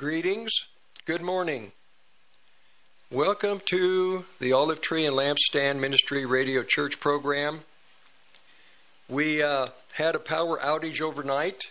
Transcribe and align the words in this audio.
Greetings. 0.00 0.52
Good 1.04 1.20
morning. 1.20 1.72
Welcome 3.10 3.60
to 3.66 4.24
the 4.38 4.50
Olive 4.50 4.80
Tree 4.80 5.04
and 5.04 5.14
Lampstand 5.14 5.78
Ministry 5.78 6.24
Radio 6.24 6.62
Church 6.62 6.98
program. 6.98 7.60
We 9.10 9.42
uh, 9.42 9.66
had 9.92 10.14
a 10.14 10.18
power 10.18 10.58
outage 10.58 11.02
overnight, 11.02 11.64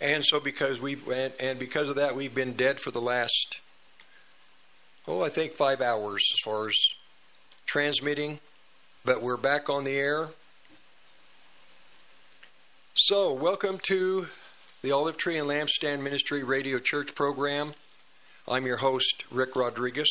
and 0.00 0.24
so 0.24 0.40
because 0.40 0.80
we 0.80 0.96
and, 1.14 1.32
and 1.38 1.56
because 1.60 1.88
of 1.88 1.94
that, 1.94 2.16
we've 2.16 2.34
been 2.34 2.54
dead 2.54 2.80
for 2.80 2.90
the 2.90 3.00
last 3.00 3.60
oh, 5.06 5.22
I 5.22 5.28
think 5.28 5.52
five 5.52 5.80
hours 5.80 6.28
as 6.34 6.40
far 6.44 6.66
as 6.66 6.76
transmitting. 7.64 8.40
But 9.04 9.22
we're 9.22 9.36
back 9.36 9.70
on 9.70 9.84
the 9.84 9.92
air. 9.92 10.30
So, 12.94 13.32
welcome 13.32 13.78
to 13.84 14.26
the 14.84 14.92
Olive 14.92 15.16
Tree 15.16 15.38
and 15.38 15.48
Lampstand 15.48 16.02
Ministry 16.02 16.44
Radio 16.44 16.78
Church 16.78 17.14
program. 17.14 17.72
I'm 18.46 18.66
your 18.66 18.76
host, 18.76 19.24
Rick 19.30 19.56
Rodriguez. 19.56 20.10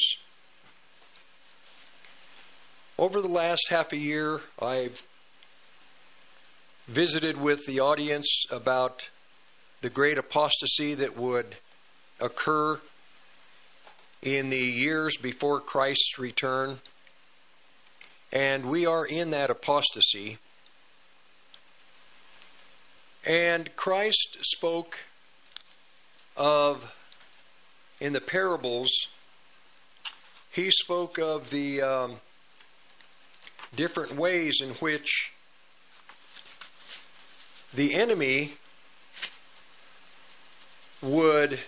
Over 2.98 3.22
the 3.22 3.28
last 3.28 3.68
half 3.70 3.94
a 3.94 3.98
year, 3.98 4.42
I've 4.60 5.08
visited 6.88 7.40
with 7.40 7.68
the 7.68 7.82
audience 7.82 8.46
about 8.52 9.12
the 9.82 9.92
great 9.92 10.18
apostasy 10.18 10.96
that 10.96 11.16
would 11.16 11.58
occur 12.20 12.80
in 14.24 14.50
the 14.50 14.58
years 14.58 15.18
before 15.18 15.60
Christ's 15.60 16.18
return. 16.18 16.80
And 18.32 18.66
we 18.66 18.88
are 18.88 19.06
in 19.06 19.30
that 19.30 19.52
apostasy. 19.52 20.40
And 23.26 23.74
Christ 23.76 24.38
spoke 24.42 25.00
of, 26.36 26.94
in 28.02 28.12
the 28.12 28.22
parables, 28.22 28.90
he 30.52 30.70
spoke 30.72 31.18
of 31.18 31.50
the 31.50 31.82
um, 31.82 32.16
different 33.76 34.16
ways 34.16 34.60
in 34.62 34.72
which 34.76 35.32
the 37.74 37.96
enemy 37.96 38.54
would 41.02 41.60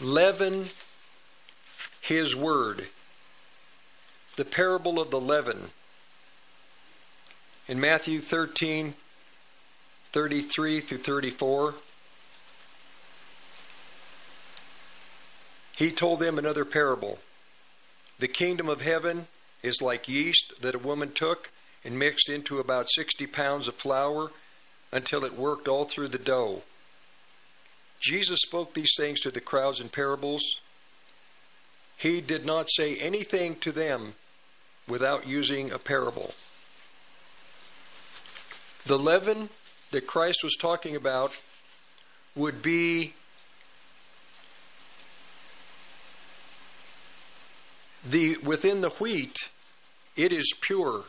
leaven 0.00 0.66
his 2.00 2.34
word. 2.34 2.86
The 4.36 4.44
parable 4.44 4.98
of 5.00 5.10
the 5.10 5.20
leaven 5.20 5.70
in 7.68 7.80
Matthew 7.80 8.20
13 8.20 8.94
33 10.12 10.80
through 10.80 10.98
34. 10.98 11.74
He 15.76 15.90
told 15.90 16.20
them 16.20 16.38
another 16.38 16.64
parable. 16.64 17.18
The 18.18 18.28
kingdom 18.28 18.66
of 18.66 18.80
heaven 18.80 19.26
is 19.62 19.82
like 19.82 20.08
yeast 20.08 20.62
that 20.62 20.74
a 20.74 20.78
woman 20.78 21.12
took 21.12 21.50
and 21.84 21.98
mixed 21.98 22.30
into 22.30 22.58
about 22.58 22.90
60 22.90 23.26
pounds 23.26 23.68
of 23.68 23.74
flour 23.74 24.30
until 24.90 25.22
it 25.22 25.38
worked 25.38 25.68
all 25.68 25.84
through 25.84 26.08
the 26.08 26.18
dough. 26.18 26.62
Jesus 28.00 28.40
spoke 28.40 28.72
these 28.72 28.94
things 28.96 29.20
to 29.20 29.30
the 29.30 29.40
crowds 29.40 29.80
in 29.80 29.90
parables. 29.90 30.60
He 31.98 32.22
did 32.22 32.46
not 32.46 32.70
say 32.70 32.96
anything 32.96 33.56
to 33.56 33.70
them 33.70 34.14
without 34.88 35.26
using 35.26 35.72
a 35.72 35.78
parable. 35.78 36.34
The 38.86 38.98
leaven 38.98 39.48
that 39.90 40.06
Christ 40.06 40.44
was 40.44 40.54
talking 40.54 40.94
about 40.94 41.32
would 42.36 42.62
be 42.62 43.14
the 48.08 48.36
within 48.44 48.82
the 48.82 48.90
wheat 48.90 49.48
it 50.14 50.32
is 50.32 50.54
pure. 50.60 51.04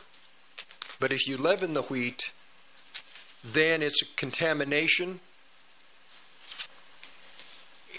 But 0.98 1.12
if 1.12 1.28
you 1.28 1.36
leaven 1.36 1.74
the 1.74 1.82
wheat 1.82 2.32
then 3.44 3.82
it's 3.82 4.02
a 4.02 4.06
contamination. 4.16 5.20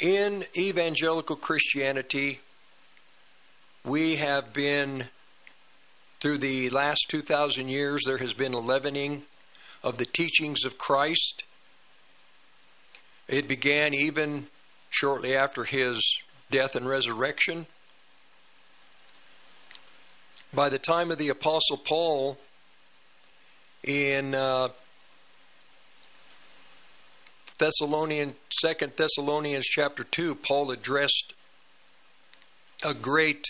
In 0.02 0.44
evangelical 0.58 1.38
Christianity 1.38 2.42
we 3.86 4.18
have 4.18 4.52
been 4.52 5.06
through 6.20 6.40
the 6.40 6.70
last 6.70 7.06
2000 7.08 7.70
years 7.70 8.04
there 8.06 8.18
has 8.18 8.34
been 8.34 8.54
a 8.54 8.60
leavening 8.60 9.24
of 9.84 9.98
the 9.98 10.06
teachings 10.06 10.66
of 10.66 10.78
Christ. 10.78 11.44
It 13.28 13.48
began 13.48 13.94
even 13.94 14.48
shortly 14.90 15.36
after 15.36 15.64
his 15.64 16.20
death 16.50 16.76
and 16.76 16.88
resurrection. 16.88 17.68
By 20.54 20.70
the 20.70 20.80
time 20.80 21.12
of 21.12 21.20
the 21.20 21.30
Apostle 21.30 21.78
Paul, 21.78 22.38
in 23.84 24.34
uh, 24.34 24.70
Thessalonian, 27.60 28.34
Second 28.50 28.94
Thessalonians 28.98 29.66
chapter 29.66 30.04
two, 30.04 30.36
Paul 30.36 30.72
addressed 30.72 31.34
a 32.86 32.94
great 32.94 33.46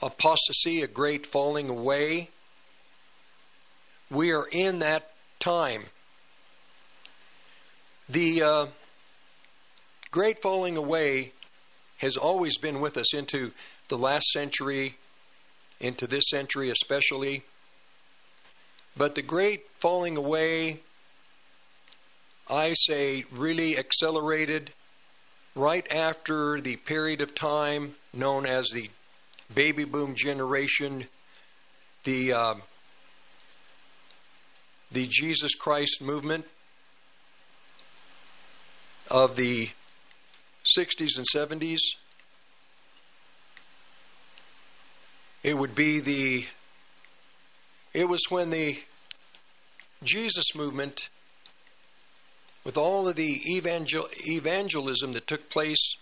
apostasy, 0.00 0.82
a 0.82 0.86
great 0.86 1.26
falling 1.26 1.68
away 1.68 2.30
we 4.14 4.32
are 4.32 4.46
in 4.50 4.78
that 4.78 5.10
time. 5.40 5.84
The 8.08 8.42
uh, 8.42 8.66
great 10.10 10.40
falling 10.40 10.76
away 10.76 11.32
has 11.98 12.16
always 12.16 12.56
been 12.56 12.80
with 12.80 12.96
us 12.96 13.14
into 13.14 13.52
the 13.88 13.98
last 13.98 14.26
century, 14.30 14.96
into 15.80 16.06
this 16.06 16.24
century 16.28 16.70
especially. 16.70 17.42
But 18.96 19.14
the 19.14 19.22
great 19.22 19.66
falling 19.78 20.16
away, 20.16 20.78
I 22.48 22.74
say, 22.74 23.24
really 23.32 23.76
accelerated 23.76 24.70
right 25.56 25.90
after 25.92 26.60
the 26.60 26.76
period 26.76 27.20
of 27.20 27.34
time 27.34 27.94
known 28.12 28.46
as 28.46 28.68
the 28.68 28.90
baby 29.54 29.84
boom 29.84 30.14
generation, 30.14 31.04
the 32.04 32.32
uh, 32.32 32.54
the 34.94 35.08
Jesus 35.10 35.56
Christ 35.56 36.00
movement 36.00 36.46
of 39.10 39.36
the 39.36 39.70
60s 40.78 41.18
and 41.18 41.26
70s. 41.34 41.80
It 45.42 45.58
would 45.58 45.74
be 45.74 45.98
the, 45.98 46.46
it 47.92 48.08
was 48.08 48.22
when 48.30 48.50
the 48.50 48.78
Jesus 50.04 50.54
movement, 50.54 51.08
with 52.62 52.76
all 52.76 53.08
of 53.08 53.16
the 53.16 53.40
evangel, 53.48 54.06
evangelism 54.26 55.12
that 55.12 55.26
took 55.26 55.50
place 55.50 55.96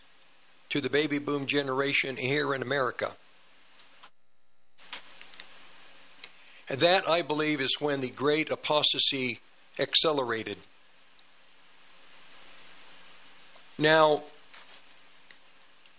to 0.69 0.81
the 0.81 0.91
baby 0.91 1.19
boom 1.19 1.47
generation 1.47 2.17
here 2.17 2.55
in 2.55 2.61
America, 2.61 3.13
That, 6.73 7.07
I 7.07 7.21
believe, 7.21 7.61
is 7.61 7.77
when 7.81 8.01
the 8.01 8.09
great 8.09 8.51
apostasy 8.51 9.41
accelerated. 9.79 10.57
Now, 13.79 14.23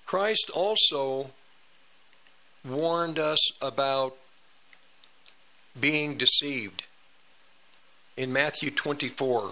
Christ 0.07 0.49
also 0.51 1.29
warned 2.67 3.19
us 3.19 3.39
about 3.61 4.15
being 5.79 6.17
deceived 6.17 6.83
in 8.17 8.33
Matthew 8.33 8.71
24. 8.71 9.51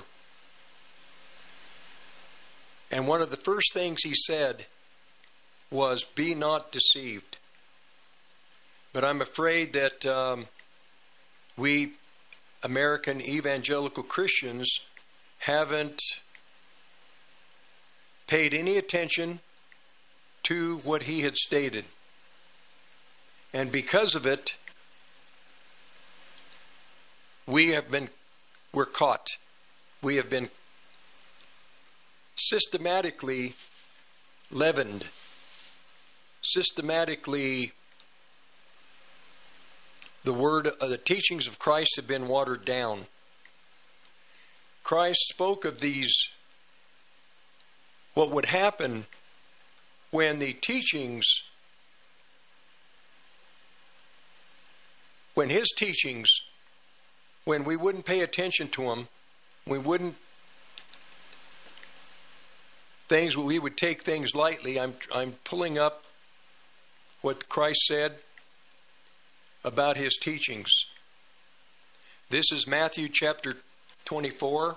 And 2.92 3.08
one 3.08 3.22
of 3.22 3.30
the 3.30 3.38
first 3.38 3.74
things 3.74 4.02
he 4.02 4.16
said 4.16 4.66
was, 5.70 6.04
Be 6.04 6.34
not 6.34 6.72
deceived. 6.72 7.38
But 8.92 9.04
I'm 9.04 9.22
afraid 9.22 9.74
that 9.74 10.04
um, 10.08 10.48
we 11.58 11.94
American 12.64 13.22
evangelical 13.22 14.04
Christians 14.04 14.80
haven't 15.40 16.00
paid 18.28 18.54
any 18.54 18.78
attention 18.78 19.40
to 20.44 20.78
what 20.78 21.04
he 21.04 21.22
had 21.22 21.36
stated. 21.36 21.86
And 23.54 23.72
because 23.72 24.16
of 24.16 24.26
it, 24.26 24.56
we 27.46 27.72
have 27.72 27.92
been, 27.92 28.10
we're 28.74 28.86
caught. 28.86 29.28
We 30.02 30.16
have 30.16 30.30
been 30.30 30.50
systematically 32.36 33.56
leavened, 34.50 35.06
systematically 36.42 37.74
the 40.24 40.34
word 40.34 40.68
uh, 40.68 40.88
the 40.88 40.98
teachings 40.98 41.48
of 41.48 41.60
Christ 41.60 41.96
have 41.96 42.08
been 42.08 42.28
watered 42.28 42.66
down. 42.66 43.06
Christ 44.84 45.20
spoke 45.30 45.66
of 45.66 45.80
these 45.80 46.14
what 48.14 48.32
would 48.32 48.46
happen 48.46 49.06
when 50.12 50.40
the 50.40 50.54
teachings, 50.54 51.26
when 55.34 55.50
his 55.50 55.68
teachings, 55.78 56.30
when 57.46 57.64
we 57.64 57.78
wouldn't 57.78 58.06
pay 58.06 58.20
attention 58.20 58.68
to 58.70 58.84
them, 58.84 59.08
we 59.66 59.78
wouldn't 59.78 60.16
things 63.08 63.36
we 63.36 63.60
would 63.60 63.78
take 63.78 64.04
things 64.04 64.36
lightly. 64.36 64.80
I'm 64.80 64.94
I'm 65.14 65.34
pulling 65.44 65.78
up 65.78 66.04
what 67.22 67.50
Christ 67.50 67.82
said 67.88 68.16
about 69.64 69.98
his 69.98 70.18
teachings. 70.18 70.72
This 72.30 72.52
is 72.52 72.68
Matthew 72.68 73.10
chapter 73.10 73.56
24. 74.06 74.76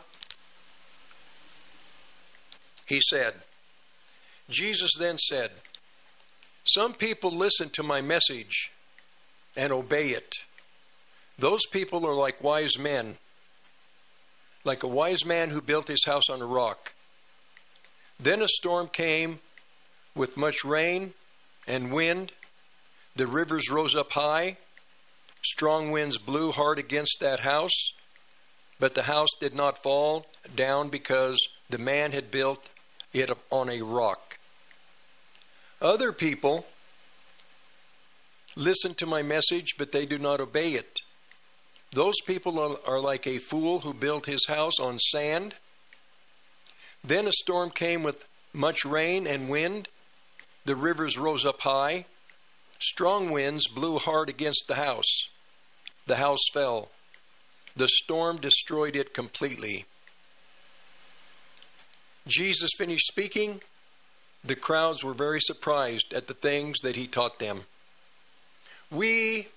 He 2.87 3.01
said, 3.01 3.35
Jesus 4.51 4.90
then 4.99 5.18
said, 5.18 5.53
Some 6.64 6.92
people 6.92 7.31
listen 7.31 7.70
to 7.70 7.83
my 7.83 8.03
message 8.03 8.73
and 9.57 9.73
obey 9.73 10.09
it. 10.09 10.35
Those 11.38 11.64
people 11.66 12.07
are 12.07 12.14
like 12.14 12.42
wise 12.42 12.79
men, 12.79 13.16
like 14.64 14.83
a 14.83 14.88
wise 14.88 15.25
man 15.25 15.51
who 15.51 15.61
built 15.61 15.88
his 15.88 16.05
house 16.05 16.29
on 16.29 16.42
a 16.42 16.47
rock. 16.47 16.94
Then 18.20 18.42
a 18.42 18.49
storm 18.49 18.88
came 18.88 19.40
with 20.14 20.37
much 20.37 20.64
rain 20.64 21.14
and 21.66 21.92
wind. 21.92 22.33
The 23.16 23.27
rivers 23.27 23.70
rose 23.70 23.94
up 23.94 24.12
high. 24.12 24.57
Strong 25.44 25.90
winds 25.90 26.16
blew 26.16 26.52
hard 26.52 26.78
against 26.78 27.18
that 27.20 27.40
house, 27.40 27.92
but 28.80 28.94
the 28.94 29.02
house 29.02 29.28
did 29.40 29.54
not 29.54 29.83
fall 29.83 30.26
down 30.57 30.88
because 30.88 31.38
the 31.68 31.78
man 31.78 32.12
had 32.12 32.30
built 32.30 32.70
it 33.12 33.30
on 33.50 33.68
a 33.68 33.83
rock. 33.83 34.38
Other 35.83 36.12
people 36.12 36.64
listen 38.57 38.94
to 38.94 39.07
my 39.07 39.22
message, 39.22 39.74
but 39.76 39.92
they 39.92 40.07
do 40.07 40.16
not 40.18 40.40
obey 40.40 40.72
it. 40.72 41.00
Those 41.92 42.20
people 42.26 42.78
are, 42.87 43.00
like 43.00 43.26
a 43.26 43.38
fool 43.38 43.80
who 43.80 43.92
built 43.92 44.24
his 44.26 44.46
house 44.48 44.80
on 44.80 44.98
sand. 44.98 45.54
Then 47.04 47.26
a 47.26 47.33
storm 47.33 47.70
came 47.70 48.02
with 48.02 48.26
much 48.54 48.85
rain 48.85 49.26
and 49.26 49.50
wind. 49.50 49.88
The 50.64 50.74
rivers 50.74 51.18
rose 51.18 51.44
up 51.44 51.61
high. 51.61 52.07
Strong 52.80 53.30
winds 53.30 53.68
blew 53.68 53.98
hard 53.98 54.28
against 54.28 54.64
the 54.66 54.76
house. 54.76 55.28
The 56.06 56.16
house 56.16 56.44
fell. 56.52 56.90
The 57.76 57.88
storm 57.88 58.36
destroyed 58.36 58.94
it 58.94 59.14
completely. 59.14 59.86
Jesus 62.26 62.70
finished 62.76 63.06
speaking. 63.06 63.60
The 64.44 64.54
crowds 64.54 65.02
were 65.02 65.14
very 65.14 65.40
surprised 65.40 66.12
at 66.12 66.26
the 66.26 66.34
things 66.34 66.78
that 66.82 66.96
he 66.96 67.06
taught 67.06 67.38
them. 67.38 67.62
We 68.90 69.48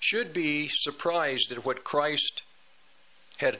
should 0.00 0.32
be 0.32 0.68
surprised 0.68 1.52
at 1.52 1.64
what 1.64 1.84
Christ 1.84 2.42
had 3.38 3.58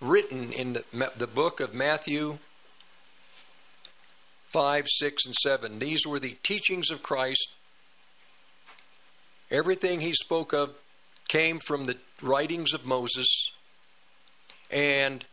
written 0.00 0.52
in 0.52 0.74
the, 0.74 1.12
the 1.16 1.26
book 1.26 1.60
of 1.60 1.74
Matthew 1.74 2.38
5, 4.46 4.86
6, 4.86 5.26
and 5.26 5.34
7. 5.34 5.78
These 5.78 6.06
were 6.06 6.20
the 6.20 6.36
teachings 6.42 6.90
of 6.90 7.02
Christ. 7.02 7.48
Everything 9.50 10.00
he 10.00 10.12
spoke 10.12 10.52
of 10.52 10.74
came 11.28 11.58
from 11.58 11.84
the 11.84 11.96
writings 12.22 12.72
of 12.72 12.86
Moses. 12.86 13.50
And 14.70 15.24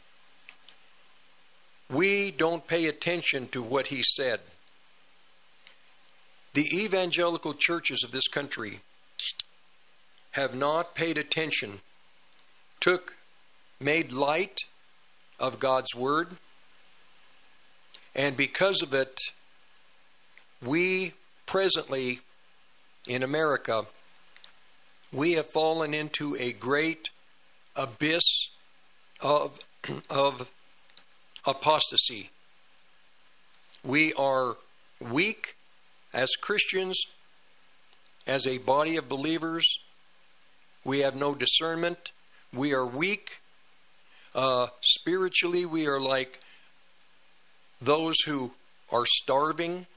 we 1.90 2.32
don't 2.32 2.68
pay 2.68 2.88
attention 2.88 3.48
to 3.50 3.62
what 3.62 3.88
he 3.88 4.02
said. 4.04 4.40
The 6.54 6.68
evangelical 6.74 7.54
churches 7.54 8.04
of 8.04 8.12
this 8.12 8.28
country 8.28 8.80
have 10.32 10.56
not 10.56 10.96
paid 10.96 11.18
attention, 11.18 11.80
took, 12.80 13.16
made 13.80 14.12
light 14.12 14.60
of 15.40 15.60
God's 15.60 15.94
Word, 15.96 16.30
and 18.16 18.36
because 18.36 18.82
of 18.82 18.94
it, 18.94 19.18
we 20.62 21.14
presently 21.46 22.20
in 23.08 23.24
America, 23.24 23.86
we 25.14 25.34
have 25.34 25.48
fallen 25.48 25.94
into 25.94 26.36
a 26.40 26.54
great 26.54 27.10
abyss 27.76 28.50
of, 29.22 29.60
of 30.10 30.50
apostasy. 31.46 32.30
We 33.84 34.14
are 34.14 34.58
weak 35.00 35.56
as 36.14 36.30
Christians, 36.40 36.98
as 38.28 38.46
a 38.46 38.60
body 38.60 38.98
of 38.98 39.10
believers. 39.10 39.66
We 40.86 41.00
have 41.00 41.16
no 41.16 41.36
discernment. 41.36 42.12
We 42.54 42.74
are 42.74 42.86
weak. 42.86 43.42
Uh, 44.34 44.68
spiritually, 44.82 45.66
we 45.66 45.88
are 45.88 46.00
like 46.00 46.40
those 47.82 48.16
who 48.26 48.52
are 48.92 49.06
starving 49.06 49.88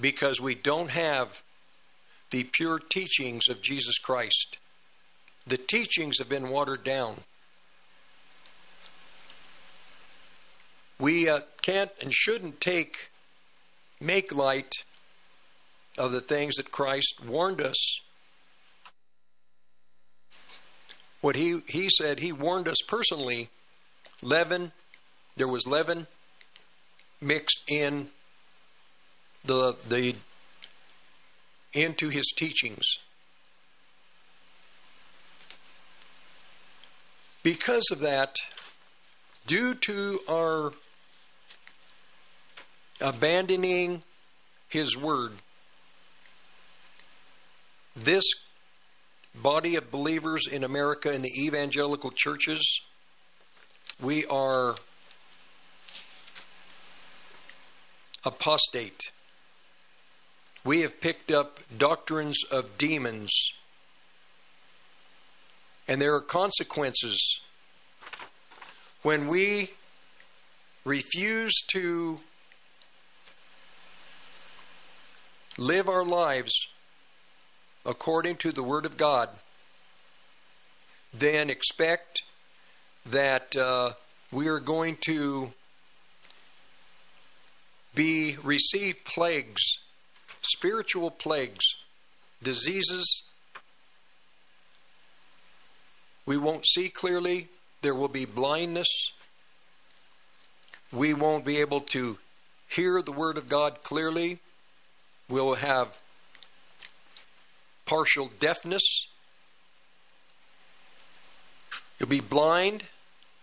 because 0.00 0.40
we 0.40 0.54
don't 0.54 0.90
have 0.90 1.42
the 2.32 2.44
pure 2.44 2.78
teachings 2.78 3.46
of 3.48 3.62
Jesus 3.62 3.98
Christ. 3.98 4.56
The 5.46 5.58
teachings 5.58 6.18
have 6.18 6.28
been 6.28 6.48
watered 6.48 6.82
down. 6.82 7.16
We 10.98 11.28
uh, 11.28 11.40
can't 11.60 11.90
and 12.00 12.12
shouldn't 12.12 12.60
take 12.60 13.10
make 14.00 14.34
light 14.34 14.72
of 15.98 16.12
the 16.12 16.20
things 16.22 16.54
that 16.54 16.72
Christ 16.72 17.16
warned 17.26 17.60
us. 17.60 18.00
What 21.20 21.36
he, 21.36 21.60
he 21.68 21.88
said, 21.90 22.18
he 22.18 22.32
warned 22.32 22.66
us 22.66 22.78
personally 22.88 23.50
leaven, 24.22 24.72
there 25.36 25.46
was 25.48 25.66
leaven 25.66 26.06
mixed 27.20 27.60
in 27.68 28.08
the, 29.44 29.76
the 29.88 30.14
into 31.74 32.08
his 32.08 32.26
teachings. 32.36 32.98
Because 37.42 37.84
of 37.90 38.00
that, 38.00 38.36
due 39.46 39.74
to 39.74 40.20
our 40.28 40.72
abandoning 43.00 44.02
his 44.68 44.96
word, 44.96 45.32
this 47.96 48.24
body 49.34 49.76
of 49.76 49.90
believers 49.90 50.46
in 50.46 50.62
America 50.62 51.12
in 51.12 51.22
the 51.22 51.32
evangelical 51.36 52.12
churches, 52.14 52.80
we 54.00 54.24
are 54.26 54.76
apostate. 58.24 59.10
We 60.64 60.82
have 60.82 61.00
picked 61.00 61.32
up 61.32 61.58
doctrines 61.76 62.38
of 62.50 62.78
demons, 62.78 63.32
and 65.88 66.00
there 66.00 66.14
are 66.14 66.20
consequences. 66.20 67.40
When 69.02 69.26
we 69.26 69.70
refuse 70.84 71.54
to 71.72 72.20
live 75.58 75.88
our 75.88 76.04
lives 76.04 76.52
according 77.84 78.36
to 78.36 78.52
the 78.52 78.62
Word 78.62 78.86
of 78.86 78.96
God, 78.96 79.28
then 81.12 81.50
expect 81.50 82.22
that 83.04 83.56
uh, 83.56 83.92
we 84.30 84.48
are 84.48 84.60
going 84.60 84.96
to 85.02 85.52
be 87.94 88.36
receive 88.42 89.04
plagues, 89.04 89.78
spiritual 90.42 91.10
plagues, 91.10 91.64
diseases. 92.42 93.22
We 96.26 96.36
won't 96.36 96.66
see 96.66 96.88
clearly. 96.88 97.48
There 97.82 97.94
will 97.94 98.08
be 98.08 98.24
blindness. 98.24 99.12
We 100.92 101.14
won't 101.14 101.44
be 101.44 101.56
able 101.58 101.80
to 101.80 102.18
hear 102.68 103.02
the 103.02 103.12
Word 103.12 103.38
of 103.38 103.48
God 103.48 103.82
clearly. 103.82 104.38
We'll 105.28 105.54
have 105.54 105.98
partial 107.86 108.30
deafness. 108.40 109.06
You'll 111.98 112.08
be 112.08 112.20
blind. 112.20 112.84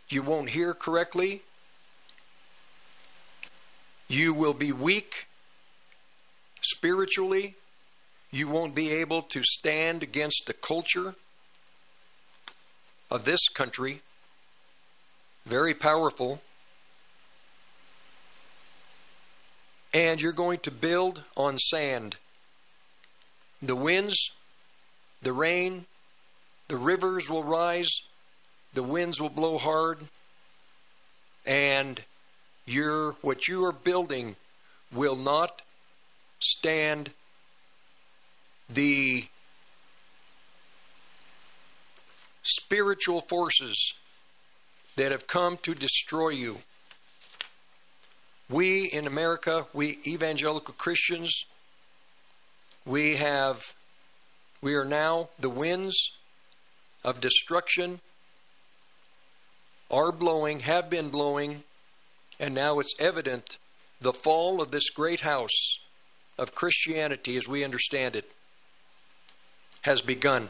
You 0.09 0.21
won't 0.21 0.49
hear 0.49 0.73
correctly. 0.73 1.41
You 4.07 4.33
will 4.33 4.53
be 4.53 4.71
weak 4.71 5.28
spiritually. 6.62 7.56
You 8.32 8.48
won't 8.48 8.76
be 8.76 8.91
able 8.91 9.24
to 9.24 9.41
stand 9.43 10.04
against 10.04 10.43
the 10.45 10.54
culture 10.54 11.15
of 13.10 13.26
this 13.26 13.48
country. 13.50 14.02
Very 15.45 15.74
powerful. 15.74 16.41
and 19.93 20.22
you're 20.22 20.32
going 20.32 20.60
to 20.60 20.72
build 20.72 21.24
on 21.36 21.58
sand. 21.58 22.17
The 23.62 23.76
winds, 23.76 24.32
the 25.22 25.34
rain, 25.34 25.86
the 26.67 26.78
rivers 26.78 27.30
will 27.30 27.43
rise, 27.43 27.89
the 28.74 28.84
winds 28.84 29.19
will 29.19 29.30
blow 29.30 29.58
hard, 29.58 30.00
and 31.45 32.02
your 32.65 33.13
what 33.22 33.48
you 33.48 33.65
are 33.65 33.72
building 33.72 34.36
will 34.93 35.15
not 35.15 35.62
stand 36.39 37.12
the 38.69 39.28
spiritual 42.43 43.21
forces 43.21 43.93
that 44.95 45.12
have 45.12 45.28
come 45.28 45.58
to 45.58 45.73
destroy 45.75 46.30
you. 46.30 46.60
We 48.49 48.86
in 48.86 49.06
America, 49.06 49.67
we 49.73 49.99
evangelical 50.08 50.73
Christians, 50.73 51.45
we 52.86 53.17
have 53.17 53.73
we 54.62 54.75
are 54.75 54.86
now 54.86 55.30
the 55.39 55.49
winds 55.49 56.12
of 57.04 57.21
destruction 57.21 57.99
are 59.91 60.12
blowing, 60.12 60.62
have 60.62 60.89
been 60.89 61.10
blowing, 61.10 61.63
and 62.39 62.54
now 62.54 62.80
it's 62.80 62.93
evident 62.99 63.58
the 64.02 64.13
fall 64.13 64.62
of 64.62 64.71
this 64.71 64.89
great 64.89 65.21
house 65.21 65.80
of 66.39 66.56
Christianity 66.56 67.36
as 67.36 67.47
we 67.47 67.63
understand 67.65 68.15
it 68.15 68.32
has 69.82 70.02
begun. 70.02 70.47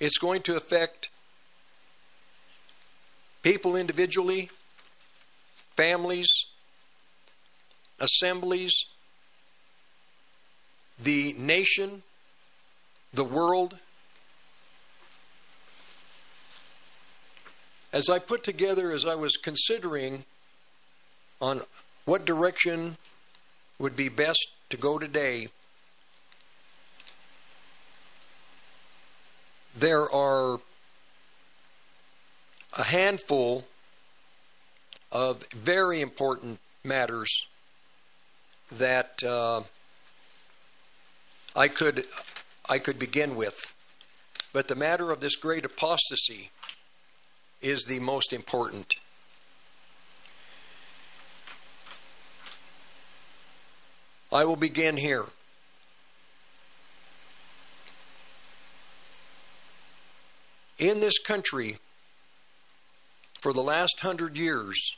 It's 0.00 0.16
going 0.16 0.42
to 0.42 0.56
affect 0.56 1.10
people 3.42 3.76
individually, 3.76 4.50
families, 5.76 6.26
assemblies, 8.00 8.72
the 11.00 11.34
nation, 11.38 12.02
the 13.12 13.24
world. 13.24 13.76
As 17.92 18.08
I 18.08 18.18
put 18.18 18.42
together, 18.42 18.90
as 18.90 19.04
I 19.04 19.14
was 19.14 19.36
considering 19.36 20.24
on 21.40 21.60
what 22.06 22.24
direction 22.24 22.96
would 23.84 23.96
be 23.96 24.08
best 24.08 24.48
to 24.70 24.78
go 24.78 24.98
today, 24.98 25.46
there 29.78 30.10
are 30.10 30.58
a 32.78 32.82
handful 32.84 33.66
of 35.12 35.46
very 35.48 36.00
important 36.00 36.60
matters 36.82 37.46
that 38.72 39.22
uh, 39.22 39.60
I 41.54 41.68
could 41.68 42.04
I 42.66 42.78
could 42.78 42.98
begin 42.98 43.36
with, 43.36 43.74
but 44.54 44.68
the 44.68 44.76
matter 44.76 45.10
of 45.10 45.20
this 45.20 45.36
great 45.36 45.66
apostasy 45.66 46.48
is 47.60 47.84
the 47.84 48.00
most 48.00 48.32
important. 48.32 48.94
I 54.34 54.44
will 54.44 54.56
begin 54.56 54.96
here. 54.96 55.26
In 60.76 60.98
this 60.98 61.20
country, 61.20 61.76
for 63.40 63.52
the 63.52 63.62
last 63.62 64.00
hundred 64.00 64.36
years, 64.36 64.96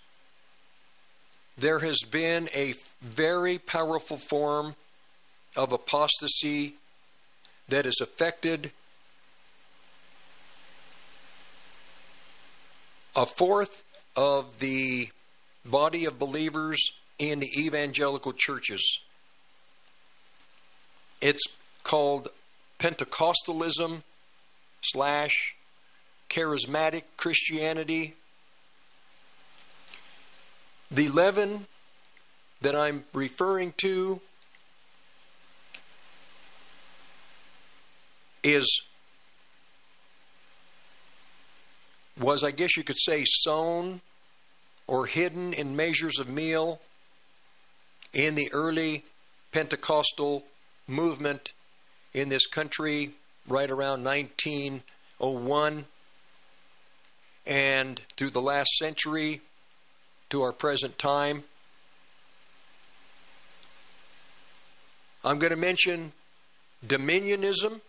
there 1.59 1.81
has 1.81 1.99
been 2.11 2.49
a 2.55 2.73
very 3.03 3.59
powerful 3.59 4.17
form 4.17 4.75
of 5.55 5.71
apostasy 5.71 6.77
that 7.69 7.85
has 7.85 8.01
affected 8.01 8.73
a 13.15 13.27
fourth 13.27 13.85
of 14.17 14.61
the 14.61 15.11
body 15.67 16.07
of 16.07 16.19
believers 16.19 16.93
in 17.19 17.41
the 17.41 17.51
evangelical 17.59 18.33
churches. 18.33 19.01
It's 21.21 21.43
called 21.83 22.29
Pentecostalism 22.79 24.03
slash 24.83 25.57
charismatic 26.29 27.05
Christianity. 27.17 28.15
The 30.91 31.09
leaven 31.09 31.67
that 32.61 32.77
I'm 32.77 33.05
referring 33.13 33.73
to 33.79 34.21
is 38.43 38.83
was 42.19 42.43
I 42.45 42.51
guess 42.51 42.77
you 42.77 42.85
could 42.85 42.99
say 42.99 43.25
sown 43.27 44.01
or 44.87 45.07
hidden 45.07 45.53
in 45.53 45.77
measures 45.77 46.19
of 46.19 46.29
meal 46.29 46.81
in 48.13 48.35
the 48.35 48.49
early 48.53 49.05
Pentecostal 49.53 50.45
movement 50.89 51.53
in 52.15 52.29
this 52.29 52.47
country 52.47 53.11
right 53.49 53.71
around 53.71 54.05
1901 54.05 55.85
and 57.47 58.01
through 58.17 58.31
the 58.31 58.41
last 58.41 58.71
century 58.77 59.41
to 60.31 60.43
our 60.43 60.53
present 60.53 60.99
time. 60.99 61.45
I'm 65.25 65.39
going 65.39 65.51
to 65.51 65.57
mention 65.57 66.13
dominionism. 66.87 67.81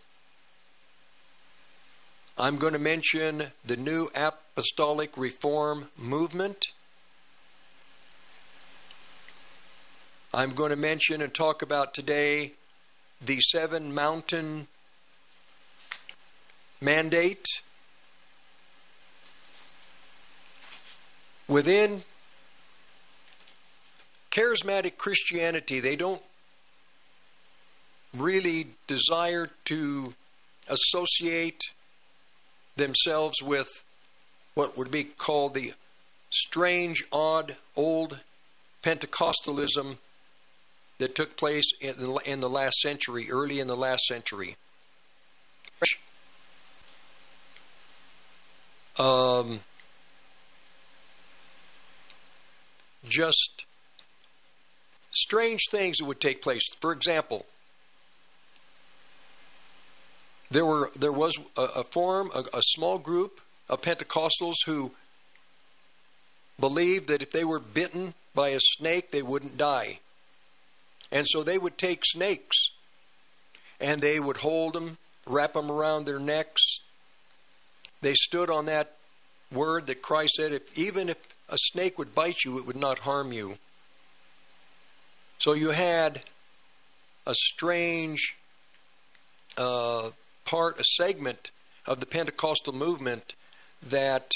I'm 2.36 2.56
going 2.56 2.72
to 2.72 2.78
mention 2.78 3.44
the 3.64 3.76
New 3.76 4.08
Apostolic 4.14 5.16
Reform 5.16 5.88
Movement. 5.96 6.68
I'm 10.32 10.54
going 10.54 10.70
to 10.70 10.76
mention 10.76 11.22
and 11.22 11.32
talk 11.32 11.62
about 11.62 11.94
today 11.94 12.52
the 13.20 13.40
Seven 13.40 13.94
Mountain 13.94 14.68
Mandate. 16.80 17.46
Within 21.48 22.02
charismatic 24.30 24.98
Christianity, 24.98 25.80
they 25.80 25.96
don't 25.96 26.22
really 28.14 28.68
desire 28.86 29.50
to 29.64 30.14
associate 30.68 31.60
themselves 32.76 33.42
with 33.42 33.68
what 34.54 34.76
would 34.76 34.90
be 34.90 35.04
called 35.04 35.54
the 35.54 35.72
strange, 36.30 37.04
odd, 37.12 37.56
old 37.76 38.20
Pentecostalism 38.82 39.96
that 40.98 41.14
took 41.14 41.36
place 41.36 41.70
in 41.80 41.94
the, 41.96 42.14
in 42.26 42.40
the 42.40 42.50
last 42.50 42.78
century, 42.80 43.30
early 43.30 43.60
in 43.60 43.66
the 43.66 43.76
last 43.76 44.04
century. 44.04 44.56
Um, 48.98 49.60
just 53.08 53.64
strange 55.12 55.62
things 55.70 55.98
that 55.98 56.04
would 56.04 56.20
take 56.20 56.42
place. 56.42 56.66
For 56.80 56.92
example, 56.92 57.46
there 60.50 60.64
were 60.64 60.90
there 60.98 61.12
was 61.12 61.38
a, 61.56 61.62
a 61.62 61.84
form, 61.84 62.30
a, 62.34 62.40
a 62.56 62.62
small 62.62 62.98
group 62.98 63.40
of 63.68 63.82
Pentecostals 63.82 64.56
who 64.66 64.92
believed 66.58 67.08
that 67.08 67.22
if 67.22 67.30
they 67.30 67.44
were 67.44 67.60
bitten 67.60 68.14
by 68.34 68.48
a 68.48 68.60
snake, 68.60 69.12
they 69.12 69.22
wouldn't 69.22 69.56
die. 69.56 70.00
And 71.10 71.26
so 71.28 71.42
they 71.42 71.58
would 71.58 71.78
take 71.78 72.02
snakes 72.04 72.56
and 73.80 74.00
they 74.00 74.20
would 74.20 74.38
hold 74.38 74.74
them, 74.74 74.98
wrap 75.26 75.54
them 75.54 75.70
around 75.70 76.04
their 76.04 76.18
necks. 76.18 76.62
They 78.02 78.14
stood 78.14 78.50
on 78.50 78.66
that 78.66 78.96
word 79.52 79.86
that 79.86 80.02
Christ 80.02 80.34
said, 80.34 80.52
if, 80.52 80.78
even 80.78 81.08
if 81.08 81.16
a 81.48 81.56
snake 81.56 81.98
would 81.98 82.14
bite 82.14 82.44
you, 82.44 82.58
it 82.58 82.66
would 82.66 82.76
not 82.76 83.00
harm 83.00 83.32
you. 83.32 83.58
So 85.38 85.52
you 85.52 85.70
had 85.70 86.22
a 87.26 87.34
strange 87.34 88.36
uh, 89.56 90.10
part, 90.44 90.80
a 90.80 90.84
segment 90.84 91.50
of 91.86 92.00
the 92.00 92.06
Pentecostal 92.06 92.72
movement 92.72 93.34
that 93.88 94.30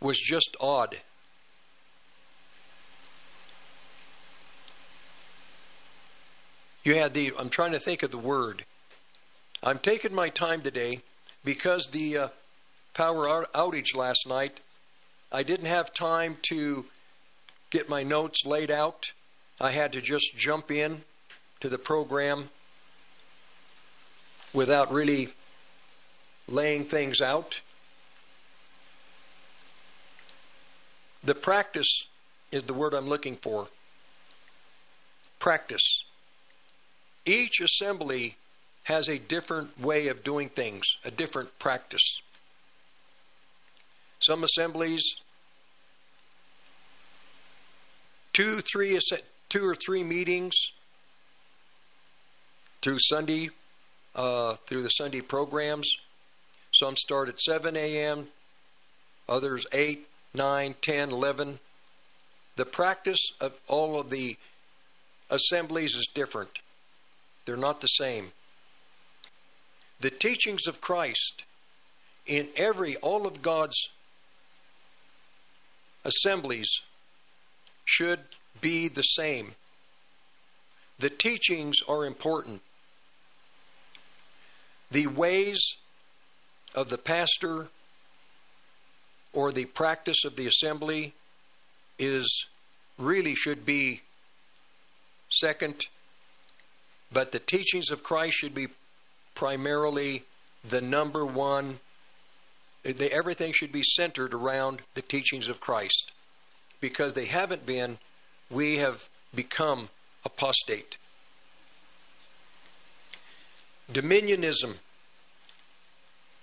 was 0.00 0.18
just 0.18 0.56
odd. 0.60 0.96
You 6.84 6.96
had 6.96 7.14
the, 7.14 7.32
I'm 7.38 7.48
trying 7.48 7.72
to 7.72 7.78
think 7.78 8.02
of 8.02 8.10
the 8.10 8.18
word. 8.18 8.64
I'm 9.62 9.78
taking 9.78 10.14
my 10.14 10.28
time 10.28 10.62
today 10.62 11.00
because 11.44 11.88
the 11.92 12.16
uh, 12.16 12.28
power 12.94 13.46
outage 13.54 13.94
last 13.94 14.26
night, 14.26 14.58
I 15.30 15.44
didn't 15.44 15.66
have 15.66 15.94
time 15.94 16.38
to 16.42 16.86
get 17.70 17.88
my 17.88 18.02
notes 18.02 18.44
laid 18.44 18.70
out. 18.70 19.12
I 19.60 19.70
had 19.70 19.92
to 19.92 20.00
just 20.00 20.36
jump 20.36 20.70
in 20.72 21.02
to 21.60 21.68
the 21.68 21.78
program 21.78 22.50
without 24.52 24.92
really 24.92 25.28
laying 26.48 26.84
things 26.84 27.20
out. 27.20 27.60
The 31.22 31.36
practice 31.36 32.06
is 32.50 32.64
the 32.64 32.74
word 32.74 32.92
I'm 32.92 33.08
looking 33.08 33.36
for. 33.36 33.68
Practice. 35.38 36.04
Each 37.24 37.60
assembly 37.60 38.36
has 38.84 39.08
a 39.08 39.18
different 39.18 39.80
way 39.80 40.08
of 40.08 40.24
doing 40.24 40.48
things, 40.48 40.84
a 41.04 41.10
different 41.10 41.58
practice. 41.58 42.20
Some 44.20 44.44
assemblies, 44.44 45.02
two, 48.32 48.60
three, 48.60 48.98
two 49.48 49.64
or 49.64 49.74
three 49.74 50.02
meetings 50.02 50.54
through 52.80 52.98
Sunday, 53.00 53.50
uh, 54.16 54.54
through 54.66 54.82
the 54.82 54.88
Sunday 54.88 55.20
programs. 55.20 55.88
Some 56.72 56.96
start 56.96 57.28
at 57.28 57.40
7 57.40 57.76
a.m., 57.76 58.28
others 59.28 59.66
8, 59.72 60.06
9, 60.34 60.74
10, 60.80 61.10
11. 61.10 61.58
The 62.56 62.64
practice 62.64 63.20
of 63.40 63.52
all 63.68 64.00
of 64.00 64.10
the 64.10 64.36
assemblies 65.30 65.94
is 65.94 66.08
different. 66.14 66.58
They're 67.44 67.56
not 67.56 67.80
the 67.80 67.88
same. 67.88 68.32
The 70.00 70.10
teachings 70.10 70.66
of 70.66 70.80
Christ 70.80 71.44
in 72.26 72.48
every, 72.56 72.96
all 72.96 73.26
of 73.26 73.42
God's 73.42 73.88
assemblies 76.04 76.70
should 77.84 78.20
be 78.60 78.88
the 78.88 79.02
same. 79.02 79.52
The 80.98 81.10
teachings 81.10 81.76
are 81.88 82.04
important. 82.04 82.62
The 84.90 85.06
ways 85.06 85.74
of 86.74 86.90
the 86.90 86.98
pastor 86.98 87.68
or 89.32 89.52
the 89.52 89.64
practice 89.64 90.24
of 90.24 90.36
the 90.36 90.46
assembly 90.46 91.14
is 91.98 92.46
really 92.98 93.34
should 93.34 93.64
be 93.64 94.02
second, 95.30 95.86
but 97.12 97.32
the 97.32 97.38
teachings 97.38 97.90
of 97.90 98.02
Christ 98.02 98.36
should 98.36 98.54
be 98.54 98.68
primarily 99.34 100.24
the 100.68 100.80
number 100.80 101.24
one. 101.24 101.80
They, 102.82 103.10
everything 103.10 103.52
should 103.52 103.72
be 103.72 103.82
centered 103.82 104.34
around 104.34 104.80
the 104.94 105.02
teachings 105.02 105.48
of 105.48 105.60
Christ. 105.60 106.12
Because 106.80 107.14
they 107.14 107.26
haven't 107.26 107.66
been, 107.66 107.98
we 108.50 108.78
have 108.78 109.08
become 109.34 109.88
apostate. 110.24 110.96
Dominionism. 113.92 114.76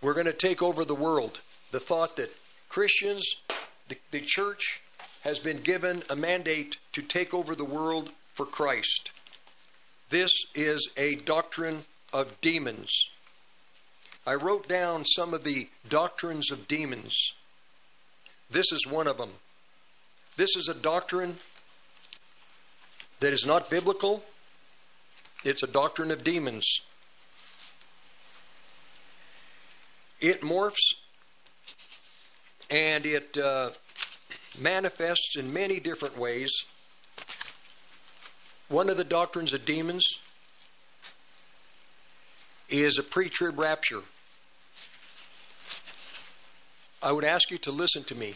We're 0.02 0.14
going 0.14 0.26
to 0.28 0.34
take 0.34 0.62
over 0.62 0.86
the 0.86 0.96
world. 0.96 1.40
The 1.72 1.80
thought 1.80 2.16
that 2.16 2.34
Christians, 2.70 3.26
the, 3.90 3.98
the 4.12 4.22
church, 4.22 4.82
has 5.22 5.40
been 5.40 5.62
given 5.62 6.04
a 6.10 6.16
mandate 6.16 6.78
to 6.94 7.02
take 7.02 7.34
over 7.34 7.54
the 7.54 7.66
world 7.66 8.12
for 8.34 8.46
Christ. 8.46 9.12
This 10.10 10.32
is 10.55 10.89
a 10.97 11.16
doctrine 11.16 11.86
of 12.12 12.39
demons. 12.41 12.89
I 14.26 14.34
wrote 14.34 14.68
down 14.68 15.05
some 15.05 15.34
of 15.34 15.43
the 15.43 15.70
doctrines 15.88 16.51
of 16.51 16.68
demons. 16.68 17.34
This 18.49 18.72
is 18.72 18.88
one 18.88 19.07
of 19.07 19.18
them. 19.18 19.32
This 20.36 20.55
is 20.55 20.68
a 20.68 20.74
doctrine 20.74 21.36
that 23.20 23.34
is 23.34 23.45
not 23.45 23.70
biblical, 23.70 24.24
it's 25.43 25.64
a 25.64 25.68
doctrine 25.68 26.12
of 26.12 26.24
demons. 26.24 26.66
It 30.22 30.41
morphs 30.41 30.95
and 32.70 33.05
it 33.05 33.38
uh, 33.38 33.72
manifests 34.60 35.38
in 35.38 35.53
many 35.53 35.80
different 35.80 36.18
ways. 36.18 36.51
One 38.70 38.88
of 38.88 38.98
the 38.98 39.04
doctrines 39.04 39.52
of 39.52 39.66
demons 39.66 40.06
is 42.70 43.00
a 43.00 43.04
pre 43.04 43.28
trib 43.28 43.58
rapture. 43.58 44.02
I 47.02 47.12
would 47.12 47.24
ask 47.24 47.50
you 47.50 47.58
to 47.60 47.72
listen 47.72 48.04
to 48.06 48.16
me. 48.16 48.36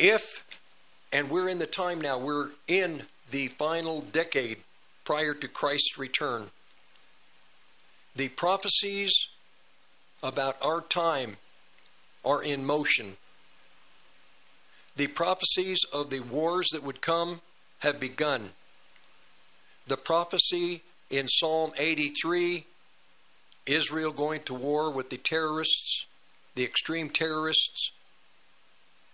If, 0.00 0.44
and 1.12 1.30
we're 1.30 1.48
in 1.48 1.60
the 1.60 1.66
time 1.66 2.00
now, 2.00 2.18
we're 2.18 2.48
in 2.66 3.02
the 3.30 3.48
final 3.48 4.00
decade 4.00 4.58
prior 5.04 5.34
to 5.34 5.46
Christ's 5.46 5.96
return, 5.96 6.46
the 8.16 8.28
prophecies 8.28 9.12
about 10.24 10.56
our 10.60 10.80
time 10.80 11.36
are 12.24 12.42
in 12.42 12.64
motion. 12.64 13.16
The 14.96 15.06
prophecies 15.06 15.78
of 15.92 16.10
the 16.10 16.20
wars 16.20 16.68
that 16.72 16.82
would 16.82 17.00
come 17.00 17.42
have 17.80 18.00
begun. 18.00 18.50
The 19.86 19.96
prophecy 19.96 20.82
in 21.10 21.28
Psalm 21.28 21.72
83, 21.76 22.66
Israel 23.66 24.12
going 24.12 24.42
to 24.42 24.54
war 24.54 24.90
with 24.90 25.10
the 25.10 25.16
terrorists, 25.16 26.06
the 26.54 26.64
extreme 26.64 27.08
terrorists, 27.08 27.92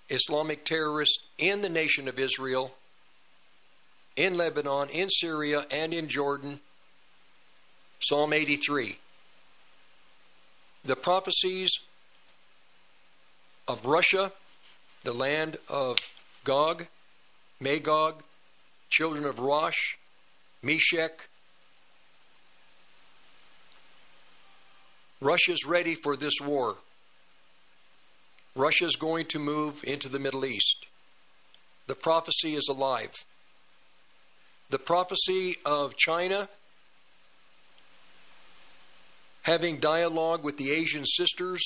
Islamic 0.09 0.65
terrorists 0.65 1.19
in 1.39 1.62
the 1.62 1.69
nation 1.69 2.09
of 2.09 2.19
Israel, 2.19 2.75
in 4.17 4.37
Lebanon, 4.37 4.89
in 4.91 5.09
Syria, 5.09 5.67
and 5.71 5.93
in 5.93 6.09
Jordan. 6.09 6.61
Psalm 8.01 8.33
83. 8.33 8.99
The 10.85 10.97
prophecies 10.97 11.71
of 13.67 13.87
Russia, 13.87 14.33
the 15.05 15.15
land 15.15 15.57
of 15.69 15.97
Gog, 16.45 16.87
Magog, 17.61 18.23
children 18.95 19.24
of 19.24 19.40
Rosh, 19.40 19.97
Meshech, 20.62 21.28
Russia's 25.20 25.66
ready 25.66 25.97
for 25.97 26.14
this 26.14 26.34
war. 26.40 26.76
Russia's 28.55 28.95
going 28.95 29.26
to 29.26 29.40
move 29.40 29.82
into 29.82 30.09
the 30.09 30.20
Middle 30.20 30.45
East. 30.45 30.86
The 31.88 31.97
prophecy 31.97 32.55
is 32.55 32.68
alive. 32.70 33.11
The 34.70 34.78
prophecy 34.78 35.57
of 35.66 35.97
China 35.97 36.49
having 39.42 39.78
dialogue 39.78 40.45
with 40.45 40.57
the 40.57 40.70
Asian 40.70 41.05
sisters. 41.05 41.62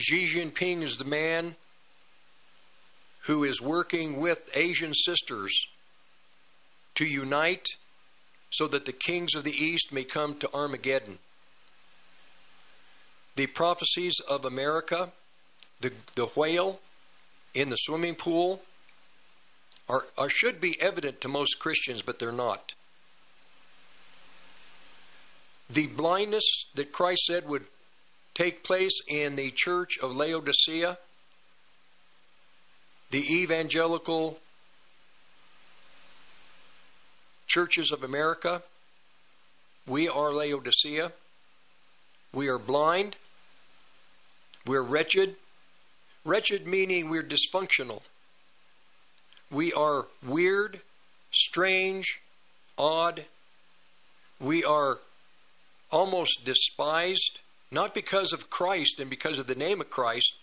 Xi 0.00 0.26
Jinping 0.26 0.82
is 0.82 0.96
the 0.96 1.04
man 1.04 1.54
who 3.28 3.44
is 3.44 3.62
working 3.62 4.20
with 4.20 4.50
Asian 4.56 4.92
sisters 4.92 5.68
to 6.96 7.06
unite 7.06 7.66
so 8.50 8.66
that 8.66 8.84
the 8.84 8.92
kings 8.92 9.36
of 9.36 9.44
the 9.44 9.52
East 9.52 9.92
may 9.92 10.02
come 10.02 10.36
to 10.36 10.52
Armageddon 10.52 11.18
the 13.38 13.46
prophecies 13.46 14.16
of 14.28 14.44
America, 14.44 15.10
the, 15.80 15.92
the 16.16 16.26
whale 16.26 16.80
in 17.54 17.70
the 17.70 17.76
swimming 17.76 18.16
pool, 18.16 18.62
are, 19.88 20.06
are, 20.18 20.28
should 20.28 20.60
be 20.60 20.76
evident 20.80 21.20
to 21.20 21.28
most 21.28 21.60
Christians, 21.60 22.02
but 22.02 22.18
they're 22.18 22.32
not. 22.32 22.72
The 25.70 25.86
blindness 25.86 26.66
that 26.74 26.92
Christ 26.92 27.26
said 27.26 27.48
would 27.48 27.66
take 28.34 28.64
place 28.64 29.00
in 29.06 29.36
the 29.36 29.52
church 29.54 29.98
of 30.02 30.16
Laodicea, 30.16 30.98
the 33.10 33.24
evangelical 33.42 34.38
churches 37.46 37.90
of 37.90 38.02
America, 38.02 38.62
we 39.86 40.08
are 40.08 40.32
Laodicea. 40.32 41.12
We 42.32 42.48
are 42.48 42.58
blind. 42.58 43.16
We're 44.66 44.82
wretched. 44.82 45.36
Wretched 46.24 46.66
meaning 46.66 47.08
we're 47.08 47.22
dysfunctional. 47.22 48.02
We 49.50 49.72
are 49.72 50.06
weird, 50.26 50.80
strange, 51.30 52.20
odd. 52.76 53.24
We 54.38 54.62
are 54.62 54.98
almost 55.90 56.44
despised, 56.44 57.40
not 57.70 57.94
because 57.94 58.34
of 58.34 58.50
Christ 58.50 59.00
and 59.00 59.08
because 59.08 59.38
of 59.38 59.46
the 59.46 59.54
name 59.54 59.80
of 59.80 59.88
Christ, 59.88 60.34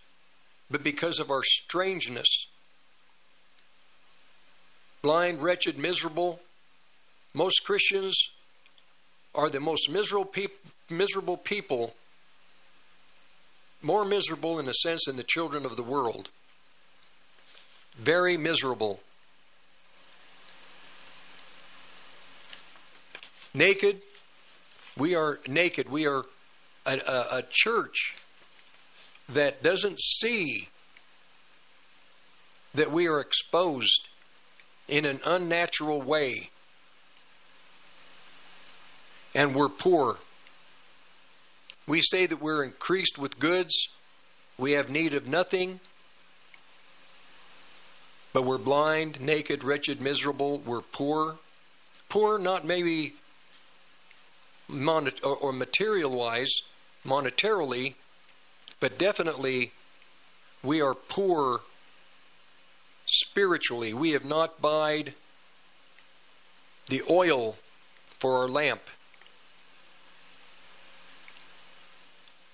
but 0.72 0.84
because 0.84 1.20
of 1.20 1.30
our 1.30 1.44
strangeness. 1.44 2.48
Blind, 5.06 5.40
wretched, 5.40 5.78
miserable. 5.78 6.40
Most 7.36 7.64
Christians 7.64 8.32
are 9.36 9.52
the 9.52 9.60
most 9.60 9.88
miserable, 9.88 10.34
miserable 10.90 11.38
people 11.38 11.94
more 13.84 14.04
miserable 14.04 14.58
in 14.58 14.68
a 14.68 14.74
sense 14.74 15.04
than 15.06 15.16
the 15.16 15.22
children 15.22 15.64
of 15.64 15.78
the 15.78 15.84
world. 15.84 16.30
very 17.98 18.36
miserable. 18.36 19.00
Naked, 23.54 24.02
we 24.98 25.14
are 25.14 25.40
naked. 25.48 25.88
We 25.88 26.08
are 26.08 26.24
a, 26.88 26.98
a, 27.08 27.28
a 27.38 27.44
church 27.48 28.16
that 29.30 29.62
doesn't 29.62 30.02
see 30.02 30.70
that 32.74 32.90
we 32.90 33.08
are 33.08 33.20
exposed 33.20 34.08
in 34.88 35.06
an 35.06 35.20
unnatural 35.26 36.02
way 36.02 36.50
and 39.36 39.54
we're 39.54 39.70
poor. 39.70 40.18
We 41.86 42.02
say 42.02 42.26
that 42.26 42.42
we're 42.42 42.64
increased 42.64 43.20
with 43.20 43.38
goods, 43.38 43.90
we 44.58 44.72
have 44.72 44.90
need 44.90 45.14
of 45.14 45.28
nothing, 45.28 45.82
but 48.34 48.44
we're 48.44 48.58
blind, 48.58 49.20
naked, 49.20 49.64
wretched, 49.64 50.02
miserable, 50.02 50.60
we're 50.60 50.82
poor. 50.82 51.36
Poor, 52.08 52.40
not 52.40 52.66
maybe 52.66 53.14
monet- 54.68 55.22
or, 55.24 55.36
or 55.36 55.54
material 55.54 56.12
wise, 56.12 56.62
monetarily, 57.06 57.94
but 58.80 58.98
definitely 58.98 59.72
we 60.64 60.82
are 60.82 60.96
poor 60.96 61.62
spiritually. 63.06 63.94
We 63.94 64.12
have 64.12 64.26
not 64.26 64.62
buyed 64.62 65.14
the 66.88 67.02
oil 67.10 67.58
for 68.20 68.38
our 68.38 68.48
lamp. 68.48 68.82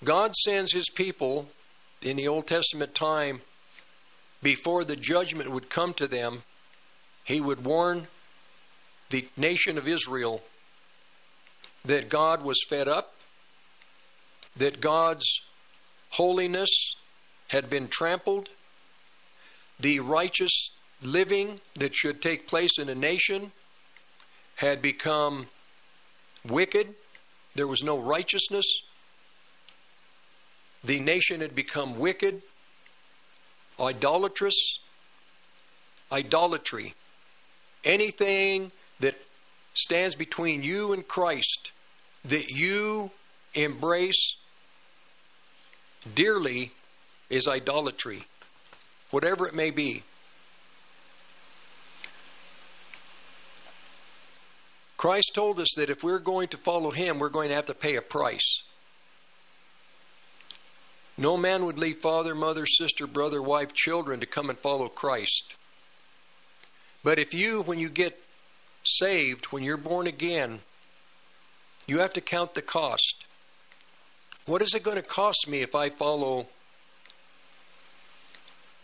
God 0.03 0.35
sends 0.35 0.73
his 0.73 0.89
people 0.89 1.49
in 2.01 2.17
the 2.17 2.27
Old 2.27 2.47
Testament 2.47 2.95
time 2.95 3.41
before 4.41 4.83
the 4.83 4.95
judgment 4.95 5.51
would 5.51 5.69
come 5.69 5.93
to 5.95 6.07
them, 6.07 6.43
he 7.23 7.39
would 7.39 7.63
warn 7.63 8.07
the 9.11 9.27
nation 9.37 9.77
of 9.77 9.87
Israel 9.87 10.41
that 11.85 12.09
God 12.09 12.43
was 12.43 12.57
fed 12.67 12.87
up, 12.87 13.13
that 14.57 14.81
God's 14.81 15.41
holiness 16.11 16.95
had 17.49 17.69
been 17.69 17.87
trampled, 17.87 18.49
the 19.81 19.99
righteous 19.99 20.71
living 21.01 21.59
that 21.75 21.95
should 21.95 22.21
take 22.21 22.47
place 22.47 22.77
in 22.77 22.89
a 22.89 22.95
nation 22.95 23.51
had 24.55 24.81
become 24.81 25.47
wicked. 26.47 26.93
There 27.55 27.67
was 27.67 27.83
no 27.83 27.99
righteousness. 27.99 28.65
The 30.83 30.99
nation 30.99 31.41
had 31.41 31.55
become 31.55 31.99
wicked, 31.99 32.41
idolatrous, 33.79 34.79
idolatry. 36.11 36.93
Anything 37.83 38.71
that 38.99 39.15
stands 39.73 40.15
between 40.15 40.63
you 40.63 40.93
and 40.93 41.07
Christ 41.07 41.71
that 42.25 42.49
you 42.49 43.09
embrace 43.55 44.35
dearly 46.13 46.71
is 47.29 47.47
idolatry 47.47 48.25
whatever 49.11 49.47
it 49.47 49.53
may 49.53 49.71
be. 49.71 50.03
Christ 54.97 55.31
told 55.33 55.59
us 55.59 55.69
that 55.77 55.89
if 55.89 56.03
we're 56.03 56.19
going 56.19 56.47
to 56.49 56.57
follow 56.57 56.91
Him, 56.91 57.19
we're 57.19 57.29
going 57.29 57.49
to 57.49 57.55
have 57.55 57.65
to 57.67 57.73
pay 57.73 57.95
a 57.95 58.01
price. 58.01 58.63
No 61.17 61.37
man 61.37 61.65
would 61.65 61.79
leave 61.79 61.97
father, 61.97 62.33
mother, 62.33 62.65
sister, 62.65 63.07
brother, 63.07 63.41
wife, 63.41 63.73
children 63.73 64.19
to 64.19 64.25
come 64.25 64.49
and 64.49 64.57
follow 64.57 64.87
Christ. 64.87 65.55
But 67.03 67.19
if 67.19 67.33
you, 67.33 67.61
when 67.63 67.79
you 67.79 67.89
get 67.89 68.19
saved, 68.83 69.45
when 69.45 69.63
you're 69.63 69.77
born 69.77 70.07
again, 70.07 70.59
you 71.87 71.99
have 71.99 72.13
to 72.13 72.21
count 72.21 72.53
the 72.53 72.61
cost. 72.61 73.25
What 74.45 74.61
is 74.61 74.73
it 74.73 74.83
going 74.83 74.97
to 74.97 75.03
cost 75.03 75.47
me 75.47 75.61
if 75.61 75.75
I 75.75 75.89
follow 75.89 76.47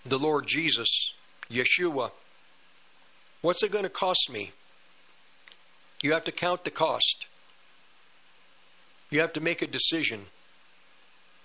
the 0.10 0.20
Lord 0.20 0.48
Jesus, 0.48 1.14
Yeshua, 1.50 2.12
what's 3.42 3.64
it 3.64 3.72
going 3.72 3.84
to 3.84 3.90
cost 3.90 4.30
me? 4.32 4.52
You 6.02 6.14
have 6.14 6.26
to 6.26 6.32
count 6.32 6.64
the 6.64 6.72
cost. 6.72 7.26
You 9.10 9.22
have 9.22 9.34
to 9.34 9.42
make 9.42 9.62
a 9.62 9.68
decision. 9.68 10.26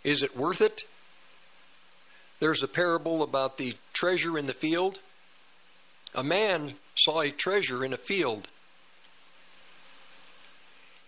Is 0.04 0.22
it 0.22 0.36
worth 0.36 0.60
it? 0.60 0.82
There's 2.40 2.62
a 2.62 2.68
parable 2.68 3.22
about 3.22 3.56
the 3.56 3.76
treasure 3.92 4.36
in 4.36 4.46
the 4.46 4.52
field. 4.52 4.98
A 6.14 6.24
man 6.24 6.74
saw 6.96 7.20
a 7.20 7.30
treasure 7.30 7.84
in 7.84 7.92
a 7.92 7.96
field. 7.96 8.48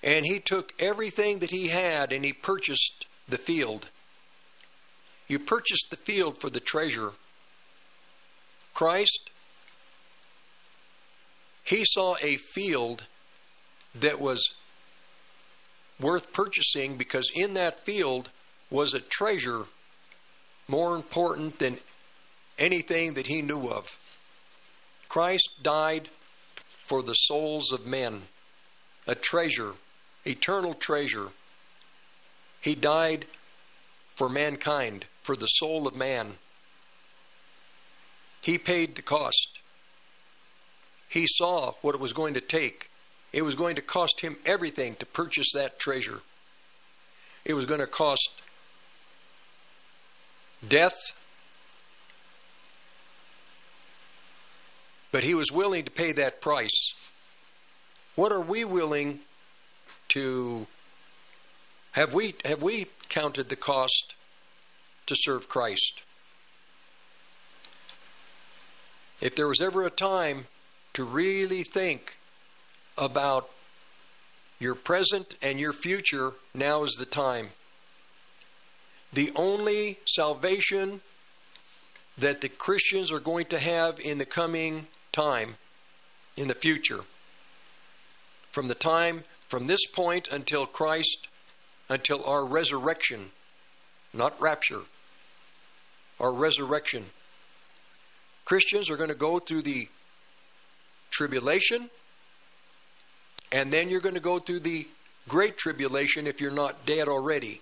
And 0.02 0.24
he 0.24 0.38
took 0.38 0.72
everything 0.78 1.40
that 1.40 1.50
he 1.50 1.68
had 1.68 2.12
and 2.12 2.24
he 2.24 2.32
purchased 2.32 3.06
the 3.28 3.38
field. 3.38 3.86
You 5.26 5.38
purchased 5.38 5.86
the 5.90 5.96
field 5.96 6.38
for 6.38 6.50
the 6.50 6.60
treasure. 6.60 7.12
Christ, 8.74 9.30
he 11.62 11.84
saw 11.84 12.16
a 12.20 12.36
field 12.36 13.06
that 13.94 14.20
was 14.20 14.54
worth 16.00 16.32
purchasing 16.32 16.96
because 16.96 17.30
in 17.34 17.54
that 17.54 17.80
field 17.80 18.28
was 18.70 18.92
a 18.92 19.00
treasure 19.00 19.64
more 20.66 20.96
important 20.96 21.58
than 21.58 21.78
anything 22.58 23.14
that 23.14 23.28
he 23.28 23.42
knew 23.42 23.68
of. 23.68 23.98
Christ 25.08 25.50
died 25.62 26.08
for 26.82 27.02
the 27.02 27.14
souls 27.14 27.70
of 27.70 27.86
men, 27.86 28.22
a 29.06 29.14
treasure, 29.14 29.72
eternal 30.24 30.74
treasure. 30.74 31.28
He 32.60 32.74
died 32.74 33.26
for 34.14 34.28
mankind, 34.28 35.06
for 35.22 35.36
the 35.36 35.46
soul 35.46 35.86
of 35.86 35.94
man. 35.94 36.34
He 38.44 38.58
paid 38.58 38.94
the 38.94 39.00
cost. 39.00 39.58
He 41.08 41.26
saw 41.26 41.72
what 41.80 41.94
it 41.94 42.00
was 42.00 42.12
going 42.12 42.34
to 42.34 42.42
take. 42.42 42.90
It 43.32 43.42
was 43.42 43.54
going 43.54 43.74
to 43.76 43.80
cost 43.80 44.20
him 44.20 44.36
everything 44.44 44.96
to 44.96 45.06
purchase 45.06 45.50
that 45.54 45.78
treasure. 45.78 46.20
It 47.46 47.54
was 47.54 47.64
going 47.64 47.80
to 47.80 47.86
cost 47.86 48.30
death, 50.68 50.94
but 55.10 55.24
he 55.24 55.34
was 55.34 55.50
willing 55.50 55.86
to 55.86 55.90
pay 55.90 56.12
that 56.12 56.42
price. 56.42 56.92
What 58.14 58.30
are 58.30 58.40
we 58.42 58.66
willing 58.66 59.20
to 60.08 60.66
have 61.92 62.12
we 62.12 62.34
have 62.44 62.62
we 62.62 62.88
counted 63.08 63.48
the 63.48 63.56
cost 63.56 64.14
to 65.06 65.16
serve 65.16 65.48
Christ? 65.48 66.02
If 69.20 69.36
there 69.36 69.48
was 69.48 69.60
ever 69.60 69.84
a 69.84 69.90
time 69.90 70.46
to 70.94 71.04
really 71.04 71.62
think 71.62 72.16
about 72.96 73.50
your 74.58 74.74
present 74.74 75.34
and 75.42 75.58
your 75.58 75.72
future, 75.72 76.32
now 76.54 76.84
is 76.84 76.94
the 76.98 77.06
time. 77.06 77.48
The 79.12 79.32
only 79.36 79.98
salvation 80.06 81.00
that 82.18 82.40
the 82.40 82.48
Christians 82.48 83.10
are 83.10 83.20
going 83.20 83.46
to 83.46 83.58
have 83.58 83.98
in 84.00 84.18
the 84.18 84.26
coming 84.26 84.86
time, 85.12 85.56
in 86.36 86.48
the 86.48 86.54
future, 86.54 87.00
from 88.50 88.68
the 88.68 88.74
time 88.74 89.24
from 89.48 89.66
this 89.66 89.84
point 89.86 90.28
until 90.32 90.66
Christ, 90.66 91.28
until 91.88 92.24
our 92.24 92.44
resurrection, 92.44 93.26
not 94.12 94.40
rapture, 94.40 94.82
our 96.18 96.32
resurrection 96.32 97.04
Christians 98.44 98.90
are 98.90 98.96
going 98.96 99.08
to 99.08 99.14
go 99.14 99.38
through 99.38 99.62
the 99.62 99.88
tribulation, 101.10 101.88
and 103.52 103.72
then 103.72 103.88
you're 103.88 104.00
going 104.00 104.14
to 104.14 104.20
go 104.20 104.38
through 104.38 104.60
the 104.60 104.86
great 105.28 105.56
tribulation 105.56 106.26
if 106.26 106.40
you're 106.40 106.50
not 106.50 106.84
dead 106.84 107.08
already. 107.08 107.60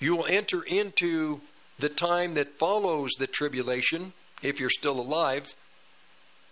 You 0.00 0.16
will 0.16 0.26
enter 0.26 0.62
into 0.62 1.40
the 1.78 1.88
time 1.88 2.34
that 2.34 2.58
follows 2.58 3.12
the 3.18 3.26
tribulation 3.26 4.12
if 4.42 4.60
you're 4.60 4.70
still 4.70 5.00
alive, 5.00 5.54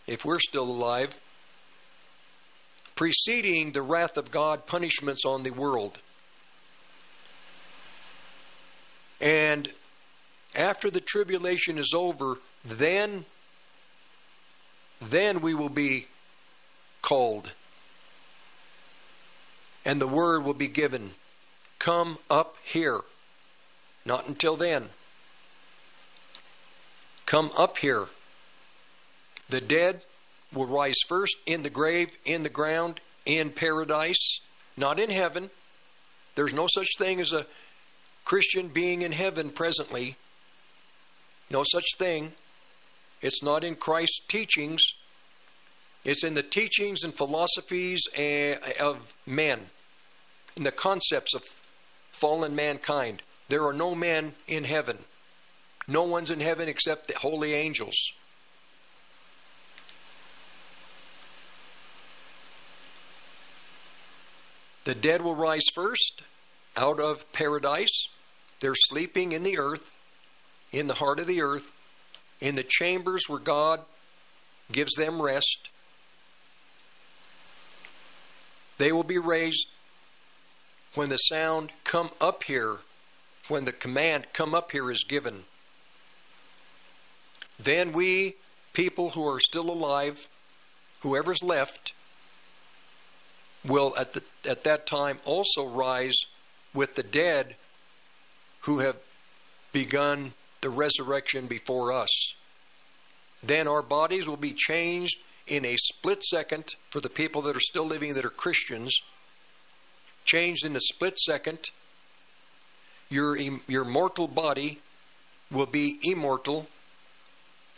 if 0.06 0.24
we're 0.24 0.40
still 0.40 0.64
alive, 0.64 1.20
preceding 2.94 3.72
the 3.72 3.82
wrath 3.82 4.16
of 4.16 4.30
God 4.30 4.66
punishments 4.66 5.24
on 5.24 5.42
the 5.42 5.50
world. 5.50 5.98
And 9.20 9.68
after 10.56 10.90
the 10.90 11.00
tribulation 11.00 11.78
is 11.78 11.92
over, 11.94 12.38
then 12.64 13.24
then 15.00 15.40
we 15.40 15.54
will 15.54 15.68
be 15.68 16.06
called. 17.02 17.52
And 19.84 20.00
the 20.00 20.06
word 20.06 20.42
will 20.44 20.54
be 20.54 20.68
given. 20.68 21.10
Come 21.78 22.18
up 22.30 22.56
here. 22.64 23.02
Not 24.04 24.26
until 24.26 24.56
then. 24.56 24.88
come 27.26 27.50
up 27.58 27.78
here. 27.78 28.06
The 29.50 29.60
dead 29.60 30.02
will 30.54 30.66
rise 30.66 30.96
first 31.08 31.36
in 31.44 31.62
the 31.62 31.70
grave, 31.70 32.16
in 32.24 32.42
the 32.42 32.48
ground, 32.48 33.00
in 33.26 33.50
paradise, 33.50 34.40
not 34.76 34.98
in 34.98 35.10
heaven. 35.10 35.50
There's 36.36 36.52
no 36.52 36.66
such 36.68 36.88
thing 36.98 37.20
as 37.20 37.32
a 37.32 37.46
Christian 38.24 38.68
being 38.68 39.02
in 39.02 39.12
heaven 39.12 39.50
presently. 39.50 40.16
No 41.50 41.64
such 41.64 41.86
thing. 41.98 42.32
It's 43.22 43.42
not 43.42 43.64
in 43.64 43.76
Christ's 43.76 44.20
teachings. 44.26 44.82
It's 46.04 46.22
in 46.22 46.34
the 46.34 46.42
teachings 46.42 47.02
and 47.02 47.14
philosophies 47.14 48.02
eh, 48.14 48.56
of 48.80 49.14
men, 49.26 49.60
in 50.56 50.62
the 50.62 50.70
concepts 50.70 51.34
of 51.34 51.42
fallen 52.12 52.54
mankind. 52.54 53.22
There 53.48 53.64
are 53.64 53.72
no 53.72 53.94
men 53.94 54.34
in 54.46 54.64
heaven. 54.64 54.98
No 55.88 56.02
one's 56.02 56.30
in 56.30 56.40
heaven 56.40 56.68
except 56.68 57.08
the 57.08 57.18
holy 57.18 57.54
angels. 57.54 57.96
The 64.84 64.94
dead 64.94 65.22
will 65.22 65.34
rise 65.34 65.64
first 65.74 66.22
out 66.76 67.00
of 67.00 67.32
paradise. 67.32 68.08
They're 68.60 68.76
sleeping 68.76 69.32
in 69.32 69.42
the 69.42 69.58
earth, 69.58 69.92
in 70.72 70.86
the 70.86 70.94
heart 70.94 71.20
of 71.20 71.26
the 71.26 71.42
earth, 71.42 71.72
in 72.40 72.54
the 72.54 72.64
chambers 72.66 73.24
where 73.28 73.38
God 73.38 73.80
gives 74.72 74.94
them 74.94 75.22
rest. 75.22 75.68
They 78.78 78.92
will 78.92 79.04
be 79.04 79.18
raised 79.18 79.68
when 80.94 81.08
the 81.08 81.16
sound 81.16 81.70
come 81.84 82.10
up 82.20 82.44
here, 82.44 82.78
when 83.48 83.64
the 83.64 83.72
command 83.72 84.26
come 84.32 84.54
up 84.54 84.72
here 84.72 84.90
is 84.90 85.04
given. 85.04 85.44
Then 87.58 87.92
we, 87.92 88.34
people 88.72 89.10
who 89.10 89.26
are 89.26 89.40
still 89.40 89.70
alive, 89.70 90.28
whoever's 91.00 91.42
left, 91.42 91.92
will 93.66 93.94
at, 93.98 94.12
the, 94.12 94.22
at 94.48 94.64
that 94.64 94.86
time 94.86 95.18
also 95.24 95.66
rise 95.66 96.18
with 96.74 96.94
the 96.94 97.02
dead 97.02 97.56
who 98.60 98.80
have 98.80 98.96
begun 99.72 100.32
the 100.66 100.70
resurrection 100.70 101.46
before 101.46 101.92
us. 101.92 102.34
Then 103.40 103.68
our 103.68 103.82
bodies 103.82 104.26
will 104.26 104.36
be 104.36 104.52
changed 104.52 105.16
in 105.46 105.64
a 105.64 105.76
split 105.76 106.24
second 106.24 106.74
for 106.90 107.00
the 107.00 107.08
people 107.08 107.40
that 107.42 107.56
are 107.56 107.60
still 107.60 107.84
living 107.84 108.14
that 108.14 108.24
are 108.24 108.30
Christians. 108.30 108.98
Changed 110.24 110.64
in 110.64 110.74
a 110.74 110.80
split 110.80 111.20
second. 111.20 111.70
Your, 113.10 113.38
your 113.68 113.84
mortal 113.84 114.26
body 114.26 114.80
will 115.52 115.66
be 115.66 116.00
immortal, 116.02 116.66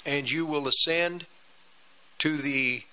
and 0.07 0.31
you 0.31 0.47
will 0.47 0.67
ascend 0.67 1.27
to 2.21 2.39
the 2.39 2.85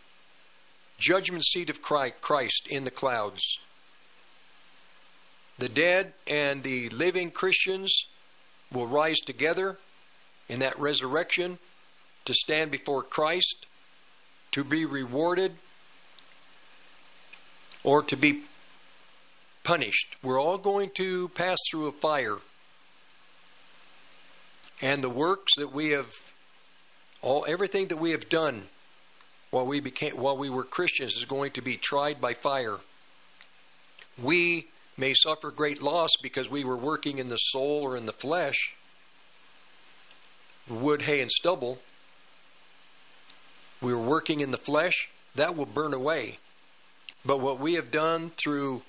judgment 0.98 1.46
seat 1.46 1.70
of 1.70 1.82
Christ 1.82 2.68
in 2.70 2.84
the 2.84 2.92
clouds. 2.92 3.60
The 5.58 5.70
dead 5.70 6.12
and 6.28 6.64
the 6.64 6.90
living 6.90 7.32
Christians 7.32 8.04
will 8.74 8.88
rise 8.88 9.20
together 9.20 9.78
in 10.50 10.60
that 10.60 10.78
resurrection 10.80 11.58
to 12.26 12.34
stand 12.34 12.72
before 12.72 13.04
Christ, 13.04 13.66
to 14.52 14.64
be 14.64 14.86
rewarded, 14.86 15.54
or 17.84 18.02
to 18.04 18.16
be 18.16 18.42
punished. 19.64 20.16
We're 20.24 20.42
all 20.42 20.58
going 20.58 20.92
to 20.96 21.30
pass 21.30 21.58
through 21.70 21.88
a 21.88 21.92
fire. 21.92 22.38
And 24.82 25.04
the 25.04 25.10
works 25.10 25.54
that 25.58 25.72
we 25.72 25.90
have 25.90 26.12
all 27.22 27.46
everything 27.48 27.88
that 27.88 27.98
we 27.98 28.12
have 28.12 28.30
done 28.30 28.62
while 29.50 29.66
we 29.66 29.80
became 29.80 30.14
while 30.14 30.38
we 30.38 30.50
were 30.50 30.64
Christians 30.64 31.14
is 31.14 31.26
going 31.26 31.52
to 31.52 31.62
be 31.62 31.78
tried 31.78 32.22
by 32.22 32.34
fire. 32.34 32.78
We 34.22 34.68
may 34.98 35.14
suffer 35.14 35.52
great 35.52 35.82
loss 35.82 36.12
because 36.22 36.50
we 36.50 36.64
were 36.64 36.78
working 36.78 37.18
in 37.18 37.30
the 37.30 37.38
soul 37.38 37.82
or 37.84 37.98
in 37.98 38.06
the 38.06 38.14
flesh, 38.14 38.76
wood, 40.70 41.04
hay, 41.04 41.22
and 41.22 41.32
stubble. 41.32 41.80
We 43.82 43.94
were 43.94 44.02
working 44.02 44.42
in 44.42 44.52
the 44.52 44.58
flesh, 44.58 45.10
that 45.36 45.56
will 45.56 45.66
burn 45.66 45.94
away. 45.94 46.40
But 47.26 47.40
what 47.40 47.60
we 47.60 47.74
have 47.74 47.92
done 47.92 48.32
through 48.32 48.84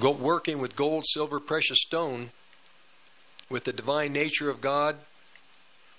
working 0.00 0.58
with 0.58 0.76
gold, 0.76 1.04
silver, 1.06 1.40
precious 1.40 1.78
stone, 1.80 2.30
with 3.50 3.64
the 3.64 3.72
divine 3.72 4.12
nature 4.12 4.48
of 4.48 4.60
God, 4.60 4.96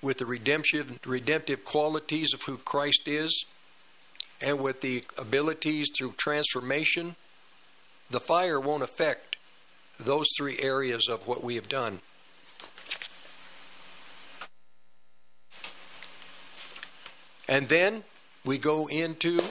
with 0.02 0.18
the 0.18 0.26
redemptive, 0.26 1.00
redemptive 1.06 1.64
qualities 1.64 2.34
of 2.34 2.42
who 2.44 2.58
Christ 2.58 3.04
is, 3.06 3.46
and 4.42 4.60
with 4.60 4.82
the 4.82 5.04
abilities 5.18 5.90
through 5.96 6.16
transformation, 6.18 7.16
the 8.10 8.20
fire 8.20 8.60
won't 8.60 8.84
affect 8.84 9.38
those 10.00 10.28
three 10.38 10.60
areas 10.60 11.08
of 11.08 11.28
what 11.28 11.44
we 11.44 11.56
have 11.56 11.70
done. 11.70 12.00
And 17.48 17.68
then 17.68 18.04
we 18.46 18.58
go 18.58 18.88
into 18.88 19.42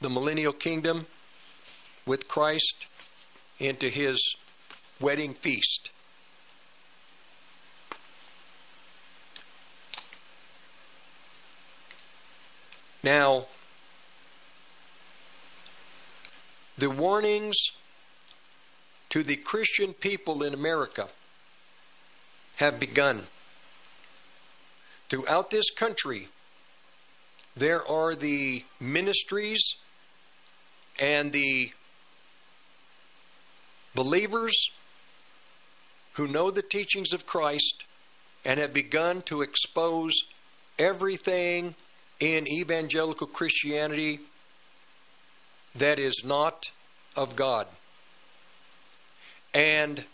the 0.00 0.10
millennial 0.10 0.52
kingdom 0.52 1.06
with 2.06 2.28
Christ 2.28 2.86
into 3.58 3.88
his 3.88 4.36
wedding 5.00 5.34
feast. 5.34 5.90
Now, 13.02 13.46
the 16.76 16.90
warnings 16.90 17.56
to 19.10 19.22
the 19.22 19.36
Christian 19.36 19.92
people 19.92 20.42
in 20.42 20.54
America 20.54 21.08
have 22.56 22.78
begun. 22.78 23.22
Throughout 25.08 25.50
this 25.50 25.70
country, 25.70 26.28
there 27.56 27.86
are 27.86 28.14
the 28.14 28.64
ministries 28.80 29.74
and 31.00 31.32
the 31.32 31.72
believers 33.94 34.70
who 36.14 36.28
know 36.28 36.50
the 36.50 36.62
teachings 36.62 37.12
of 37.12 37.26
Christ 37.26 37.84
and 38.44 38.58
have 38.60 38.72
begun 38.72 39.22
to 39.22 39.42
expose 39.42 40.14
everything 40.78 41.74
in 42.18 42.46
evangelical 42.46 43.26
Christianity 43.26 44.20
that 45.74 45.98
is 45.98 46.22
not 46.24 46.70
of 47.16 47.36
God. 47.36 47.66
And 49.54 50.04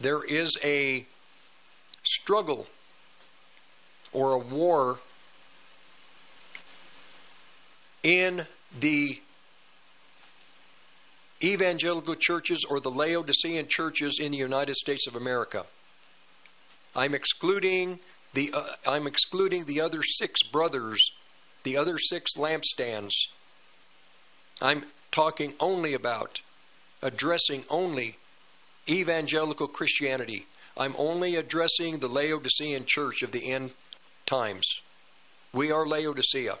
there 0.00 0.22
is 0.24 0.56
a 0.64 1.06
struggle 2.02 2.66
or 4.12 4.32
a 4.32 4.38
war 4.38 4.98
in 8.04 8.46
the 8.78 9.18
evangelical 11.42 12.14
churches 12.14 12.64
or 12.68 12.78
the 12.78 12.90
Laodicean 12.90 13.66
churches 13.66 14.20
in 14.20 14.30
the 14.30 14.38
United 14.38 14.76
States 14.76 15.06
of 15.08 15.16
America. 15.16 15.64
I'm 16.94 17.14
excluding 17.14 17.98
the 18.34 18.52
uh, 18.54 18.62
I'm 18.86 19.06
excluding 19.06 19.64
the 19.64 19.80
other 19.80 20.02
six 20.02 20.42
brothers, 20.42 21.00
the 21.64 21.76
other 21.76 21.98
six 21.98 22.34
lampstands. 22.34 23.12
I'm 24.62 24.84
talking 25.10 25.54
only 25.58 25.94
about 25.94 26.40
addressing 27.02 27.64
only 27.70 28.18
evangelical 28.88 29.66
Christianity. 29.66 30.46
I'm 30.76 30.94
only 30.98 31.36
addressing 31.36 31.98
the 31.98 32.08
Laodicean 32.08 32.84
church 32.86 33.22
of 33.22 33.32
the 33.32 33.50
end 33.50 33.70
times. 34.26 34.80
We 35.52 35.70
are 35.70 35.86
Laodicea. 35.86 36.58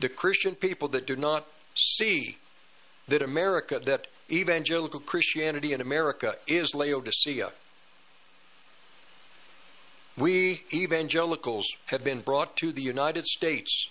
The 0.00 0.08
Christian 0.08 0.54
people 0.54 0.88
that 0.88 1.06
do 1.06 1.16
not 1.16 1.46
see 1.74 2.38
that 3.08 3.22
America, 3.22 3.80
that 3.84 4.06
evangelical 4.30 5.00
Christianity 5.00 5.72
in 5.72 5.80
America 5.80 6.34
is 6.46 6.74
Laodicea. 6.74 7.50
We 10.16 10.62
evangelicals 10.72 11.66
have 11.86 12.04
been 12.04 12.20
brought 12.20 12.56
to 12.56 12.72
the 12.72 12.82
United 12.82 13.26
States. 13.26 13.88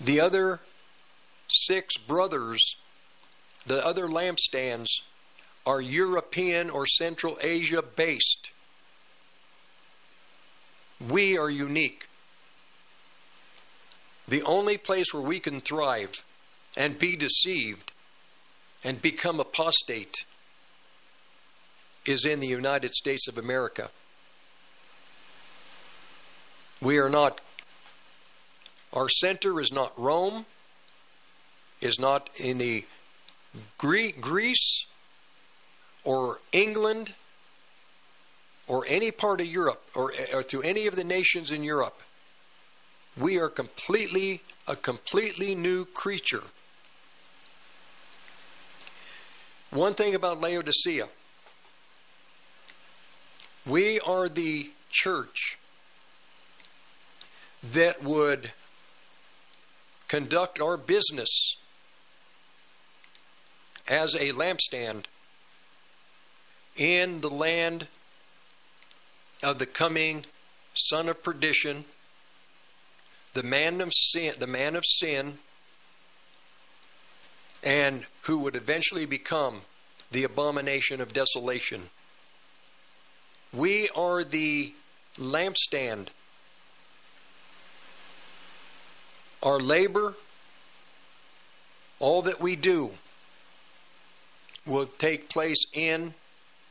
The 0.00 0.20
other 0.20 0.60
six 1.48 1.96
brothers, 1.98 2.58
the 3.66 3.84
other 3.86 4.08
lampstands, 4.08 4.88
are 5.66 5.80
European 5.80 6.70
or 6.70 6.86
Central 6.86 7.36
Asia 7.42 7.82
based. 7.82 8.50
We 11.08 11.36
are 11.36 11.50
unique. 11.50 12.09
The 14.30 14.44
only 14.44 14.78
place 14.78 15.12
where 15.12 15.22
we 15.22 15.40
can 15.40 15.60
thrive 15.60 16.24
and 16.76 16.96
be 16.96 17.16
deceived 17.16 17.90
and 18.84 19.02
become 19.02 19.40
apostate 19.40 20.24
is 22.06 22.24
in 22.24 22.38
the 22.38 22.46
United 22.46 22.94
States 22.94 23.26
of 23.26 23.38
America. 23.38 23.90
We 26.80 26.98
are 26.98 27.10
not, 27.10 27.40
our 28.92 29.08
center 29.08 29.60
is 29.60 29.72
not 29.72 29.92
Rome, 29.98 30.46
is 31.80 31.98
not 31.98 32.30
in 32.38 32.58
the 32.58 32.84
Greece 33.78 34.84
or 36.04 36.38
England 36.52 37.14
or 38.68 38.84
any 38.86 39.10
part 39.10 39.40
of 39.40 39.48
Europe 39.48 39.82
or, 39.96 40.12
or 40.32 40.44
to 40.44 40.62
any 40.62 40.86
of 40.86 40.94
the 40.94 41.02
nations 41.02 41.50
in 41.50 41.64
Europe. 41.64 42.00
We 43.18 43.38
are 43.38 43.48
completely 43.48 44.42
a 44.66 44.76
completely 44.76 45.54
new 45.54 45.84
creature. 45.84 46.42
One 49.70 49.94
thing 49.94 50.14
about 50.14 50.40
Laodicea 50.40 51.08
we 53.66 54.00
are 54.00 54.28
the 54.28 54.70
church 54.90 55.58
that 57.62 58.02
would 58.02 58.52
conduct 60.08 60.60
our 60.60 60.76
business 60.76 61.56
as 63.86 64.14
a 64.14 64.32
lampstand 64.32 65.04
in 66.74 67.20
the 67.20 67.28
land 67.28 67.86
of 69.42 69.58
the 69.58 69.66
coming 69.66 70.24
son 70.74 71.08
of 71.08 71.22
perdition, 71.22 71.84
the 73.34 73.42
man 73.42 73.80
of 73.80 73.92
sin, 73.92 74.34
the 74.38 74.46
man 74.46 74.76
of 74.76 74.84
sin, 74.84 75.34
and 77.62 78.06
who 78.22 78.38
would 78.40 78.56
eventually 78.56 79.06
become 79.06 79.60
the 80.10 80.24
abomination 80.24 81.00
of 81.00 81.12
desolation. 81.12 81.82
We 83.52 83.88
are 83.90 84.24
the 84.24 84.72
lampstand. 85.16 86.08
Our 89.42 89.58
labor, 89.58 90.14
all 91.98 92.22
that 92.22 92.40
we 92.40 92.56
do, 92.56 92.90
will 94.66 94.86
take 94.86 95.28
place 95.28 95.64
in 95.72 96.14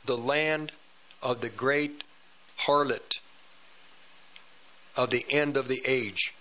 the 0.06 0.18
land 0.18 0.72
of 1.22 1.42
the 1.42 1.50
great 1.50 2.04
harlot 2.66 3.20
of 4.96 5.10
the 5.10 5.26
end 5.30 5.58
of 5.58 5.68
the 5.68 5.82
age. 5.88 6.34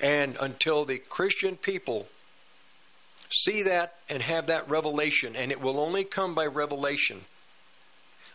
And 0.00 0.36
until 0.40 0.84
the 0.84 0.98
Christian 0.98 1.56
people 1.56 2.06
see 3.30 3.62
that 3.62 3.94
and 4.08 4.22
have 4.22 4.46
that 4.46 4.68
revelation, 4.68 5.34
and 5.34 5.50
it 5.50 5.60
will 5.60 5.80
only 5.80 6.04
come 6.04 6.34
by 6.34 6.46
revelation, 6.46 7.22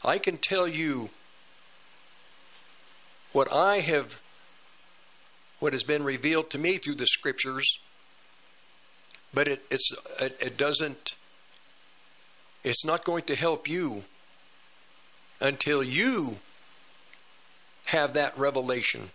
I 0.04 0.18
can 0.18 0.38
tell 0.38 0.68
you 0.68 1.10
what 3.32 3.52
I 3.52 3.80
have, 3.80 4.22
what 5.60 5.74
has 5.74 5.84
been 5.84 6.04
revealed 6.04 6.50
to 6.52 6.58
me 6.58 6.78
through 6.78 6.96
the 6.96 7.08
scriptures, 7.08 7.80
but 9.34 9.48
it, 9.48 9.64
it's, 9.70 9.92
it, 10.20 10.38
it 10.42 10.58
doesn't, 10.58 11.12
it's 12.64 12.84
not 12.84 13.04
going 13.04 13.24
to 13.24 13.36
help 13.36 13.70
you 13.70 14.04
until 15.40 15.84
you 15.84 16.38
have 17.86 18.14
that 18.14 18.38
revelation. 18.38 19.10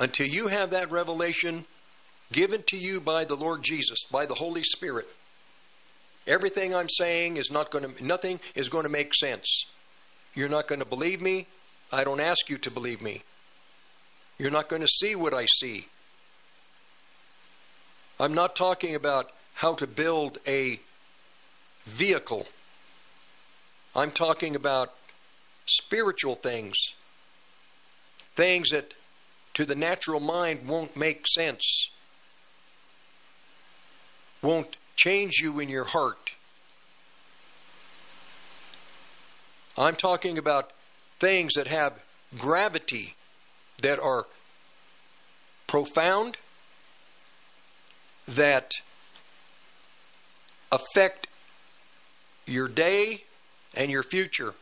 Until 0.00 0.26
you 0.26 0.48
have 0.48 0.70
that 0.70 0.90
revelation 0.90 1.66
given 2.32 2.62
to 2.68 2.76
you 2.78 3.02
by 3.02 3.26
the 3.26 3.34
Lord 3.34 3.62
Jesus, 3.62 3.98
by 4.10 4.24
the 4.24 4.34
Holy 4.34 4.62
Spirit, 4.62 5.06
everything 6.26 6.74
I'm 6.74 6.88
saying 6.88 7.36
is 7.36 7.50
not 7.50 7.70
going 7.70 7.84
to, 7.84 8.04
nothing 8.04 8.40
is 8.54 8.70
going 8.70 8.84
to 8.84 8.88
make 8.88 9.14
sense. 9.14 9.66
You're 10.34 10.48
not 10.48 10.68
going 10.68 10.78
to 10.78 10.86
believe 10.86 11.20
me. 11.20 11.48
I 11.92 12.02
don't 12.02 12.18
ask 12.18 12.48
you 12.48 12.56
to 12.56 12.70
believe 12.70 13.02
me. 13.02 13.20
You're 14.38 14.50
not 14.50 14.70
going 14.70 14.80
to 14.80 14.88
see 14.88 15.14
what 15.14 15.34
I 15.34 15.44
see. 15.44 15.86
I'm 18.18 18.32
not 18.32 18.56
talking 18.56 18.94
about 18.94 19.30
how 19.52 19.74
to 19.74 19.86
build 19.86 20.38
a 20.48 20.80
vehicle. 21.84 22.46
I'm 23.94 24.12
talking 24.12 24.56
about 24.56 24.94
spiritual 25.66 26.36
things, 26.36 26.74
things 28.34 28.70
that 28.70 28.94
to 29.54 29.64
the 29.64 29.74
natural 29.74 30.20
mind 30.20 30.66
won't 30.66 30.96
make 30.96 31.26
sense, 31.26 31.90
won't 34.42 34.76
change 34.96 35.38
you 35.42 35.60
in 35.60 35.68
your 35.68 35.84
heart. 35.84 36.32
I'm 39.78 39.96
talking 39.96 40.36
about 40.36 40.72
things 41.18 41.54
that 41.54 41.66
have 41.66 42.02
gravity, 42.38 43.14
that 43.82 43.98
are 43.98 44.26
profound, 45.66 46.36
that 48.26 48.72
affect 50.72 51.28
your 52.46 52.68
day 52.68 53.24
and 53.76 53.90
your 53.90 54.02
future. 54.02 54.54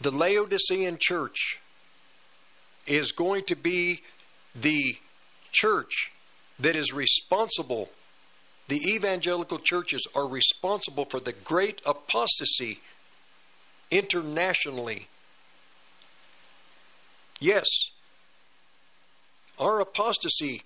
The 0.00 0.10
Laodicean 0.10 0.98
church 1.00 1.61
is 2.86 3.12
going 3.12 3.44
to 3.44 3.56
be 3.56 4.02
the 4.54 4.96
church 5.50 6.12
that 6.58 6.76
is 6.76 6.92
responsible. 6.92 7.90
The 8.68 8.80
evangelical 8.94 9.58
churches 9.58 10.06
are 10.14 10.26
responsible 10.26 11.04
for 11.04 11.20
the 11.20 11.32
great 11.32 11.80
apostasy 11.84 12.80
internationally. 13.90 15.08
Yes, 17.40 17.66
our 19.58 19.80
apostasy 19.80 20.62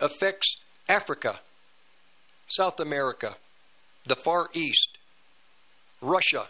affects 0.00 0.56
Africa, 0.88 1.40
South 2.48 2.80
America, 2.80 3.34
the 4.06 4.16
Far 4.16 4.48
East, 4.52 4.98
Russia. 6.00 6.48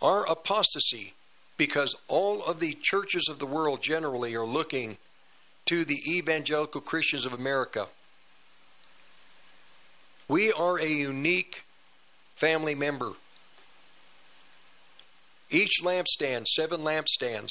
Our 0.00 0.26
apostasy, 0.26 1.14
because 1.58 1.96
all 2.06 2.42
of 2.44 2.60
the 2.60 2.78
churches 2.80 3.28
of 3.28 3.38
the 3.38 3.46
world 3.46 3.82
generally 3.82 4.34
are 4.34 4.46
looking 4.46 4.96
to 5.66 5.84
the 5.84 6.00
evangelical 6.08 6.80
Christians 6.80 7.26
of 7.26 7.34
America. 7.34 7.88
We 10.28 10.52
are 10.52 10.78
a 10.78 10.86
unique 10.86 11.64
family 12.34 12.74
member. 12.74 13.12
Each 15.50 15.82
lampstand, 15.82 16.46
seven 16.46 16.82
lampstands, 16.82 17.50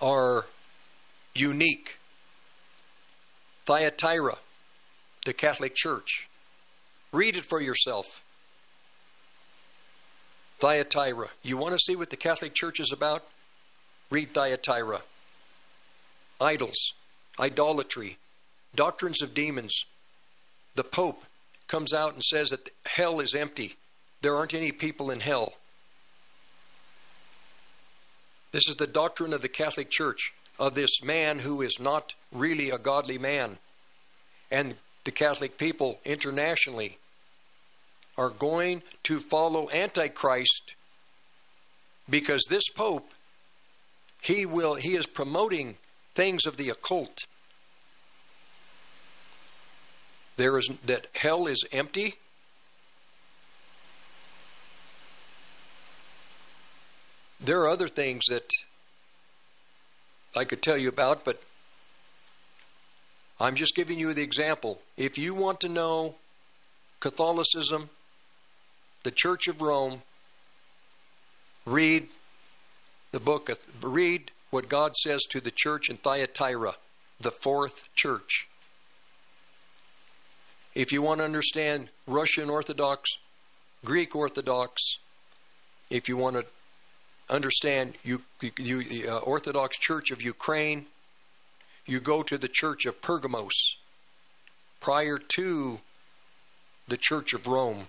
are 0.00 0.46
unique. 1.34 1.96
Thyatira, 3.66 4.36
the 5.24 5.32
Catholic 5.32 5.74
Church. 5.74 6.28
Read 7.12 7.36
it 7.36 7.44
for 7.44 7.60
yourself. 7.60 8.24
Thyatira. 10.60 11.28
You 11.42 11.56
want 11.56 11.74
to 11.74 11.78
see 11.78 11.96
what 11.96 12.10
the 12.10 12.16
Catholic 12.16 12.54
Church 12.54 12.80
is 12.80 12.92
about? 12.92 13.24
Read 14.10 14.32
Thyatira. 14.32 15.00
Idols, 16.40 16.94
idolatry, 17.38 18.18
doctrines 18.74 19.22
of 19.22 19.34
demons. 19.34 19.84
The 20.74 20.84
Pope 20.84 21.24
comes 21.66 21.92
out 21.92 22.14
and 22.14 22.22
says 22.22 22.50
that 22.50 22.70
hell 22.86 23.20
is 23.20 23.34
empty. 23.34 23.76
There 24.22 24.36
aren't 24.36 24.54
any 24.54 24.72
people 24.72 25.10
in 25.10 25.20
hell. 25.20 25.54
This 28.52 28.68
is 28.68 28.76
the 28.76 28.86
doctrine 28.86 29.32
of 29.32 29.42
the 29.42 29.48
Catholic 29.48 29.90
Church, 29.90 30.32
of 30.58 30.74
this 30.74 31.02
man 31.02 31.38
who 31.38 31.62
is 31.62 31.78
not 31.80 32.14
really 32.32 32.70
a 32.70 32.78
godly 32.78 33.16
man. 33.16 33.58
And 34.50 34.74
the 35.04 35.12
Catholic 35.12 35.56
people 35.56 36.00
internationally 36.04 36.98
are 38.20 38.28
going 38.28 38.82
to 39.02 39.18
follow 39.18 39.70
Antichrist 39.70 40.74
because 42.08 42.44
this 42.50 42.68
Pope, 42.68 43.12
he 44.20 44.44
will 44.44 44.74
he 44.74 44.94
is 44.94 45.06
promoting 45.06 45.76
things 46.14 46.44
of 46.44 46.58
the 46.58 46.68
occult. 46.68 47.16
There 50.36 50.58
is 50.58 50.68
that 50.84 51.06
hell 51.14 51.46
is 51.46 51.64
empty. 51.72 52.16
There 57.42 57.62
are 57.62 57.68
other 57.68 57.88
things 57.88 58.24
that 58.28 58.50
I 60.36 60.44
could 60.44 60.60
tell 60.60 60.76
you 60.76 60.90
about, 60.90 61.24
but 61.24 61.42
I'm 63.40 63.54
just 63.54 63.74
giving 63.74 63.98
you 63.98 64.12
the 64.12 64.22
example. 64.22 64.78
If 64.98 65.16
you 65.16 65.34
want 65.34 65.60
to 65.60 65.70
know 65.70 66.16
Catholicism, 67.00 67.88
the 69.02 69.10
Church 69.10 69.48
of 69.48 69.60
Rome, 69.60 70.02
read 71.64 72.08
the 73.12 73.20
book 73.20 73.48
of, 73.48 73.58
read 73.82 74.30
what 74.50 74.68
God 74.68 74.96
says 74.96 75.22
to 75.30 75.40
the 75.40 75.52
church 75.52 75.88
in 75.88 75.96
Thyatira, 75.96 76.74
the 77.20 77.30
fourth 77.30 77.88
church. 77.94 78.48
If 80.74 80.92
you 80.92 81.02
want 81.02 81.18
to 81.18 81.24
understand 81.24 81.88
Russian 82.06 82.50
Orthodox, 82.50 83.10
Greek 83.84 84.14
Orthodox, 84.14 84.98
if 85.88 86.08
you 86.08 86.16
want 86.16 86.36
to 86.36 86.44
understand 87.28 87.94
you, 88.04 88.22
you, 88.58 89.04
uh, 89.08 89.18
Orthodox 89.18 89.78
Church 89.78 90.10
of 90.10 90.22
Ukraine, 90.22 90.86
you 91.86 92.00
go 92.00 92.22
to 92.22 92.38
the 92.38 92.48
Church 92.48 92.86
of 92.86 93.00
Pergamos 93.02 93.76
prior 94.80 95.18
to 95.18 95.80
the 96.86 96.96
Church 96.96 97.32
of 97.32 97.46
Rome. 97.46 97.88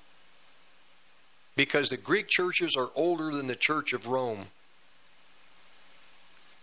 Because 1.55 1.89
the 1.89 1.97
Greek 1.97 2.27
churches 2.27 2.75
are 2.77 2.89
older 2.95 3.31
than 3.31 3.47
the 3.47 3.55
Church 3.55 3.93
of 3.93 4.07
Rome. 4.07 4.45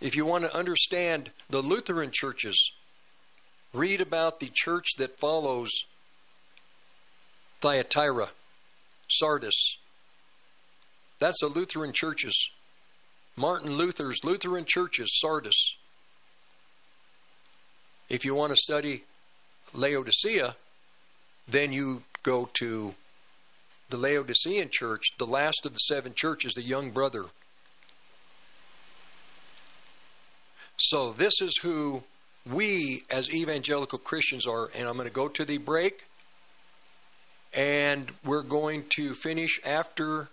If 0.01 0.15
you 0.15 0.25
want 0.25 0.45
to 0.45 0.57
understand 0.57 1.31
the 1.49 1.61
Lutheran 1.61 2.09
churches, 2.11 2.71
read 3.73 4.01
about 4.01 4.39
the 4.39 4.49
church 4.53 4.87
that 4.97 5.19
follows 5.19 5.69
Thyatira, 7.61 8.29
Sardis. 9.09 9.77
That's 11.19 11.39
the 11.41 11.47
Lutheran 11.47 11.91
churches. 11.93 12.49
Martin 13.35 13.73
Luther's 13.73 14.23
Lutheran 14.23 14.65
churches, 14.65 15.09
Sardis. 15.19 15.75
If 18.09 18.25
you 18.25 18.33
want 18.33 18.51
to 18.51 18.55
study 18.55 19.03
Laodicea, 19.73 20.55
then 21.47 21.71
you 21.71 22.03
go 22.23 22.49
to 22.59 22.95
the 23.89 23.97
Laodicean 23.97 24.69
church, 24.71 25.07
the 25.17 25.25
last 25.25 25.65
of 25.65 25.73
the 25.73 25.79
seven 25.79 26.13
churches, 26.13 26.53
the 26.53 26.61
young 26.61 26.91
brother. 26.91 27.25
So, 30.77 31.11
this 31.11 31.41
is 31.41 31.57
who 31.61 32.03
we 32.49 33.03
as 33.11 33.33
evangelical 33.33 33.99
Christians 33.99 34.47
are. 34.47 34.69
And 34.77 34.87
I'm 34.87 34.95
going 34.95 35.07
to 35.07 35.13
go 35.13 35.27
to 35.27 35.43
the 35.43 35.57
break. 35.57 36.05
And 37.53 38.11
we're 38.23 38.43
going 38.43 38.85
to 38.91 39.13
finish 39.13 39.59
after. 39.65 40.29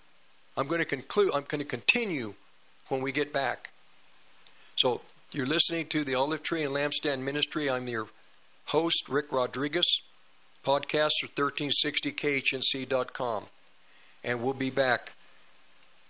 I'm 0.57 0.69
going 0.69 0.79
to 0.81 0.87
conclude. 0.87 1.31
I'm 1.35 1.45
going 1.49 1.61
to 1.61 1.65
continue 1.65 2.35
when 2.89 3.01
we 3.01 3.11
get 3.11 3.33
back. 3.33 3.71
So, 4.77 5.01
you're 5.33 5.47
listening 5.47 5.87
to 5.87 6.05
the 6.05 6.15
Olive 6.15 6.43
Tree 6.43 6.63
and 6.63 6.73
Lampstand 6.73 7.21
Ministry. 7.21 7.69
I'm 7.69 7.89
your 7.89 8.07
host, 8.67 9.09
Rick 9.09 9.33
Rodriguez. 9.33 10.03
Podcasts 10.67 11.23
are 11.23 11.29
1360khnc.com. 11.29 13.45
And 14.25 14.43
we'll 14.43 14.53
be 14.53 14.71
back 14.71 15.12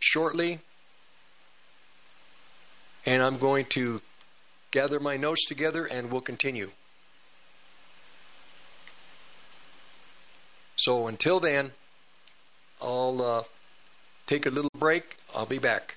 shortly. 0.01 0.61
And 3.05 3.23
I'm 3.23 3.37
going 3.37 3.67
to 3.67 4.01
gather 4.71 4.99
my 4.99 5.19
notes 5.19 5.45
together 5.45 5.85
and 5.85 6.11
we'll 6.11 6.23
continue. 6.23 6.71
So 10.77 11.07
until 11.07 11.39
then, 11.39 11.73
I'll 12.81 13.21
uh, 13.21 13.43
take 14.27 14.47
a 14.47 14.51
little 14.51 14.71
break. 14.79 15.19
I'll 15.35 15.45
be 15.45 15.59
back. 15.59 15.97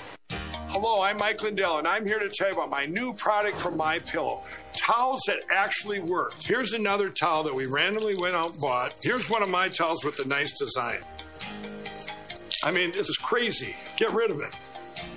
Hello, 0.69 1.01
I'm 1.01 1.17
Mike 1.17 1.41
Lindell, 1.41 1.77
and 1.79 1.87
I'm 1.87 2.05
here 2.05 2.19
to 2.19 2.29
tell 2.29 2.47
you 2.47 2.53
about 2.53 2.69
my 2.69 2.85
new 2.85 3.13
product 3.13 3.57
from 3.57 3.75
My 3.75 3.99
Pillow. 3.99 4.43
Towels 4.75 5.21
that 5.27 5.39
actually 5.51 5.99
work. 5.99 6.33
Here's 6.41 6.73
another 6.73 7.09
towel 7.09 7.43
that 7.43 7.53
we 7.53 7.65
randomly 7.65 8.15
went 8.15 8.35
out 8.35 8.51
and 8.51 8.61
bought. 8.61 8.95
Here's 9.03 9.29
one 9.29 9.43
of 9.43 9.49
my 9.49 9.67
towels 9.67 10.03
with 10.05 10.19
a 10.23 10.27
nice 10.27 10.57
design. 10.57 10.99
I 12.63 12.71
mean, 12.71 12.91
this 12.91 13.09
is 13.09 13.17
crazy. 13.17 13.75
Get 13.97 14.11
rid 14.11 14.31
of 14.31 14.39
it. 14.39 14.55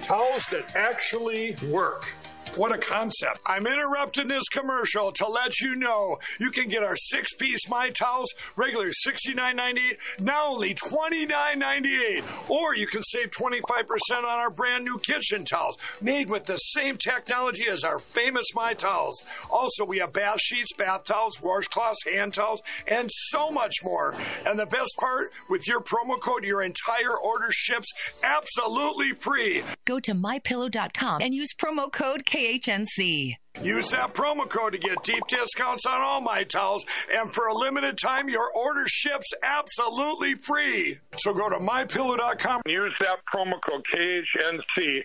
Towels 0.03 0.47
that 0.47 0.75
actually 0.75 1.57
work. 1.71 2.15
What 2.57 2.73
a 2.73 2.79
concept. 2.79 3.41
I'm 3.47 3.67
interrupting 3.67 4.29
this 4.29 4.49
commercial 4.49 5.11
to 5.11 5.27
let 5.27 5.61
you 5.61 5.75
know 5.75 6.19
you 6.39 6.53
can 6.53 6.69
get 6.69 6.85
our 6.85 6.95
six 6.95 7.35
piece 7.35 7.69
My 7.69 7.91
Towels, 7.91 8.33
regular 8.55 8.91
$69.98, 9.07 9.99
now 10.21 10.51
only 10.51 10.73
$29.98. 10.75 12.23
Or 12.49 12.77
you 12.77 12.87
can 12.87 13.03
save 13.03 13.31
25% 13.31 14.19
on 14.19 14.25
our 14.25 14.51
brand 14.51 14.85
new 14.85 15.01
kitchen 15.01 15.45
towels, 15.45 15.77
made 16.01 16.31
with 16.31 16.45
the 16.45 16.55
same 16.57 16.97
technology 16.97 17.65
as 17.69 17.83
our 17.83 17.99
famous 17.99 18.47
My 18.55 18.73
Towels. 18.73 19.21
Also, 19.51 19.85
we 19.85 19.99
have 19.99 20.13
bath 20.13 20.41
sheets, 20.41 20.73
bath 20.79 21.03
towels, 21.05 21.39
washcloths, 21.39 22.09
hand 22.13 22.35
towels, 22.35 22.63
and 22.87 23.11
so 23.13 23.51
much 23.51 23.83
more. 23.83 24.15
And 24.47 24.61
the 24.61 24.67
best 24.67 24.95
part, 25.01 25.33
with 25.51 25.67
your 25.67 25.81
promo 25.81 26.21
code, 26.21 26.45
your 26.45 26.63
entire 26.63 27.19
order 27.19 27.49
ships 27.51 27.89
absolutely 28.23 29.11
free. 29.13 29.65
Go 29.87 29.99
to 29.99 30.15
mypillow.com 30.15 31.21
and 31.21 31.35
use 31.35 31.53
promo 31.53 31.91
code 31.91 32.25
KHNC. 32.45 33.37
Use 33.63 33.89
that 33.91 34.13
promo 34.13 34.49
code 34.49 34.73
to 34.73 34.79
get 34.79 35.03
deep 35.05 35.23
discounts 35.29 35.87
on 35.87 36.01
all 36.01 36.21
my 36.21 36.43
towels, 36.43 36.85
and 37.13 37.33
for 37.33 37.47
a 37.47 37.55
limited 37.55 37.97
time, 37.97 38.29
your 38.29 38.51
order 38.53 38.85
ships 38.87 39.27
absolutely 39.43 40.35
free. 40.35 40.99
So 41.17 41.33
go 41.33 41.49
to 41.49 41.57
mypillow.com. 41.57 42.63
Use 42.67 42.93
that 43.01 43.19
promo 43.33 43.55
code 43.67 43.83
KHNC. 43.95 45.05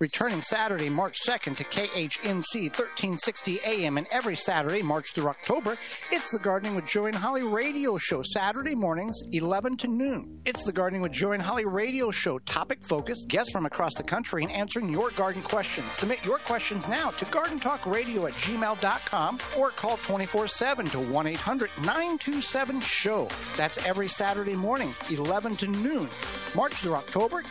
Returning 0.00 0.40
Saturday, 0.40 0.88
March 0.88 1.18
2nd 1.28 1.58
to 1.58 1.64
KHNC 1.64 2.70
1360 2.70 3.60
AM 3.66 3.98
and 3.98 4.06
every 4.10 4.34
Saturday, 4.34 4.80
March 4.80 5.12
through 5.12 5.28
October, 5.28 5.76
it's 6.10 6.30
the 6.30 6.38
Gardening 6.38 6.74
with 6.74 6.86
Joey 6.86 7.08
and 7.08 7.18
Holly 7.18 7.42
radio 7.42 7.98
show, 7.98 8.22
Saturday 8.22 8.74
mornings, 8.74 9.20
11 9.32 9.76
to 9.76 9.88
noon. 9.88 10.40
It's 10.46 10.62
the 10.62 10.72
Gardening 10.72 11.02
with 11.02 11.12
Joey 11.12 11.34
and 11.34 11.42
Holly 11.42 11.66
radio 11.66 12.10
show, 12.10 12.38
topic 12.38 12.82
focused, 12.82 13.28
guests 13.28 13.52
from 13.52 13.66
across 13.66 13.92
the 13.92 14.02
country, 14.02 14.42
and 14.42 14.50
answering 14.52 14.88
your 14.88 15.10
garden 15.10 15.42
questions. 15.42 15.92
Submit 15.92 16.24
your 16.24 16.38
questions 16.38 16.88
now 16.88 17.10
to 17.10 17.26
gardentalkradio 17.26 18.26
at 18.26 18.38
gmail.com 18.38 19.38
or 19.58 19.68
call 19.68 19.98
24 19.98 20.48
7 20.48 20.86
to 20.86 20.98
1 20.98 21.26
800 21.26 21.70
927 21.76 22.80
SHOW. 22.80 23.28
That's 23.54 23.84
every 23.86 24.08
Saturday 24.08 24.56
morning, 24.56 24.94
11 25.10 25.56
to 25.56 25.66
noon. 25.68 26.08
March 26.56 26.72
through 26.72 26.94
October, 26.94 27.42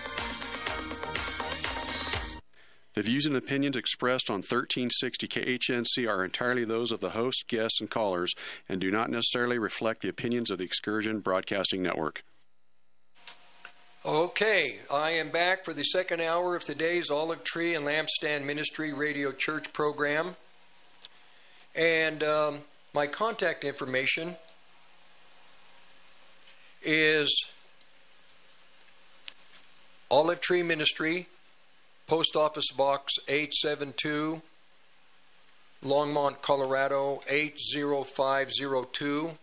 The 2.96 3.04
views 3.04 3.26
and 3.26 3.36
opinions 3.36 3.78
expressed 3.78 4.30
on 4.30 4.38
1360 4.38 5.28
KHNC 5.28 6.10
are 6.10 6.26
entirely 6.26 6.66
those 6.66 6.92
of 6.92 7.02
the 7.02 7.12
host, 7.12 7.46
guests, 7.48 7.80
and 7.80 7.90
callers 7.90 8.34
and 8.68 8.82
do 8.82 8.90
not 8.90 9.12
necessarily 9.12 9.60
reflect 9.60 10.02
the 10.02 10.10
opinions 10.10 10.50
of 10.50 10.58
the 10.58 10.66
Excursion 10.66 11.20
Broadcasting 11.20 11.84
Network. 11.84 12.24
Okay, 14.06 14.80
I 14.92 15.12
am 15.12 15.30
back 15.30 15.66
for 15.66 15.74
the 15.74 15.84
second 15.84 16.22
hour 16.22 16.56
of 16.56 16.64
today's 16.64 17.12
Olive 17.12 17.44
Tree 17.44 17.76
and 17.76 17.86
Lampstand 17.86 18.46
Ministry 18.46 18.92
Radio 18.92 19.32
Church 19.32 19.72
program. 19.74 20.36
And 21.76 22.24
um, 22.24 22.60
my 22.94 23.08
contact 23.08 23.64
information 23.64 24.36
is 26.82 27.46
Olive 30.10 30.42
Tree 30.42 30.64
Ministry, 30.64 31.28
Post 32.10 32.36
Office 32.36 32.72
Box 32.72 33.14
872, 33.28 34.42
Longmont, 35.86 36.42
Colorado 36.42 37.22
80502. 37.30 39.38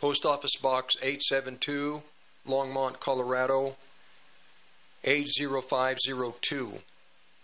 Post 0.00 0.26
Office 0.26 0.56
Box 0.60 0.96
872, 1.00 2.02
Longmont, 2.48 2.98
Colorado 2.98 3.76
80502. 5.04 6.72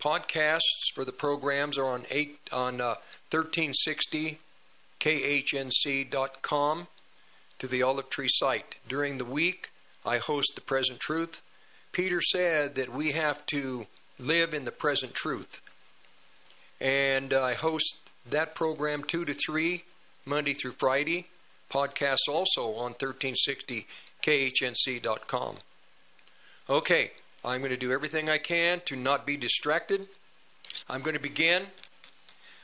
Podcasts 0.01 0.59
for 0.93 1.05
the 1.05 1.13
programs 1.13 1.77
are 1.77 1.87
on 1.87 2.03
eight 2.11 2.39
on 2.51 2.81
uh, 2.81 2.95
1360 3.31 4.39
khnc.com 4.99 6.87
to 7.57 7.67
the 7.67 7.81
Olive 7.81 8.09
Tree 8.09 8.27
site. 8.29 8.75
During 8.85 9.17
the 9.17 9.23
week, 9.23 9.71
I 10.05 10.17
host 10.17 10.55
the 10.55 10.61
Present 10.61 10.99
Truth. 10.99 11.41
Peter 11.93 12.21
said 12.21 12.75
that 12.75 12.91
we 12.91 13.13
have 13.13 13.45
to 13.45 13.87
live 14.19 14.53
in 14.53 14.65
the 14.65 14.71
present 14.71 15.13
truth. 15.13 15.61
And 16.79 17.33
I 17.33 17.53
host 17.53 17.95
that 18.29 18.55
program 18.55 19.03
2 19.03 19.25
to 19.25 19.33
3, 19.33 19.83
Monday 20.25 20.53
through 20.53 20.71
Friday. 20.73 21.27
Podcasts 21.69 22.29
also 22.29 22.73
on 22.75 22.93
1360khnc.com. 22.95 25.55
Okay, 26.69 27.11
I'm 27.43 27.59
going 27.59 27.71
to 27.71 27.77
do 27.77 27.91
everything 27.91 28.29
I 28.29 28.37
can 28.37 28.81
to 28.85 28.95
not 28.95 29.25
be 29.25 29.35
distracted. 29.35 30.07
I'm 30.89 31.01
going 31.01 31.15
to 31.15 31.21
begin 31.21 31.63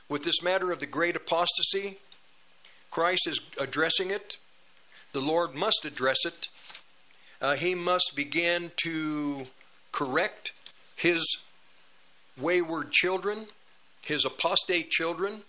with 0.08 0.24
this 0.24 0.41
matter 0.41 0.72
of 0.72 0.80
the 0.80 0.86
great 0.86 1.16
apostasy. 1.16 1.97
Christ 2.91 3.28
is 3.28 3.41
addressing 3.60 4.10
it. 4.10 4.38
The 5.12 5.22
Lord 5.22 5.56
must 5.56 5.86
address 5.86 6.18
it. 6.26 6.47
Uh, 7.41 7.56
he 7.56 7.76
must 7.76 8.14
begin 8.16 8.72
to 8.84 9.47
correct 9.91 10.54
his 11.00 11.38
wayward 12.38 12.91
children, 12.91 13.45
his 14.02 14.26
apostate 14.26 14.89
children. 14.89 15.41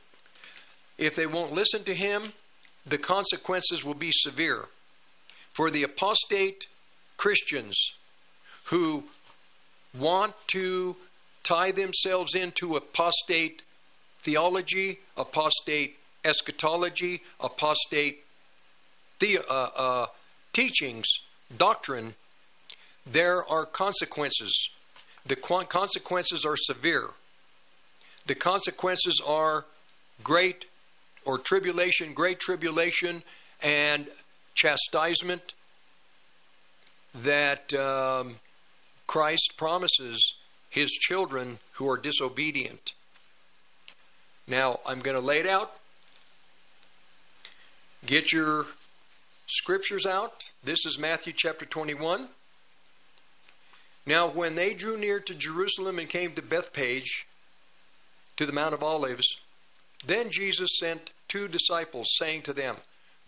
If 0.96 1.16
they 1.16 1.26
won't 1.26 1.52
listen 1.52 1.82
to 1.84 1.94
him, 1.94 2.34
the 2.86 2.98
consequences 2.98 3.84
will 3.84 3.94
be 3.94 4.12
severe. 4.12 4.66
For 5.52 5.68
the 5.70 5.82
apostate 5.82 6.68
Christians 7.16 7.76
who 8.64 9.04
want 9.98 10.34
to 10.48 10.94
tie 11.42 11.72
themselves 11.72 12.36
into 12.36 12.76
apostate 12.76 13.62
theology, 14.20 15.00
apostate 15.16 15.98
eschatology, 16.24 17.22
apostate 17.40 18.24
the, 19.18 19.38
uh, 19.50 19.68
uh, 19.76 20.06
teachings, 20.52 21.06
doctrine, 21.56 22.14
there 23.04 23.44
are 23.44 23.66
consequences. 23.66 24.70
The 25.26 25.36
consequences 25.36 26.44
are 26.44 26.56
severe. 26.56 27.10
The 28.26 28.34
consequences 28.34 29.20
are 29.26 29.64
great 30.22 30.66
or 31.24 31.38
tribulation, 31.38 32.12
great 32.14 32.40
tribulation, 32.40 33.22
and 33.62 34.08
chastisement 34.54 35.54
that 37.22 37.72
um, 37.74 38.36
Christ 39.06 39.54
promises 39.56 40.34
his 40.68 40.90
children 40.90 41.58
who 41.72 41.88
are 41.88 41.96
disobedient. 41.96 42.92
Now, 44.46 44.80
I'm 44.86 45.00
going 45.00 45.16
to 45.16 45.24
lay 45.24 45.38
it 45.38 45.46
out. 45.46 45.72
Get 48.06 48.32
your 48.32 48.66
scriptures 49.46 50.06
out. 50.06 50.44
This 50.64 50.86
is 50.86 50.98
Matthew 50.98 51.32
chapter 51.36 51.66
21. 51.66 52.28
Now, 54.06 54.28
when 54.28 54.54
they 54.54 54.74
drew 54.74 54.96
near 54.96 55.20
to 55.20 55.34
Jerusalem 55.34 55.98
and 55.98 56.08
came 56.08 56.32
to 56.32 56.42
Bethpage, 56.42 57.26
to 58.36 58.46
the 58.46 58.52
Mount 58.52 58.74
of 58.74 58.82
Olives, 58.82 59.36
then 60.06 60.30
Jesus 60.30 60.78
sent 60.78 61.10
two 61.28 61.46
disciples, 61.46 62.08
saying 62.18 62.42
to 62.42 62.52
them, 62.52 62.76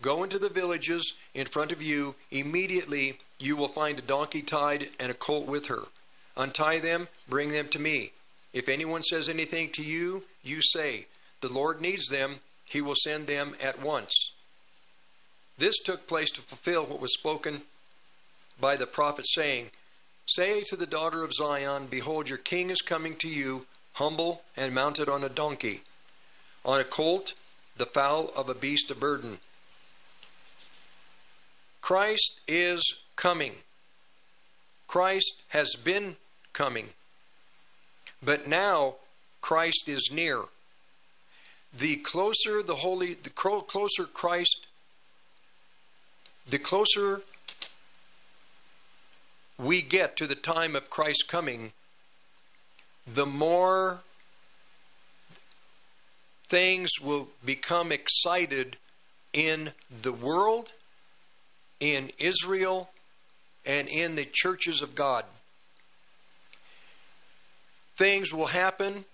Go 0.01 0.23
into 0.23 0.39
the 0.39 0.49
villages 0.49 1.13
in 1.33 1.45
front 1.45 1.71
of 1.71 1.81
you. 1.81 2.15
Immediately 2.31 3.19
you 3.39 3.55
will 3.55 3.67
find 3.67 3.99
a 3.99 4.01
donkey 4.01 4.41
tied 4.41 4.89
and 4.99 5.11
a 5.11 5.15
colt 5.15 5.45
with 5.45 5.67
her. 5.67 5.83
Untie 6.35 6.79
them, 6.79 7.07
bring 7.29 7.49
them 7.49 7.67
to 7.69 7.79
me. 7.79 8.11
If 8.53 8.67
anyone 8.67 9.03
says 9.03 9.29
anything 9.29 9.69
to 9.71 9.83
you, 9.83 10.23
you 10.43 10.61
say, 10.61 11.05
The 11.41 11.53
Lord 11.53 11.79
needs 11.79 12.07
them, 12.07 12.39
he 12.65 12.81
will 12.81 12.95
send 12.95 13.27
them 13.27 13.55
at 13.63 13.81
once. 13.81 14.31
This 15.57 15.77
took 15.79 16.07
place 16.07 16.31
to 16.31 16.41
fulfill 16.41 16.85
what 16.85 16.99
was 16.99 17.13
spoken 17.13 17.61
by 18.59 18.75
the 18.75 18.87
prophet, 18.87 19.25
saying, 19.27 19.69
Say 20.25 20.61
to 20.63 20.75
the 20.75 20.85
daughter 20.85 21.23
of 21.23 21.33
Zion, 21.33 21.87
Behold, 21.89 22.29
your 22.29 22.37
king 22.37 22.69
is 22.69 22.81
coming 22.81 23.15
to 23.17 23.27
you, 23.27 23.65
humble 23.93 24.43
and 24.55 24.73
mounted 24.73 25.09
on 25.09 25.23
a 25.23 25.29
donkey, 25.29 25.81
on 26.63 26.79
a 26.79 26.85
colt, 26.85 27.33
the 27.77 27.85
foal 27.85 28.31
of 28.35 28.49
a 28.49 28.55
beast 28.55 28.89
of 28.89 28.99
burden. 28.99 29.39
Christ 31.81 32.39
is 32.47 32.81
coming. 33.15 33.53
Christ 34.87 35.33
has 35.49 35.75
been 35.75 36.15
coming. 36.53 36.89
But 38.23 38.47
now 38.47 38.95
Christ 39.41 39.83
is 39.87 40.09
near. 40.13 40.43
The 41.77 41.97
closer 41.97 42.63
the 42.63 42.75
holy 42.75 43.15
the 43.15 43.29
closer 43.29 44.05
Christ 44.05 44.65
the 46.49 46.59
closer 46.59 47.21
we 49.63 49.81
get 49.81 50.17
to 50.17 50.27
the 50.27 50.35
time 50.35 50.75
of 50.75 50.89
Christ's 50.89 51.23
coming, 51.23 51.71
the 53.11 53.25
more 53.25 53.99
things 56.47 56.91
will 57.01 57.29
become 57.43 57.91
excited 57.91 58.77
in 59.33 59.71
the 60.01 60.13
world, 60.13 60.71
in 61.79 62.11
Israel, 62.19 62.91
and 63.65 63.87
in 63.87 64.15
the 64.15 64.27
churches 64.31 64.81
of 64.81 64.95
God. 64.95 65.25
Things 67.95 68.33
will 68.33 68.47
happen 68.47 69.05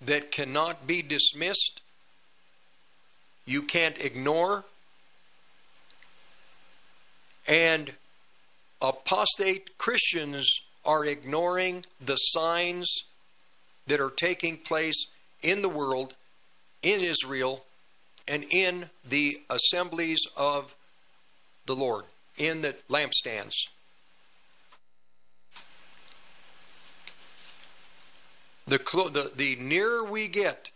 that 0.00 0.30
cannot 0.30 0.86
be 0.86 1.02
dismissed, 1.02 1.80
you 3.46 3.62
can't 3.62 3.98
ignore, 4.04 4.64
and 7.48 7.92
apostate 8.88 9.78
Christians 9.78 10.60
are 10.84 11.04
ignoring 11.04 11.84
the 12.00 12.16
signs 12.16 12.88
that 13.86 14.00
are 14.00 14.10
taking 14.10 14.56
place 14.56 15.06
in 15.42 15.62
the 15.62 15.68
world, 15.68 16.14
in 16.82 17.00
Israel, 17.00 17.64
and 18.28 18.44
in 18.50 18.90
the 19.08 19.40
assemblies 19.50 20.20
of 20.36 20.74
the 21.66 21.74
Lord, 21.74 22.04
in 22.36 22.62
the 22.62 22.74
lampstands. 22.88 23.54
The, 28.66 28.78
the, 28.78 29.32
the 29.34 29.56
nearer 29.56 30.04
we 30.04 30.26
get 30.26 30.70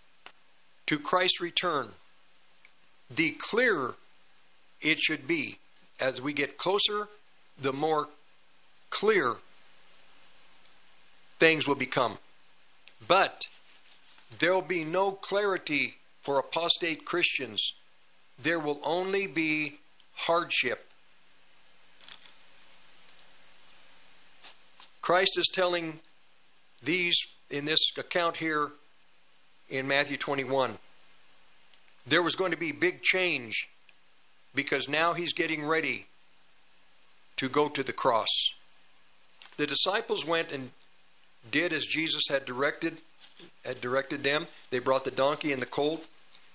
to 0.86 0.98
Christ's 0.98 1.40
return, 1.40 1.88
the 3.14 3.32
clearer 3.32 3.94
it 4.80 4.98
should 4.98 5.26
be. 5.26 5.58
As 6.00 6.20
we 6.20 6.32
get 6.32 6.56
closer, 6.56 7.08
the 7.60 7.72
more 7.72 8.08
clear 8.90 9.36
things 11.38 11.66
will 11.66 11.74
become. 11.74 12.18
But 13.06 13.46
there 14.38 14.54
will 14.54 14.62
be 14.62 14.84
no 14.84 15.12
clarity 15.12 15.96
for 16.20 16.38
apostate 16.38 17.04
Christians. 17.04 17.72
There 18.42 18.58
will 18.58 18.80
only 18.84 19.26
be 19.26 19.78
hardship. 20.14 20.86
Christ 25.02 25.38
is 25.38 25.48
telling 25.52 26.00
these 26.82 27.16
in 27.50 27.64
this 27.64 27.80
account 27.98 28.36
here 28.36 28.70
in 29.68 29.88
Matthew 29.88 30.16
21. 30.16 30.78
There 32.06 32.22
was 32.22 32.34
going 32.34 32.52
to 32.52 32.56
be 32.56 32.72
big 32.72 33.02
change 33.02 33.68
because 34.54 34.88
now 34.88 35.14
he's 35.14 35.32
getting 35.32 35.64
ready 35.64 36.06
to 37.40 37.48
go 37.48 37.70
to 37.70 37.82
the 37.82 37.92
cross. 37.92 38.28
The 39.56 39.66
disciples 39.66 40.26
went 40.26 40.52
and 40.52 40.72
did 41.50 41.72
as 41.72 41.86
Jesus 41.86 42.24
had 42.28 42.44
directed 42.44 42.98
had 43.64 43.80
directed 43.80 44.22
them. 44.22 44.46
They 44.68 44.78
brought 44.78 45.06
the 45.06 45.10
donkey 45.10 45.50
and 45.50 45.62
the 45.62 45.66
colt, 45.66 46.06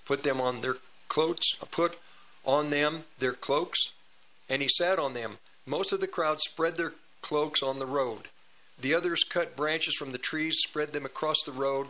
put 0.04 0.22
them 0.22 0.40
on 0.40 0.60
their 0.60 0.76
cloaks, 1.08 1.54
put 1.72 1.98
on 2.44 2.70
them 2.70 3.02
their 3.18 3.32
cloaks, 3.32 3.78
and 4.48 4.62
he 4.62 4.68
sat 4.68 5.00
on 5.00 5.14
them. 5.14 5.38
Most 5.66 5.90
of 5.90 6.00
the 6.00 6.06
crowd 6.06 6.38
spread 6.40 6.76
their 6.76 6.92
cloaks 7.20 7.64
on 7.64 7.80
the 7.80 7.86
road. 7.86 8.28
The 8.80 8.94
others 8.94 9.24
cut 9.24 9.56
branches 9.56 9.96
from 9.96 10.12
the 10.12 10.18
trees, 10.18 10.58
spread 10.60 10.92
them 10.92 11.04
across 11.04 11.42
the 11.42 11.50
road, 11.50 11.88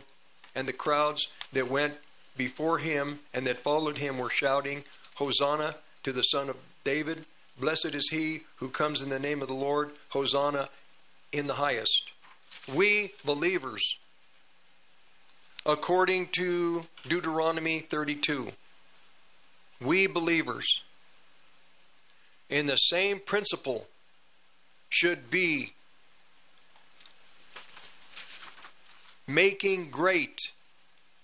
and 0.55 0.67
the 0.67 0.73
crowds 0.73 1.27
that 1.53 1.71
went 1.71 1.95
before 2.39 2.79
him 2.79 3.19
and 3.35 3.47
that 3.47 3.59
followed 3.59 3.99
him 3.99 4.17
were 4.17 4.31
shouting, 4.31 4.85
Hosanna 5.17 5.75
to 6.05 6.13
the 6.13 6.23
Son 6.23 6.49
of 6.49 6.57
David. 6.85 7.27
Blessed 7.59 7.95
is 7.95 8.09
he 8.11 8.43
who 8.57 8.69
comes 8.69 9.01
in 9.01 9.09
the 9.09 9.19
name 9.19 9.41
of 9.43 9.49
the 9.49 9.55
Lord. 9.55 9.91
Hosanna 10.11 10.69
in 11.33 11.47
the 11.47 11.55
highest. 11.55 12.11
We 12.75 13.13
believers, 13.25 13.97
according 15.65 16.29
to 16.33 16.87
Deuteronomy 17.07 17.81
32, 17.81 18.49
we 19.81 20.07
believers, 20.07 20.83
in 22.49 22.67
the 22.67 22.77
same 22.77 23.21
principle, 23.21 23.87
should 24.89 25.31
be 25.31 25.73
making 29.27 29.91
great 29.91 30.39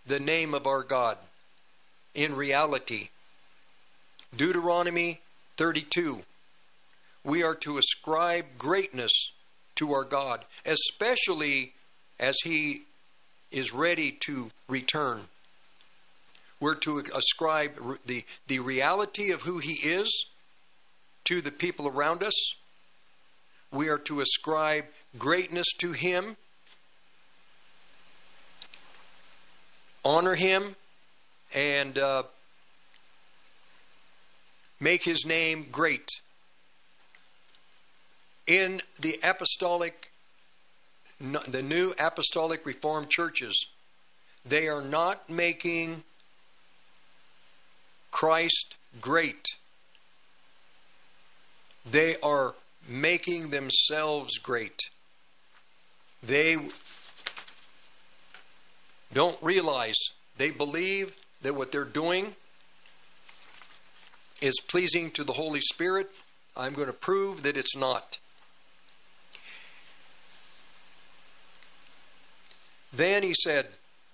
the 0.06 0.20
name 0.20 0.52
of 0.52 0.66
our 0.66 0.82
God 0.82 1.16
in 2.14 2.34
reality. 2.34 3.08
Deuteronomy 4.36 5.20
32. 5.56 6.22
We 7.24 7.42
are 7.42 7.54
to 7.56 7.78
ascribe 7.78 8.46
greatness 8.58 9.12
to 9.76 9.92
our 9.92 10.04
God, 10.04 10.44
especially 10.66 11.72
as 12.18 12.36
He 12.44 12.82
is 13.50 13.72
ready 13.72 14.12
to 14.26 14.50
return. 14.68 15.22
We're 16.60 16.74
to 16.76 17.02
ascribe 17.16 17.72
the, 18.06 18.24
the 18.46 18.60
reality 18.60 19.30
of 19.32 19.42
who 19.42 19.58
He 19.58 19.74
is 19.74 20.26
to 21.24 21.40
the 21.40 21.52
people 21.52 21.88
around 21.88 22.22
us. 22.22 22.34
We 23.70 23.88
are 23.88 23.98
to 23.98 24.20
ascribe 24.20 24.84
greatness 25.18 25.66
to 25.78 25.92
Him 25.92 26.36
honor 30.04 30.34
him 30.34 30.74
and 31.54 31.98
uh, 31.98 32.24
make 34.82 35.04
his 35.04 35.24
name 35.24 35.66
great. 35.70 36.08
In 38.48 38.80
the 39.00 39.14
apostolic, 39.22 40.10
the 41.20 41.62
new 41.62 41.94
apostolic 42.00 42.66
reformed 42.66 43.08
churches, 43.08 43.66
they 44.44 44.66
are 44.66 44.82
not 44.82 45.30
making 45.30 46.02
Christ 48.10 48.74
great. 49.00 49.46
They 51.88 52.16
are 52.20 52.54
making 52.88 53.50
themselves 53.50 54.36
great. 54.38 54.78
They 56.24 56.56
don't 59.14 59.40
realize 59.40 59.96
they 60.38 60.50
believe 60.50 61.14
that 61.42 61.54
what 61.54 61.70
they're 61.70 61.84
doing 61.84 62.34
is 64.42 64.60
pleasing 64.68 65.10
to 65.12 65.24
the 65.24 65.32
Holy 65.32 65.60
Spirit. 65.60 66.10
I'm 66.56 66.74
going 66.74 66.88
to 66.88 66.92
prove 66.92 67.42
that 67.44 67.56
it's 67.56 67.76
not. 67.76 68.18
Then 72.92 73.22
he 73.22 73.34
said, 73.34 73.68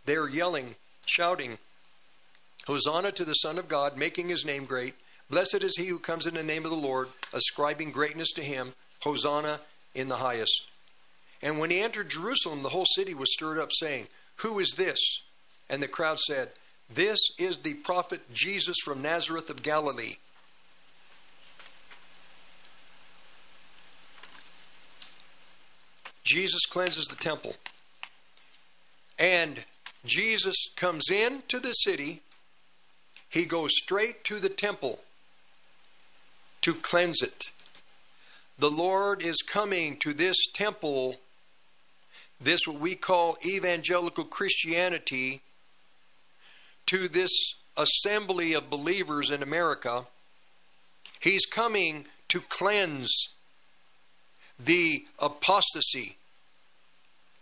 They're 0.05 0.29
yelling, 0.29 0.77
shouting, 1.07 1.59
Hosanna 2.67 3.11
to 3.13 3.25
the 3.25 3.35
Son 3.35 3.59
of 3.59 3.67
God, 3.67 3.97
making 3.97 4.29
his 4.29 4.45
name 4.45 4.65
great. 4.65 4.95
Blessed 5.31 5.63
is 5.63 5.77
he 5.77 5.87
who 5.87 5.99
comes 5.99 6.27
in 6.27 6.35
the 6.35 6.45
name 6.45 6.65
of 6.65 6.71
the 6.71 6.77
Lord, 6.77 7.09
ascribing 7.33 7.91
greatness 7.91 8.31
to 8.33 8.43
him. 8.43 8.75
Hosanna 9.01 9.61
in 9.95 10.09
the 10.09 10.17
highest. 10.17 10.65
And 11.41 11.59
when 11.59 11.71
he 11.71 11.81
entered 11.81 12.11
Jerusalem, 12.11 12.63
the 12.63 12.69
whole 12.69 12.87
city 12.87 13.15
was 13.15 13.33
stirred 13.33 13.59
up, 13.59 13.71
saying, 13.73 14.09
who 14.39 14.59
is 14.59 14.75
this? 14.77 14.99
And 15.69 15.83
the 15.83 15.89
crowd 15.89 16.19
said, 16.21 16.51
This 16.95 17.19
is 17.39 17.59
the 17.59 17.75
prophet 17.75 18.21
Jesus 18.33 18.77
from 18.85 19.03
Nazareth 19.03 19.51
of 19.51 19.63
Galilee. 19.63 20.17
Jesus 26.25 26.67
cleanses 26.67 27.07
the 27.07 27.17
temple. 27.17 27.57
And 29.19 29.65
Jesus 30.05 30.57
comes 30.77 31.11
in 31.11 31.43
to 31.49 31.59
the 31.59 31.73
city. 31.73 32.23
He 33.29 33.45
goes 33.45 33.73
straight 33.77 34.25
to 34.25 34.39
the 34.39 34.49
temple. 34.49 35.01
to 36.63 36.75
cleanse 36.75 37.23
it. 37.23 37.51
The 38.59 38.71
Lord 38.71 39.23
is 39.23 39.37
coming 39.47 39.97
to 39.99 40.13
this 40.13 40.37
temple, 40.53 41.17
this 42.41 42.61
what 42.67 42.81
we 42.81 42.95
call 42.95 43.39
evangelical 43.45 44.25
Christianity, 44.25 45.41
to 46.89 47.09
this 47.09 47.31
assembly 47.77 48.55
of 48.55 48.71
believers 48.71 49.31
in 49.31 49.43
America. 49.43 50.05
He's 51.21 51.47
coming 51.47 52.07
to 52.29 52.41
cleanse 52.41 53.29
the 54.59 55.05
apostasy, 55.19 56.17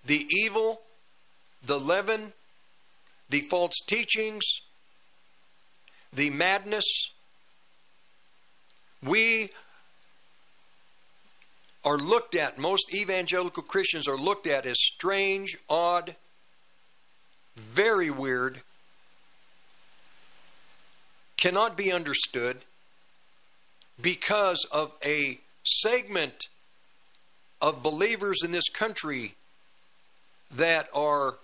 the 0.05 0.27
evil, 0.31 0.83
the 1.65 1.81
leaven, 1.81 2.33
the 3.31 3.41
false 3.41 3.77
teachings, 3.87 4.45
the 6.13 6.31
madness. 6.31 7.11
We 9.03 9.51
are 11.85 11.99
looked 11.99 12.35
at, 12.35 12.59
most 12.59 12.93
evangelical 12.95 13.63
Christians 13.63 14.09
are 14.09 14.19
looked 14.19 14.47
at 14.47 14.67
as 14.67 14.77
strange, 14.79 15.57
odd, 15.69 16.17
very 17.57 18.11
weird, 18.11 18.61
cannot 21.37 21.77
be 21.77 21.93
understood 21.93 22.59
because 24.01 24.67
of 24.71 24.95
a 25.05 25.39
segment 25.65 26.49
of 27.61 27.83
believers 27.83 28.43
in 28.45 28.53
this 28.53 28.69
country 28.69 29.35
that 30.55 30.89
are 30.95 31.35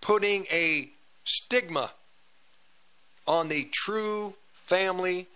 putting 0.00 0.46
a 0.52 0.88
stigma 1.24 1.90
on 3.26 3.48
the 3.48 3.68
true 3.72 4.34
family, 4.52 5.26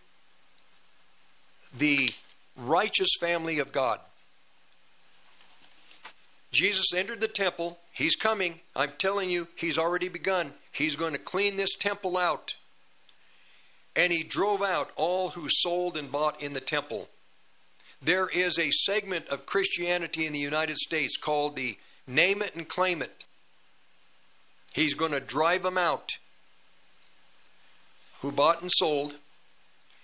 the 1.77 2.10
righteous 2.56 3.09
family 3.20 3.59
of 3.59 3.73
God. 3.73 4.01
Jesus 6.51 6.93
entered 6.94 7.20
the 7.20 7.28
temple. 7.28 7.78
He's 7.93 8.16
coming. 8.16 8.60
I'm 8.74 8.93
telling 8.98 9.31
you, 9.31 9.48
he's 9.56 9.78
already 9.78 10.09
begun. 10.09 10.52
He's 10.73 10.97
going 10.97 11.12
to 11.12 11.19
clean 11.19 11.56
this 11.56 11.74
temple 11.74 12.16
out. 12.16 12.55
And 13.99 14.12
he 14.12 14.23
drove 14.23 14.62
out 14.62 14.93
all 14.95 15.31
who 15.31 15.49
sold 15.51 15.97
and 15.97 16.11
bought 16.11 16.41
in 16.41 16.53
the 16.53 16.61
temple. 16.61 17.09
There 18.01 18.29
is 18.29 18.57
a 18.57 18.70
segment 18.70 19.27
of 19.27 19.45
Christianity 19.45 20.25
in 20.25 20.33
the 20.33 20.39
United 20.39 20.77
States 20.77 21.16
called 21.16 21.57
the 21.57 21.77
name 22.07 22.41
it 22.41 22.55
and 22.55 22.69
claim 22.69 23.03
it. 23.03 23.25
He's 24.73 24.95
going 24.95 25.11
to 25.11 25.19
drive 25.19 25.65
them 25.65 25.77
out 25.77 26.12
who 28.20 28.31
bought 28.31 28.62
and 28.62 28.70
sold. 28.73 29.16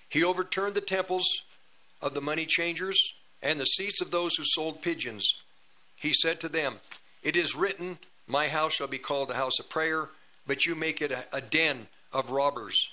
He 0.09 0.25
overturned 0.25 0.75
the 0.75 0.81
temples 0.81 1.27
of 2.03 2.15
the 2.15 2.21
money 2.21 2.47
changers 2.47 2.99
and 3.43 3.61
the 3.61 3.65
seats 3.65 4.01
of 4.01 4.11
those 4.11 4.35
who 4.37 4.45
sold 4.45 4.83
pigeons. 4.83 5.25
He 5.95 6.13
said 6.13 6.41
to 6.41 6.49
them, 6.49 6.79
It 7.23 7.37
is 7.37 7.55
written, 7.55 7.99
My 8.27 8.49
house 8.49 8.75
shall 8.75 8.89
be 8.89 8.99
called 8.99 9.31
a 9.31 9.35
house 9.35 9.61
of 9.61 9.69
prayer, 9.69 10.09
but 10.49 10.67
you 10.67 10.75
make 10.75 11.01
it 11.01 11.13
a, 11.13 11.25
a 11.33 11.41
den 11.41 11.87
of 12.13 12.33
robbers. 12.33 12.89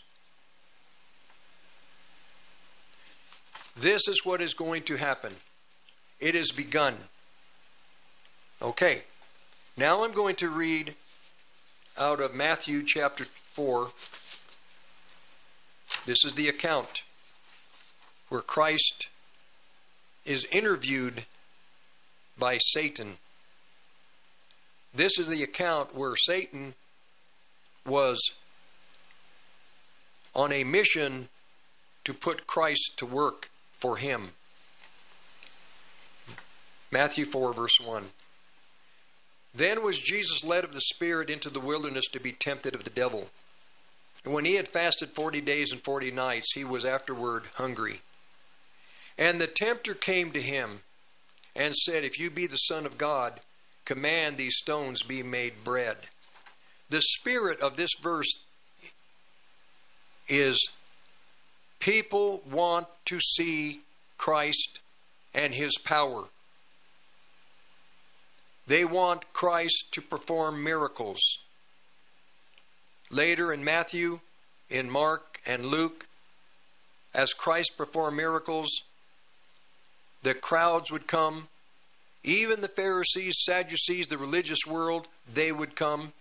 This 3.78 4.08
is 4.08 4.26
what 4.26 4.42
is 4.42 4.54
going 4.54 4.84
to 4.84 4.98
happen. 4.98 5.34
It 6.20 6.36
has 6.36 6.52
begun. 6.52 6.96
Okay, 8.62 9.04
now 9.76 10.04
I'm 10.04 10.12
going 10.12 10.36
to 10.36 10.50
read 10.50 10.94
out 11.98 12.20
of 12.20 12.36
Matthew 12.36 12.84
chapter 12.84 13.26
4. 13.54 13.90
This 16.06 16.24
is 16.24 16.34
the 16.34 16.48
account 16.48 17.04
where 18.30 18.42
Christ 18.42 19.08
is 20.26 20.46
interviewed 20.52 21.26
by 22.38 22.58
Satan. 22.60 23.18
This 24.94 25.18
is 25.18 25.28
the 25.28 25.44
account 25.44 25.96
where 25.96 26.16
Satan 26.16 26.76
was 27.86 28.20
on 30.36 30.52
a 30.52 30.64
mission 30.64 31.30
to 32.04 32.14
put 32.14 32.48
Christ 32.48 32.94
to 32.98 33.06
work 33.06 33.50
for 33.82 33.98
him. 33.98 34.30
Matthew 36.92 37.26
4, 37.26 37.54
verse 37.54 37.80
1. 37.84 38.06
Then 39.54 39.84
was 39.84 40.00
Jesus 40.00 40.44
led 40.44 40.64
of 40.64 40.74
the 40.74 40.82
Spirit 40.82 41.30
into 41.30 41.50
the 41.50 41.60
wilderness 41.60 42.06
to 42.14 42.20
be 42.20 42.32
tempted 42.32 42.74
of 42.74 42.84
the 42.84 42.90
devil. 42.90 43.30
And 44.24 44.34
when 44.34 44.46
he 44.46 44.56
had 44.56 44.68
fasted 44.68 45.10
forty 45.10 45.42
days 45.42 45.72
and 45.72 45.84
forty 45.84 46.12
nights, 46.12 46.54
he 46.54 46.64
was 46.64 46.86
afterward 46.86 47.44
hungry. 47.56 48.02
And 49.18 49.42
the 49.42 49.48
tempter 49.48 49.94
came 49.94 50.32
to 50.32 50.42
him 50.42 50.82
and 51.56 51.76
said, 51.76 52.04
If 52.04 52.20
you 52.20 52.30
be 52.30 52.48
the 52.48 52.58
Son 52.58 52.86
of 52.86 52.98
God, 52.98 53.40
command 53.84 54.38
these 54.38 54.58
stones 54.58 55.04
be 55.04 55.24
made 55.24 55.64
bread. 55.64 55.98
The 56.90 57.02
spirit 57.02 57.60
of 57.62 57.78
this 57.78 57.92
verse 58.02 58.32
is 60.28 60.70
People 61.82 62.44
want 62.50 62.86
to 63.06 63.20
see 63.20 63.82
Christ 64.18 64.80
and 65.34 65.54
his 65.54 65.74
power. 65.84 66.26
They 68.68 68.86
want 68.86 69.34
Christ 69.34 69.86
to 69.94 70.02
perform 70.02 70.64
miracles. 70.64 71.20
Later 73.10 73.52
in 73.52 73.64
Matthew, 73.64 74.20
in 74.70 74.92
Mark, 74.92 75.40
and 75.46 75.66
Luke, 75.66 76.06
as 77.16 77.34
Christ 77.34 77.74
performed 77.76 78.16
miracles, 78.16 78.70
the 80.22 80.36
crowds 80.36 80.92
would 80.92 81.08
come. 81.08 81.48
Even 82.24 82.62
the 82.62 82.68
Pharisees, 82.68 83.38
Sadducees, 83.40 84.06
the 84.06 84.20
religious 84.20 84.68
world, 84.68 85.08
they 85.34 85.52
would 85.52 85.76
come. 85.76 86.14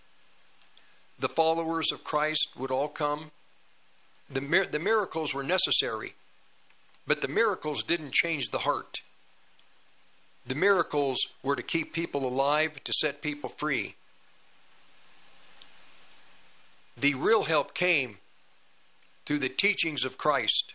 The 1.18 1.28
followers 1.28 1.92
of 1.92 2.02
Christ 2.02 2.48
would 2.56 2.70
all 2.70 2.88
come. 2.88 3.30
The, 4.30 4.68
the 4.70 4.78
miracles 4.78 5.34
were 5.34 5.42
necessary, 5.42 6.14
but 7.06 7.20
the 7.20 7.28
miracles 7.28 7.82
didn't 7.82 8.12
change 8.12 8.50
the 8.50 8.58
heart. 8.58 9.00
The 10.46 10.54
miracles 10.54 11.18
were 11.42 11.56
to 11.56 11.62
keep 11.62 11.92
people 11.92 12.26
alive, 12.26 12.82
to 12.84 12.92
set 12.92 13.22
people 13.22 13.50
free. 13.50 13.96
The 16.96 17.14
real 17.14 17.44
help 17.44 17.74
came 17.74 18.18
through 19.26 19.38
the 19.38 19.48
teachings 19.48 20.04
of 20.04 20.18
Christ 20.18 20.74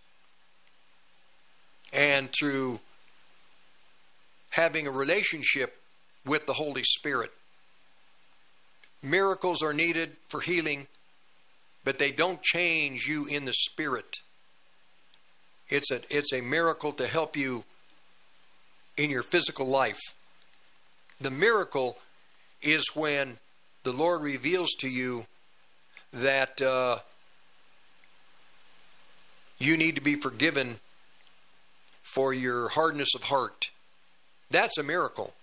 and 1.93 2.29
through 2.37 2.79
having 4.51 4.87
a 4.87 4.91
relationship 4.91 5.81
with 6.25 6.45
the 6.45 6.53
Holy 6.53 6.83
Spirit. 6.83 7.31
Miracles 9.01 9.61
are 9.61 9.73
needed 9.73 10.17
for 10.29 10.41
healing, 10.41 10.87
but 11.85 11.99
they 11.99 12.11
don't 12.11 12.41
change 12.41 13.07
you 13.07 13.25
in 13.27 13.45
the 13.45 13.53
spirit. 13.53 14.17
It's 15.69 15.91
a, 15.91 16.01
it's 16.09 16.33
a 16.33 16.41
miracle 16.41 16.91
to 16.93 17.07
help 17.07 17.37
you 17.37 17.63
in 18.97 19.09
your 19.09 19.23
physical 19.23 19.67
life. 19.67 20.01
The 21.21 21.31
miracle 21.31 21.97
is 22.61 22.83
when 22.95 23.37
the 23.83 23.93
Lord 23.93 24.21
reveals 24.21 24.71
to 24.79 24.89
you 24.89 25.27
that 26.11 26.61
uh, 26.61 26.99
you 29.59 29.77
need 29.77 29.95
to 29.95 30.01
be 30.01 30.15
forgiven 30.15 30.77
for 32.01 32.33
your 32.33 32.69
hardness 32.69 33.13
of 33.13 33.23
heart. 33.23 33.69
That's 34.49 34.77
a 34.77 34.83
miracle. 34.83 35.33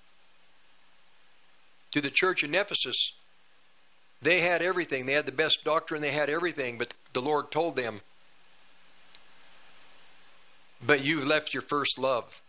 To 1.93 2.01
the 2.01 2.11
church 2.11 2.43
in 2.43 2.55
Ephesus, 2.55 3.13
they 4.23 4.41
had 4.41 4.63
everything. 4.63 5.07
They 5.07 5.15
had 5.15 5.27
the 5.27 5.33
best 5.33 5.65
doctrine, 5.65 6.01
they 6.01 6.13
had 6.13 6.31
everything, 6.31 6.79
but 6.79 6.95
the 7.13 7.21
Lord 7.21 7.51
told 7.51 7.77
them, 7.77 8.01
But 10.85 11.05
you've 11.05 11.27
left 11.27 11.53
your 11.53 11.63
first 11.63 11.99
love. 11.99 12.41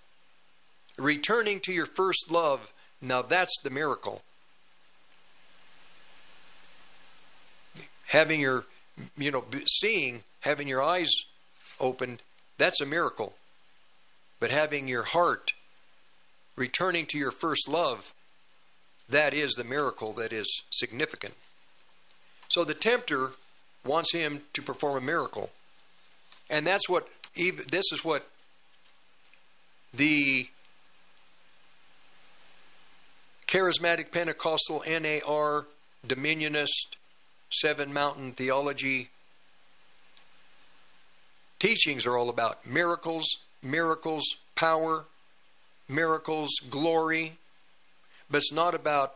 Returning 0.98 1.60
to 1.62 1.74
your 1.74 1.86
first 1.86 2.32
love, 2.32 2.72
now 3.02 3.24
that's 3.24 3.54
the 3.64 3.70
miracle. 3.70 4.22
Having 8.08 8.42
your, 8.42 8.66
you 9.18 9.32
know, 9.32 9.44
seeing, 9.66 10.24
having 10.42 10.68
your 10.68 10.84
eyes 10.84 11.10
opened, 11.80 12.22
that's 12.60 12.80
a 12.80 12.86
miracle. 12.86 13.34
But 14.40 14.52
having 14.52 14.88
your 14.88 15.04
heart 15.04 15.54
returning 16.56 17.08
to 17.08 17.18
your 17.18 17.32
first 17.32 17.68
love, 17.68 18.14
that 19.10 19.34
is 19.34 19.54
the 19.54 19.64
miracle 19.64 20.14
that 20.14 20.32
is 20.32 20.62
significant. 20.70 21.34
So 22.54 22.64
the 22.64 22.76
tempter 22.76 23.32
wants 23.84 24.14
him 24.14 24.42
to 24.54 24.62
perform 24.62 25.02
a 25.02 25.02
miracle. 25.02 25.50
And 26.52 26.68
that's 26.68 26.88
what, 26.88 27.08
this 27.36 27.86
is 27.92 28.06
what 28.06 28.30
the 29.92 30.48
charismatic 33.48 34.12
Pentecostal 34.12 34.84
NAR 34.88 35.66
Dominionist 36.06 36.96
Seven 37.50 37.92
Mountain 37.92 38.34
Theology 38.34 39.10
Teachings 41.58 42.06
are 42.06 42.18
all 42.18 42.30
about 42.30 42.68
miracles, 42.68 43.26
miracles, 43.64 44.24
power, 44.54 45.06
miracles, 45.90 46.50
glory, 46.70 47.34
but 48.30 48.38
it's 48.38 48.52
not 48.52 48.76
about 48.76 49.16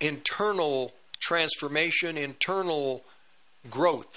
internal 0.00 0.94
transformation, 1.20 2.16
internal 2.16 3.04
growth. 3.70 4.16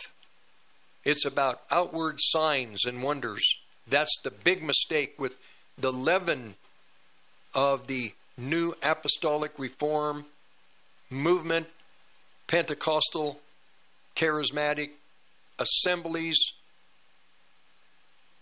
It's 1.03 1.25
about 1.25 1.61
outward 1.71 2.17
signs 2.19 2.85
and 2.85 3.01
wonders. 3.01 3.43
That's 3.87 4.15
the 4.23 4.31
big 4.31 4.63
mistake 4.63 5.15
with 5.17 5.37
the 5.77 5.91
leaven 5.91 6.55
of 7.53 7.87
the 7.87 8.13
new 8.37 8.73
apostolic 8.83 9.57
reform 9.57 10.25
movement, 11.09 11.67
Pentecostal, 12.47 13.39
charismatic 14.15 14.91
assemblies. 15.59 16.39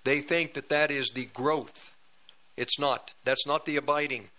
They 0.04 0.20
think 0.20 0.54
that 0.54 0.70
that 0.70 0.92
is 0.92 1.12
the 1.14 1.26
growth. 1.26 1.96
It's 2.58 2.80
not. 2.80 3.14
That's 3.24 3.48
not 3.48 3.66
the 3.66 3.78
abiding. 3.78 4.30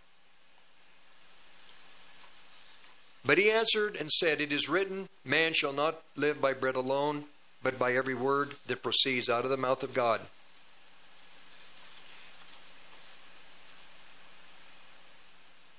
But 3.25 3.39
he 3.39 3.51
answered 3.51 3.97
and 3.97 4.11
said, 4.11 4.41
It 4.41 4.53
is 4.53 4.69
written, 4.69 5.09
Man 5.25 5.53
shall 5.53 5.73
not 5.73 6.03
live 6.17 6.41
by 6.41 6.53
bread 6.53 6.77
alone, 6.77 7.25
but 7.63 7.79
by 7.79 7.95
every 7.95 8.15
word 8.15 8.55
that 8.67 8.83
proceeds 8.83 9.29
out 9.29 9.45
of 9.45 9.51
the 9.51 9.57
mouth 9.57 9.83
of 9.83 9.93
God. 9.93 10.21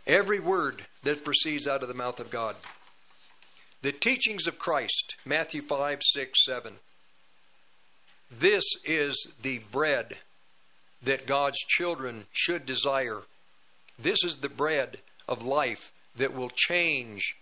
Every 0.05 0.39
word 0.39 0.83
that 1.03 1.23
proceeds 1.23 1.67
out 1.67 1.81
of 1.81 1.87
the 1.87 1.93
mouth 1.93 2.19
of 2.19 2.29
God. 2.29 2.55
The 3.81 3.91
teachings 3.91 4.45
of 4.45 4.59
Christ, 4.59 5.15
Matthew 5.25 5.61
5, 5.61 6.01
6, 6.03 6.45
7. 6.45 6.73
This 8.31 8.63
is 8.85 9.27
the 9.41 9.59
bread 9.71 10.17
that 11.03 11.25
God's 11.25 11.57
children 11.59 12.25
should 12.31 12.65
desire. 12.65 13.21
This 13.97 14.23
is 14.23 14.37
the 14.37 14.49
bread 14.49 14.99
of 15.27 15.43
life 15.43 15.91
that 16.15 16.33
will 16.33 16.51
change 16.53 17.35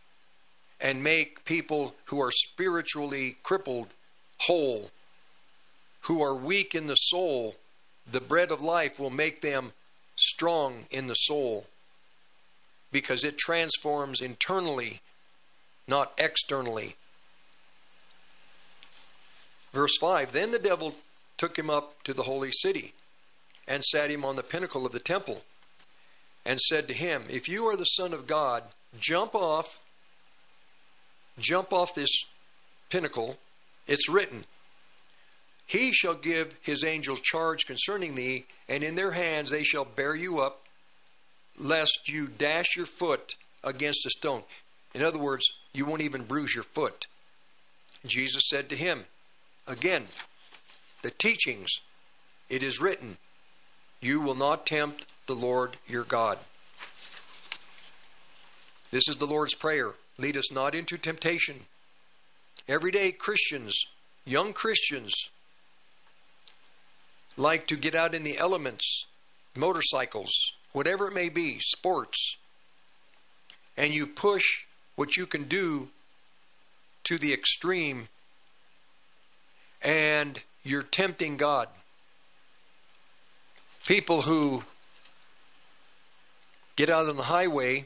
and 0.82 1.04
make 1.04 1.44
people 1.46 1.96
who 2.06 2.22
are 2.22 2.32
spiritually 2.32 3.38
crippled 3.44 3.88
whole, 4.42 4.92
who 6.02 6.22
are 6.22 6.36
weak 6.36 6.74
in 6.74 6.88
the 6.88 6.96
soul. 6.96 7.56
The 8.10 8.22
bread 8.22 8.52
of 8.52 8.62
life 8.62 9.00
will 9.00 9.10
make 9.10 9.42
them 9.42 9.74
strong 10.16 10.86
in 10.90 11.08
the 11.08 11.16
soul 11.16 11.66
because 12.92 13.24
it 13.24 13.38
transforms 13.38 14.22
internally, 14.22 15.02
not 15.88 16.14
externally. 16.18 16.96
Verse 19.74 19.98
5 20.00 20.32
Then 20.32 20.52
the 20.52 20.60
devil 20.60 20.96
took 21.38 21.58
him 21.58 21.70
up 21.70 22.04
to 22.04 22.14
the 22.14 22.24
holy 22.24 22.52
city 22.52 22.94
and 23.68 23.84
sat 23.84 24.10
him 24.10 24.26
on 24.26 24.36
the 24.36 24.44
pinnacle 24.44 24.86
of 24.86 24.92
the 24.92 25.00
temple 25.00 25.44
and 26.46 26.60
said 26.60 26.88
to 26.88 26.94
him, 26.94 27.24
If 27.30 27.48
you 27.48 27.66
are 27.66 27.78
the 27.78 27.86
Son 27.86 28.14
of 28.14 28.28
God, 28.28 28.64
jump 29.00 29.36
off, 29.36 29.84
jump 31.38 31.74
off 31.74 31.94
this 31.96 32.24
pinnacle. 32.90 33.38
It's 33.88 34.10
written, 34.10 34.46
He 35.66 35.92
shall 35.92 36.16
give 36.16 36.56
his 36.62 36.84
angels 36.84 37.22
charge 37.22 37.66
concerning 37.66 38.16
thee, 38.16 38.46
and 38.68 38.84
in 38.84 38.96
their 38.96 39.12
hands 39.12 39.50
they 39.50 39.64
shall 39.64 39.86
bear 39.86 40.16
you 40.16 40.40
up, 40.40 40.66
lest 41.58 42.08
you 42.08 42.28
dash 42.28 42.76
your 42.76 42.86
foot 42.86 43.36
against 43.64 44.06
a 44.06 44.10
stone. 44.10 44.44
In 44.94 45.04
other 45.04 45.20
words, 45.20 45.46
you 45.74 45.86
won't 45.86 46.02
even 46.02 46.24
bruise 46.24 46.56
your 46.56 46.64
foot. 46.64 47.08
Jesus 48.06 48.44
said 48.50 48.70
to 48.70 48.76
him, 48.76 49.06
again, 49.68 50.06
the 51.02 51.12
teachings, 51.12 51.70
it 52.50 52.64
is 52.64 52.82
written, 52.82 53.18
you 54.02 54.22
will 54.22 54.36
not 54.36 54.66
tempt 54.66 55.06
the 55.30 55.36
Lord 55.36 55.78
your 55.88 56.04
God. 56.04 56.40
This 58.90 59.08
is 59.08 59.18
the 59.18 59.28
Lord's 59.28 59.54
Prayer. 59.54 59.92
Lead 60.18 60.36
us 60.36 60.52
not 60.52 60.74
into 60.74 60.98
temptation. 60.98 61.60
Everyday 62.68 63.12
Christians, 63.12 63.86
young 64.26 64.54
Christians, 64.54 65.14
like 67.38 67.68
to 67.68 67.76
get 67.76 67.94
out 67.94 68.16
in 68.16 68.24
the 68.24 68.40
elements, 68.40 69.06
motorcycles, 69.56 70.32
whatever 70.74 71.08
it 71.08 71.14
may 71.14 71.30
be, 71.30 71.60
sports, 71.60 72.38
and 73.78 73.94
you 73.94 74.08
push 74.08 74.66
what 74.96 75.16
you 75.16 75.28
can 75.28 75.44
do 75.44 75.90
to 77.04 77.20
the 77.20 77.34
extreme, 77.34 78.08
and 79.84 80.42
you're 80.64 80.82
tempting 80.82 81.38
God. 81.38 81.68
People 83.86 84.24
who 84.24 84.64
get 86.80 86.90
out 86.90 87.10
on 87.10 87.18
the 87.18 87.24
highway 87.24 87.86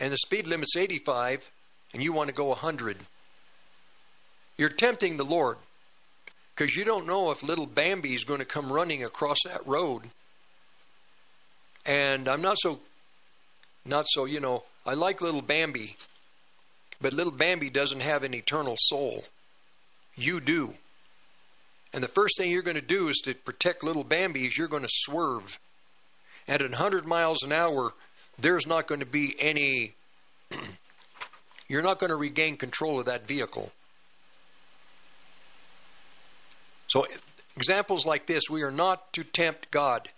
and 0.00 0.12
the 0.12 0.16
speed 0.16 0.48
limit's 0.48 0.76
85 0.76 1.48
and 1.92 2.02
you 2.02 2.12
want 2.12 2.28
to 2.28 2.34
go 2.34 2.46
100. 2.46 2.96
You're 4.58 4.68
tempting 4.68 5.16
the 5.16 5.24
Lord 5.24 5.58
because 6.56 6.74
you 6.74 6.84
don't 6.84 7.06
know 7.06 7.30
if 7.30 7.44
little 7.44 7.66
Bambi 7.66 8.12
is 8.12 8.24
going 8.24 8.40
to 8.40 8.44
come 8.44 8.72
running 8.72 9.04
across 9.04 9.36
that 9.44 9.64
road. 9.64 10.02
And 11.86 12.26
I'm 12.26 12.42
not 12.42 12.56
so, 12.58 12.80
not 13.86 14.06
so, 14.08 14.24
you 14.24 14.40
know, 14.40 14.64
I 14.84 14.94
like 14.94 15.20
little 15.20 15.42
Bambi, 15.42 15.96
but 17.00 17.12
little 17.12 17.32
Bambi 17.32 17.70
doesn't 17.70 18.02
have 18.02 18.24
an 18.24 18.34
eternal 18.34 18.74
soul. 18.76 19.22
You 20.16 20.40
do. 20.40 20.74
And 21.92 22.02
the 22.02 22.08
first 22.08 22.36
thing 22.38 22.50
you're 22.50 22.62
going 22.62 22.74
to 22.74 22.82
do 22.82 23.06
is 23.06 23.18
to 23.18 23.34
protect 23.34 23.84
little 23.84 24.02
Bambi 24.02 24.46
is 24.46 24.58
you're 24.58 24.66
going 24.66 24.82
to 24.82 24.88
swerve. 24.90 25.60
At 26.46 26.60
100 26.60 27.06
miles 27.06 27.42
an 27.42 27.52
hour, 27.52 27.94
there's 28.38 28.66
not 28.66 28.86
going 28.86 29.00
to 29.00 29.06
be 29.06 29.34
any, 29.38 29.94
you're 31.68 31.82
not 31.82 31.98
going 31.98 32.10
to 32.10 32.16
regain 32.16 32.56
control 32.56 33.00
of 33.00 33.06
that 33.06 33.26
vehicle. 33.26 33.72
So, 36.88 37.06
examples 37.56 38.04
like 38.04 38.26
this, 38.26 38.44
we 38.50 38.62
are 38.62 38.70
not 38.70 39.12
to 39.14 39.24
tempt 39.24 39.70
God. 39.70 40.10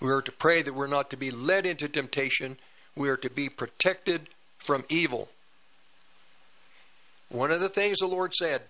We 0.00 0.10
are 0.10 0.22
to 0.22 0.32
pray 0.32 0.62
that 0.62 0.74
we're 0.74 0.86
not 0.86 1.10
to 1.10 1.16
be 1.16 1.30
led 1.30 1.66
into 1.66 1.88
temptation. 1.88 2.58
We 2.96 3.08
are 3.08 3.16
to 3.18 3.30
be 3.30 3.48
protected 3.48 4.28
from 4.58 4.84
evil. 4.88 5.28
One 7.28 7.50
of 7.50 7.60
the 7.60 7.68
things 7.68 7.98
the 7.98 8.06
Lord 8.06 8.34
said 8.34 8.62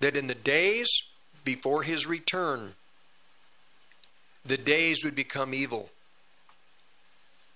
that 0.00 0.16
in 0.16 0.26
the 0.26 0.34
days 0.34 0.88
before 1.44 1.82
his 1.82 2.06
return, 2.06 2.74
the 4.44 4.56
days 4.56 5.04
would 5.04 5.14
become 5.14 5.54
evil. 5.54 5.90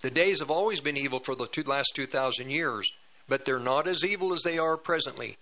The 0.03 0.11
days 0.11 0.41
have 0.41 0.51
always 0.51 0.81
been 0.81 0.97
evil 0.97 1.19
for 1.19 1.35
the 1.35 1.47
two, 1.47 1.63
last 1.63 1.93
2,000 1.95 2.51
years, 2.51 2.91
but 3.29 3.45
they're 3.45 3.59
not 3.59 3.87
as 3.89 4.05
evil 4.05 4.33
as 4.33 4.43
they 4.43 4.59
are 4.59 4.77
presently. 4.77 5.39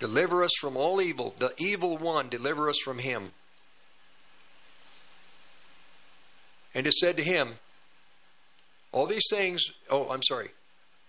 Deliver 0.00 0.42
us 0.42 0.52
from 0.60 0.76
all 0.76 1.00
evil. 1.00 1.34
The 1.38 1.52
evil 1.58 1.96
one, 1.96 2.28
deliver 2.28 2.68
us 2.68 2.78
from 2.78 2.98
him. 2.98 3.32
And 6.74 6.86
it 6.86 6.92
said 6.94 7.16
to 7.16 7.24
him, 7.24 7.54
All 8.92 9.06
these 9.06 9.26
things, 9.30 9.62
oh, 9.90 10.10
I'm 10.10 10.22
sorry. 10.22 10.50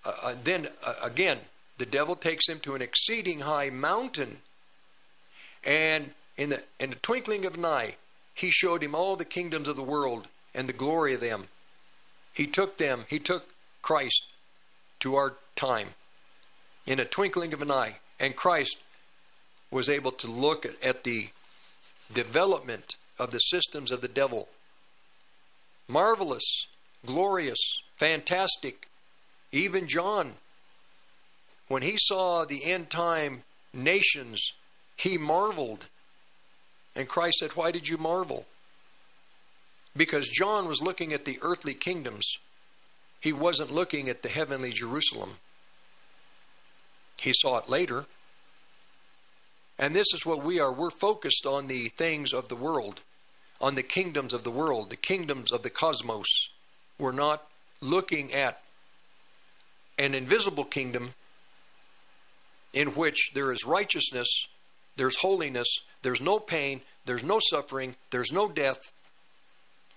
Uh, 0.06 0.14
uh, 0.24 0.36
then 0.44 0.68
uh, 0.86 0.94
again, 1.04 1.40
the 1.78 1.86
devil 1.86 2.16
takes 2.16 2.48
him 2.48 2.60
to 2.62 2.76
an 2.76 2.82
exceeding 2.82 3.42
high 3.42 3.70
mountain. 3.70 4.38
And 5.64 6.12
in 6.40 6.50
the, 6.50 6.64
in 6.80 6.90
the 6.90 6.96
twinkling 6.96 7.46
of 7.46 7.56
an 7.56 7.66
eye, 7.66 7.96
he 8.34 8.50
showed 8.50 8.82
him 8.82 8.96
all 8.96 9.16
the 9.16 9.26
kingdoms 9.26 9.68
of 9.68 9.76
the 9.76 9.84
world 9.84 10.28
and 10.56 10.68
the 10.68 10.74
glory 10.74 11.14
of 11.14 11.22
them. 11.22 11.50
He 12.34 12.48
took 12.48 12.78
them, 12.78 13.06
he 13.10 13.20
took 13.20 13.50
Christ 13.82 14.24
to 15.02 15.16
our 15.16 15.34
time 15.56 15.90
in 16.88 17.00
a 17.00 17.06
twinkling 17.06 17.54
of 17.54 17.62
an 17.62 17.70
eye. 17.70 17.98
And 18.20 18.36
Christ 18.36 18.78
was 19.70 19.90
able 19.90 20.12
to 20.14 20.28
look 20.28 20.66
at, 20.66 20.84
at 20.84 21.04
the 21.04 21.30
development 22.14 22.96
of 23.20 23.32
the 23.32 23.40
systems 23.40 23.92
of 23.92 24.02
the 24.02 24.08
devil. 24.08 24.48
Marvelous, 25.88 26.66
glorious, 27.06 27.60
fantastic. 27.98 28.88
Even 29.52 29.88
John 29.88 30.34
when 31.70 31.84
he 31.84 31.96
saw 31.98 32.44
the 32.44 32.66
end 32.66 32.90
time 32.90 33.44
nations, 33.74 34.54
he 34.98 35.18
marveled. 35.18 35.86
And 36.96 37.08
Christ 37.08 37.40
said, 37.40 37.52
Why 37.52 37.72
did 37.72 37.88
you 37.88 37.98
marvel? 37.98 38.46
Because 39.96 40.28
John 40.28 40.68
was 40.68 40.82
looking 40.82 41.14
at 41.14 41.26
the 41.26 41.40
earthly 41.42 41.74
kingdoms, 41.74 42.38
he 43.20 43.34
wasn't 43.34 43.72
looking 43.72 44.10
at 44.10 44.22
the 44.22 44.30
heavenly 44.30 44.72
Jerusalem. 44.72 45.38
He 47.18 47.34
saw 47.34 47.58
it 47.58 47.70
later. 47.70 48.06
And 49.78 49.96
this 49.96 50.08
is 50.14 50.26
what 50.26 50.44
we 50.44 50.60
are. 50.60 50.72
We're 50.72 50.90
focused 50.90 51.46
on 51.46 51.68
the 51.68 51.90
things 51.90 52.34
of 52.34 52.50
the 52.50 52.56
world, 52.56 53.02
on 53.62 53.76
the 53.76 53.84
kingdoms 53.84 54.34
of 54.34 54.44
the 54.44 54.52
world, 54.52 54.90
the 54.90 54.96
kingdoms 54.96 55.52
of 55.52 55.64
the 55.64 55.70
cosmos. 55.70 56.50
We're 56.98 57.12
not 57.14 57.46
looking 57.82 58.34
at 58.34 58.62
an 59.98 60.14
invisible 60.14 60.66
kingdom 60.66 61.14
in 62.74 62.90
which 62.90 63.32
there 63.34 63.52
is 63.52 63.66
righteousness, 63.66 64.28
there's 64.96 65.18
holiness, 65.18 65.68
there's 66.02 66.22
no 66.22 66.40
pain, 66.40 66.82
there's 67.06 67.24
no 67.24 67.40
suffering, 67.40 67.96
there's 68.12 68.32
no 68.32 68.50
death, 68.50 68.92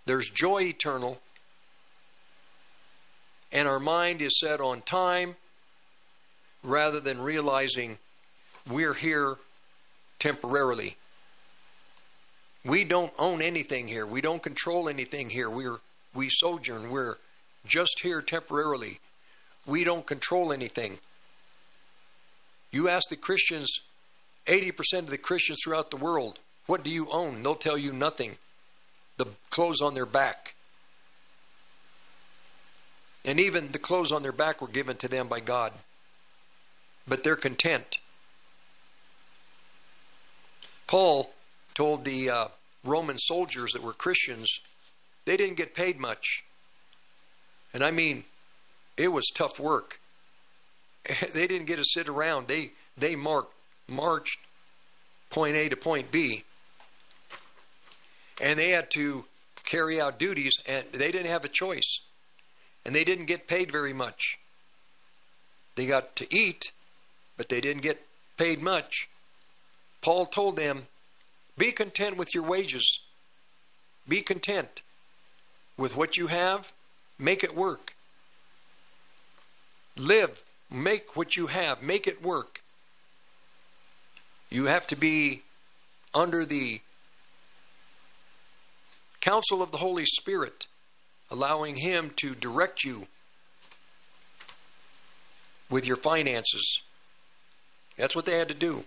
there's 0.06 0.31
joy 0.31 0.62
eternal, 0.62 1.20
and 3.52 3.69
our 3.69 3.81
mind 3.81 4.23
is 4.23 4.39
set 4.40 4.60
on 4.60 4.81
time 4.82 5.36
rather 6.62 7.01
than 7.01 7.20
realizing 7.20 7.98
we're 8.70 8.94
here 8.94 9.36
temporarily. 10.19 10.97
We 12.64 12.85
don't 12.85 13.12
own 13.19 13.43
anything 13.43 13.89
here. 13.89 14.06
We 14.06 14.20
don't 14.20 14.43
control 14.43 14.89
anything 14.89 15.31
here. 15.31 15.51
We're 15.51 15.81
we 16.14 16.28
sojourn. 16.31 16.90
We're 16.90 17.16
just 17.66 18.01
here 18.02 18.23
temporarily. 18.23 19.01
We 19.66 19.85
don't 19.85 20.06
control 20.06 20.52
anything. 20.52 20.98
You 22.70 22.89
ask 22.89 23.09
the 23.09 23.16
Christians, 23.16 23.81
80% 24.47 25.01
of 25.01 25.10
the 25.10 25.19
Christians 25.19 25.60
throughout 25.62 25.90
the 25.90 25.97
world, 25.97 26.39
what 26.66 26.82
do 26.82 26.90
you 26.90 27.09
own? 27.10 27.43
They'll 27.43 27.55
tell 27.55 27.78
you 27.78 27.93
nothing. 27.93 28.36
The 29.16 29.27
clothes 29.51 29.81
on 29.81 29.94
their 29.94 30.06
back. 30.06 30.55
And 33.24 33.39
even 33.39 33.70
the 33.70 33.78
clothes 33.78 34.10
on 34.10 34.23
their 34.23 34.32
back 34.32 34.60
were 34.60 34.69
given 34.69 34.97
to 34.98 35.09
them 35.09 35.28
by 35.28 35.40
God. 35.40 35.73
But 37.06 37.23
they're 37.23 37.36
content. 37.36 37.98
Paul 40.86 41.31
told 41.74 42.05
the 42.05 42.31
uh, 42.31 42.48
Roman 42.85 43.19
soldiers 43.19 43.73
that 43.73 43.82
were 43.82 43.93
Christians, 43.93 44.60
they 45.24 45.36
didn't 45.36 45.56
get 45.56 45.74
paid 45.74 45.98
much. 45.98 46.44
And 47.73 47.82
I 47.82 47.90
mean, 47.90 48.24
it 48.97 49.09
was 49.09 49.31
tough 49.35 49.59
work. 49.59 50.01
They 51.32 51.47
didn't 51.47 51.66
get 51.66 51.77
to 51.77 51.85
sit 51.85 52.09
around. 52.09 52.47
They 52.47 52.73
they 52.97 53.16
marked 53.16 53.52
marched 53.93 54.39
point 55.31 55.56
A 55.56 55.69
to 55.69 55.77
point 55.77 56.10
B. 56.10 56.44
And 58.40 58.59
they 58.59 58.70
had 58.70 58.90
to 58.93 59.24
carry 59.64 60.01
out 60.01 60.19
duties 60.19 60.55
and 60.66 60.85
they 60.93 61.12
didn't 61.12 61.31
have 61.31 61.44
a 61.44 61.48
choice. 61.48 62.01
And 62.85 62.94
they 62.94 63.05
didn't 63.05 63.27
get 63.27 63.47
paid 63.47 63.70
very 63.70 63.93
much. 63.93 64.39
They 65.77 65.86
got 65.86 66.16
to 66.16 66.27
eat, 66.35 66.73
but 67.36 67.48
they 67.48 67.60
didn't 67.60 67.82
get 67.82 68.05
paid 68.36 68.60
much. 68.60 69.09
Paul 70.02 70.27
told 70.27 70.56
them, 70.56 70.86
Be 71.56 71.70
content 71.70 72.16
with 72.16 72.35
your 72.35 72.43
wages. 72.43 72.98
Be 74.09 74.20
content 74.20 74.82
with 75.77 75.97
what 75.97 76.16
you 76.16 76.27
have. 76.27 76.73
Make 77.19 77.44
it 77.44 77.55
work. 77.55 77.94
Live. 79.97 80.43
Make 80.70 81.16
what 81.16 81.36
you 81.36 81.47
have. 81.47 81.82
Make 81.82 82.06
it 82.06 82.23
work. 82.23 82.61
You 84.53 84.66
have 84.66 84.87
to 84.89 84.97
be 84.97 85.41
under 86.12 86.45
the 86.45 86.83
counsel 89.23 89.62
of 89.62 89.73
the 89.73 89.79
Holy 89.79 90.05
Spirit, 90.05 90.66
allowing 91.31 91.77
Him 91.77 92.11
to 92.16 92.35
direct 92.35 92.85
you 92.85 93.07
with 95.70 95.87
your 95.87 95.97
finances. 95.97 96.83
That's 97.97 98.15
what 98.15 98.27
they 98.27 98.37
had 98.37 98.49
to 98.49 98.55
do. 98.55 98.85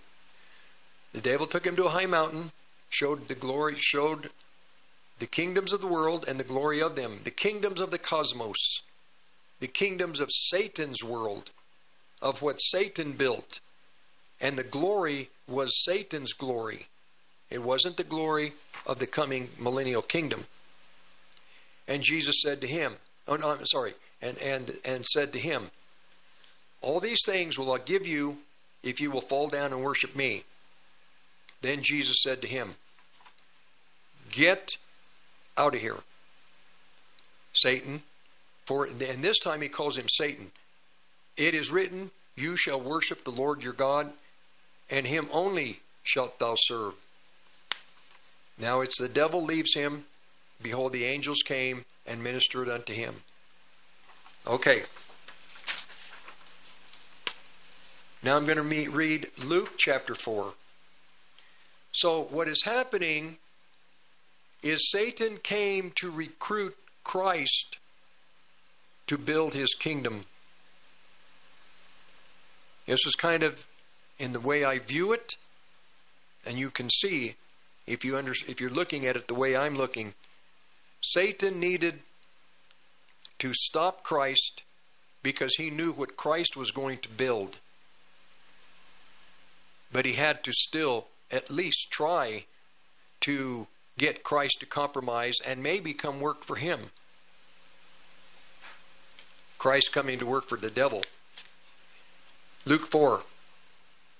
The 1.14 1.22
devil 1.22 1.48
took 1.48 1.66
him 1.66 1.76
to 1.78 1.86
a 1.86 1.90
high 1.90 2.06
mountain, 2.06 2.52
showed 2.90 3.28
the 3.28 3.34
glory, 3.34 3.74
showed 3.78 4.30
the 5.18 5.26
kingdoms 5.26 5.74
of 5.74 5.82
the 5.82 5.88
world 5.88 6.26
and 6.28 6.40
the 6.40 6.44
glory 6.44 6.80
of 6.80 6.96
them, 6.96 7.22
the 7.24 7.32
kingdoms 7.32 7.82
of 7.82 7.90
the 7.90 7.98
cosmos, 7.98 8.82
the 9.60 9.68
kingdoms 9.68 10.20
of 10.20 10.30
Satan's 10.32 11.04
world, 11.04 11.50
of 12.22 12.44
what 12.44 12.58
Satan 12.58 13.14
built. 13.14 13.62
And 14.46 14.60
the 14.60 14.64
glory 14.64 15.30
was 15.48 15.84
Satan's 15.84 16.34
glory. 16.34 16.86
It 17.50 17.64
wasn't 17.64 17.98
the 17.98 18.04
glory 18.04 18.54
of 18.86 19.00
the 19.00 19.08
coming 19.08 19.50
millennial 19.58 20.04
kingdom. 20.04 20.46
And 21.88 22.04
Jesus 22.04 22.44
said 22.44 22.62
to 22.62 22.68
him, 22.68 22.98
oh 23.28 23.38
no, 23.38 23.50
I'm 23.50 23.66
sorry, 23.66 23.96
and, 24.22 24.38
and, 24.38 24.78
and 24.86 25.04
said 25.04 25.34
to 25.34 25.40
him, 25.40 25.72
All 26.84 27.00
these 27.00 27.22
things 27.26 27.58
will 27.58 27.74
I 27.74 27.80
give 27.80 28.06
you 28.06 28.38
if 28.84 29.02
you 29.02 29.10
will 29.10 29.22
fall 29.22 29.48
down 29.48 29.74
and 29.74 29.82
worship 29.82 30.16
me. 30.16 30.44
Then 31.64 31.82
Jesus 31.82 32.18
said 32.22 32.44
to 32.44 32.48
him, 32.48 32.76
Get 34.32 34.74
out 35.58 35.74
of 35.74 35.82
here, 35.82 35.98
Satan. 37.54 38.04
For 38.66 38.86
and 38.86 39.24
this 39.24 39.40
time 39.40 39.62
he 39.62 39.70
calls 39.70 39.98
him 39.98 40.08
Satan. 40.08 40.52
It 41.36 41.56
is 41.56 41.72
written, 41.72 42.12
You 42.36 42.56
shall 42.56 42.80
worship 42.80 43.24
the 43.24 43.32
Lord 43.32 43.64
your 43.64 43.74
God, 43.74 44.12
and 44.90 45.08
him 45.08 45.28
only 45.32 45.80
shalt 46.04 46.40
thou 46.40 46.56
serve. 46.58 46.94
Now 48.58 48.82
it's 48.82 48.98
the 48.98 49.10
devil 49.10 49.44
leaves 49.44 49.74
him. 49.74 50.06
Behold, 50.62 50.94
the 50.94 51.06
angels 51.06 51.42
came 51.44 51.86
and 52.08 52.24
ministered 52.24 52.70
unto 52.70 52.94
him. 52.94 53.16
Okay. 54.48 54.84
Now 58.24 58.38
I'm 58.38 58.46
going 58.46 58.58
to 58.58 58.90
read 58.92 59.28
Luke 59.44 59.74
chapter 59.78 60.16
4. 60.16 60.54
So, 61.92 62.24
what 62.24 62.48
is 62.48 62.64
happening 62.64 63.38
is 64.62 64.90
Satan 64.92 65.38
came 65.38 65.92
to 65.96 66.10
recruit 66.10 66.76
Christ 67.04 67.78
to 69.08 69.18
build 69.18 69.54
his 69.54 69.74
kingdom. 69.76 70.26
This 72.88 73.06
is 73.06 73.16
kind 73.16 73.44
of 73.44 73.66
in 74.18 74.34
the 74.34 74.40
way 74.40 74.64
I 74.64 74.80
view 74.80 75.14
it, 75.14 75.36
and 76.46 76.58
you 76.58 76.70
can 76.70 76.90
see 76.90 77.36
if 77.88 78.04
you 78.04 78.18
under, 78.18 78.34
if 78.48 78.60
you're 78.60 78.70
looking 78.70 79.06
at 79.06 79.16
it 79.16 79.28
the 79.28 79.34
way 79.34 79.56
I'm 79.56 79.78
looking, 79.78 80.14
Satan 81.02 81.60
needed 81.60 82.00
to 83.40 83.54
stop 83.54 84.04
Christ 84.04 84.64
because 85.22 85.56
he 85.56 85.70
knew 85.70 85.92
what 85.92 86.18
Christ 86.18 86.56
was 86.56 86.72
going 86.72 87.00
to 87.00 87.10
build. 87.10 87.58
But 89.92 90.06
he 90.06 90.14
had 90.14 90.44
to 90.44 90.54
still 90.54 91.08
at 91.32 91.52
least 91.52 91.92
try 91.92 92.46
to 93.22 93.68
get 93.98 94.24
Christ 94.24 94.58
to 94.60 94.66
compromise 94.66 95.36
and 95.46 95.64
maybe 95.64 95.94
come 95.94 96.20
work 96.20 96.44
for 96.44 96.56
him. 96.56 96.80
Christ 99.58 99.92
coming 99.94 100.20
to 100.20 100.26
work 100.26 100.48
for 100.48 100.58
the 100.58 100.70
devil. 100.70 101.04
Luke 102.66 102.86
4. 102.86 103.22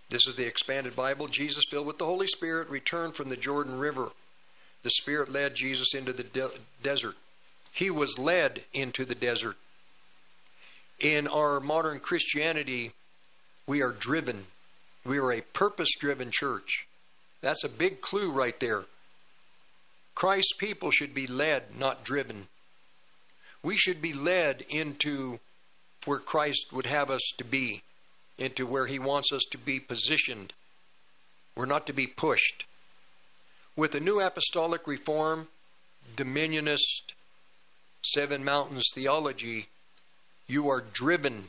This 0.10 0.28
is 0.28 0.36
the 0.36 0.46
expanded 0.46 0.96
Bible. 0.96 1.28
Jesus, 1.28 1.64
filled 1.70 1.88
with 1.88 1.98
the 1.98 2.06
Holy 2.06 2.28
Spirit, 2.28 2.70
returned 2.70 3.16
from 3.16 3.30
the 3.30 3.36
Jordan 3.36 3.80
River. 3.80 4.10
The 4.84 4.92
Spirit 4.92 5.30
led 5.30 5.56
Jesus 5.56 5.94
into 5.94 6.14
the 6.14 6.24
de- 6.24 6.52
desert. 6.84 7.16
He 7.72 7.90
was 7.90 8.20
led 8.20 8.64
into 8.74 9.04
the 9.04 9.16
desert. 9.16 9.58
In 11.00 11.28
our 11.28 11.60
modern 11.60 12.00
Christianity, 12.00 12.92
we 13.68 13.82
are 13.82 13.92
driven. 13.92 14.46
We 15.04 15.18
are 15.18 15.32
a 15.32 15.42
purpose 15.42 15.90
driven 16.00 16.30
church. 16.32 16.88
That's 17.42 17.64
a 17.64 17.70
big 17.70 18.02
clue 18.02 18.32
right 18.32 18.60
there. 18.60 18.86
Christ's 20.14 20.54
people 20.54 20.92
should 20.92 21.14
be 21.14 21.28
led, 21.28 21.78
not 21.78 22.06
driven. 22.06 22.48
We 23.62 23.76
should 23.76 24.02
be 24.02 24.14
led 24.14 24.64
into 24.70 25.40
where 26.06 26.20
Christ 26.20 26.68
would 26.72 26.86
have 26.86 27.10
us 27.10 27.34
to 27.38 27.44
be, 27.44 27.82
into 28.38 28.66
where 28.66 28.88
He 28.88 29.00
wants 29.00 29.32
us 29.32 29.44
to 29.52 29.58
be 29.58 29.80
positioned. 29.80 30.54
We're 31.56 31.66
not 31.66 31.88
to 31.88 31.94
be 31.94 32.08
pushed. 32.08 32.66
With 33.76 33.92
the 33.92 34.00
new 34.00 34.20
apostolic 34.20 34.88
reform, 34.88 35.48
dominionist, 36.16 37.14
seven 38.02 38.44
mountains 38.44 38.90
theology, 38.94 39.68
you 40.48 40.70
are 40.70 40.82
driven. 40.82 41.46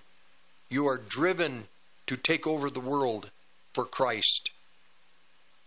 You 0.69 0.87
are 0.87 0.99
driven 0.99 1.65
to 2.07 2.17
take 2.17 2.47
over 2.47 2.71
the 2.71 2.81
world 2.81 3.31
for 3.75 3.85
Christ 3.85 4.51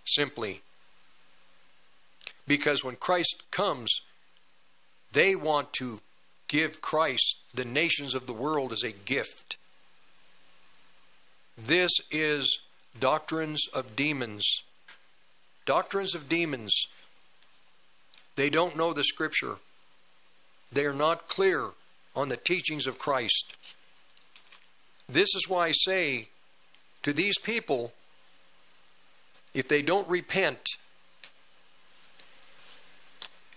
simply. 0.05 0.61
Because 2.47 2.83
when 2.83 2.95
Christ 2.95 3.43
comes, 3.51 4.01
they 5.13 5.35
want 5.35 5.73
to 5.73 6.01
give 6.47 6.81
Christ 6.81 7.37
the 7.53 7.65
nations 7.65 8.15
of 8.15 8.25
the 8.25 8.33
world 8.33 8.73
as 8.73 8.83
a 8.83 8.91
gift. 8.91 9.57
This 11.65 11.91
is 12.09 12.59
doctrines 12.99 13.67
of 13.73 13.95
demons. 13.95 14.63
Doctrines 15.65 16.15
of 16.15 16.29
demons. 16.29 16.87
They 18.35 18.49
don't 18.49 18.77
know 18.77 18.93
the 18.93 19.03
Scripture. 19.03 19.55
They 20.71 20.85
are 20.85 20.93
not 20.93 21.27
clear 21.27 21.69
on 22.15 22.29
the 22.29 22.37
teachings 22.37 22.87
of 22.87 22.97
Christ. 22.97 23.55
This 25.07 25.27
is 25.35 25.49
why 25.49 25.67
I 25.67 25.71
say 25.71 26.27
to 27.03 27.11
these 27.11 27.37
people, 27.39 27.91
if 29.53 29.67
they 29.67 29.81
don't 29.81 30.07
repent, 30.07 30.61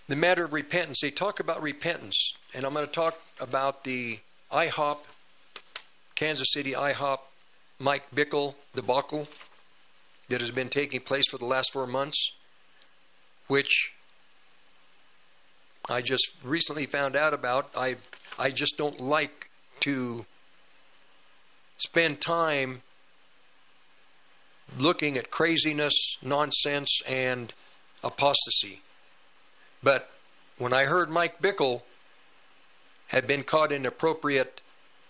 the 0.07 0.15
matter 0.15 0.43
of 0.43 0.51
repentance, 0.51 0.99
they 1.01 1.11
talk 1.11 1.39
about 1.39 1.61
repentance, 1.61 2.33
and 2.53 2.65
I'm 2.65 2.73
going 2.73 2.85
to 2.85 2.91
talk 2.91 3.21
about 3.39 3.83
the 3.83 4.19
IHOP, 4.51 4.97
Kansas 6.15 6.51
City 6.51 6.73
IHOP 6.73 7.19
Mike 7.83 8.09
Bickle 8.15 8.55
debacle 8.73 9.27
that 10.29 10.39
has 10.39 10.51
been 10.51 10.69
taking 10.69 11.01
place 11.01 11.25
for 11.29 11.37
the 11.37 11.45
last 11.45 11.73
four 11.73 11.85
months, 11.85 12.31
which 13.47 13.93
I 15.89 16.01
just 16.01 16.31
recently 16.43 16.85
found 16.85 17.17
out 17.17 17.33
about. 17.33 17.69
I 17.75 17.97
I 18.39 18.51
just 18.51 18.77
don't 18.77 19.01
like 19.01 19.49
to 19.81 20.25
spend 21.75 22.21
time 22.21 22.83
looking 24.79 25.17
at 25.17 25.29
craziness, 25.29 25.93
nonsense, 26.21 27.01
and 27.05 27.51
apostasy. 28.01 28.79
But 29.83 30.09
when 30.57 30.71
I 30.71 30.85
heard 30.85 31.09
Mike 31.09 31.41
Bickle 31.41 31.81
had 33.07 33.27
been 33.27 33.43
caught 33.43 33.73
in 33.73 33.81
inappropriate 33.81 34.61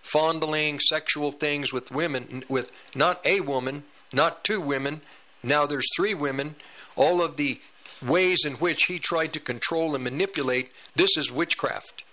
fondling 0.03 0.79
sexual 0.79 1.31
things 1.31 1.73
with 1.73 1.91
women, 1.91 2.43
with 2.47 2.71
not 2.93 3.25
a 3.25 3.39
woman, 3.39 3.83
not 4.11 4.43
two 4.43 4.61
women, 4.61 5.01
now 5.41 5.65
there's 5.65 5.87
three 5.95 6.13
women, 6.13 6.55
all 6.95 7.21
of 7.21 7.37
the 7.37 7.59
ways 8.05 8.45
in 8.45 8.53
which 8.53 8.83
he 8.83 8.99
tried 8.99 9.33
to 9.33 9.39
control 9.39 9.95
and 9.95 10.03
manipulate, 10.03 10.71
this 10.95 11.17
is 11.17 11.31
witchcraft. 11.31 12.03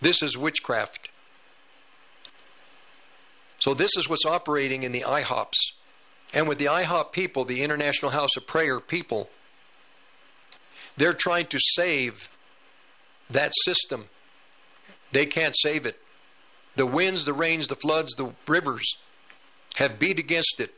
This 0.00 0.22
is 0.22 0.36
witchcraft. 0.36 1.08
So, 3.58 3.74
this 3.74 3.96
is 3.96 4.08
what's 4.08 4.24
operating 4.24 4.84
in 4.84 4.92
the 4.92 5.00
IHOPs. 5.00 5.72
And 6.32 6.46
with 6.46 6.58
the 6.58 6.66
IHOP 6.66 7.10
people, 7.12 7.44
the 7.44 7.62
International 7.62 8.12
House 8.12 8.36
of 8.36 8.46
Prayer 8.46 8.78
people, 8.78 9.30
they're 10.96 11.12
trying 11.12 11.46
to 11.46 11.58
save 11.58 12.28
that 13.30 13.52
system. 13.64 14.08
They 15.12 15.26
can't 15.26 15.56
save 15.58 15.86
it. 15.86 16.00
The 16.78 16.86
winds, 16.86 17.24
the 17.24 17.32
rains, 17.32 17.66
the 17.66 17.74
floods, 17.74 18.14
the 18.14 18.32
rivers 18.46 18.96
have 19.74 19.98
beat 19.98 20.20
against 20.20 20.60
it. 20.60 20.74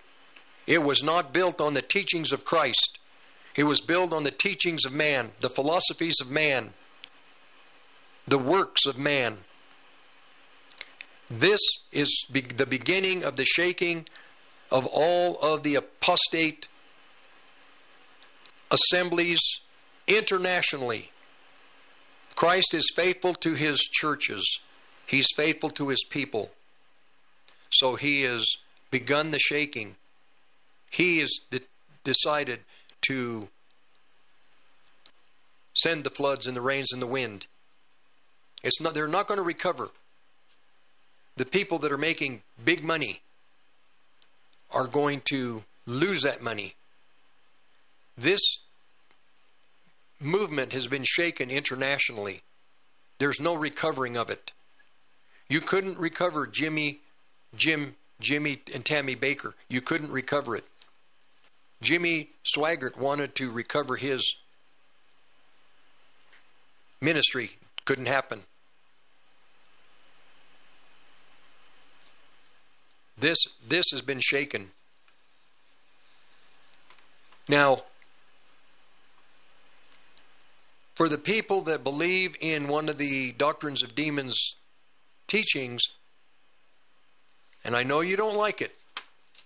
It 0.66 0.82
was 0.82 1.02
not 1.02 1.34
built 1.34 1.60
on 1.60 1.74
the 1.74 1.82
teachings 1.82 2.32
of 2.32 2.42
Christ. 2.42 2.98
It 3.54 3.64
was 3.64 3.82
built 3.82 4.10
on 4.14 4.22
the 4.22 4.30
teachings 4.30 4.86
of 4.86 4.94
man, 4.94 5.32
the 5.42 5.50
philosophies 5.50 6.14
of 6.22 6.30
man, 6.30 6.72
the 8.26 8.38
works 8.38 8.86
of 8.86 8.96
man. 8.96 9.40
This 11.28 11.60
is 11.92 12.24
be- 12.32 12.40
the 12.40 12.64
beginning 12.64 13.22
of 13.22 13.36
the 13.36 13.44
shaking 13.44 14.08
of 14.70 14.86
all 14.86 15.38
of 15.40 15.64
the 15.64 15.74
apostate 15.74 16.66
assemblies 18.70 19.40
internationally. 20.06 21.10
Christ 22.36 22.72
is 22.72 22.90
faithful 22.96 23.34
to 23.34 23.52
his 23.52 23.80
churches. 23.80 24.60
He's 25.10 25.26
faithful 25.34 25.70
to 25.70 25.88
his 25.88 26.04
people. 26.04 26.52
So 27.70 27.96
he 27.96 28.22
has 28.22 28.46
begun 28.92 29.32
the 29.32 29.40
shaking. 29.40 29.96
He 30.88 31.18
has 31.18 31.30
de- 31.50 31.62
decided 32.04 32.60
to 33.08 33.48
send 35.74 36.04
the 36.04 36.10
floods 36.10 36.46
and 36.46 36.56
the 36.56 36.60
rains 36.60 36.92
and 36.92 37.02
the 37.02 37.08
wind. 37.08 37.46
It's 38.62 38.80
not, 38.80 38.94
they're 38.94 39.08
not 39.08 39.26
going 39.26 39.38
to 39.38 39.42
recover. 39.42 39.90
The 41.36 41.44
people 41.44 41.80
that 41.80 41.90
are 41.90 41.98
making 41.98 42.42
big 42.64 42.84
money 42.84 43.20
are 44.70 44.86
going 44.86 45.22
to 45.30 45.64
lose 45.86 46.22
that 46.22 46.40
money. 46.40 46.76
This 48.16 48.40
movement 50.20 50.72
has 50.72 50.86
been 50.86 51.04
shaken 51.04 51.50
internationally. 51.50 52.42
There's 53.18 53.40
no 53.40 53.54
recovering 53.54 54.16
of 54.16 54.30
it. 54.30 54.52
You 55.50 55.60
couldn't 55.60 55.98
recover 55.98 56.46
Jimmy, 56.46 57.00
Jim, 57.56 57.96
Jimmy, 58.20 58.62
and 58.72 58.84
Tammy 58.84 59.16
Bakker. 59.16 59.54
You 59.68 59.80
couldn't 59.80 60.12
recover 60.12 60.54
it. 60.54 60.64
Jimmy 61.82 62.30
Swaggart 62.46 62.96
wanted 62.96 63.34
to 63.34 63.50
recover 63.50 63.96
his 63.96 64.36
ministry. 67.00 67.58
Couldn't 67.84 68.06
happen. 68.06 68.44
This 73.18 73.38
this 73.66 73.86
has 73.90 74.02
been 74.02 74.20
shaken. 74.20 74.70
Now, 77.48 77.82
for 80.94 81.08
the 81.08 81.18
people 81.18 81.62
that 81.62 81.82
believe 81.82 82.36
in 82.40 82.68
one 82.68 82.88
of 82.88 82.98
the 82.98 83.32
doctrines 83.32 83.82
of 83.82 83.96
demons 83.96 84.54
teachings, 85.30 85.80
and 87.64 87.76
I 87.76 87.84
know 87.84 88.00
you 88.00 88.16
don't 88.16 88.36
like 88.36 88.60
it, 88.60 88.74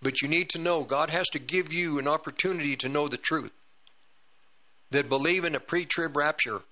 but 0.02 0.22
you 0.22 0.28
need 0.28 0.48
to 0.50 0.58
know 0.58 0.82
God 0.82 1.10
has 1.10 1.28
to 1.30 1.38
give 1.38 1.72
you 1.72 1.98
an 1.98 2.08
opportunity 2.08 2.74
to 2.76 2.88
know 2.88 3.06
the 3.06 3.18
truth. 3.18 3.52
That 4.90 5.08
believe 5.08 5.44
in 5.44 5.54
a 5.54 5.60
pre 5.60 5.84
trib 5.84 6.16
rapture. 6.16 6.62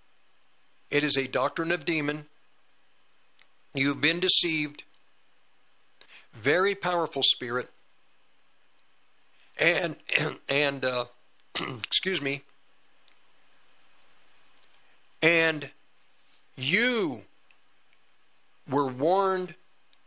It 0.91 1.05
is 1.05 1.17
a 1.17 1.27
doctrine 1.27 1.73
of 1.73 1.85
demon. 1.85 2.27
You've 3.75 4.01
been 4.01 4.21
deceived. 4.21 4.83
Very 6.35 6.75
powerful 6.75 7.23
spirit. 7.23 7.69
And, 9.59 9.97
and, 10.49 10.85
uh, 10.85 11.05
excuse 11.85 12.23
me. 12.23 12.43
And 15.23 15.71
you 16.57 17.23
were 18.73 18.87
warned 18.87 19.55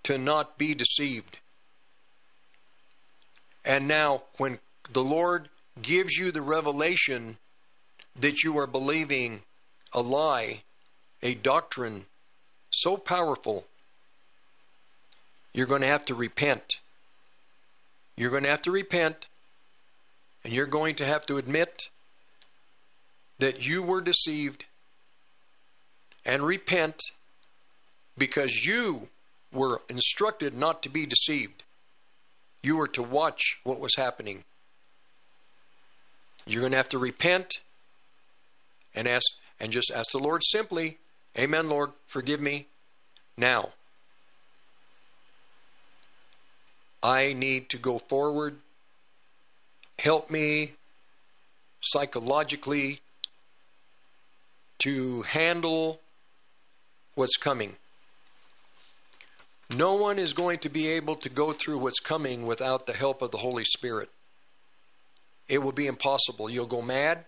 to 0.04 0.18
not 0.18 0.58
be 0.58 0.74
deceived. 0.74 1.40
And 3.64 3.88
now, 3.88 4.24
when 4.38 4.60
the 4.92 5.04
Lord 5.04 5.50
gives 5.82 6.18
you 6.18 6.32
the 6.32 6.42
revelation 6.42 7.38
that 8.16 8.44
you 8.44 8.58
are 8.58 8.68
believing 8.68 9.42
a 9.94 10.02
lie, 10.02 10.62
a 11.24 11.34
doctrine 11.34 12.06
so 12.70 12.98
powerful, 12.98 13.66
you're 15.54 15.66
going 15.66 15.82
to 15.82 15.88
have 15.88 16.06
to 16.06 16.16
repent. 16.16 16.80
You're 18.16 18.30
going 18.30 18.44
to 18.44 18.50
have 18.50 18.62
to 18.64 18.72
repent, 18.72 19.28
and 20.44 20.54
you're 20.54 20.66
going 20.66 20.96
to 20.96 21.06
have 21.06 21.26
to 21.26 21.38
admit 21.38 21.84
that 23.40 23.68
you 23.68 23.82
were 23.82 24.02
deceived 24.02 24.66
and 26.26 26.44
repent 26.44 27.02
because 28.18 28.66
you 28.66 29.08
were 29.52 29.82
instructed 29.90 30.56
not 30.56 30.84
to 30.84 30.90
be 30.90 31.06
deceived. 31.06 31.64
You 32.62 32.78
were 32.78 32.88
to 32.90 33.04
watch 33.04 33.60
what 33.64 33.80
was 33.80 33.96
happening. 33.96 34.44
You're 36.46 36.62
going 36.62 36.72
to 36.72 36.78
have 36.78 36.90
to 36.90 36.98
repent 36.98 37.60
and 38.94 39.08
ask 39.08 39.26
and 39.60 39.72
just 39.72 39.92
ask 39.92 40.12
the 40.12 40.20
Lord 40.20 40.42
simply, 40.44 40.98
Amen, 41.38 41.70
Lord, 41.70 41.92
forgive 42.08 42.40
me 42.40 42.68
now. 43.38 43.70
I 47.04 47.34
need 47.34 47.70
to 47.70 47.78
go 47.78 48.00
forward. 48.00 48.58
Help 50.00 50.30
me 50.30 50.74
psychologically 51.82 53.02
to 54.80 55.22
handle 55.24 56.00
what's 57.16 57.38
coming. 57.38 57.76
No 59.72 59.96
one 59.96 60.20
is 60.20 60.34
going 60.34 60.60
to 60.60 60.70
be 60.70 60.88
able 60.88 61.16
to 61.16 61.30
go 61.30 61.52
through 61.52 61.80
what's 61.80 62.00
coming 62.00 62.46
without 62.46 62.86
the 62.86 62.94
help 62.94 63.22
of 63.22 63.32
the 63.32 63.38
Holy 63.38 63.64
Spirit. 63.64 64.10
It 65.48 65.64
will 65.64 65.72
be 65.72 65.88
impossible. 65.88 66.50
You'll 66.50 66.66
go 66.66 66.82
mad. 66.82 67.26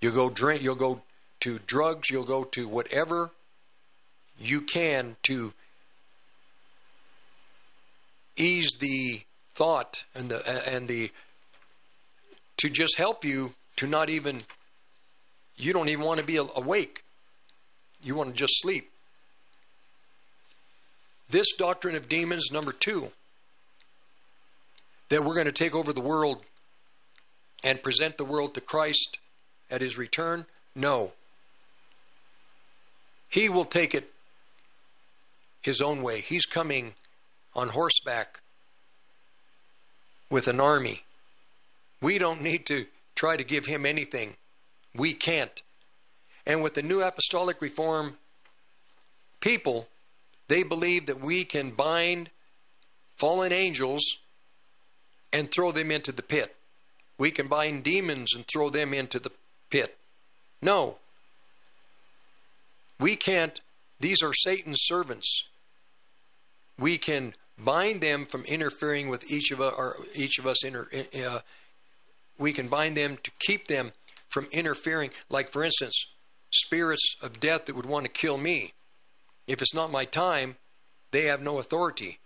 You'll 0.00 0.14
go 0.14 0.30
drink. 0.30 0.62
You'll 0.62 0.74
go 0.74 1.02
to 1.40 1.58
drugs. 1.60 2.10
You'll 2.10 2.24
go 2.24 2.44
to 2.44 2.68
whatever 2.68 3.30
you 4.40 4.60
can 4.60 5.16
to 5.24 5.52
ease 8.36 8.72
the 8.80 9.22
thought 9.54 10.04
and 10.14 10.30
the 10.30 10.64
and 10.68 10.88
the 10.88 11.10
to 12.56 12.70
just 12.70 12.96
help 12.96 13.24
you 13.24 13.54
to 13.76 13.86
not 13.86 14.08
even 14.08 14.40
you 15.56 15.72
don't 15.72 15.88
even 15.88 16.04
want 16.04 16.18
to 16.18 16.26
be 16.26 16.36
awake. 16.36 17.04
You 18.02 18.14
want 18.16 18.30
to 18.30 18.34
just 18.34 18.60
sleep. 18.60 18.91
This 21.32 21.52
doctrine 21.52 21.96
of 21.96 22.10
demons, 22.10 22.52
number 22.52 22.72
two, 22.72 23.10
that 25.08 25.24
we're 25.24 25.32
going 25.32 25.46
to 25.46 25.52
take 25.52 25.74
over 25.74 25.90
the 25.94 26.02
world 26.02 26.44
and 27.64 27.82
present 27.82 28.18
the 28.18 28.24
world 28.24 28.52
to 28.52 28.60
Christ 28.60 29.18
at 29.70 29.80
his 29.80 29.96
return? 29.96 30.44
No. 30.74 31.12
He 33.30 33.48
will 33.48 33.64
take 33.64 33.94
it 33.94 34.12
his 35.62 35.80
own 35.80 36.02
way. 36.02 36.20
He's 36.20 36.44
coming 36.44 36.92
on 37.54 37.70
horseback 37.70 38.40
with 40.28 40.48
an 40.48 40.60
army. 40.60 41.04
We 42.02 42.18
don't 42.18 42.42
need 42.42 42.66
to 42.66 42.84
try 43.14 43.38
to 43.38 43.44
give 43.44 43.64
him 43.64 43.86
anything. 43.86 44.36
We 44.94 45.14
can't. 45.14 45.62
And 46.46 46.62
with 46.62 46.74
the 46.74 46.82
new 46.82 47.00
apostolic 47.00 47.62
reform 47.62 48.18
people, 49.40 49.88
they 50.52 50.62
believe 50.62 51.06
that 51.06 51.18
we 51.18 51.46
can 51.46 51.70
bind 51.70 52.28
fallen 53.16 53.52
angels 53.52 54.02
and 55.32 55.50
throw 55.50 55.72
them 55.72 55.90
into 55.90 56.12
the 56.12 56.22
pit. 56.22 56.54
We 57.16 57.30
can 57.30 57.48
bind 57.48 57.84
demons 57.84 58.34
and 58.34 58.44
throw 58.46 58.68
them 58.68 58.92
into 58.92 59.18
the 59.18 59.32
pit. 59.70 59.96
No. 60.60 60.98
We 63.00 63.16
can't. 63.16 63.58
These 63.98 64.22
are 64.22 64.34
Satan's 64.34 64.80
servants. 64.82 65.44
We 66.78 66.98
can 66.98 67.34
bind 67.56 68.02
them 68.02 68.26
from 68.26 68.44
interfering 68.44 69.08
with 69.08 69.32
each 69.32 69.52
of 69.52 69.60
us, 69.62 69.72
or 69.78 69.96
each 70.14 70.38
of 70.38 70.46
us. 70.46 70.62
Inter, 70.62 70.86
uh, 71.26 71.38
we 72.36 72.52
can 72.52 72.68
bind 72.68 72.94
them 72.94 73.16
to 73.22 73.30
keep 73.38 73.68
them 73.68 73.92
from 74.28 74.48
interfering. 74.52 75.12
Like, 75.30 75.48
for 75.48 75.64
instance, 75.64 75.94
spirits 76.52 77.16
of 77.22 77.40
death 77.40 77.64
that 77.64 77.74
would 77.74 77.86
want 77.86 78.04
to 78.04 78.12
kill 78.12 78.36
me. 78.36 78.74
If 79.52 79.60
it's 79.60 79.74
not 79.74 79.92
my 79.92 80.06
time, 80.06 80.56
they 81.10 81.24
have 81.24 81.42
no 81.42 81.58
authority. 81.58 82.20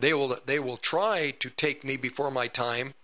They 0.00 0.12
will 0.12 0.36
they 0.44 0.58
will 0.58 0.76
try 0.76 1.30
to 1.38 1.50
take 1.50 1.84
me 1.84 1.96
before 1.96 2.32
my 2.32 2.48
time, 2.48 2.94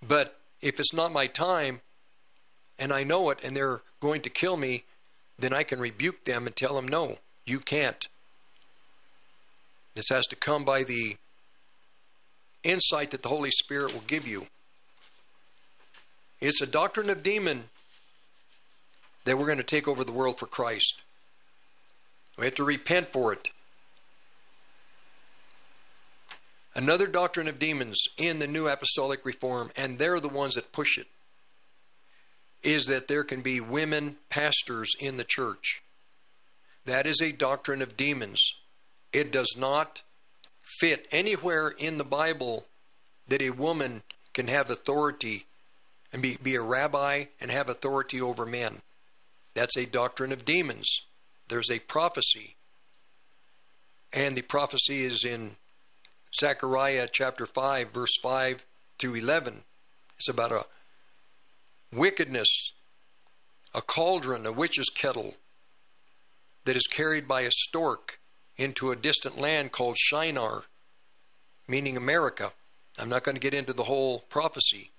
but 0.00 0.38
if 0.60 0.78
it's 0.78 0.92
not 0.92 1.10
my 1.12 1.26
time 1.26 1.80
and 2.78 2.92
I 2.92 3.02
know 3.02 3.30
it 3.30 3.40
and 3.42 3.56
they're 3.56 3.80
going 3.98 4.20
to 4.22 4.30
kill 4.30 4.56
me, 4.56 4.84
then 5.36 5.52
I 5.52 5.64
can 5.64 5.80
rebuke 5.80 6.24
them 6.24 6.46
and 6.46 6.54
tell 6.54 6.76
them 6.76 6.86
no, 6.86 7.18
you 7.46 7.58
can't. 7.58 8.06
This 9.94 10.08
has 10.10 10.24
to 10.28 10.36
come 10.36 10.64
by 10.64 10.84
the 10.84 11.16
insight 12.62 13.10
that 13.10 13.24
the 13.24 13.28
Holy 13.28 13.50
Spirit 13.50 13.92
will 13.92 14.04
give 14.06 14.24
you. 14.24 14.46
It's 16.40 16.62
a 16.62 16.66
doctrine 16.66 17.10
of 17.10 17.24
demon 17.24 17.64
that 19.24 19.36
we're 19.36 19.46
going 19.46 19.58
to 19.58 19.64
take 19.64 19.88
over 19.88 20.04
the 20.04 20.12
world 20.12 20.38
for 20.38 20.46
Christ. 20.46 21.02
We 22.38 22.46
have 22.46 22.54
to 22.54 22.64
repent 22.64 23.08
for 23.08 23.32
it. 23.32 23.50
Another 26.74 27.06
doctrine 27.06 27.48
of 27.48 27.58
demons 27.58 27.98
in 28.16 28.38
the 28.38 28.46
New 28.46 28.66
Apostolic 28.66 29.26
Reform, 29.26 29.70
and 29.76 29.98
they're 29.98 30.20
the 30.20 30.28
ones 30.28 30.54
that 30.54 30.72
push 30.72 30.96
it, 30.96 31.06
is 32.62 32.86
that 32.86 33.08
there 33.08 33.24
can 33.24 33.42
be 33.42 33.60
women 33.60 34.16
pastors 34.30 34.92
in 34.98 35.18
the 35.18 35.24
church. 35.24 35.82
That 36.86 37.06
is 37.06 37.20
a 37.20 37.32
doctrine 37.32 37.82
of 37.82 37.96
demons. 37.96 38.42
It 39.12 39.30
does 39.30 39.54
not 39.56 40.02
fit 40.80 41.06
anywhere 41.12 41.68
in 41.68 41.98
the 41.98 42.04
Bible 42.04 42.64
that 43.28 43.42
a 43.42 43.50
woman 43.50 44.02
can 44.32 44.48
have 44.48 44.70
authority 44.70 45.46
and 46.12 46.22
be, 46.22 46.38
be 46.42 46.54
a 46.54 46.62
rabbi 46.62 47.26
and 47.40 47.50
have 47.50 47.68
authority 47.68 48.20
over 48.20 48.46
men. 48.46 48.80
That's 49.54 49.76
a 49.76 49.86
doctrine 49.86 50.32
of 50.32 50.44
demons. 50.44 50.88
There's 51.52 51.70
a 51.70 51.80
prophecy. 51.80 52.56
And 54.10 54.34
the 54.34 54.40
prophecy 54.40 55.04
is 55.04 55.22
in 55.22 55.56
Zechariah 56.34 57.10
chapter 57.12 57.44
5, 57.44 57.90
verse 57.90 58.16
5 58.22 58.64
through 58.98 59.16
11. 59.16 59.60
It's 60.16 60.30
about 60.30 60.50
a 60.50 60.64
wickedness, 61.92 62.72
a 63.74 63.82
cauldron, 63.82 64.46
a 64.46 64.50
witch's 64.50 64.88
kettle 64.88 65.34
that 66.64 66.74
is 66.74 66.86
carried 66.90 67.28
by 67.28 67.42
a 67.42 67.50
stork 67.50 68.18
into 68.56 68.90
a 68.90 68.96
distant 68.96 69.38
land 69.38 69.72
called 69.72 69.98
Shinar, 69.98 70.62
meaning 71.68 71.98
America. 71.98 72.52
I'm 72.98 73.10
not 73.10 73.24
going 73.24 73.36
to 73.36 73.42
get 73.42 73.52
into 73.52 73.74
the 73.74 73.84
whole 73.84 74.20
prophecy, 74.30 74.90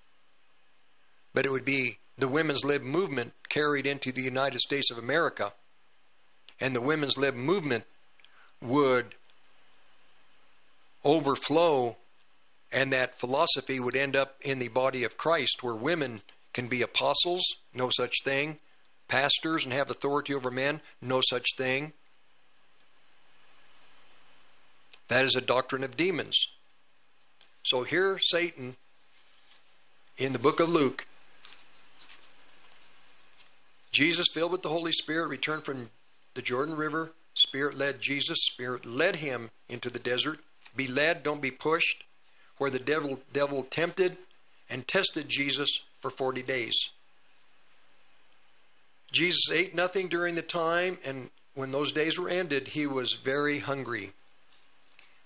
but 1.34 1.48
it 1.48 1.52
would 1.52 1.66
be 1.66 1.98
the 2.16 2.28
women's 2.28 2.64
lib 2.64 2.84
movement 2.84 3.34
carried 3.50 3.88
into 3.88 4.12
the 4.12 4.22
United 4.22 4.60
States 4.60 4.92
of 4.92 5.00
America. 5.00 5.52
And 6.60 6.76
the 6.76 6.82
women's 6.82 7.18
lib 7.18 7.36
movement 7.36 7.84
would 8.62 9.16
overflow, 11.04 11.98
and 12.72 12.94
that 12.94 13.20
philosophy 13.20 13.80
would 13.80 13.96
end 13.96 14.16
up 14.16 14.36
in 14.42 14.60
the 14.60 14.70
body 14.70 15.04
of 15.04 15.18
Christ, 15.18 15.62
where 15.62 15.76
women 15.76 16.22
can 16.54 16.68
be 16.68 16.82
apostles, 16.82 17.44
no 17.74 17.90
such 17.90 18.14
thing, 18.24 18.60
pastors 19.08 19.66
and 19.66 19.74
have 19.74 19.90
authority 19.90 20.34
over 20.34 20.50
men, 20.50 20.82
no 21.02 21.22
such 21.22 21.48
thing. 21.58 21.94
That 25.08 25.26
is 25.26 25.36
a 25.36 25.42
doctrine 25.42 25.84
of 25.84 25.98
demons. 25.98 26.48
So 27.64 27.84
here, 27.84 28.18
Satan, 28.18 28.76
in 30.18 30.34
the 30.34 30.40
book 30.40 30.60
of 30.60 30.70
Luke, 30.70 31.06
Jesus, 33.92 34.28
filled 34.34 34.52
with 34.52 34.64
the 34.64 34.70
Holy 34.70 34.92
Spirit, 34.92 35.28
returned 35.28 35.66
from 35.66 35.90
the 36.34 36.42
Jordan 36.42 36.76
River. 36.76 37.12
Spirit 37.34 37.78
led 37.78 38.02
Jesus. 38.02 38.40
Spirit 38.42 38.86
led 38.86 39.18
him 39.18 39.50
into 39.70 39.90
the 39.90 40.00
desert. 40.00 40.40
Be 40.76 40.88
led, 40.88 41.24
don't 41.24 41.42
be 41.42 41.52
pushed. 41.52 42.04
Where 42.58 42.70
the 42.70 42.80
devil, 42.80 43.20
devil 43.32 43.64
tempted 43.64 44.18
and 44.70 44.88
tested 44.88 45.28
Jesus 45.28 45.82
for 46.00 46.10
40 46.10 46.44
days. 46.44 46.90
Jesus 49.12 49.50
ate 49.52 49.76
nothing 49.76 50.08
during 50.08 50.36
the 50.36 50.42
time, 50.42 50.98
and 51.06 51.30
when 51.54 51.72
those 51.72 51.92
days 51.92 52.18
were 52.18 52.30
ended, 52.30 52.70
he 52.70 52.88
was 52.88 53.14
very 53.14 53.60
hungry. 53.60 54.12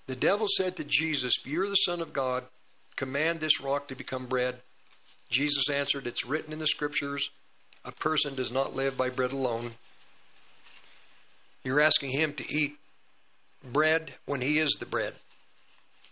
The 0.08 0.16
devil 0.16 0.48
said 0.58 0.76
to 0.78 0.84
Jesus, 0.84 1.36
If 1.40 1.48
you're 1.50 1.70
the 1.70 1.76
Son 1.76 2.02
of 2.02 2.14
God, 2.14 2.44
command 2.96 3.40
this 3.40 3.62
rock 3.62 3.88
to 3.88 3.96
become 3.96 4.26
bread. 4.26 4.58
Jesus 5.30 5.70
answered, 5.70 6.08
It's 6.08 6.26
written 6.26 6.52
in 6.54 6.60
the 6.60 6.68
Scriptures, 6.68 7.30
a 7.86 7.92
person 7.92 8.36
does 8.36 8.52
not 8.52 8.76
live 8.76 8.98
by 8.98 9.10
bread 9.10 9.32
alone. 9.32 9.76
You're 11.68 11.82
asking 11.82 12.12
him 12.12 12.32
to 12.36 12.50
eat 12.50 12.78
bread 13.62 14.14
when 14.26 14.40
he 14.40 14.58
is 14.58 14.78
the 14.80 14.86
bread. 14.86 15.16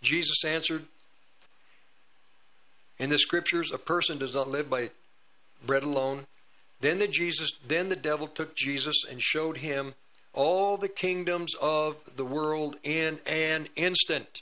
Jesus 0.01 0.43
answered, 0.43 0.83
In 2.99 3.09
the 3.09 3.17
scriptures, 3.17 3.71
a 3.71 3.77
person 3.77 4.17
does 4.17 4.35
not 4.35 4.49
live 4.49 4.69
by 4.69 4.89
bread 5.65 5.83
alone. 5.83 6.25
Then 6.81 6.99
the 6.99 7.07
Jesus 7.07 7.53
then 7.65 7.87
the 7.87 7.95
devil 7.95 8.27
took 8.27 8.53
Jesus 8.53 8.97
and 9.09 9.21
showed 9.21 9.59
him 9.59 9.93
all 10.33 10.75
the 10.75 10.89
kingdoms 10.89 11.53
of 11.61 11.95
the 12.17 12.25
world 12.25 12.75
in 12.83 13.19
an 13.25 13.69
instant. 13.77 14.41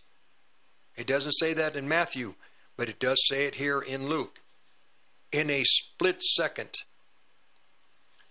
It 0.97 1.05
doesn't 1.05 1.33
say 1.33 1.53
that 1.53 1.75
in 1.75 1.87
Matthew, 1.87 2.33
but 2.75 2.89
it 2.89 2.99
does 2.99 3.19
say 3.27 3.45
it 3.45 3.53
here 3.53 3.81
in 3.81 4.07
Luke. 4.07 4.39
In 5.31 5.51
a 5.51 5.63
split 5.63 6.23
second 6.23 6.79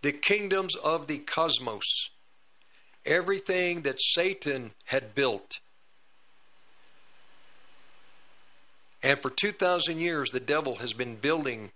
the 0.02 0.10
kingdoms 0.10 0.74
of 0.74 1.06
the 1.06 1.18
cosmos, 1.18 2.08
everything 3.04 3.82
that 3.82 4.00
Satan 4.00 4.72
had 4.84 5.14
built. 5.14 5.60
And 9.02 9.18
for 9.18 9.30
2,000 9.30 9.98
years, 9.98 10.30
the 10.30 10.40
devil 10.40 10.76
has 10.76 10.92
been 10.92 11.16
building, 11.16 11.72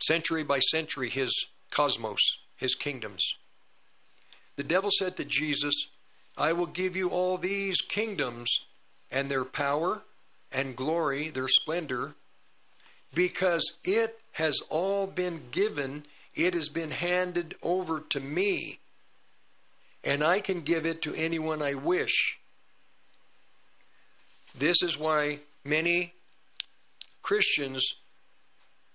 century 0.00 0.42
by 0.42 0.58
century, 0.58 1.08
his 1.08 1.46
cosmos, 1.70 2.20
his 2.56 2.74
kingdoms. 2.74 3.24
The 4.56 4.64
devil 4.64 4.90
said 4.98 5.16
to 5.16 5.24
Jesus, 5.24 5.74
I 6.36 6.52
will 6.52 6.66
give 6.66 6.94
you 6.94 7.08
all 7.08 7.38
these 7.38 7.80
kingdoms 7.80 8.60
and 9.10 9.30
their 9.30 9.44
power 9.44 10.02
and 10.52 10.76
glory, 10.76 11.30
their 11.30 11.48
splendor, 11.48 12.14
because 13.14 13.72
it 13.82 14.20
has 14.32 14.60
all 14.68 15.06
been 15.06 15.42
given 15.50 16.04
it 16.34 16.54
has 16.54 16.68
been 16.68 16.90
handed 16.90 17.54
over 17.62 18.00
to 18.10 18.20
me, 18.20 18.80
and 20.04 20.22
I 20.22 20.40
can 20.40 20.60
give 20.60 20.86
it 20.86 21.02
to 21.02 21.14
anyone 21.14 21.62
I 21.62 21.74
wish. 21.74 22.38
This 24.56 24.82
is 24.82 24.98
why 24.98 25.40
many 25.64 26.12
Christians 27.22 27.82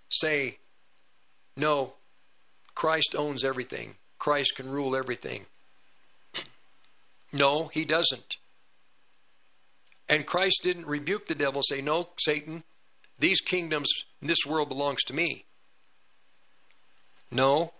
say, 0.09 0.57
no, 1.55 1.93
Christ 2.75 3.15
owns 3.17 3.43
everything. 3.43 3.95
Christ 4.17 4.55
can 4.55 4.69
rule 4.69 4.95
everything. 4.95 5.45
No, 7.33 7.67
he 7.67 7.85
doesn't. 7.85 8.37
And 10.07 10.25
Christ 10.25 10.61
didn't 10.63 10.87
rebuke 10.87 11.27
the 11.27 11.35
devil, 11.35 11.61
say, 11.61 11.81
No, 11.81 12.09
Satan, 12.17 12.63
these 13.19 13.41
kingdoms, 13.41 13.89
this 14.21 14.45
world 14.45 14.69
belongs 14.69 15.03
to 15.03 15.13
me. 15.13 15.45
No, 17.31 17.73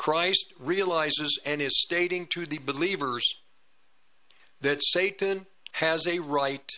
Christ 0.00 0.54
realizes 0.58 1.38
and 1.44 1.60
is 1.60 1.78
stating 1.78 2.26
to 2.28 2.46
the 2.46 2.56
believers 2.56 3.34
that 4.62 4.82
Satan 4.82 5.44
has 5.72 6.06
a 6.06 6.20
right 6.20 6.72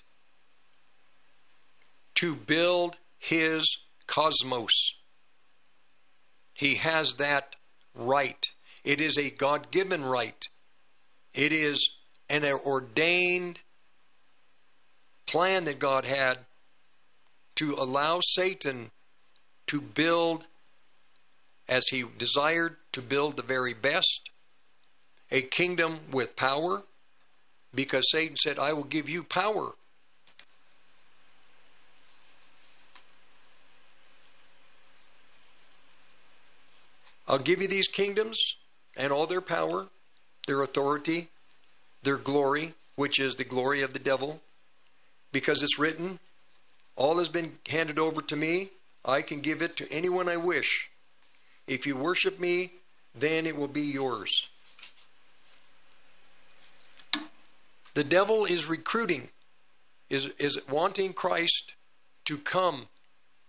to 2.16 2.35
build 2.35 2.97
his 3.20 3.78
cosmos. 4.09 4.73
He 6.53 6.74
has 6.74 7.15
that 7.19 7.55
right. 7.94 8.44
It 8.82 9.01
is 9.01 9.16
a 9.16 9.31
God 9.31 9.70
given 9.70 10.05
right. 10.05 10.44
It 11.32 11.53
is 11.53 11.90
an 12.28 12.44
ordained 12.44 13.61
plan 15.27 15.62
that 15.66 15.78
God 15.78 16.07
had 16.07 16.39
to 17.55 17.74
allow 17.74 18.19
Satan 18.20 18.90
to 19.69 19.81
build 19.81 20.44
as 21.69 21.85
he 21.89 22.03
desired 22.19 22.78
to 22.93 23.02
build 23.02 23.36
the 23.36 23.43
very 23.43 23.74
best, 23.74 24.31
a 25.31 25.43
kingdom 25.43 26.01
with 26.10 26.36
power, 26.36 26.82
because 27.74 28.05
Satan 28.10 28.36
said, 28.36 28.59
I 28.59 28.73
will 28.73 28.85
give 28.85 29.09
you 29.09 29.24
power. 29.24 29.73
I'll 37.27 37.39
give 37.39 37.62
you 37.62 37.69
these 37.69 37.89
kingdoms 37.89 38.39
and 38.97 39.12
all 39.12 39.27
their 39.27 39.40
power, 39.40 39.86
their 40.47 40.62
authority, 40.62 41.28
their 42.02 42.19
glory, 42.19 42.74
which 42.97 43.19
is 43.19 43.36
the 43.36 43.44
glory 43.44 43.82
of 43.82 43.94
the 43.94 43.98
devil, 43.98 44.43
because 45.31 45.62
it's 45.62 45.78
written, 45.78 46.19
All 46.94 47.19
has 47.19 47.31
been 47.31 47.59
handed 47.69 47.98
over 47.98 48.20
to 48.23 48.36
me. 48.36 48.70
I 49.05 49.23
can 49.23 49.40
give 49.40 49.62
it 49.62 49.77
to 49.78 49.90
anyone 49.90 50.28
I 50.28 50.36
wish. 50.36 50.90
If 51.66 51.86
you 51.86 51.97
worship 51.97 52.39
me, 52.39 52.73
then 53.14 53.47
it 53.47 53.56
will 53.56 53.68
be 53.68 53.82
yours. 53.82 54.48
The 57.94 58.05
devil 58.05 58.44
is 58.44 58.68
recruiting, 58.68 59.28
is, 60.09 60.26
is 60.39 60.59
wanting 60.68 61.12
Christ 61.12 61.74
to 62.24 62.39
come 62.39 62.86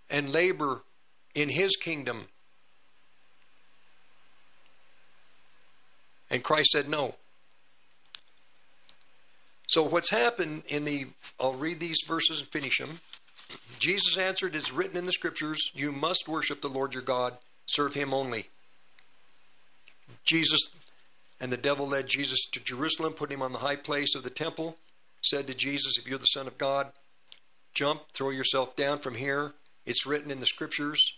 and 0.09 0.31
labor 0.31 0.83
in 1.33 1.49
his 1.49 1.75
kingdom. 1.75 2.27
And 6.29 6.43
Christ 6.43 6.71
said 6.71 6.89
no. 6.89 7.15
So 9.67 9.81
what's 9.83 10.09
happened 10.09 10.63
in 10.67 10.83
the 10.83 11.07
I'll 11.39 11.53
read 11.53 11.79
these 11.79 11.99
verses 12.05 12.41
and 12.41 12.49
finish 12.49 12.79
them. 12.79 12.99
Jesus 13.79 14.17
answered, 14.17 14.55
It's 14.55 14.73
written 14.73 14.97
in 14.97 15.05
the 15.05 15.11
scriptures, 15.11 15.71
you 15.73 15.91
must 15.91 16.27
worship 16.27 16.61
the 16.61 16.69
Lord 16.69 16.93
your 16.93 17.03
God, 17.03 17.37
serve 17.65 17.93
him 17.93 18.13
only. 18.13 18.49
Jesus 20.23 20.69
and 21.39 21.51
the 21.51 21.57
devil 21.57 21.87
led 21.87 22.07
Jesus 22.07 22.45
to 22.51 22.59
Jerusalem, 22.59 23.13
put 23.13 23.31
him 23.31 23.41
on 23.41 23.51
the 23.51 23.59
high 23.59 23.75
place 23.75 24.15
of 24.15 24.23
the 24.23 24.29
temple, 24.29 24.77
said 25.21 25.47
to 25.47 25.53
Jesus, 25.53 25.97
If 25.97 26.07
you're 26.07 26.17
the 26.17 26.25
Son 26.25 26.47
of 26.47 26.57
God, 26.57 26.91
jump, 27.73 28.03
throw 28.13 28.29
yourself 28.29 28.75
down 28.75 28.99
from 28.99 29.15
here. 29.15 29.53
It's 29.85 30.05
written 30.05 30.31
in 30.31 30.39
the 30.39 30.45
scriptures 30.45 31.13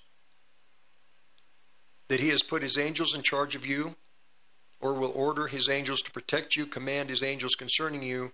that 2.08 2.20
he 2.20 2.30
has 2.30 2.44
put 2.44 2.64
his 2.64 2.78
angels 2.78 3.16
in 3.16 3.22
charge 3.22 3.56
of 3.56 3.66
you, 3.66 3.96
or 4.80 4.94
will 4.94 5.12
order 5.12 5.48
his 5.48 5.70
angels 5.70 6.02
to 6.02 6.12
protect 6.12 6.56
you, 6.56 6.66
command 6.66 7.10
his 7.10 7.24
angels 7.24 7.56
concerning 7.56 8.04
you 8.04 8.32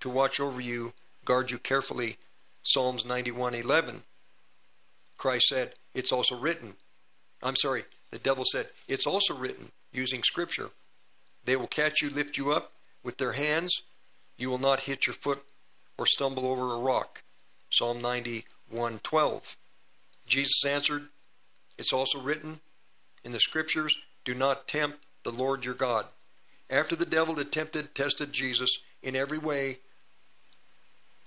to 0.00 0.08
watch 0.08 0.40
over 0.40 0.60
you, 0.60 0.92
guard 1.24 1.50
you 1.50 1.58
carefully. 1.58 2.18
Psalms 2.62 3.04
91:11. 3.04 4.02
Christ 5.16 5.46
said, 5.48 5.74
"It's 5.94 6.12
also 6.12 6.36
written." 6.36 6.76
I'm 7.42 7.56
sorry, 7.56 7.84
the 8.10 8.18
devil 8.18 8.44
said, 8.44 8.70
"It's 8.88 9.06
also 9.06 9.34
written," 9.34 9.72
using 9.92 10.22
scripture. 10.22 10.70
They 11.44 11.56
will 11.56 11.66
catch 11.66 12.02
you, 12.02 12.10
lift 12.10 12.36
you 12.36 12.52
up 12.52 12.72
with 13.02 13.18
their 13.18 13.32
hands. 13.32 13.82
You 14.36 14.50
will 14.50 14.58
not 14.58 14.80
hit 14.80 15.06
your 15.06 15.14
foot 15.14 15.44
or 15.98 16.06
stumble 16.06 16.46
over 16.46 16.72
a 16.74 16.78
rock. 16.78 17.22
Psalm 17.70 18.00
91:12. 18.00 19.56
Jesus 20.26 20.64
answered, 20.64 21.08
"It's 21.78 21.92
also 21.92 22.18
written 22.18 22.60
in 23.24 23.32
the 23.32 23.40
scriptures, 23.40 23.96
do 24.24 24.34
not 24.34 24.68
tempt 24.68 25.04
the 25.22 25.32
Lord 25.32 25.64
your 25.64 25.74
God." 25.74 26.08
After 26.70 26.96
the 26.96 27.06
devil 27.06 27.34
had 27.36 27.52
tempted, 27.52 27.94
tested 27.94 28.32
Jesus 28.32 28.78
in 29.02 29.14
every 29.14 29.38
way, 29.38 29.80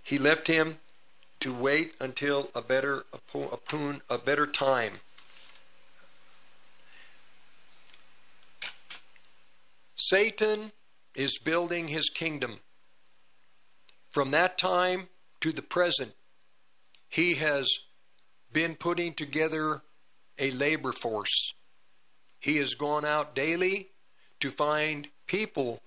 he 0.04 0.18
left 0.18 0.48
him 0.48 0.80
to 1.40 1.54
wait 1.54 1.96
until 2.00 2.50
a 2.56 2.62
better 2.62 3.06
a, 3.14 3.20
a 4.10 4.18
better 4.18 4.48
time. 4.48 5.02
Satan 9.96 10.72
is 11.16 11.40
building 11.40 11.88
his 11.88 12.10
kingdom. 12.10 12.60
From 14.10 14.32
that 14.32 14.58
time 14.58 15.08
to 15.42 15.52
the 15.52 15.62
present, 15.62 16.14
he 17.08 17.36
has 17.36 17.68
been 18.52 18.76
putting 18.76 19.14
together 19.14 19.82
a 20.38 20.52
labor 20.52 20.92
force. 20.92 21.54
He 22.40 22.58
has 22.58 22.74
gone 22.74 23.06
out 23.06 23.36
daily 23.36 23.90
to 24.42 24.52
find 24.52 25.08
people 25.28 25.82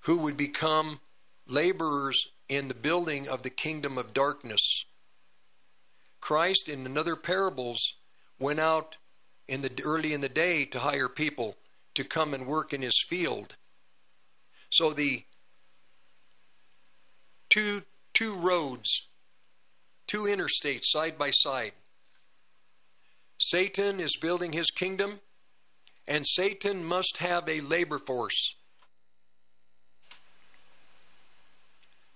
who 0.00 0.18
would 0.18 0.36
become 0.36 1.00
laborers 1.46 2.26
in 2.48 2.68
the 2.68 2.74
building 2.74 3.28
of 3.28 3.42
the 3.42 3.50
kingdom 3.50 3.98
of 3.98 4.14
darkness. 4.14 4.84
Christ, 6.20 6.68
in 6.68 6.86
another 6.86 7.16
parables, 7.16 7.94
went 8.38 8.60
out 8.60 8.96
in 9.48 9.62
the 9.62 9.70
early 9.84 10.12
in 10.12 10.20
the 10.20 10.28
day 10.28 10.64
to 10.66 10.78
hire 10.78 11.08
people 11.08 11.56
to 11.94 12.04
come 12.04 12.34
and 12.34 12.46
work 12.46 12.72
in 12.72 12.82
his 12.82 13.04
field. 13.08 13.56
So 14.70 14.90
the 14.90 15.24
two 17.50 17.82
two 18.14 18.34
roads, 18.34 19.08
two 20.06 20.22
interstates 20.24 20.84
side 20.84 21.18
by 21.18 21.30
side. 21.30 21.72
Satan 23.38 24.00
is 24.00 24.16
building 24.20 24.52
his 24.52 24.70
kingdom, 24.70 25.20
and 26.06 26.26
Satan 26.26 26.84
must 26.84 27.18
have 27.18 27.48
a 27.48 27.60
labor 27.60 27.98
force. 27.98 28.54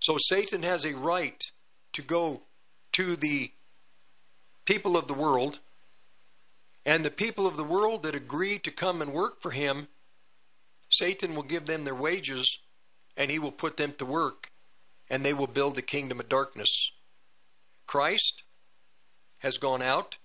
So 0.00 0.18
Satan 0.18 0.62
has 0.62 0.84
a 0.84 0.94
right 0.94 1.42
to 1.94 2.02
go 2.02 2.42
to 2.92 3.16
the 3.16 3.50
people 4.64 4.96
of 4.96 5.08
the 5.08 5.14
world, 5.14 5.58
and 6.86 7.04
the 7.04 7.10
people 7.10 7.46
of 7.46 7.56
the 7.58 7.64
world 7.64 8.04
that 8.04 8.14
agree 8.14 8.58
to 8.60 8.70
come 8.70 9.02
and 9.02 9.12
work 9.12 9.42
for 9.42 9.50
him, 9.50 9.88
Satan 10.88 11.34
will 11.34 11.42
give 11.42 11.66
them 11.66 11.84
their 11.84 11.94
wages 11.94 12.60
and 13.16 13.30
he 13.30 13.38
will 13.38 13.52
put 13.52 13.76
them 13.76 13.92
to 13.98 14.06
work 14.06 14.52
and 15.10 15.24
they 15.24 15.34
will 15.34 15.48
build 15.48 15.74
the 15.74 15.82
kingdom 15.82 16.20
of 16.20 16.28
darkness. 16.28 16.92
Christ 17.86 18.44
has 19.38 19.58
gone 19.58 19.82
out 19.82 20.16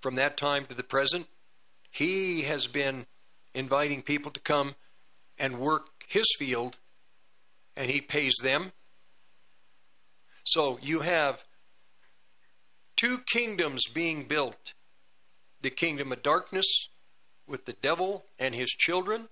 from 0.00 0.14
that 0.14 0.36
time 0.36 0.64
to 0.66 0.74
the 0.74 0.82
present. 0.82 1.26
He 1.90 2.42
has 2.42 2.66
been 2.66 3.06
inviting 3.54 4.02
people 4.02 4.32
to 4.32 4.40
come 4.40 4.74
and 5.38 5.60
work 5.60 5.88
his 6.08 6.26
field 6.38 6.78
and 7.76 7.90
he 7.90 8.00
pays 8.00 8.34
them 8.42 8.72
so 10.44 10.78
you 10.80 11.00
have 11.00 11.44
two 12.96 13.18
kingdoms 13.30 13.86
being 13.86 14.24
built 14.24 14.72
the 15.60 15.70
kingdom 15.70 16.12
of 16.12 16.22
darkness 16.22 16.88
with 17.46 17.64
the 17.64 17.72
devil 17.74 18.24
and 18.38 18.54
his 18.54 18.70
children, 18.70 19.28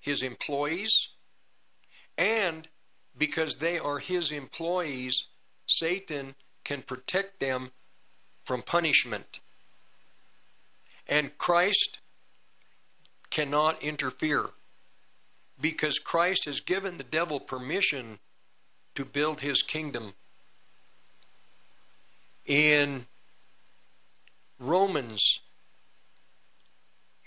his 0.00 0.22
employees, 0.22 1.08
and 2.16 2.68
because 3.16 3.56
they 3.56 3.78
are 3.78 3.98
his 3.98 4.30
employees, 4.32 5.24
Satan 5.66 6.34
can 6.64 6.82
protect 6.82 7.40
them 7.40 7.70
from 8.44 8.62
punishment. 8.62 9.40
And 11.08 11.36
Christ 11.38 11.98
cannot 13.30 13.82
interfere 13.82 14.50
because 15.60 15.98
Christ 15.98 16.44
has 16.46 16.60
given 16.60 16.98
the 16.98 17.04
devil 17.04 17.40
permission 17.40 18.18
to 18.94 19.04
build 19.04 19.40
his 19.40 19.62
kingdom 19.62 20.14
in 22.46 23.06
Romans, 24.58 25.40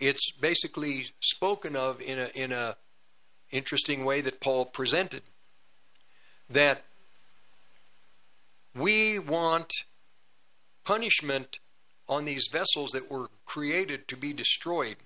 it's 0.02 0.32
basically 0.32 1.06
spoken 1.22 1.76
of 1.76 2.02
in 2.02 2.20
a 2.20 2.28
in 2.36 2.52
a 2.52 2.76
interesting 3.52 4.04
way 4.04 4.20
that 4.22 4.42
Paul 4.42 4.66
presented 4.66 5.22
that 6.50 6.84
we 8.76 9.20
want 9.20 9.72
punishment 10.84 11.60
on 12.10 12.26
these 12.26 12.48
vessels 12.52 12.92
that 12.92 13.12
were 13.12 13.30
created 13.46 14.08
to 14.08 14.18
be 14.18 14.34
destroyed. 14.34 14.98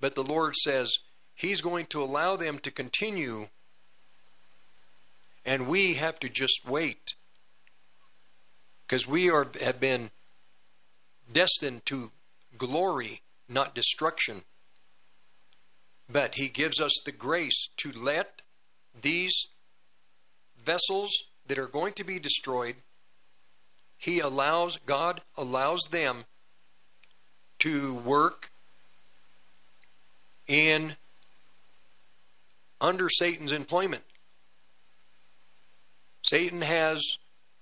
But 0.00 0.14
the 0.14 0.24
Lord 0.24 0.56
says 0.56 0.98
He's 1.38 1.60
going 1.60 1.86
to 1.86 2.02
allow 2.02 2.34
them 2.34 2.58
to 2.60 2.70
continue, 2.72 3.48
and 5.46 5.68
we 5.68 5.94
have 5.94 6.18
to 6.18 6.28
just 6.28 6.62
wait 6.66 7.14
because 8.84 9.06
we 9.06 9.30
are 9.30 9.46
have 9.60 9.78
been 9.78 10.10
destined 11.32 11.86
to 11.86 12.10
glory, 12.56 13.22
not 13.48 13.74
destruction. 13.74 14.42
But 16.10 16.34
he 16.36 16.48
gives 16.48 16.80
us 16.80 16.92
the 17.04 17.12
grace 17.12 17.68
to 17.78 17.92
let 17.92 18.42
these 19.00 19.46
vessels 20.64 21.10
that 21.46 21.58
are 21.58 21.66
going 21.66 21.92
to 21.94 22.04
be 22.04 22.18
destroyed, 22.18 22.76
he 23.96 24.20
allows 24.20 24.78
God 24.86 25.22
allows 25.36 25.80
them 25.90 26.24
to 27.60 27.94
work 27.94 28.50
in 30.46 30.94
under 32.80 33.08
Satan's 33.08 33.52
employment. 33.52 34.04
Satan 36.22 36.60
has 36.60 37.02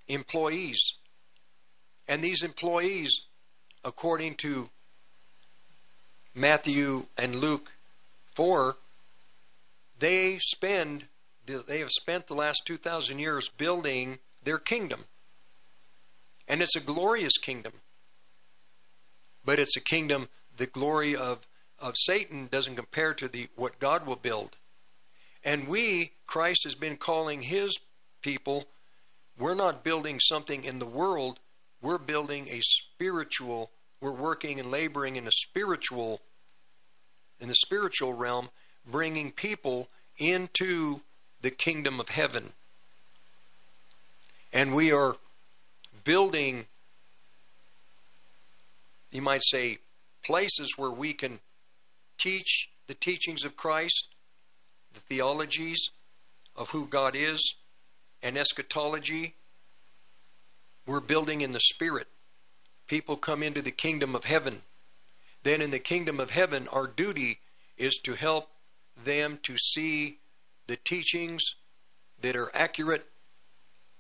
employees 0.09 0.95
and 2.09 2.23
these 2.23 2.43
employees, 2.43 3.23
according 3.85 4.37
to 4.37 4.71
Matthew 6.37 7.07
and 7.17 7.37
Luke 7.37 7.73
4, 8.35 8.77
they 9.99 10.39
spend 10.39 11.07
they 11.47 11.79
have 11.79 11.91
spent 11.91 12.27
the 12.27 12.35
last 12.35 12.63
2,000 12.67 13.21
years 13.21 13.49
building 13.49 14.19
their 14.43 14.59
kingdom. 14.59 15.05
And 16.49 16.61
it's 16.61 16.77
a 16.77 16.81
glorious 16.81 17.39
kingdom. 17.39 17.73
But 19.45 19.61
it's 19.61 19.77
a 19.77 19.81
kingdom, 19.81 20.29
the 20.57 20.67
glory 20.67 21.15
of, 21.15 21.47
of 21.79 21.95
Satan 21.97 22.49
doesn't 22.51 22.75
compare 22.75 23.15
to 23.15 23.29
the 23.29 23.49
what 23.55 23.79
God 23.79 24.07
will 24.07 24.17
build. 24.17 24.57
And 25.45 25.69
we, 25.69 26.13
Christ 26.27 26.65
has 26.65 26.75
been 26.75 26.97
calling 26.97 27.43
his 27.43 27.79
people, 28.23 28.65
we're 29.39 29.55
not 29.55 29.85
building 29.85 30.19
something 30.19 30.65
in 30.65 30.81
the 30.81 30.87
world, 30.87 31.39
we're 31.81 31.99
building 31.99 32.49
a 32.49 32.61
spiritual, 32.61 33.71
we're 34.07 34.13
working 34.13 34.61
and 34.61 34.71
laboring 34.71 35.17
in 35.17 35.27
a 35.27 35.33
spiritual 35.33 36.21
in 37.41 37.49
the 37.49 37.55
spiritual 37.57 38.13
realm, 38.13 38.51
bringing 38.89 39.33
people 39.33 39.89
into 40.17 41.01
the 41.43 41.51
kingdom 41.51 41.99
of 41.99 42.11
heaven. 42.11 42.53
And 44.53 44.77
we 44.77 44.93
are 44.93 45.17
building, 46.05 46.67
you 49.11 49.23
might 49.23 49.43
say, 49.45 49.79
places 50.25 50.75
where 50.77 50.91
we 50.91 51.13
can 51.13 51.41
teach 52.17 52.71
the 52.87 52.95
teachings 52.95 53.45
of 53.45 53.57
Christ, 53.57 54.07
the 54.95 55.01
theologies 55.01 55.91
of 56.55 56.71
who 56.71 56.87
God 56.87 57.17
is, 57.17 57.55
and 58.23 58.39
eschatology. 58.39 59.35
We're 60.87 61.01
building 61.01 61.41
in 61.41 61.51
the 61.51 61.61
Spirit. 61.61 62.07
People 62.87 63.17
come 63.17 63.43
into 63.43 63.63
the 63.63 63.71
kingdom 63.71 64.15
of 64.15 64.25
heaven. 64.25 64.63
Then, 65.43 65.61
in 65.61 65.71
the 65.71 65.79
kingdom 65.79 66.21
of 66.21 66.31
heaven, 66.31 66.69
our 66.73 66.87
duty 66.87 67.41
is 67.77 67.99
to 68.05 68.15
help 68.15 68.49
them 69.03 69.39
to 69.43 69.57
see 69.57 70.19
the 70.67 70.77
teachings 70.77 71.43
that 72.21 72.37
are 72.37 72.51
accurate 72.55 73.07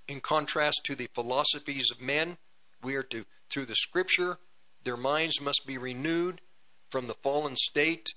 in 0.08 0.20
contrast 0.20 0.80
to 0.84 0.94
the 0.94 1.08
philosophies 1.14 1.90
of 1.90 2.00
men. 2.00 2.36
We 2.82 2.96
are 2.96 3.02
to, 3.04 3.24
through 3.50 3.66
the 3.66 3.74
scripture, 3.74 4.38
their 4.84 4.96
minds 4.96 5.40
must 5.40 5.66
be 5.66 5.78
renewed 5.78 6.40
from 6.90 7.06
the 7.06 7.14
fallen 7.14 7.56
state 7.56 8.14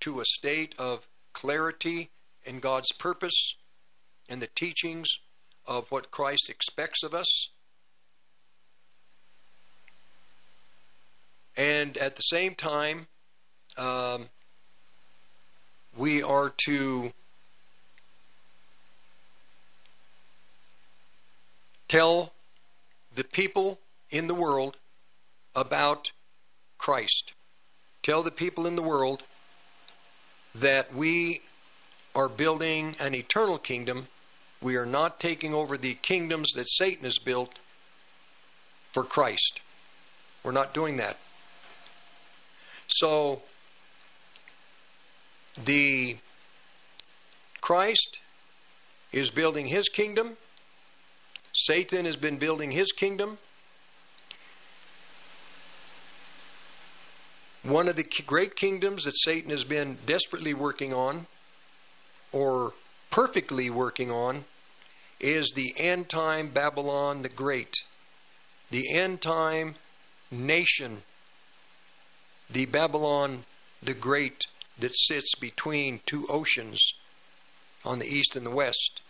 to 0.00 0.20
a 0.20 0.24
state 0.24 0.74
of 0.78 1.08
clarity 1.32 2.10
in 2.44 2.60
God's 2.60 2.92
purpose 2.92 3.54
and 4.28 4.40
the 4.40 4.48
teachings 4.54 5.08
of 5.66 5.90
what 5.90 6.10
Christ 6.10 6.50
expects 6.50 7.02
of 7.02 7.14
us. 7.14 7.48
And 11.56 11.96
at 11.98 12.16
the 12.16 12.22
same 12.22 12.54
time, 12.54 13.06
um, 13.76 14.28
we 15.96 16.22
are 16.22 16.52
to 16.64 17.12
tell 21.88 22.32
the 23.14 23.24
people 23.24 23.78
in 24.10 24.26
the 24.26 24.34
world 24.34 24.76
about 25.54 26.12
Christ. 26.78 27.32
Tell 28.02 28.22
the 28.22 28.30
people 28.30 28.66
in 28.66 28.76
the 28.76 28.82
world 28.82 29.22
that 30.54 30.94
we 30.94 31.42
are 32.14 32.28
building 32.28 32.94
an 33.00 33.14
eternal 33.14 33.58
kingdom. 33.58 34.06
We 34.60 34.76
are 34.76 34.86
not 34.86 35.20
taking 35.20 35.54
over 35.54 35.76
the 35.76 35.94
kingdoms 35.94 36.52
that 36.52 36.68
Satan 36.70 37.04
has 37.04 37.18
built 37.18 37.58
for 38.90 39.02
Christ. 39.02 39.60
We're 40.42 40.52
not 40.52 40.74
doing 40.74 40.96
that. 40.96 41.18
So, 42.94 43.42
the 45.64 46.16
Christ 47.62 48.18
is 49.12 49.30
building 49.30 49.66
his 49.66 49.88
kingdom. 49.88 50.36
Satan 51.54 52.04
has 52.04 52.16
been 52.16 52.36
building 52.36 52.70
his 52.70 52.92
kingdom. 52.92 53.38
One 57.62 57.88
of 57.88 57.96
the 57.96 58.06
great 58.26 58.56
kingdoms 58.56 59.04
that 59.04 59.16
Satan 59.16 59.50
has 59.50 59.64
been 59.64 59.96
desperately 60.04 60.52
working 60.52 60.92
on, 60.92 61.26
or 62.30 62.72
perfectly 63.10 63.70
working 63.70 64.10
on, 64.10 64.44
is 65.18 65.52
the 65.54 65.72
end 65.78 66.08
time 66.10 66.48
Babylon 66.48 67.22
the 67.22 67.28
Great, 67.30 67.72
the 68.70 68.92
end 68.94 69.22
time 69.22 69.76
nation, 70.30 71.02
the 72.52 72.66
Babylon 72.66 73.44
the 73.82 73.94
Great 73.94 74.46
that 74.78 74.92
sits 74.94 75.34
between 75.34 76.00
two 76.06 76.26
oceans 76.28 76.92
on 77.84 77.98
the 77.98 78.06
east 78.06 78.36
and 78.36 78.46
the 78.46 78.50
west, 78.50 79.00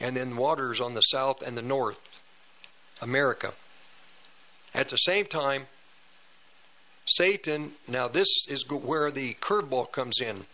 and 0.00 0.16
then 0.16 0.36
waters 0.36 0.80
on 0.80 0.94
the 0.94 1.00
south 1.02 1.46
and 1.46 1.56
the 1.56 1.62
north, 1.62 2.22
America. 3.00 3.52
At 4.74 4.88
the 4.88 4.96
same 4.96 5.26
time, 5.26 5.66
Satan, 7.06 7.72
now 7.86 8.08
this 8.08 8.28
is 8.48 8.68
where 8.68 9.10
the 9.10 9.34
curveball 9.34 9.92
comes 9.92 10.20
in. 10.20 10.46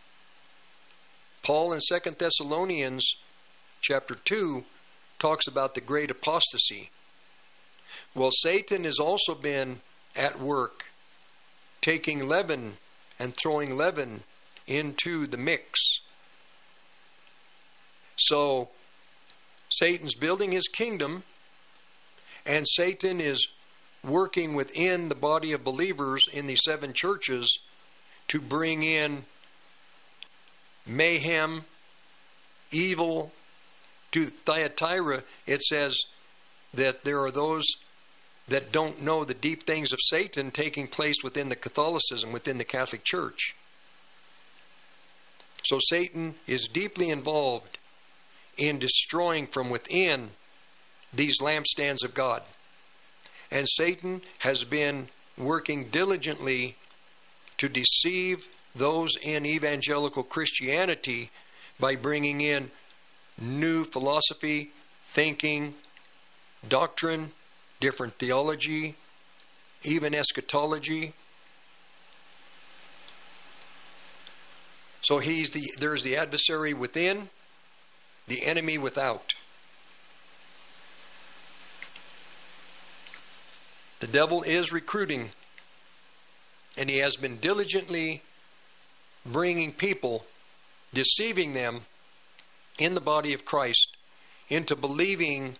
Paul 1.42 1.72
in 1.72 1.80
Second 1.80 2.18
Thessalonians 2.18 3.16
chapter 3.80 4.14
2 4.14 4.64
talks 5.18 5.46
about 5.46 5.74
the 5.74 5.80
great 5.80 6.10
apostasy. 6.10 6.90
Well, 8.14 8.30
Satan 8.30 8.84
has 8.84 8.98
also 8.98 9.34
been 9.34 9.80
at 10.14 10.38
work 10.38 10.91
taking 11.82 12.26
leaven 12.26 12.74
and 13.18 13.34
throwing 13.36 13.76
leaven 13.76 14.22
into 14.66 15.26
the 15.26 15.36
mix. 15.36 16.00
So, 18.16 18.70
Satan's 19.68 20.14
building 20.14 20.52
his 20.52 20.68
kingdom, 20.68 21.24
and 22.46 22.66
Satan 22.68 23.20
is 23.20 23.48
working 24.04 24.54
within 24.54 25.08
the 25.08 25.14
body 25.14 25.52
of 25.52 25.64
believers 25.64 26.24
in 26.32 26.46
the 26.46 26.56
seven 26.56 26.92
churches 26.92 27.58
to 28.28 28.40
bring 28.40 28.82
in 28.82 29.24
mayhem, 30.86 31.64
evil. 32.70 33.32
To 34.12 34.26
Thyatira, 34.26 35.22
it 35.46 35.62
says 35.62 35.96
that 36.74 37.02
there 37.02 37.20
are 37.20 37.30
those 37.30 37.64
that 38.52 38.72
don't 38.72 39.02
know 39.02 39.24
the 39.24 39.34
deep 39.34 39.62
things 39.62 39.92
of 39.92 39.98
Satan 40.02 40.50
taking 40.50 40.86
place 40.86 41.16
within 41.22 41.48
the 41.48 41.56
Catholicism, 41.56 42.32
within 42.32 42.58
the 42.58 42.64
Catholic 42.64 43.04
Church. 43.04 43.54
So 45.64 45.78
Satan 45.88 46.34
is 46.46 46.68
deeply 46.68 47.10
involved 47.10 47.78
in 48.58 48.78
destroying 48.78 49.46
from 49.46 49.70
within 49.70 50.30
these 51.14 51.40
lampstands 51.40 52.04
of 52.04 52.14
God. 52.14 52.42
And 53.50 53.66
Satan 53.68 54.22
has 54.40 54.64
been 54.64 55.08
working 55.38 55.88
diligently 55.88 56.76
to 57.58 57.68
deceive 57.68 58.48
those 58.74 59.16
in 59.22 59.46
evangelical 59.46 60.22
Christianity 60.22 61.30
by 61.78 61.96
bringing 61.96 62.40
in 62.40 62.70
new 63.40 63.84
philosophy, 63.84 64.72
thinking, 65.04 65.74
doctrine, 66.68 67.32
different 67.82 68.14
theology, 68.14 68.94
even 69.82 70.14
eschatology. 70.14 71.12
So 75.02 75.18
he's 75.18 75.50
the 75.50 75.68
there's 75.80 76.04
the 76.04 76.16
adversary 76.16 76.72
within, 76.72 77.28
the 78.28 78.44
enemy 78.44 78.78
without. 78.78 79.34
The 83.98 84.06
devil 84.06 84.44
is 84.44 84.72
recruiting, 84.72 85.30
and 86.78 86.88
he 86.88 86.98
has 86.98 87.16
been 87.16 87.38
diligently 87.38 88.22
bringing 89.26 89.72
people, 89.72 90.24
deceiving 90.94 91.54
them 91.54 91.80
in 92.78 92.94
the 92.94 93.00
body 93.00 93.32
of 93.32 93.44
Christ 93.44 93.88
into 94.48 94.76
believing 94.76 95.56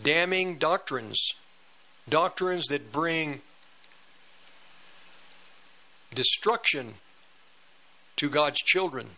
damning 0.00 0.58
doctrines, 0.58 1.34
doctrines 2.08 2.66
that 2.66 2.92
bring 2.92 3.42
destruction 6.14 6.94
to 8.16 8.28
God's 8.28 8.58
children, 8.58 9.08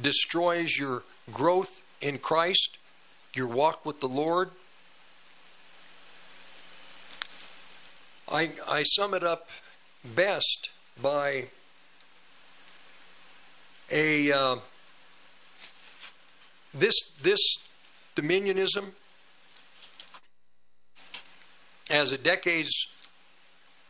destroys 0.00 0.76
your 0.76 1.02
growth 1.32 1.82
in 2.00 2.18
Christ, 2.18 2.78
your 3.34 3.46
walk 3.46 3.84
with 3.84 4.00
the 4.00 4.08
Lord. 4.08 4.50
I, 8.30 8.50
I 8.68 8.82
sum 8.82 9.14
it 9.14 9.24
up 9.24 9.48
best 10.04 10.70
by 11.00 11.46
a 13.90 14.32
uh, 14.32 14.56
this 16.74 16.94
this 17.22 17.40
dominionism 18.16 18.92
as 21.90 22.10
the 22.10 22.18
decades, 22.18 22.86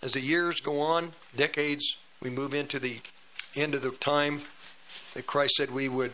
as 0.02 0.12
the 0.12 0.20
years 0.20 0.60
go 0.60 0.80
on, 0.80 1.12
decades, 1.36 1.96
we 2.22 2.30
move 2.30 2.54
into 2.54 2.78
the 2.78 2.98
end 3.56 3.74
of 3.74 3.82
the 3.82 3.90
time 3.90 4.42
that 5.14 5.26
Christ 5.26 5.54
said 5.56 5.70
we 5.70 5.88
would 5.88 6.12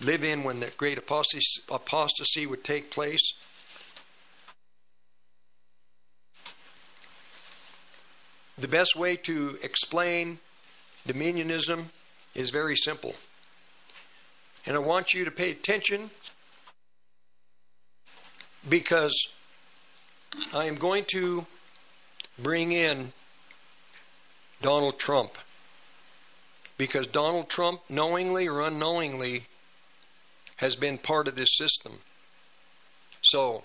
live 0.00 0.24
in 0.24 0.44
when 0.44 0.60
the 0.60 0.70
great 0.76 0.98
apostasy, 0.98 1.62
apostasy 1.70 2.46
would 2.46 2.64
take 2.64 2.90
place. 2.90 3.34
The 8.58 8.68
best 8.68 8.94
way 8.96 9.16
to 9.16 9.56
explain 9.62 10.38
dominionism 11.08 11.86
is 12.34 12.50
very 12.50 12.76
simple. 12.76 13.14
And 14.66 14.76
I 14.76 14.78
want 14.78 15.14
you 15.14 15.24
to 15.24 15.30
pay 15.30 15.50
attention 15.50 16.10
because 18.68 19.12
I 20.54 20.64
am 20.64 20.76
going 20.76 21.04
to 21.12 21.46
bring 22.38 22.72
in 22.72 23.12
Donald 24.60 24.98
Trump. 24.98 25.36
Because 26.78 27.06
Donald 27.06 27.48
Trump, 27.48 27.80
knowingly 27.88 28.48
or 28.48 28.60
unknowingly, 28.60 29.44
has 30.56 30.76
been 30.76 30.98
part 30.98 31.28
of 31.28 31.36
this 31.36 31.56
system. 31.56 31.98
So, 33.22 33.64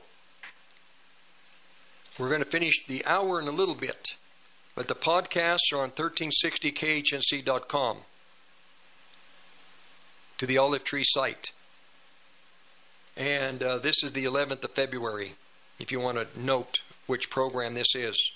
we're 2.20 2.30
going 2.30 2.44
to 2.44 2.50
finish 2.50 2.86
the 2.88 3.06
hour 3.06 3.42
in 3.42 3.48
a 3.48 3.52
little 3.52 3.76
bit, 3.76 4.16
but 4.76 4.88
the 4.88 4.96
podcasts 4.96 5.74
are 5.74 5.84
on 5.84 5.92
1360khnc.com 5.92 7.98
to 10.38 10.46
the 10.46 10.58
Olive 10.58 10.84
Tree 10.84 11.06
site. 11.06 11.52
And 13.16 13.64
uh, 13.64 13.78
this 13.80 14.04
is 14.04 14.12
the 14.12 14.26
11th 14.26 14.64
of 14.64 14.72
February, 14.72 15.34
if 15.80 15.92
you 15.92 16.00
want 16.00 16.18
to 16.18 16.40
note 16.40 16.80
which 17.06 17.30
program 17.30 17.74
this 17.74 17.96
is. 17.96 18.32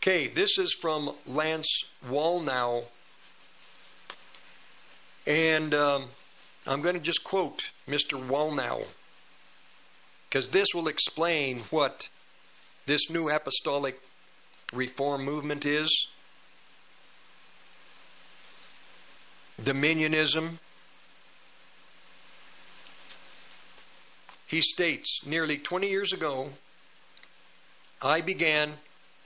Okay, 0.00 0.28
this 0.28 0.58
is 0.58 0.72
from 0.72 1.12
Lance 1.26 1.84
Wallnau. 2.08 2.84
And 5.26 5.74
um, 5.74 6.04
I'm 6.66 6.80
going 6.80 6.94
to 6.94 7.00
just 7.00 7.24
quote 7.24 7.70
Mr. 7.88 8.20
Wallnau 8.24 8.84
because 10.28 10.48
this 10.48 10.68
will 10.74 10.86
explain 10.86 11.60
what 11.70 12.08
this 12.86 13.10
new 13.10 13.28
apostolic 13.28 14.00
reform 14.72 15.24
movement 15.24 15.64
is 15.66 16.08
dominionism. 19.60 20.58
He 24.46 24.60
states, 24.60 25.20
nearly 25.26 25.58
20 25.58 25.88
years 25.88 26.12
ago, 26.12 26.50
I 28.02 28.20
began 28.20 28.74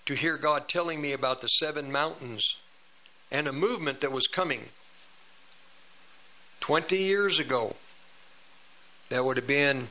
to 0.06 0.14
hear 0.14 0.36
God 0.36 0.68
telling 0.68 1.00
me 1.00 1.12
about 1.12 1.40
the 1.40 1.48
seven 1.48 1.92
mountains 1.92 2.56
and 3.30 3.46
a 3.46 3.52
movement 3.52 4.00
that 4.00 4.12
was 4.12 4.26
coming. 4.26 4.66
20 6.60 6.96
years 6.96 7.38
ago, 7.38 7.76
that 9.08 9.24
would 9.24 9.36
have 9.36 9.46
been 9.46 9.88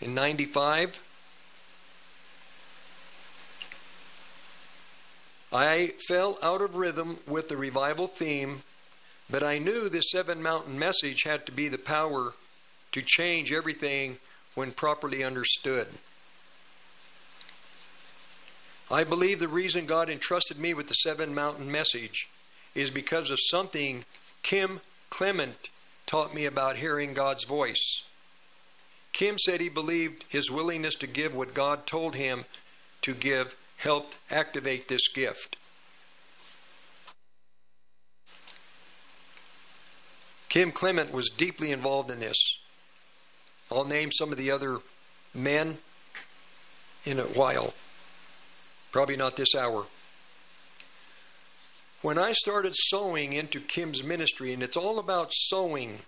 in 0.00 0.14
95. 0.14 1.02
I 5.52 5.92
fell 6.08 6.38
out 6.42 6.62
of 6.62 6.74
rhythm 6.74 7.18
with 7.26 7.48
the 7.48 7.56
revival 7.56 8.06
theme 8.06 8.62
but 9.28 9.42
I 9.42 9.58
knew 9.58 9.88
this 9.88 10.10
seven 10.10 10.42
mountain 10.42 10.78
message 10.78 11.24
had 11.24 11.46
to 11.46 11.52
be 11.52 11.68
the 11.68 11.78
power 11.78 12.34
to 12.96 13.02
change 13.02 13.52
everything 13.52 14.16
when 14.54 14.72
properly 14.72 15.22
understood. 15.22 15.86
I 18.90 19.04
believe 19.04 19.38
the 19.38 19.48
reason 19.48 19.84
God 19.84 20.08
entrusted 20.08 20.58
me 20.58 20.72
with 20.72 20.88
the 20.88 20.94
seven 20.94 21.34
mountain 21.34 21.70
message 21.70 22.30
is 22.74 22.88
because 22.88 23.28
of 23.28 23.38
something 23.38 24.06
Kim 24.42 24.80
Clement 25.10 25.68
taught 26.06 26.34
me 26.34 26.46
about 26.46 26.78
hearing 26.78 27.12
God's 27.12 27.44
voice. 27.44 28.00
Kim 29.12 29.36
said 29.38 29.60
he 29.60 29.68
believed 29.68 30.24
his 30.30 30.50
willingness 30.50 30.94
to 30.94 31.06
give 31.06 31.34
what 31.34 31.52
God 31.52 31.86
told 31.86 32.14
him 32.14 32.46
to 33.02 33.12
give 33.12 33.58
helped 33.76 34.16
activate 34.30 34.88
this 34.88 35.06
gift. 35.08 35.58
Kim 40.48 40.72
Clement 40.72 41.12
was 41.12 41.28
deeply 41.28 41.72
involved 41.72 42.10
in 42.10 42.20
this. 42.20 42.56
I'll 43.70 43.84
name 43.84 44.10
some 44.12 44.30
of 44.30 44.38
the 44.38 44.50
other 44.50 44.78
men 45.34 45.78
in 47.04 47.18
a 47.18 47.24
while. 47.24 47.74
Probably 48.92 49.16
not 49.16 49.36
this 49.36 49.54
hour. 49.54 49.84
When 52.02 52.18
I 52.18 52.32
started 52.32 52.74
sowing 52.76 53.32
into 53.32 53.60
Kim's 53.60 54.04
ministry, 54.04 54.52
and 54.52 54.62
it's 54.62 54.76
all 54.76 54.98
about 54.98 55.32
sowing, 55.32 55.98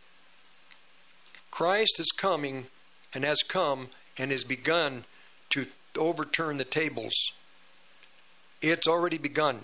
Christ 1.50 1.98
is 1.98 2.12
coming 2.16 2.66
and 3.12 3.24
has 3.24 3.38
come 3.48 3.88
and 4.16 4.30
has 4.30 4.44
begun 4.44 5.04
to 5.50 5.66
overturn 5.96 6.58
the 6.58 6.64
tables. 6.64 7.14
It's 8.62 8.86
already 8.86 9.18
begun. 9.18 9.60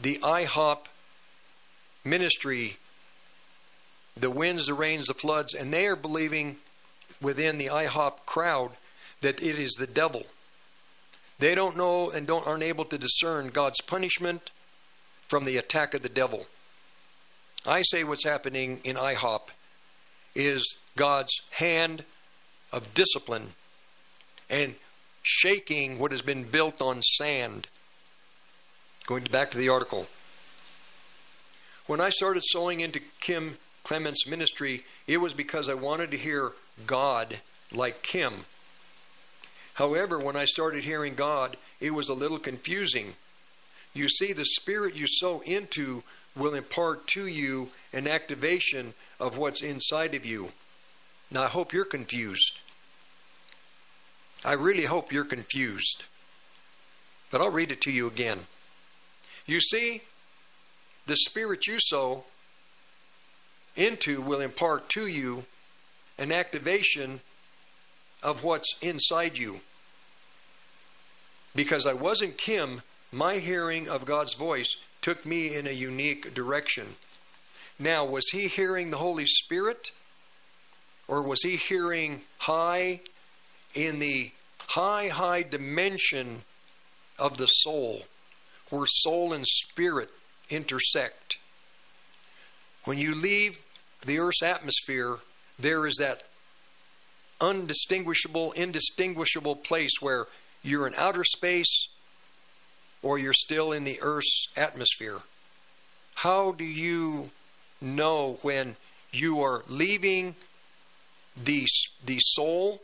The 0.00 0.18
IHOP 0.18 0.86
ministry 2.04 2.78
the 4.16 4.30
winds, 4.30 4.66
the 4.66 4.74
rains, 4.74 5.06
the 5.06 5.14
floods, 5.14 5.54
and 5.54 5.72
they 5.72 5.86
are 5.86 5.96
believing 5.96 6.56
within 7.20 7.58
the 7.58 7.66
IHOP 7.66 8.26
crowd 8.26 8.72
that 9.20 9.42
it 9.42 9.58
is 9.58 9.72
the 9.72 9.86
devil. 9.86 10.24
They 11.38 11.54
don't 11.54 11.76
know 11.76 12.10
and 12.10 12.26
don't 12.26 12.46
aren't 12.46 12.62
able 12.62 12.84
to 12.86 12.98
discern 12.98 13.48
God's 13.48 13.80
punishment 13.80 14.50
from 15.26 15.44
the 15.44 15.56
attack 15.56 15.94
of 15.94 16.02
the 16.02 16.08
devil. 16.08 16.46
I 17.66 17.82
say 17.82 18.04
what's 18.04 18.24
happening 18.24 18.80
in 18.84 18.96
IHOP 18.96 19.48
is 20.34 20.76
God's 20.96 21.32
hand 21.52 22.04
of 22.72 22.92
discipline 22.94 23.52
and 24.50 24.74
shaking 25.22 25.98
what 25.98 26.12
has 26.12 26.22
been 26.22 26.44
built 26.44 26.82
on 26.82 27.00
sand. 27.02 27.66
Going 29.06 29.24
back 29.24 29.50
to 29.52 29.58
the 29.58 29.68
article. 29.68 30.06
When 31.86 32.00
I 32.00 32.10
started 32.10 32.42
sowing 32.46 32.80
into 32.80 33.00
Kim 33.20 33.58
Clement's 33.82 34.26
ministry, 34.26 34.84
it 35.06 35.18
was 35.18 35.34
because 35.34 35.68
I 35.68 35.74
wanted 35.74 36.10
to 36.12 36.16
hear 36.16 36.52
God 36.86 37.38
like 37.72 38.02
Kim. 38.02 38.32
However, 39.74 40.18
when 40.18 40.36
I 40.36 40.44
started 40.44 40.84
hearing 40.84 41.14
God, 41.14 41.56
it 41.80 41.92
was 41.92 42.08
a 42.08 42.14
little 42.14 42.38
confusing. 42.38 43.14
You 43.92 44.08
see, 44.08 44.32
the 44.32 44.44
spirit 44.44 44.96
you 44.96 45.06
sow 45.06 45.40
into 45.40 46.02
will 46.36 46.54
impart 46.54 47.06
to 47.08 47.26
you 47.26 47.68
an 47.92 48.08
activation 48.08 48.94
of 49.20 49.38
what's 49.38 49.62
inside 49.62 50.14
of 50.14 50.26
you. 50.26 50.50
Now, 51.30 51.44
I 51.44 51.48
hope 51.48 51.72
you're 51.72 51.84
confused. 51.84 52.58
I 54.44 54.52
really 54.52 54.84
hope 54.84 55.12
you're 55.12 55.24
confused. 55.24 56.04
But 57.30 57.40
I'll 57.40 57.50
read 57.50 57.72
it 57.72 57.80
to 57.82 57.92
you 57.92 58.06
again. 58.06 58.40
You 59.46 59.60
see, 59.60 60.02
the 61.06 61.16
spirit 61.16 61.66
you 61.66 61.78
sow 61.80 62.24
into 63.76 64.20
will 64.20 64.40
impart 64.40 64.88
to 64.90 65.06
you 65.06 65.44
an 66.18 66.32
activation 66.32 67.20
of 68.22 68.44
what's 68.44 68.74
inside 68.80 69.36
you. 69.36 69.60
Because 71.54 71.86
I 71.86 71.92
wasn't 71.92 72.38
Kim, 72.38 72.82
my 73.12 73.38
hearing 73.38 73.88
of 73.88 74.04
God's 74.04 74.34
voice 74.34 74.76
took 75.02 75.24
me 75.24 75.54
in 75.54 75.66
a 75.66 75.70
unique 75.70 76.34
direction. 76.34 76.86
Now, 77.78 78.04
was 78.04 78.28
he 78.30 78.48
hearing 78.48 78.90
the 78.90 78.96
Holy 78.96 79.26
Spirit? 79.26 79.90
Or 81.06 81.20
was 81.22 81.42
he 81.42 81.56
hearing 81.56 82.22
high 82.38 83.00
in 83.74 83.98
the 83.98 84.30
high, 84.68 85.08
high 85.08 85.42
dimension 85.42 86.42
of 87.18 87.36
the 87.36 87.46
soul, 87.46 88.02
where 88.70 88.86
soul 88.86 89.32
and 89.32 89.46
spirit 89.46 90.10
intersect? 90.48 91.36
When 92.84 92.98
you 92.98 93.14
leave 93.14 93.60
the 94.06 94.18
Earth's 94.18 94.42
atmosphere, 94.42 95.18
there 95.58 95.86
is 95.86 95.96
that 95.96 96.22
undistinguishable, 97.40 98.52
indistinguishable 98.52 99.56
place 99.56 99.92
where 100.00 100.26
you're 100.62 100.86
in 100.86 100.94
outer 100.96 101.24
space 101.24 101.88
or 103.02 103.18
you're 103.18 103.32
still 103.32 103.72
in 103.72 103.84
the 103.84 103.98
Earth's 104.00 104.48
atmosphere. 104.56 105.18
How 106.14 106.52
do 106.52 106.64
you 106.64 107.30
know 107.80 108.38
when 108.42 108.76
you 109.12 109.42
are 109.42 109.62
leaving 109.68 110.34
the, 111.42 111.66
the 112.04 112.18
soul 112.20 112.80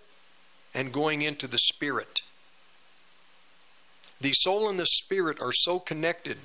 and 0.74 0.92
going 0.92 1.22
into 1.22 1.46
the 1.46 1.58
spirit? 1.58 2.20
The 4.20 4.32
soul 4.32 4.68
and 4.68 4.78
the 4.78 4.86
spirit 4.86 5.40
are 5.40 5.52
so 5.52 5.78
connected. 5.78 6.36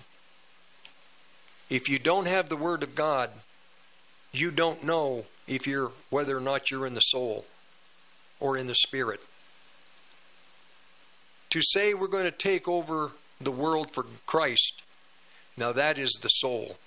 If 1.69 1.89
you 1.89 1.99
don't 1.99 2.27
have 2.27 2.47
the 2.47 2.55
Word 2.55 2.83
of 2.83 2.95
God, 2.95 3.31
you 4.31 4.51
don't 4.51 4.83
know 4.83 5.25
if 5.47 5.67
you're 5.67 5.91
whether 6.09 6.37
or 6.37 6.41
not 6.41 6.71
you're 6.71 6.87
in 6.87 6.93
the 6.93 7.01
soul 7.01 7.45
or 8.39 8.57
in 8.57 8.67
the 8.67 8.75
spirit. 8.75 9.19
To 11.51 11.61
say 11.61 11.93
we're 11.93 12.07
going 12.07 12.25
to 12.25 12.31
take 12.31 12.67
over 12.67 13.11
the 13.39 13.51
world 13.51 13.91
for 13.91 14.05
Christ, 14.25 14.81
now 15.57 15.71
that 15.71 15.97
is 15.97 16.11
the 16.21 16.29
soul. 16.29 16.77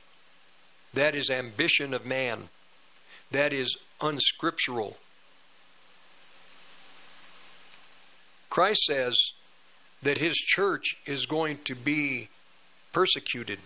That 0.95 1.15
is 1.15 1.31
ambition 1.31 1.95
of 1.95 2.07
man. 2.07 2.49
That 3.31 3.53
is 3.53 3.77
unscriptural. 4.01 4.97
Christ 8.51 8.83
says 8.85 9.17
that 10.03 10.19
his 10.19 10.37
church 10.37 10.97
is 11.07 11.27
going 11.27 11.59
to 11.65 11.75
be 11.75 12.29
persecuted. 12.93 13.59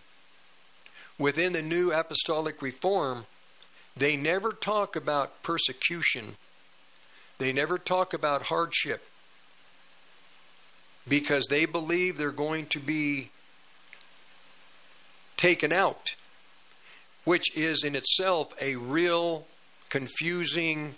Within 1.18 1.52
the 1.52 1.62
new 1.62 1.92
apostolic 1.92 2.60
reform, 2.60 3.24
they 3.96 4.16
never 4.16 4.52
talk 4.52 4.96
about 4.96 5.42
persecution. 5.42 6.34
They 7.38 7.52
never 7.52 7.78
talk 7.78 8.14
about 8.14 8.44
hardship 8.44 9.04
because 11.08 11.46
they 11.48 11.64
believe 11.64 12.16
they're 12.16 12.30
going 12.30 12.66
to 12.66 12.78
be 12.78 13.30
taken 15.36 15.72
out, 15.72 16.14
which 17.24 17.56
is 17.56 17.82
in 17.82 17.96
itself 17.96 18.54
a 18.62 18.76
real 18.76 19.46
confusing 19.88 20.94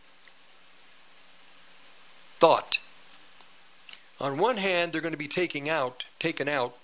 thought. 2.39 2.77
On 4.21 4.39
one 4.39 4.59
hand, 4.59 4.93
they're 4.93 5.01
going 5.01 5.13
to 5.13 5.19
be 5.19 5.29
taking 5.29 5.69
out, 5.69 6.05
taken 6.19 6.49
out, 6.49 6.77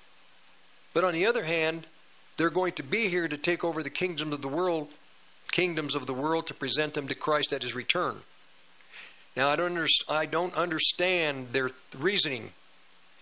but 0.93 1.05
on 1.05 1.13
the 1.13 1.27
other 1.27 1.45
hand, 1.45 1.87
they're 2.37 2.51
going 2.51 2.73
to 2.73 2.83
be 2.83 3.09
here 3.09 3.29
to 3.29 3.37
take 3.37 3.63
over 3.63 3.83
the 3.83 3.91
kingdoms 3.91 4.33
of 4.33 4.43
the 4.43 4.49
world, 4.49 4.89
kingdoms 5.53 5.95
of 5.95 6.07
the 6.07 6.15
world 6.15 6.47
to 6.47 6.55
present 6.55 6.95
them 6.95 7.09
to 7.09 7.15
Christ 7.15 7.53
at 7.53 7.63
his 7.63 7.75
return. 7.75 8.17
Now 9.37 9.49
I 9.49 9.57
don't 9.57 9.89
I 10.09 10.27
don't 10.27 10.55
understand 10.55 11.49
their 11.53 11.71
reasoning. 11.97 12.53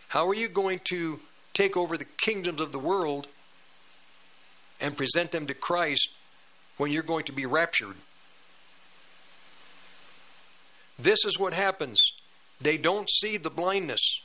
How 0.09 0.29
are 0.29 0.35
you 0.35 0.49
going 0.49 0.81
to 0.85 1.21
take 1.53 1.77
over 1.77 1.97
the 1.97 2.05
kingdoms 2.05 2.61
of 2.61 2.73
the 2.73 2.79
world 2.79 3.27
and 4.81 4.97
present 4.97 5.33
them 5.33 5.47
to 5.47 5.55
Christ 5.55 6.11
when 6.77 6.91
you're 6.91 7.03
going 7.03 7.25
to 7.25 7.33
be 7.33 7.47
raptured? 7.47 7.97
This 10.99 11.25
is 11.25 11.39
what 11.39 11.53
happens. 11.53 12.01
They 12.61 12.77
don't 12.77 13.09
see 13.09 13.37
the 13.37 13.51
blindness. 13.51 14.21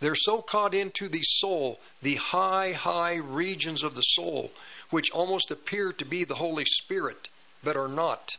They're 0.00 0.14
so 0.14 0.40
caught 0.40 0.74
into 0.74 1.08
the 1.08 1.22
soul, 1.22 1.80
the 2.02 2.14
high, 2.14 2.72
high 2.72 3.16
regions 3.16 3.82
of 3.82 3.96
the 3.96 4.02
soul, 4.02 4.52
which 4.90 5.10
almost 5.10 5.50
appear 5.50 5.92
to 5.92 6.04
be 6.04 6.24
the 6.24 6.36
Holy 6.36 6.64
Spirit, 6.64 7.28
but 7.62 7.76
are 7.76 7.88
not. 7.88 8.36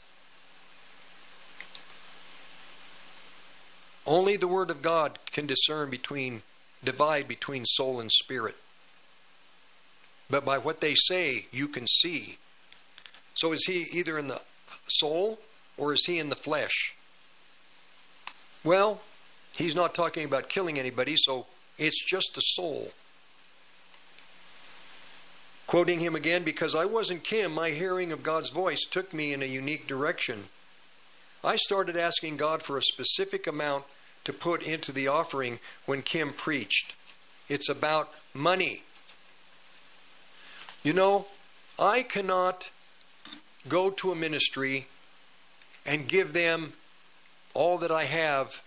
Only 4.06 4.38
the 4.38 4.48
Word 4.48 4.72
of 4.72 4.82
God 4.82 5.20
can 5.32 5.46
discern 5.46 5.90
between, 5.90 6.42
divide 6.84 7.28
between 7.28 7.66
soul 7.66 8.00
and 8.00 8.12
spirit. 8.12 8.56
But 10.30 10.46
by 10.46 10.58
what 10.58 10.82
they 10.82 10.96
say, 10.96 11.46
you 11.52 11.68
can 11.68 11.88
see. 11.88 12.38
So 13.34 13.52
is 13.52 13.64
he 13.66 13.88
either 13.92 14.18
in 14.18 14.28
the 14.28 14.42
soul 14.88 15.40
or 15.78 15.94
is 15.94 16.06
he 16.06 16.20
in 16.20 16.30
the 16.30 16.36
flesh? 16.36 16.96
Well, 18.64 19.02
he's 19.58 19.76
not 19.76 19.96
talking 19.96 20.26
about 20.26 20.50
killing 20.50 20.78
anybody, 20.80 21.16
so 21.16 21.46
it's 21.78 22.04
just 22.04 22.36
the 22.36 22.42
soul. 22.42 22.92
Quoting 25.70 26.00
him 26.00 26.16
again, 26.16 26.44
because 26.44 26.74
I 26.74 26.86
wasn't 26.86 27.24
Kim, 27.24 27.54
my 27.54 27.70
hearing 27.70 28.12
of 28.12 28.24
God's 28.24 28.50
voice 28.50 28.86
took 28.90 29.14
me 29.14 29.34
in 29.34 29.44
a 29.44 29.46
unique 29.46 29.86
direction. 29.86 30.46
I 31.44 31.58
started 31.58 31.96
asking 31.96 32.38
God 32.38 32.64
for 32.64 32.76
a 32.76 32.82
specific 32.82 33.46
amount 33.46 33.84
to 34.24 34.34
put 34.34 34.64
into 34.64 34.92
the 34.92 35.08
offering 35.08 35.60
when 35.86 36.02
Kim 36.02 36.34
preached. 36.34 36.96
It's 37.50 37.70
about 37.70 38.12
money. 38.34 38.82
You 40.82 40.94
know, 40.94 41.28
I 41.78 42.02
cannot 42.02 42.72
go 43.68 43.92
to 43.92 44.12
a 44.12 44.16
ministry 44.16 44.88
and 45.86 46.08
give 46.08 46.34
them 46.34 46.74
all 47.54 47.78
that 47.78 47.92
I 47.92 48.06
have 48.06 48.64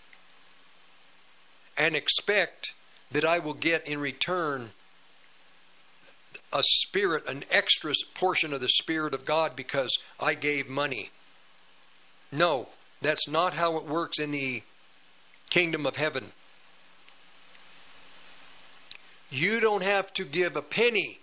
and 1.76 1.96
expect 1.96 2.74
that 3.10 3.24
I 3.24 3.40
will 3.40 3.54
get 3.54 3.88
in 3.88 3.98
return 3.98 4.70
a 6.52 6.62
spirit, 6.62 7.28
an 7.28 7.44
extra 7.50 7.92
portion 8.14 8.52
of 8.52 8.60
the 8.60 8.68
Spirit 8.68 9.14
of 9.14 9.24
God 9.24 9.56
because 9.56 9.90
I 10.20 10.34
gave 10.34 10.68
money. 10.68 11.10
No, 12.30 12.68
that's 13.00 13.28
not 13.28 13.54
how 13.54 13.76
it 13.76 13.86
works 13.86 14.18
in 14.18 14.30
the 14.30 14.62
kingdom 15.50 15.86
of 15.86 15.96
heaven. 15.96 16.32
You 19.30 19.60
don't 19.60 19.82
have 19.82 20.12
to 20.14 20.24
give 20.24 20.56
a 20.56 20.62
penny 20.62 21.18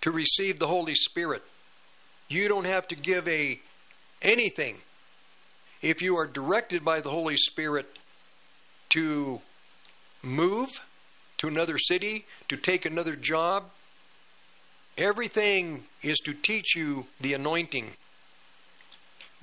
to 0.00 0.10
receive 0.10 0.58
the 0.58 0.66
Holy 0.66 0.94
Spirit. 0.94 1.42
You 2.28 2.48
don't 2.48 2.66
have 2.66 2.88
to 2.88 2.96
give 2.96 3.26
a 3.28 3.60
anything 4.22 4.76
if 5.82 6.02
you 6.02 6.16
are 6.16 6.26
directed 6.26 6.84
by 6.84 7.00
the 7.00 7.10
Holy 7.10 7.36
Spirit 7.36 7.86
to 8.90 9.40
move 10.22 10.80
to 11.38 11.48
another 11.48 11.78
city, 11.78 12.24
to 12.48 12.56
take 12.56 12.84
another 12.84 13.16
job. 13.16 13.64
Everything 14.96 15.84
is 16.02 16.18
to 16.18 16.34
teach 16.34 16.76
you 16.76 17.06
the 17.20 17.34
anointing. 17.34 17.92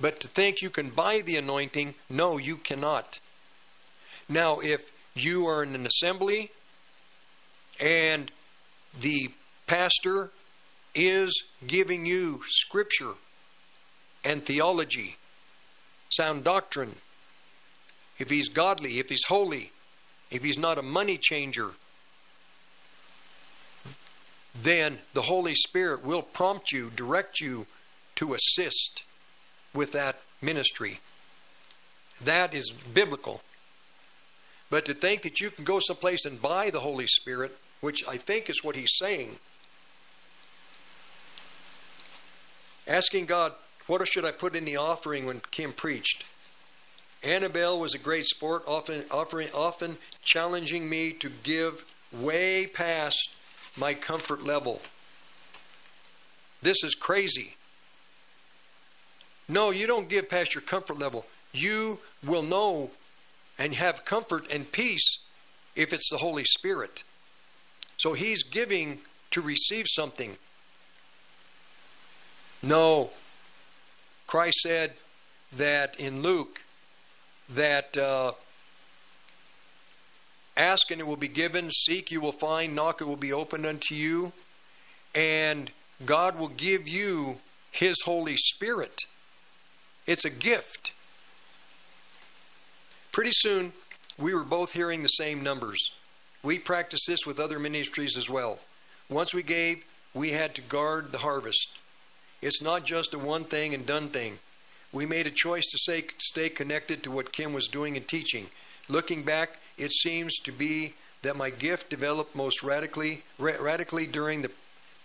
But 0.00 0.20
to 0.20 0.28
think 0.28 0.60
you 0.60 0.70
can 0.70 0.90
buy 0.90 1.22
the 1.22 1.36
anointing, 1.36 1.94
no, 2.10 2.36
you 2.36 2.56
cannot. 2.56 3.20
Now, 4.28 4.60
if 4.60 4.92
you 5.14 5.46
are 5.46 5.62
in 5.62 5.74
an 5.74 5.86
assembly 5.86 6.50
and 7.80 8.30
the 9.00 9.30
pastor 9.66 10.30
is 10.94 11.44
giving 11.66 12.04
you 12.06 12.40
scripture 12.48 13.12
and 14.24 14.42
theology, 14.42 15.16
sound 16.10 16.44
doctrine, 16.44 16.94
if 18.18 18.30
he's 18.30 18.48
godly, 18.48 18.98
if 18.98 19.08
he's 19.08 19.24
holy, 19.24 19.70
if 20.30 20.42
he's 20.42 20.58
not 20.58 20.78
a 20.78 20.82
money 20.82 21.18
changer, 21.18 21.70
then 24.62 24.98
the 25.12 25.22
Holy 25.22 25.54
Spirit 25.54 26.04
will 26.04 26.22
prompt 26.22 26.72
you, 26.72 26.90
direct 26.94 27.40
you 27.40 27.66
to 28.16 28.34
assist 28.34 29.02
with 29.74 29.92
that 29.92 30.20
ministry. 30.40 31.00
That 32.24 32.54
is 32.54 32.70
biblical. 32.70 33.42
But 34.70 34.86
to 34.86 34.94
think 34.94 35.22
that 35.22 35.40
you 35.40 35.50
can 35.50 35.64
go 35.64 35.78
someplace 35.78 36.24
and 36.24 36.40
buy 36.40 36.70
the 36.70 36.80
Holy 36.80 37.06
Spirit, 37.06 37.56
which 37.80 38.06
I 38.08 38.16
think 38.16 38.50
is 38.50 38.64
what 38.64 38.74
he's 38.74 38.96
saying, 38.96 39.36
asking 42.88 43.26
God, 43.26 43.52
what 43.86 44.06
should 44.08 44.24
I 44.24 44.32
put 44.32 44.56
in 44.56 44.64
the 44.64 44.76
offering 44.76 45.26
when 45.26 45.40
Kim 45.50 45.72
preached? 45.72 46.24
Annabelle 47.22 47.78
was 47.78 47.94
a 47.94 47.98
great 47.98 48.24
sport, 48.24 48.64
often 48.66 49.04
offering, 49.10 49.48
often 49.54 49.96
challenging 50.22 50.88
me 50.88 51.12
to 51.12 51.30
give 51.42 51.84
way 52.12 52.66
past 52.66 53.30
my 53.76 53.94
comfort 53.94 54.42
level. 54.42 54.80
This 56.62 56.82
is 56.82 56.94
crazy. 56.94 57.56
No, 59.48 59.70
you 59.70 59.86
don't 59.86 60.08
give 60.08 60.28
past 60.28 60.54
your 60.54 60.62
comfort 60.62 60.98
level. 60.98 61.26
You 61.52 61.98
will 62.24 62.42
know 62.42 62.90
and 63.58 63.74
have 63.74 64.04
comfort 64.04 64.52
and 64.52 64.70
peace 64.70 65.18
if 65.74 65.92
it's 65.92 66.10
the 66.10 66.18
Holy 66.18 66.44
Spirit. 66.44 67.04
So 67.98 68.12
he's 68.12 68.42
giving 68.42 68.98
to 69.30 69.40
receive 69.40 69.86
something. 69.88 70.36
No. 72.62 73.10
Christ 74.26 74.58
said 74.62 74.94
that 75.52 76.00
in 76.00 76.22
Luke 76.22 76.62
that 77.50 77.96
uh, 77.96 78.32
ask 80.56 80.90
and 80.90 81.00
it 81.00 81.06
will 81.06 81.16
be 81.16 81.28
given, 81.28 81.70
seek 81.70 82.10
you 82.10 82.20
will 82.20 82.32
find, 82.32 82.74
knock 82.74 83.00
it 83.00 83.04
will 83.06 83.16
be 83.16 83.32
opened 83.32 83.66
unto 83.66 83.94
you, 83.94 84.32
and 85.14 85.70
God 86.04 86.38
will 86.38 86.48
give 86.48 86.88
you 86.88 87.36
His 87.70 88.00
Holy 88.04 88.36
Spirit. 88.36 89.02
It's 90.06 90.24
a 90.24 90.30
gift. 90.30 90.92
Pretty 93.12 93.32
soon, 93.32 93.72
we 94.18 94.34
were 94.34 94.44
both 94.44 94.72
hearing 94.72 95.02
the 95.02 95.08
same 95.08 95.42
numbers. 95.42 95.90
We 96.42 96.58
practiced 96.58 97.06
this 97.06 97.26
with 97.26 97.40
other 97.40 97.58
ministries 97.58 98.16
as 98.16 98.28
well. 98.28 98.58
Once 99.08 99.34
we 99.34 99.42
gave, 99.42 99.84
we 100.14 100.30
had 100.30 100.54
to 100.54 100.62
guard 100.62 101.12
the 101.12 101.18
harvest. 101.18 101.68
It's 102.42 102.62
not 102.62 102.84
just 102.84 103.14
a 103.14 103.18
one 103.18 103.44
thing 103.44 103.74
and 103.74 103.86
done 103.86 104.08
thing. 104.08 104.38
We 104.92 105.06
made 105.06 105.26
a 105.26 105.30
choice 105.30 105.66
to 105.66 106.02
stay 106.18 106.48
connected 106.48 107.02
to 107.02 107.10
what 107.10 107.32
Kim 107.32 107.52
was 107.52 107.68
doing 107.68 107.96
and 107.96 108.06
teaching. 108.06 108.46
Looking 108.88 109.22
back, 109.22 109.58
it 109.76 109.92
seems 109.92 110.38
to 110.40 110.52
be 110.52 110.94
that 111.22 111.36
my 111.36 111.50
gift 111.50 111.90
developed 111.90 112.36
most 112.36 112.62
radically, 112.62 113.22
ra- 113.38 113.60
radically 113.60 114.06
during 114.06 114.42
the, 114.42 114.50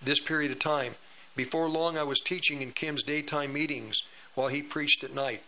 this 0.01 0.19
period 0.19 0.51
of 0.51 0.59
time. 0.59 0.95
Before 1.35 1.69
long, 1.69 1.97
I 1.97 2.03
was 2.03 2.19
teaching 2.19 2.61
in 2.61 2.71
Kim's 2.71 3.03
daytime 3.03 3.53
meetings 3.53 4.03
while 4.35 4.49
he 4.49 4.61
preached 4.61 5.03
at 5.03 5.15
night. 5.15 5.41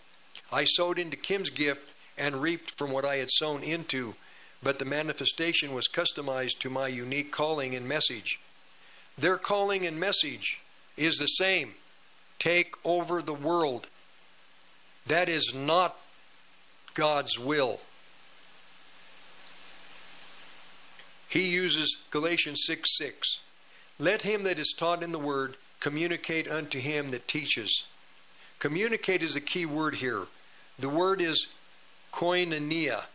I 0.52 0.64
sowed 0.64 0.98
into 0.98 1.18
Kim's 1.18 1.50
gift 1.50 1.94
and 2.18 2.42
reaped 2.42 2.72
from 2.78 2.92
what 2.92 3.06
I 3.06 3.18
had 3.18 3.30
sown 3.32 3.62
into, 3.64 4.16
but 4.62 4.80
the 4.80 4.86
manifestation 4.86 5.74
was 5.74 5.88
customized 5.88 6.60
to 6.60 6.70
my 6.70 6.88
unique 6.88 7.32
calling 7.32 7.76
and 7.76 7.88
message. 7.88 8.40
Their 9.18 9.38
calling 9.38 9.86
and 9.86 10.00
message 10.00 10.62
is 10.98 11.18
the 11.18 11.28
same 11.28 11.74
take 12.40 12.74
over 12.84 13.22
the 13.22 13.34
world. 13.34 13.88
That 15.08 15.30
is 15.30 15.54
not 15.54 15.98
God's 16.94 17.38
will. 17.38 17.80
He 21.34 21.50
uses 21.50 21.98
Galatians 22.12 22.62
6 22.68 22.96
6. 22.96 23.40
Let 23.98 24.22
him 24.22 24.44
that 24.44 24.60
is 24.60 24.72
taught 24.78 25.02
in 25.02 25.12
the 25.12 25.18
word 25.18 25.56
communicate 25.80 26.48
unto 26.48 26.78
him 26.80 27.10
that 27.10 27.28
teaches. 27.28 27.86
Communicate 28.60 29.24
is 29.24 29.34
the 29.34 29.42
key 29.42 29.66
word 29.66 29.96
here. 29.96 30.28
The 30.78 30.90
word 30.90 31.22
is 31.22 31.48
koinonia, 32.12 33.06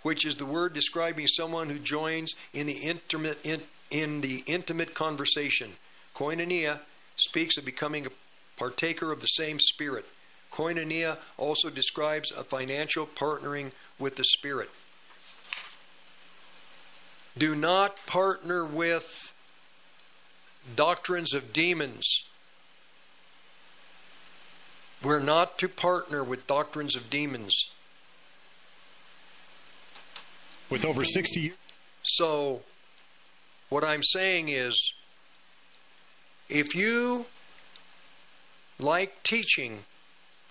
which 0.00 0.24
is 0.24 0.36
the 0.36 0.46
word 0.46 0.72
describing 0.72 1.26
someone 1.26 1.68
who 1.68 1.78
joins 1.78 2.32
in 2.54 2.66
the 2.66 2.78
intimate 2.78 3.44
in, 3.44 3.60
in 3.90 4.22
the 4.22 4.44
intimate 4.46 4.94
conversation. 4.94 5.72
Koinonia 6.14 6.78
speaks 7.16 7.58
of 7.58 7.66
becoming 7.66 8.06
a 8.06 8.10
partaker 8.56 9.12
of 9.12 9.20
the 9.20 9.26
same 9.26 9.60
spirit. 9.60 10.06
Koinonia 10.50 11.18
also 11.36 11.68
describes 11.68 12.30
a 12.30 12.44
financial 12.44 13.04
partnering 13.04 13.72
with 13.98 14.16
the 14.16 14.24
spirit. 14.24 14.70
Do 17.38 17.54
not 17.54 18.04
partner 18.06 18.64
with 18.64 19.32
doctrines 20.74 21.32
of 21.32 21.52
demons. 21.52 22.24
We're 25.04 25.20
not 25.20 25.58
to 25.58 25.68
partner 25.68 26.24
with 26.24 26.48
doctrines 26.48 26.96
of 26.96 27.08
demons. 27.08 27.54
With 30.68 30.84
over 30.84 31.04
60 31.04 31.40
years. 31.40 31.56
So, 32.02 32.62
what 33.68 33.84
I'm 33.84 34.02
saying 34.02 34.48
is 34.48 34.74
if 36.48 36.74
you 36.74 37.26
like 38.80 39.22
teaching, 39.22 39.80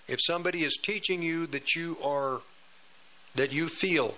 if 0.07 0.19
somebody 0.21 0.63
is 0.63 0.77
teaching 0.81 1.21
you 1.21 1.47
that 1.47 1.75
you 1.75 1.97
are, 2.03 2.41
that 3.35 3.51
you 3.51 3.67
feel 3.67 4.15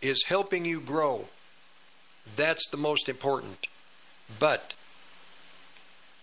is 0.00 0.24
helping 0.26 0.64
you 0.64 0.80
grow, 0.80 1.26
that's 2.36 2.68
the 2.70 2.76
most 2.76 3.08
important. 3.08 3.66
But 4.38 4.74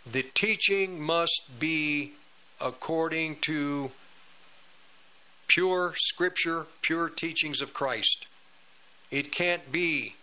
the 0.10 0.24
teaching 0.24 1.02
must 1.02 1.42
be 1.60 2.14
according 2.62 3.38
to 3.42 3.92
pure 5.48 5.94
scripture, 5.98 6.66
pure 6.82 7.10
teachings 7.10 7.62
of 7.62 7.74
Christ. 7.74 8.28
It 9.12 9.32
can't 9.32 9.72
be 9.72 10.16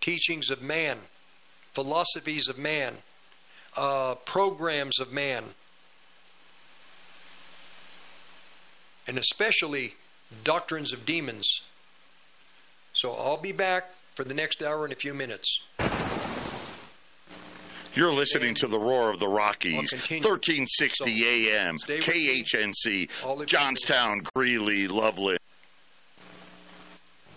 teachings 0.00 0.50
of 0.50 0.62
man, 0.62 0.98
philosophies 1.72 2.48
of 2.48 2.58
man, 2.58 2.94
uh, 3.76 4.14
programs 4.24 4.98
of 5.00 5.12
man, 5.12 5.44
and 9.06 9.18
especially 9.18 9.94
doctrines 10.44 10.92
of 10.92 11.06
demons. 11.06 11.62
So 12.92 13.12
I'll 13.14 13.36
be 13.36 13.52
back 13.52 13.90
for 14.18 14.24
the 14.24 14.34
next 14.34 14.64
hour 14.64 14.82
and 14.82 14.92
a 14.92 14.96
few 14.96 15.14
minutes. 15.14 15.60
You're 17.94 18.12
listening 18.12 18.56
to 18.56 18.66
the 18.66 18.76
roar 18.76 19.10
of 19.10 19.20
the 19.20 19.28
Rockies, 19.28 19.92
1360 19.92 21.24
AM, 21.24 21.78
KHNC, 21.78 23.46
Johnstown, 23.46 24.22
Greeley, 24.34 24.88
Loveland. 24.88 25.37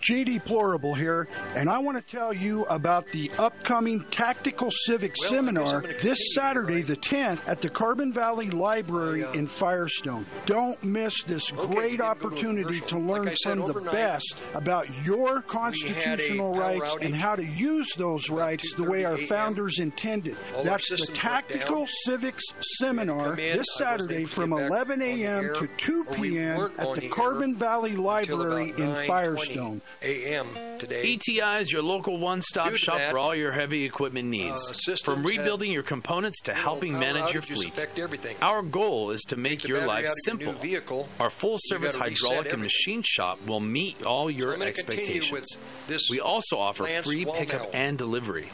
JD 0.02 0.44
Plorable 0.44 0.96
here, 0.96 1.28
and 1.54 1.70
I 1.70 1.78
want 1.78 1.96
to 1.96 2.16
tell 2.16 2.32
you 2.32 2.64
about 2.64 3.06
the 3.08 3.30
upcoming 3.38 4.04
Tactical 4.10 4.70
Civic 4.70 5.14
Well, 5.20 5.28
I 5.28 5.30
guess 5.30 5.38
I'm 5.38 5.44
Seminar 5.46 5.80
this 6.00 6.34
Saturday, 6.34 6.82
the 6.82 6.96
10th, 6.96 7.46
at 7.48 7.62
the 7.62 7.70
Carbon 7.70 8.12
Valley 8.12 8.50
Library 8.50 9.24
in 9.34 9.46
Firestone. 9.46 10.26
Don't 10.46 10.82
miss 10.82 11.22
this 11.22 11.52
Okay, 11.52 11.74
great 11.74 11.98
to 11.98 12.04
opportunity 12.04 12.80
to 12.80 12.98
learn 12.98 13.26
Like 13.26 13.36
said, 13.36 13.58
from 13.58 13.72
the 13.72 13.80
best 13.92 14.34
about 14.54 14.88
your 15.04 15.40
constitutional 15.42 16.54
rights 16.54 16.96
and 17.00 17.14
how 17.14 17.36
to 17.36 17.44
use 17.44 17.94
those 17.96 18.28
rights 18.28 18.74
the 18.74 18.84
way 18.84 19.04
our 19.04 19.16
founders 19.16 19.78
intended. 19.78 20.36
All 20.56 20.64
That's 20.64 20.88
the 20.90 21.06
Tactical. 21.12 21.86
Civics 22.04 22.44
Seminar 22.78 23.34
in. 23.34 23.56
this 23.58 23.66
Saturday 23.76 24.24
from 24.24 24.52
11 24.52 25.00
a.m. 25.02 25.54
to 25.54 25.68
2 25.76 26.04
p.m. 26.04 26.72
at 26.78 26.94
the 26.94 27.08
Carbon 27.08 27.54
Valley 27.54 27.96
Library 27.96 28.70
in 28.70 28.90
9:20 28.90 29.06
Firestone. 29.06 29.80
A.M. 30.02 30.48
today. 30.78 31.12
ETI 31.14 31.60
is 31.60 31.70
your 31.72 31.82
local 31.82 32.18
one-stop 32.18 32.74
shop 32.74 32.98
that, 32.98 33.10
for 33.10 33.18
all 33.18 33.34
your 33.34 33.52
heavy 33.52 33.84
equipment 33.84 34.28
needs. 34.28 34.70
uh, 34.70 34.72
systems 34.72 35.00
From 35.02 35.22
rebuilding 35.24 35.70
have- 35.70 35.74
your 35.74 35.82
components 35.82 36.40
to 36.42 36.54
helping 36.54 36.98
manage 36.98 37.32
your 37.32 37.42
fleet. 37.42 37.72
everything. 37.98 38.36
Our 38.42 38.62
goal 38.62 39.10
is 39.10 39.20
to 39.28 39.36
make 39.36 39.66
your 39.68 39.86
life 39.86 40.04
of 40.04 40.04
your 40.06 40.14
simple. 40.24 40.52
vehicle, 40.54 41.08
Our 41.20 41.30
full-service 41.30 41.94
hydraulic 41.96 42.52
and 42.52 42.62
machine 42.62 43.02
shop 43.02 43.38
will 43.46 43.60
meet 43.60 44.02
all 44.04 44.30
your 44.30 44.52
I'm 44.54 44.58
gonna 44.60 44.72
continue 44.72 45.20
expectations. 45.20 46.08
we 46.10 46.20
also 46.20 46.58
offer 46.58 46.86
free 47.02 47.24
pickup 47.24 47.70
and 47.74 47.96
delivery. 47.98 48.48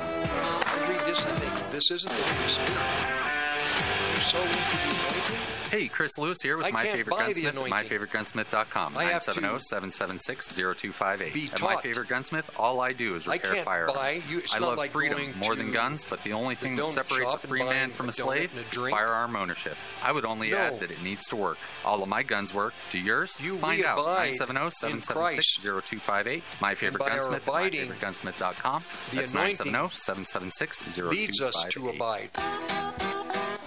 This 1.07 1.23
and 1.23 1.37
think, 1.39 1.71
this 1.71 1.89
isn't 1.89 2.11
the 2.11 2.49
Spirit. 2.49 3.46
So 4.21 4.41
into 4.41 4.53
the 4.53 4.59
anointing. 4.83 5.37
Hey, 5.71 5.87
Chris 5.89 6.17
Lewis 6.17 6.37
here 6.41 6.55
with 6.55 6.67
I 6.67 6.71
My 6.71 6.85
Favorite 6.85 7.17
Gunsmith 7.17 7.45
at 7.45 7.53
anointing. 7.53 7.73
myfavoritegunsmith.com. 7.89 8.97
I 8.97 9.11
970-776-0258. 9.11 11.53
At 11.53 11.61
My. 11.61 11.75
Favorite 11.81 12.07
Gunsmith, 12.07 12.49
all 12.57 12.79
I 12.79 12.93
do 12.93 13.15
is 13.15 13.27
I 13.27 13.33
repair 13.33 13.51
can't 13.53 13.65
firearms. 13.65 13.93
buy- 13.93 14.21
you- 14.29 14.41
I 14.53 14.59
love 14.59 14.77
like 14.77 14.91
freedom 14.91 15.19
more 15.43 15.57
than 15.57 15.73
guns, 15.73 16.05
but 16.09 16.23
the 16.23 16.31
only 16.31 16.55
thing 16.55 16.77
that 16.77 16.87
separates 16.93 17.33
a 17.33 17.37
free 17.39 17.63
man 17.63 17.91
from 17.91 18.05
a 18.05 18.09
a 18.09 18.13
slave 18.13 18.55
a 18.57 18.61
is 18.61 18.67
firearm 18.91 19.35
ownership. 19.35 19.75
I 20.01 20.13
would 20.13 20.23
only 20.23 20.51
No. 20.51 20.57
add 20.57 20.79
that 20.79 20.89
it 20.89 21.01
needs 21.03 21.25
to 21.27 21.35
work. 21.35 21.57
All 21.83 22.01
of 22.01 22.07
my 22.07 22.23
guns 22.23 22.53
work. 22.53 22.73
Do 22.91 22.99
yours? 22.99 23.35
You 23.41 23.57
Find 23.57 23.83
out. 23.83 23.99
abide 23.99 24.37
970-776-0258. 24.39 26.43
My 26.61 26.75
Favorite 26.75 27.05
Gunsmith 27.05 27.41
at 27.41 27.43
abiding, 27.43 27.89
myfavoritegunsmith.com. 27.91 28.83
That's 29.13 29.35
oh, 29.35 29.37
anointing 29.37 29.73
970-776-0258. 29.73 31.09
leads 31.09 31.41
us 31.41 31.65
to 31.71 31.89
abide. 31.89 32.29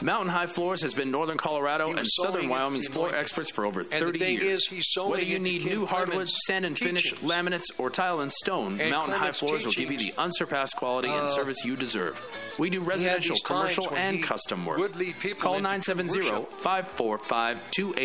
Mountain 0.03 0.31
High 0.31 0.47
Floors 0.47 0.81
has 0.83 0.95
been 0.95 1.11
Northern 1.11 1.37
Colorado 1.37 1.93
and 1.93 2.07
Southern 2.23 2.49
Wyoming's 2.49 2.89
floor 2.89 3.09
anointing. 3.09 3.21
experts 3.21 3.51
for 3.51 3.67
over 3.67 3.81
And 3.81 3.91
the 3.91 3.99
30 3.99 4.19
thing 4.19 4.39
years. 4.41 4.61
is, 4.63 4.67
he's 4.67 4.87
sowing 4.91 5.11
Whether 5.11 5.25
you 5.25 5.39
need 5.39 5.63
new 5.67 5.85
hardwood, 5.85 6.27
sand 6.29 6.65
and 6.65 6.79
finish, 6.79 7.03
teachings. 7.11 7.21
laminates, 7.23 7.65
or 7.77 7.91
tile 7.91 8.21
and 8.21 8.33
stone, 8.33 8.81
And 8.81 8.91
Mountain 8.91 9.11
High 9.13 9.17
Clements' 9.19 9.39
Floors 9.41 9.65
will 9.67 9.73
give 9.73 9.91
you 9.91 9.99
the 9.99 10.15
unsurpassed 10.17 10.77
quality 10.77 11.09
and 11.09 11.21
Uh, 11.21 11.29
service 11.33 11.59
you 11.67 11.77
deserve. 11.77 12.21
We 12.59 12.71
do 12.71 12.81
residential, 12.81 13.37
commercial, 13.45 13.95
and 13.95 14.23
custom 14.23 14.65
work. 14.65 14.79
would 14.79 14.97
lead 14.97 15.19
people 15.21 15.43
Call 15.43 15.57
into 15.57 15.69
true 15.69 15.95
970 15.95 16.19
worship. 16.21 16.53
545 16.53 17.59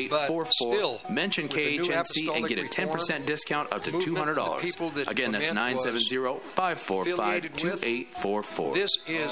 But 0.09 0.47
still, 0.51 0.99
mention 1.09 1.43
with 1.45 1.53
the 1.53 1.77
new 1.77 1.83
KHNC 1.85 2.29
and 2.35 2.47
get 2.47 2.59
a 2.59 2.63
10% 2.63 2.89
reform 2.91 3.25
discount 3.25 3.71
up 3.71 3.83
to 3.85 3.91
$200. 3.91 4.93
that 4.95 5.09
Again, 5.09 5.31
that's 5.31 5.49
Clement 5.51 5.75
was 5.77 6.11
970 6.11 6.39
545 6.43 7.17
affiliated 7.45 7.51
with. 7.53 7.81
2844. 7.81 8.73
This 8.73 8.91
is 9.07 9.31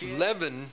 the 0.00 0.14
11 0.16 0.72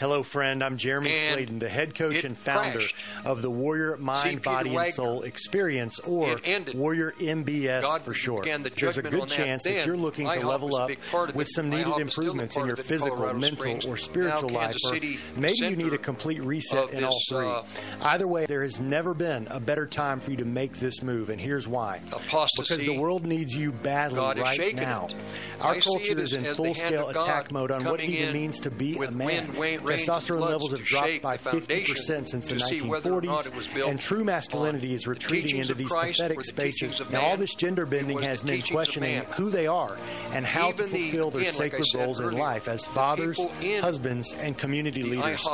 Hello, 0.00 0.22
friend. 0.22 0.62
I'm 0.62 0.76
Jeremy 0.76 1.10
And 1.12 1.32
Sladen, 1.34 1.58
the 1.58 1.68
head 1.68 1.92
coach 1.92 2.22
and 2.22 2.38
founder 2.38 2.78
crashed. 2.78 2.94
of 3.24 3.42
the 3.42 3.50
Warrior 3.50 3.96
Mind, 3.96 4.42
Body, 4.42 4.76
and 4.76 4.94
Soul 4.94 5.22
Experience, 5.22 5.98
or 6.00 6.36
Warrior 6.72 7.14
MBS 7.18 7.82
God 7.82 8.02
for 8.02 8.14
short. 8.14 8.44
the 8.44 8.70
There's 8.76 8.96
a 8.98 9.02
good 9.02 9.14
on 9.14 9.18
that 9.26 9.28
chance 9.30 9.64
that 9.64 9.84
you're 9.84 9.96
looking 9.96 10.30
to 10.30 10.46
level 10.46 10.76
up 10.76 10.86
big 10.88 11.00
part 11.10 11.30
of 11.30 11.34
with 11.34 11.48
some 11.48 11.68
needed 11.68 11.86
IHOP 11.86 12.06
is 12.06 12.12
still 12.12 12.24
a 12.24 12.26
improvements 12.28 12.56
in 12.56 12.64
your 12.66 12.72
of 12.74 12.78
it 12.78 12.82
in 12.82 12.86
physical, 12.88 13.16
Colorado 13.16 13.38
mental, 13.40 13.56
Springs. 13.58 13.86
or 13.86 13.96
spiritual 13.96 14.50
Now 14.50 14.58
life, 14.60 14.76
Kansas 14.80 14.84
or 15.36 15.40
maybe 15.40 15.56
you 15.58 15.76
need 15.76 15.92
a 15.92 15.98
complete 15.98 16.42
reset 16.44 16.90
in 16.90 17.02
all 17.02 17.18
three. 17.28 17.46
uh, 17.48 17.62
Either 18.02 18.28
way, 18.28 18.46
there 18.46 18.62
has 18.62 18.78
never 18.78 19.14
been 19.14 19.48
a 19.50 19.58
better 19.58 19.84
time 19.86 20.20
for 20.20 20.30
you 20.30 20.36
to 20.36 20.44
make 20.44 20.74
this 20.76 21.02
move, 21.02 21.28
and 21.28 21.40
here's 21.40 21.66
why. 21.66 22.00
Apostasy. 22.12 22.62
Because 22.62 22.78
the 22.86 22.98
world 23.00 23.26
needs 23.26 23.56
you 23.56 23.72
badly 23.72 24.20
God 24.20 24.38
right 24.38 24.76
now. 24.76 25.06
it. 25.06 25.16
Our 25.60 25.74
I 25.74 25.80
culture 25.80 26.20
is 26.20 26.34
in 26.34 26.46
as 26.46 26.56
the 26.56 26.62
hand 26.62 26.76
full-scale 26.78 27.08
attack 27.08 27.50
mode 27.50 27.72
on 27.72 27.82
what 27.82 27.98
it 28.00 28.08
even 28.10 28.32
means 28.32 28.60
to 28.60 28.70
be 28.70 28.96
a 28.96 29.10
man. 29.10 29.48
Wind, 29.88 30.08
rain, 30.08 30.08
rains, 30.08 30.30
and 30.30 30.38
Testosterone 30.38 30.40
levels 30.40 30.70
have 30.72 30.84
dropped 30.84 31.22
by 31.22 31.36
50% 31.36 32.26
since 32.26 32.46
the 32.46 32.54
to 32.54 32.60
see 32.60 32.82
whether 32.82 33.12
or 33.12 33.20
not 33.20 33.44
1940s, 33.44 33.46
it 33.46 33.54
was 33.54 33.66
built 33.68 33.90
and 33.90 34.00
true 34.00 34.24
masculinity 34.24 34.94
is 34.94 35.06
retreating 35.06 35.58
into 35.58 35.74
these 35.74 35.92
pathetic 35.92 36.38
the 36.38 36.44
spaces. 36.44 37.00
Now, 37.10 37.22
all 37.22 37.36
this 37.36 37.54
gender 37.54 37.86
bending 37.86 38.20
has 38.22 38.44
men 38.44 38.62
questioning 38.62 39.22
who 39.36 39.50
they 39.50 39.66
are 39.66 39.96
and 40.32 40.44
how 40.44 40.72
to 40.72 40.82
fulfill 40.84 41.30
their 41.30 41.46
sacred 41.46 41.86
roles 41.94 42.20
in 42.20 42.32
life 42.36 42.68
as 42.68 42.84
fathers, 42.84 43.40
husbands, 43.80 44.32
and 44.34 44.56
community 44.56 45.02
leaders. 45.02 45.46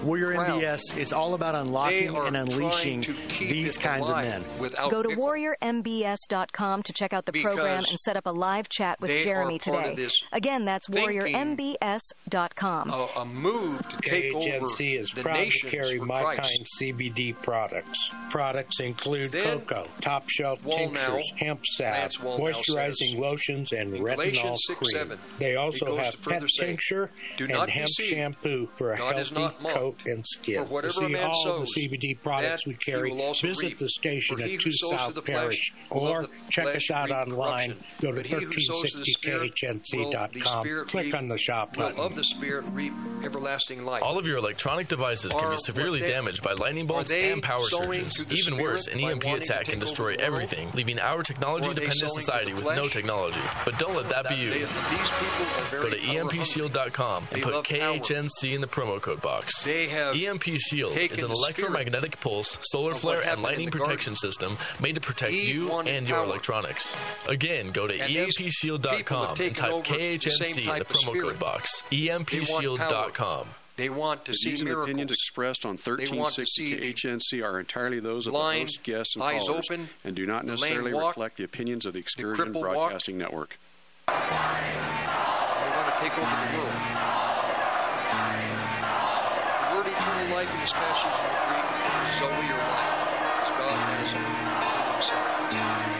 IHOP 0.00 0.04
Warrior 0.04 0.34
crowd, 0.34 0.62
MBS 0.62 0.96
is 0.96 1.12
all 1.12 1.34
about 1.34 1.54
unlocking 1.54 2.16
and 2.16 2.36
unleashing 2.36 3.02
trying 3.02 3.16
to 3.16 3.22
keep 3.28 3.50
these 3.50 3.76
kinds 3.76 4.08
of 4.08 4.16
men. 4.16 4.44
Go 4.90 5.02
to 5.02 5.08
pickle. 5.10 5.24
warriormbs.com 5.24 6.82
to 6.82 6.92
check 6.92 7.12
out 7.12 7.26
the 7.26 7.32
program 7.42 7.78
and 7.78 7.98
set 8.00 8.16
up 8.16 8.26
a 8.26 8.32
live 8.32 8.68
chat 8.68 9.00
with 9.00 9.10
Jeremy 9.22 9.58
today. 9.58 10.08
Again, 10.32 10.64
that's 10.64 10.86
thinking 10.88 11.20
warriormbs.com. 11.20 12.90
a, 12.90 13.08
a 13.18 13.24
move 13.24 13.88
to 13.88 13.96
take 13.98 14.34
over 14.34 14.66
is 14.80 15.10
the 15.10 15.22
proud 15.22 15.50
to 15.50 15.70
carry 15.70 16.00
My 16.00 16.22
Christ. 16.22 16.40
Kind 16.40 16.66
CBD 16.78 17.34
products. 17.42 18.10
Products 18.30 18.80
include 18.80 19.32
Then, 19.32 19.60
cocoa, 19.60 19.86
top 20.00 20.28
shelf 20.28 20.62
Wallnow, 20.64 20.76
tinctures, 20.76 21.32
hemp 21.36 21.66
salve, 21.66 22.12
moisturizing 22.12 23.10
says, 23.10 23.14
lotions, 23.14 23.72
and 23.72 23.94
retinol 23.94 24.56
6, 24.56 24.78
cream. 24.78 24.96
7, 24.96 25.18
they 25.38 25.56
also 25.56 25.96
have 25.96 26.20
pet 26.22 26.42
say, 26.48 26.66
tincture 26.66 27.10
"Do 27.36 27.44
and 27.44 27.52
not 27.52 27.66
be 27.66 27.72
hemp 27.72 27.90
shampoo 27.90 28.68
for 28.74 28.92
a 28.92 28.98
God 28.98 29.16
healthy 29.16 29.34
not 29.34 29.62
mocked. 29.62 29.74
Coat 29.90 30.06
and 30.06 30.26
skin. 30.26 30.64
For 30.64 30.72
whatever 30.72 30.92
to 30.92 31.00
a 31.04 31.06
see 31.08 31.12
man 31.12 31.26
all 31.26 31.44
sows, 31.44 31.72
the 31.74 31.88
CBD 31.88 32.22
products 32.22 32.66
we 32.66 32.74
carry, 32.74 33.10
visit 33.12 33.62
reap. 33.62 33.78
the 33.78 33.88
station 33.88 34.40
at 34.40 34.48
he 34.48 34.56
2 34.56 34.70
South 34.72 35.14
the 35.14 35.22
Parish 35.22 35.72
or 35.90 36.26
check 36.50 36.74
us 36.74 36.90
out 36.90 37.10
online. 37.10 37.76
Go 38.00 38.10
to 38.12 38.16
But 38.16 38.26
he 38.26 38.36
who 38.44 38.52
sows 38.60 38.90
to 38.92 38.98
the 38.98 39.04
Spirit 39.04 39.40
will 39.62 39.74
the 39.74 39.80
1360khnc.com. 39.80 40.62
Spirit 40.64 40.88
Click 40.88 41.14
on 41.14 41.28
the 41.28 41.38
shop 41.38 41.76
button. 41.76 42.00
of 42.00 42.16
the 42.16 42.24
Spirit 42.24 42.64
reap 42.72 42.92
everlasting 43.24 43.84
life. 43.84 44.02
All 44.02 44.18
of 44.18 44.26
your 44.26 44.38
electronic 44.38 44.88
devices 44.88 45.32
can 45.32 45.50
be 45.50 45.56
severely 45.58 46.00
they- 46.00 46.08
damaged 46.10 46.42
by 46.42 46.52
lightning 46.52 46.86
bolts 46.86 47.10
and 47.10 47.42
power 47.42 47.60
surges. 47.60 48.24
Even 48.30 48.58
worse, 48.60 48.86
an 48.86 49.00
EMP 49.00 49.24
attack 49.24 49.66
can 49.66 49.78
destroy 49.78 50.14
everything, 50.18 50.70
leaving 50.74 50.98
our 50.98 51.22
technology-dependent 51.22 52.10
society 52.12 52.52
with 52.52 52.64
no 52.64 52.88
technology. 52.88 53.40
But 53.64 53.78
don't 53.78 53.94
let 53.94 54.08
that 54.10 54.28
be 54.28 54.36
you. 54.36 54.50
These 54.50 54.68
people 54.68 55.46
are 55.46 55.64
very 55.70 55.82
Go 55.82 55.90
to 55.90 55.96
power 55.96 56.18
hungry. 56.18 56.38
EMPShield.com 56.40 57.26
They 57.30 57.34
and 57.36 57.44
put 57.44 57.54
love 57.54 57.64
power. 57.64 57.78
KHNC 57.98 58.54
in 58.54 58.60
the 58.60 58.66
promo 58.66 59.00
code 59.00 59.20
box. 59.20 59.62
They 59.80 59.88
have 59.88 60.14
EMP 60.14 60.42
Shield 60.58 60.92
taken 60.92 61.16
is 61.16 61.22
an 61.22 61.30
the 61.30 61.34
electromagnetic 61.36 62.20
pulse, 62.20 62.58
solar 62.70 62.94
flare, 62.94 63.22
and 63.26 63.40
lightning 63.40 63.70
the 63.70 63.78
protection 63.78 64.14
system 64.14 64.58
made 64.78 64.96
to 64.96 65.00
protect 65.00 65.32
He 65.32 65.50
you 65.52 65.68
wanted 65.68 65.94
and 65.94 66.06
your 66.06 66.18
power. 66.18 66.26
electronics. 66.26 66.94
Again, 67.26 67.70
go 67.70 67.86
to 67.86 67.94
And 67.98 68.12
EMPShield.com 68.12 69.36
and 69.40 69.56
type 69.56 69.72
over 69.72 69.82
the 69.82 70.18
same 70.18 70.54
KHNC 70.54 70.58
in 70.70 70.78
the 70.80 70.84
promo 70.84 71.18
code 71.22 71.38
box. 71.38 71.80
They 71.88 72.08
want 72.10 72.26
EMPShield.com. 72.28 73.46
They 73.76 73.88
want 73.88 74.26
to 74.26 74.32
The 74.32 74.36
see 74.36 74.48
views 74.50 74.60
and 74.60 74.68
miracles. 74.68 74.84
opinions 74.90 75.12
expressed 75.12 75.64
on 75.64 75.76
They 75.76 75.92
want 76.08 76.36
1360 76.36 76.44
see 76.44 76.74
the 76.74 76.92
KHNC 76.92 77.42
are 77.42 77.58
entirely 77.58 78.00
those 78.00 78.26
of 78.26 78.34
blind, 78.34 78.68
the 78.68 78.72
host, 78.72 78.82
guests, 78.82 79.14
and 79.16 79.22
eyes 79.24 79.46
callers, 79.46 79.64
open, 79.70 79.88
and 80.04 80.14
do 80.14 80.26
not 80.26 80.44
necessarily 80.44 80.92
walk, 80.92 81.16
reflect 81.16 81.38
the 81.38 81.44
opinions 81.44 81.86
of 81.86 81.94
the 81.94 82.00
Excursion 82.00 82.36
crippled 82.52 82.66
walk. 82.66 82.74
Broadcasting 82.74 83.16
Network. 83.16 83.58
They 84.06 84.12
want 84.12 85.96
to 85.96 86.02
take 86.02 86.18
over 86.18 86.26
the 86.52 86.58
world. 86.58 86.89
Life 90.30 90.46
Greek 90.46 90.62
is 90.62 90.70
Zoe 92.22 92.30
or 92.30 92.62
life, 92.62 92.86
as 93.42 93.50
God 93.50 93.74
has 93.74 94.10
in 94.14 94.22
Himself. 94.22 95.26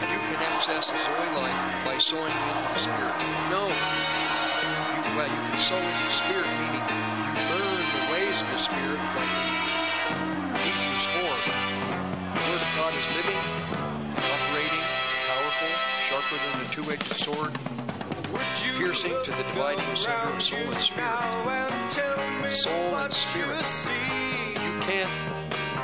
You 0.07 0.19
can 0.31 0.39
access 0.55 0.87
the 0.87 0.99
Zoe 1.03 1.31
life 1.35 1.59
by 1.83 1.99
sowing 1.99 2.31
into 2.31 2.63
the 2.71 2.79
Spirit. 2.79 3.11
No. 3.51 3.67
You, 3.67 5.03
well, 5.19 5.27
you 5.27 5.41
can 5.51 5.59
sow 5.59 5.75
into 5.75 6.03
the 6.07 6.15
Spirit, 6.15 6.47
meaning 6.63 6.79
you 6.79 7.31
learn 7.51 7.75
the 7.91 8.03
ways 8.15 8.39
of 8.39 8.47
the 8.55 8.61
Spirit 8.61 9.01
the 9.03 10.63
Hebrews 10.63 11.07
4. 11.11 11.27
The 12.31 12.43
Word 12.47 12.61
of 12.63 12.71
God 12.79 12.93
is 12.95 13.07
living 13.19 13.41
and 14.15 14.25
operating, 14.31 14.85
powerful, 15.27 15.73
sharper 16.07 16.37
than 16.39 16.55
a 16.63 16.67
two-edged 16.71 17.13
sword, 17.19 17.51
piercing 18.77 19.15
to 19.23 19.31
the 19.31 19.43
dividing 19.43 19.95
center 19.95 20.35
of 20.35 20.41
soul 20.41 20.59
and 20.59 20.77
spirit. 20.77 21.07
Soul 22.51 22.95
and 22.95 23.13
spirit. 23.13 23.65
You 24.61 24.79
can't 24.81 25.09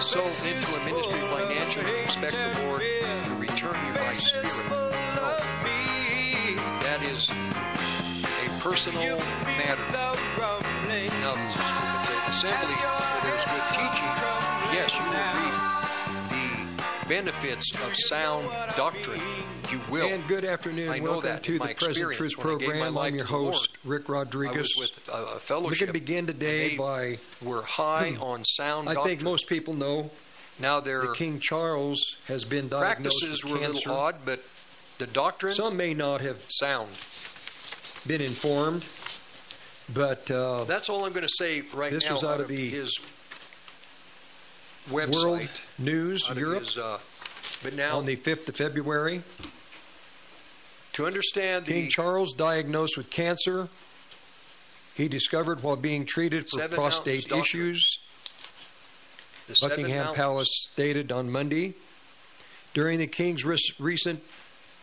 sow 0.02 0.26
into 0.26 0.76
a 0.76 0.86
ministry 0.86 1.20
financially 1.30 1.86
and 1.86 2.00
expect 2.04 2.34
the 2.34 2.64
Lord 2.64 2.82
to 2.82 3.36
return 3.36 3.88
you 3.88 3.94
by 3.94 4.12
spirit. 4.14 4.46
No. 5.16 5.38
That 6.82 7.00
is 7.04 7.30
a 7.30 8.50
personal 8.60 9.18
matter. 9.44 9.88
Now, 9.94 11.34
if 11.34 11.40
it's 12.30 12.44
an 12.44 12.97
benefits 17.08 17.72
of 17.86 17.96
sound 17.96 18.48
doctrine. 18.76 19.22
You 19.72 19.80
will. 19.90 20.08
And 20.08 20.26
good 20.28 20.46
afternoon. 20.46 20.90
I 20.90 21.00
know 21.00 21.12
Welcome 21.12 21.30
that 21.30 21.44
to 21.44 21.60
the 21.60 21.74
Present. 21.76 22.14
Truth 22.14 22.38
When 22.38 22.56
I 22.56 22.58
gave 22.58 22.70
my 22.70 22.76
program. 22.76 22.98
I'm 22.98 23.16
your 23.16 23.26
the 23.26 23.34
Lord, 23.38 23.54
host, 23.56 23.70
Rick 23.84 24.10
Rodriguez. 24.10 24.74
with 24.78 25.10
a, 25.10 25.12
a 25.12 25.40
We're 25.50 25.62
going 25.76 25.88
to 25.88 25.94
begin 25.94 26.28
today 26.28 26.78
by. 26.78 27.18
We're 27.42 27.62
high 27.64 28.16
on 28.20 28.44
sound 28.46 28.86
doctrine. 28.86 28.90
I 28.90 28.94
doctrine. 28.94 29.18
think 29.18 29.24
most 29.24 29.48
people 29.48 29.74
know 29.74 30.10
Now 30.60 30.80
their 30.80 31.02
that 31.02 31.16
King 31.16 31.40
Charles 31.40 32.18
has 32.28 32.44
been 32.46 32.68
diagnosed 32.70 33.20
practices 33.22 33.44
with 33.44 33.54
were 33.54 33.58
a 33.60 33.62
cancer. 33.62 33.90
little 33.90 33.96
odd, 33.96 34.16
but 34.26 34.42
the 34.98 35.08
doctrine 35.08 35.54
Some 35.56 35.78
may 35.78 35.94
not 35.94 36.22
have 36.22 36.44
sound. 36.50 36.90
been 38.08 38.22
informed, 38.22 38.84
but 39.94 40.30
uh, 40.32 40.64
That's 40.66 40.90
all 40.90 41.06
I'm 41.06 41.12
going 41.14 41.28
to 41.28 41.34
say 41.38 41.62
right 41.74 41.92
This 41.92 42.06
now. 42.06 42.14
was 42.14 42.24
out 42.24 42.40
of 42.42 42.48
the 42.48 42.70
his 42.70 42.98
website. 44.90 45.14
World 45.14 45.50
News 45.80 46.30
Europe 46.36 46.66
uh, 46.82 46.98
but 47.64 47.74
now 47.74 47.98
on 47.98 48.06
the 48.06 48.16
5th 48.16 48.50
of 48.50 48.56
February. 48.56 49.22
to 50.94 51.06
understand 51.06 51.66
the 51.66 51.74
King 51.74 51.90
Charles 51.90 52.34
diagnosed 52.34 52.98
with 52.98 53.10
cancer. 53.10 53.68
He 54.96 55.08
discovered 55.08 55.62
while 55.62 55.76
being 55.76 56.06
treated 56.06 56.50
for 56.50 56.68
prostate 56.68 57.32
issues. 57.32 58.00
the 59.48 59.58
Buckingham. 59.62 60.16
Palace 60.16 60.50
stated 60.72 61.12
on 61.12 61.32
Monday. 61.32 61.76
During 62.74 63.00
the 63.00 63.08
king's 63.08 63.44
recent 63.44 64.24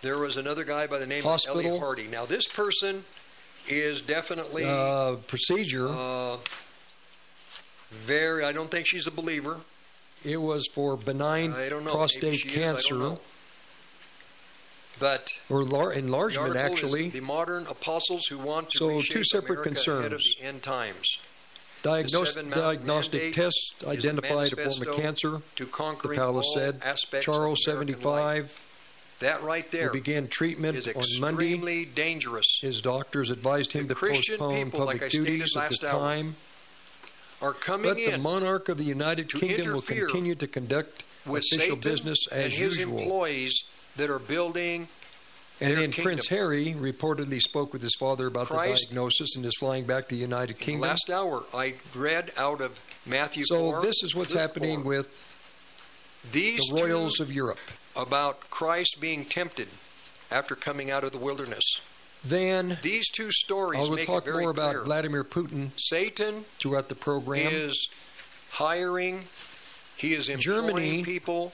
There 0.03 0.19
was 0.19 0.37
another 0.37 0.65
guy 0.65 0.87
by 0.87 0.99
the 0.99 1.07
name 1.07 1.23
Hospital. 1.23 1.61
of 1.61 1.65
Elliot 1.67 1.81
Hardy. 1.81 2.07
Now 2.09 2.27
this 2.27 2.47
person 2.47 3.05
is 3.69 4.03
definitely 4.03 4.65
uh, 4.65 5.17
procedure, 5.27 5.89
uh, 5.89 6.37
very. 7.91 8.45
I 8.45 8.53
don't 8.53 8.71
think 8.71 8.87
she's 8.87 9.07
a 9.07 9.11
believer. 9.11 9.59
It 10.25 10.37
was 10.39 10.67
for 10.73 10.97
benign 10.97 11.53
I 11.53 11.69
don't 11.69 11.85
know. 11.85 11.93
Prostate 11.93 12.39
she 12.41 12.49
is, 12.49 12.55
I 12.55 12.59
don't 12.59 12.75
cancer. 12.77 13.17
But 15.01 15.29
or 15.51 15.65
lar- 15.65 15.93
enlargement, 15.93 16.57
actually. 16.57 17.11
the 17.11 17.21
modern 17.21 17.67
apostles 17.67 18.27
who 18.27 18.39
want 18.39 18.71
to 18.73 18.79
So, 18.79 19.01
two 19.01 19.25
separate 19.25 19.59
America 19.59 19.69
concerns. 19.71 20.35
end 20.41 20.63
times. 20.63 21.19
Diagnos- 21.83 22.51
diagnostic 22.55 23.35
tests 23.35 23.75
is 23.81 23.87
a 23.87 23.91
identified 23.91 24.53
a 24.53 24.57
form 24.71 24.89
of 24.89 24.97
cancer. 24.97 25.43
to 25.57 25.65
The 25.67 26.15
palace 26.15 26.47
said. 26.55 26.81
Charles, 27.21 27.59
life. 27.67 27.75
75, 27.75 28.61
That 29.19 29.43
right 29.43 29.69
there 29.71 29.87
will 29.89 29.93
begin 29.95 30.29
treatment 30.29 30.79
is 30.79 30.87
on 30.89 30.95
Monday. 31.21 31.85
dangerous. 31.85 32.59
His 32.63 32.81
doctors 32.81 33.31
advised 33.31 33.73
him 33.73 33.89
The 33.89 33.95
to 33.95 33.99
Christian 33.99 34.39
postpone 34.39 34.65
people, 34.65 34.79
public 34.81 35.03
like 35.03 35.11
duties 35.11 35.43
at 35.57 35.69
the 35.69 35.75
last 35.75 35.85
hour, 35.85 36.01
time 36.01 36.37
are 37.45 37.53
coming 37.53 37.91
but 37.91 37.97
the 37.97 38.19
monarch 38.19 38.69
of 38.69 38.79
the 38.79 38.85
United 38.85 39.33
Kingdom 39.33 39.73
will 39.75 39.83
continue 39.83 40.35
to 40.35 40.47
conduct 40.47 41.05
with 41.27 41.43
official 41.53 41.77
Satan 41.77 41.81
business 41.81 42.19
and 42.33 42.43
as 42.45 42.55
his 42.55 42.77
usual. 42.77 42.99
employees 42.99 43.63
that 43.97 44.11
are 44.11 44.19
building 44.19 44.89
And 45.61 45.71
then 45.77 45.93
kingdom. 45.93 46.05
Prince 46.05 46.29
Harry 46.29 46.75
reportedly 46.79 47.41
spoke 47.41 47.73
with 47.73 47.83
his 47.83 47.95
father 47.99 48.27
about 48.27 48.49
Christ- 48.49 48.83
the 48.83 48.87
diagnosis 48.89 49.37
and 49.37 49.45
is 49.47 49.55
flying 49.59 49.85
back 49.85 50.09
to 50.09 50.15
the 50.15 50.21
United 50.21 50.59
Kingdom. 50.59 50.89
Last 50.89 51.11
hour, 51.11 51.45
I 51.55 51.75
read 51.95 52.33
out 52.37 52.61
of 52.61 52.81
Matthew 53.07 53.45
so 53.47 53.71
4. 53.71 53.83
this 53.83 54.03
is 54.03 54.15
what's 54.15 54.33
happening 54.33 54.83
4. 54.83 54.89
with 54.89 55.31
these 56.33 56.61
the 56.69 56.83
royals 56.83 57.21
of 57.21 57.31
Europe. 57.33 57.61
about 57.97 58.51
Christ 58.51 58.97
being 59.01 59.25
tempted 59.25 59.69
after 60.31 60.57
coming 60.57 60.91
out 60.91 61.05
of 61.05 61.13
the 61.13 61.19
wilderness. 61.19 61.65
Then 62.25 62.79
These 62.83 63.11
two 63.11 63.31
stories 63.31 63.81
I 63.81 63.91
will 63.91 63.99
talk 63.99 64.27
more 64.27 64.51
about 64.51 64.73
clear. 64.73 64.85
Vladimir 64.85 65.25
Putin 65.25 65.71
Satan 65.77 66.45
throughout 66.59 66.89
the 66.89 66.95
program. 66.95 67.53
is 67.53 67.89
hiring, 68.51 69.25
he 69.97 70.15
is 70.15 70.29
employing 70.29 70.67
Germany 70.67 71.03
people 71.05 71.53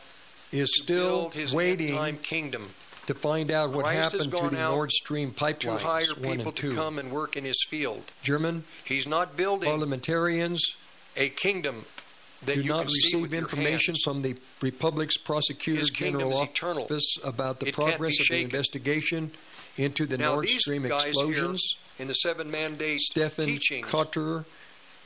is 0.52 0.70
to 0.70 0.82
still 0.82 1.32
waiting 1.52 2.16
kingdom. 2.18 2.70
to 3.06 3.14
find 3.14 3.50
out 3.50 3.70
what 3.70 3.84
Christ 3.84 4.12
happened 4.12 4.32
to 4.32 4.48
the 4.50 4.56
Nord 4.56 4.92
Stream 4.92 5.32
to 5.32 5.40
pipelines 5.40 5.78
hire 5.78 6.14
one 6.20 6.38
people 6.38 6.52
to 6.52 6.74
come 6.74 6.98
and 6.98 7.10
work 7.10 7.36
in 7.36 7.44
his 7.44 7.64
field. 7.68 8.02
German 8.22 8.64
He's 8.84 9.06
not 9.08 9.36
building 9.36 9.68
parliamentarians 9.68 10.60
a 11.16 11.28
kingdom 11.30 11.84
that 12.44 12.54
do 12.54 12.62
you 12.62 12.68
not 12.68 12.86
can 12.86 12.86
receive 12.86 13.34
information 13.34 13.94
from 14.02 14.22
the 14.22 14.36
Republic's 14.62 15.16
prosecutor 15.16 15.84
general 15.92 16.32
is 16.32 16.48
eternal. 16.48 16.84
office 16.84 17.18
about 17.24 17.60
the 17.60 17.66
It 17.66 17.74
progress 17.74 18.20
of 18.20 18.28
the 18.28 18.40
investigation 18.40 19.30
into 19.76 20.06
the 20.06 20.18
now 20.18 20.34
Nord 20.34 20.48
Stream 20.48 20.84
explosions. 20.84 21.74
in 21.98 22.08
the 22.08 22.14
seven 22.14 22.50
mandate 22.50 23.00
Stefan 23.00 23.46
teaching, 23.46 23.84
Kotré, 23.84 24.44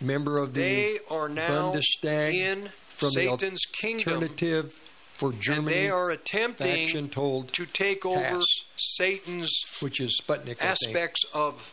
member 0.00 0.38
of 0.38 0.54
the 0.54 0.60
they 0.60 0.98
are 1.10 1.28
now 1.28 1.72
Bundestag 1.72 2.34
in 2.34 2.68
from 2.88 3.10
Satan's 3.10 3.62
the 3.62 3.68
kingdom, 3.72 4.14
Alternative 4.14 4.72
for 4.72 5.30
and 5.30 5.40
Germany 5.40 5.72
they 5.74 5.90
are 5.90 6.10
attempting 6.10 7.08
told 7.08 7.52
to 7.52 7.66
take 7.66 8.04
over 8.04 8.20
TASS, 8.20 8.64
Satan's 8.76 9.64
which 9.80 10.00
is 10.00 10.20
Sputnik. 10.20 10.60
Aspects 10.60 11.24
of 11.32 11.72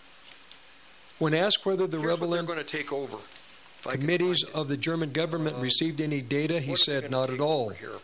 When 1.20 1.34
asked 1.34 1.66
whether 1.66 1.88
the 1.88 2.00
what 2.00 2.20
they're 2.30 2.44
going 2.44 2.58
to 2.60 2.64
take 2.64 2.92
over. 2.94 3.18
If 3.18 3.88
I 3.88 3.92
can 3.94 4.02
committees 4.02 4.44
of 4.44 4.68
the 4.68 4.78
German 4.78 5.12
government 5.12 5.58
Uh, 5.58 5.62
received 5.62 6.02
any 6.02 6.22
data, 6.22 6.60
he 6.60 6.74
are 6.74 6.78
said 6.78 7.10
not 7.10 7.32
at 7.32 7.42
all. 7.42 7.70
here? 7.70 8.00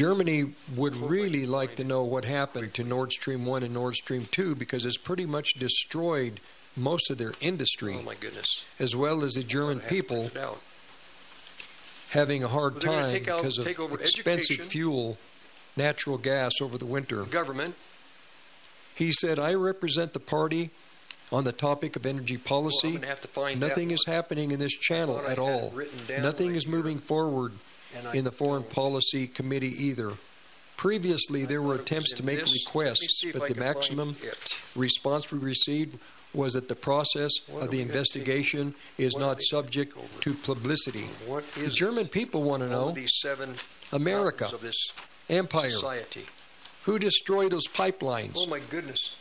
Germany 0.00 0.52
would 0.74 0.94
really 0.94 1.46
like 1.46 1.76
to 1.76 1.84
know 1.84 2.04
what 2.04 2.26
happened 2.26 2.74
to 2.74 2.84
Nord 2.84 3.12
Stream 3.12 3.46
1 3.46 3.62
and 3.62 3.72
Nord 3.72 3.94
Stream 3.94 4.28
2 4.30 4.54
because 4.54 4.84
it's 4.84 4.98
pretty 4.98 5.24
much 5.24 5.54
destroyed 5.58 6.38
most 6.76 7.10
of 7.10 7.16
their 7.16 7.32
industry, 7.40 7.96
Oh 7.98 8.02
my 8.02 8.14
goodness! 8.14 8.62
as 8.78 8.94
well 8.94 9.24
as 9.24 9.32
the 9.32 9.42
German 9.42 9.78
I 9.78 9.80
have 9.80 9.88
to 9.88 9.94
people 9.94 10.16
print 10.18 10.36
it 10.36 10.40
out. 10.40 10.60
having 12.10 12.44
a 12.44 12.48
hard 12.48 12.74
Well, 12.74 12.82
time 12.82 13.04
out- 13.06 13.12
because 13.14 13.56
of 13.56 13.66
expensive 13.66 14.50
education. 14.50 14.64
fuel, 14.66 15.18
natural 15.76 16.18
gas 16.18 16.52
over 16.60 16.76
the 16.76 16.84
winter. 16.84 17.22
Government. 17.24 17.74
He 18.94 19.12
said, 19.12 19.38
I 19.38 19.54
represent 19.54 20.12
the 20.12 20.20
party 20.20 20.70
on 21.32 21.44
the 21.44 21.52
topic 21.52 21.96
of 21.96 22.04
energy 22.04 22.36
Well, 22.36 22.44
policy. 22.44 22.90
going 22.92 23.02
have 23.04 23.22
to 23.22 23.28
find 23.28 23.58
Nothing 23.60 23.90
is 23.92 24.04
happening 24.06 24.50
in 24.50 24.58
this 24.60 24.72
channel 24.72 25.20
at 25.26 25.38
all. 25.38 25.72
Nothing 26.20 26.48
right 26.48 26.56
is 26.56 26.66
moving 26.66 26.98
forward 26.98 27.52
in 28.14 28.24
the 28.24 28.32
Foreign. 28.32 28.62
Policy 28.62 29.26
Committee 29.26 29.84
either. 29.86 30.12
Previously, 30.76 31.44
there 31.46 31.62
were 31.62 31.76
thought 31.78 31.80
it 31.80 31.80
was 31.80 31.86
attempts 31.86 32.12
to 32.14 32.22
make 32.22 32.40
this. 32.40 32.66
Requests, 32.66 33.24
but 33.32 33.48
the 33.48 33.54
maximum 33.54 34.16
response 34.74 35.30
we 35.32 35.38
received 35.38 35.98
was 36.34 36.52
that 36.52 36.68
the 36.68 36.74
process 36.74 37.32
What 37.48 37.62
of 37.64 37.70
the 37.70 37.80
investigation 37.80 38.74
is 38.98 39.14
what 39.14 39.20
not 39.20 39.42
subject 39.42 39.94
gonna 39.94 40.06
take 40.08 40.12
over? 40.14 40.22
to 40.22 40.34
publicity. 40.34 41.04
What 41.26 41.50
The 41.54 41.68
German 41.70 42.08
people 42.08 42.42
want 42.42 42.62
to 42.62 42.68
know 42.68 42.90
these 42.90 43.16
seven 43.20 43.54
America, 43.92 44.50
of 44.52 44.60
this 44.60 44.76
empire, 45.30 45.70
society? 45.70 46.26
who 46.82 46.98
destroyed 46.98 47.52
those 47.52 47.66
pipelines? 47.68 48.32
Oh 48.36 48.46
my 48.46 48.60
goodness! 48.70 49.16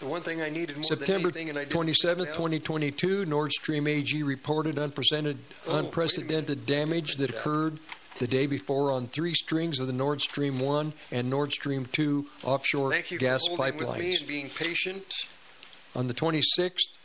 The 0.00 0.06
one 0.06 0.22
thing 0.22 0.40
I 0.40 0.48
needed 0.48 0.76
more 0.76 0.84
September 0.84 1.30
than 1.30 1.42
anything, 1.42 1.50
and 1.50 1.58
I 1.58 1.62
didn't 1.62 1.72
27, 1.74 2.16
print 2.24 2.28
it 2.28 2.30
out, 2.32 2.36
2022, 2.36 3.26
Nord 3.26 3.52
Stream 3.52 3.86
AG 3.86 4.22
reported 4.22 4.78
unprecedented, 4.78 5.38
Oh, 5.68 5.76
unprecedented 5.78 6.64
damage 6.64 7.16
that 7.16 7.28
occurred 7.30 7.78
the 8.18 8.26
day 8.26 8.46
before 8.46 8.92
on 8.92 9.08
three 9.08 9.34
strings 9.34 9.78
of 9.78 9.86
the 9.86 9.92
Nord 9.92 10.22
Stream 10.22 10.58
1 10.58 10.92
and 11.12 11.28
Nord 11.28 11.52
Stream 11.52 11.84
2 11.92 12.26
offshore 12.44 12.90
Thank 12.90 13.10
you 13.10 13.18
gas 13.18 13.42
for 13.46 13.56
holding 13.56 13.76
with 13.76 13.98
me 13.98 14.12
pipelines. 14.12 14.18
and 14.20 14.26
being 14.28 14.48
patient. 14.48 15.04
On 15.94 16.06
the 16.06 16.14
26th, 16.14 16.96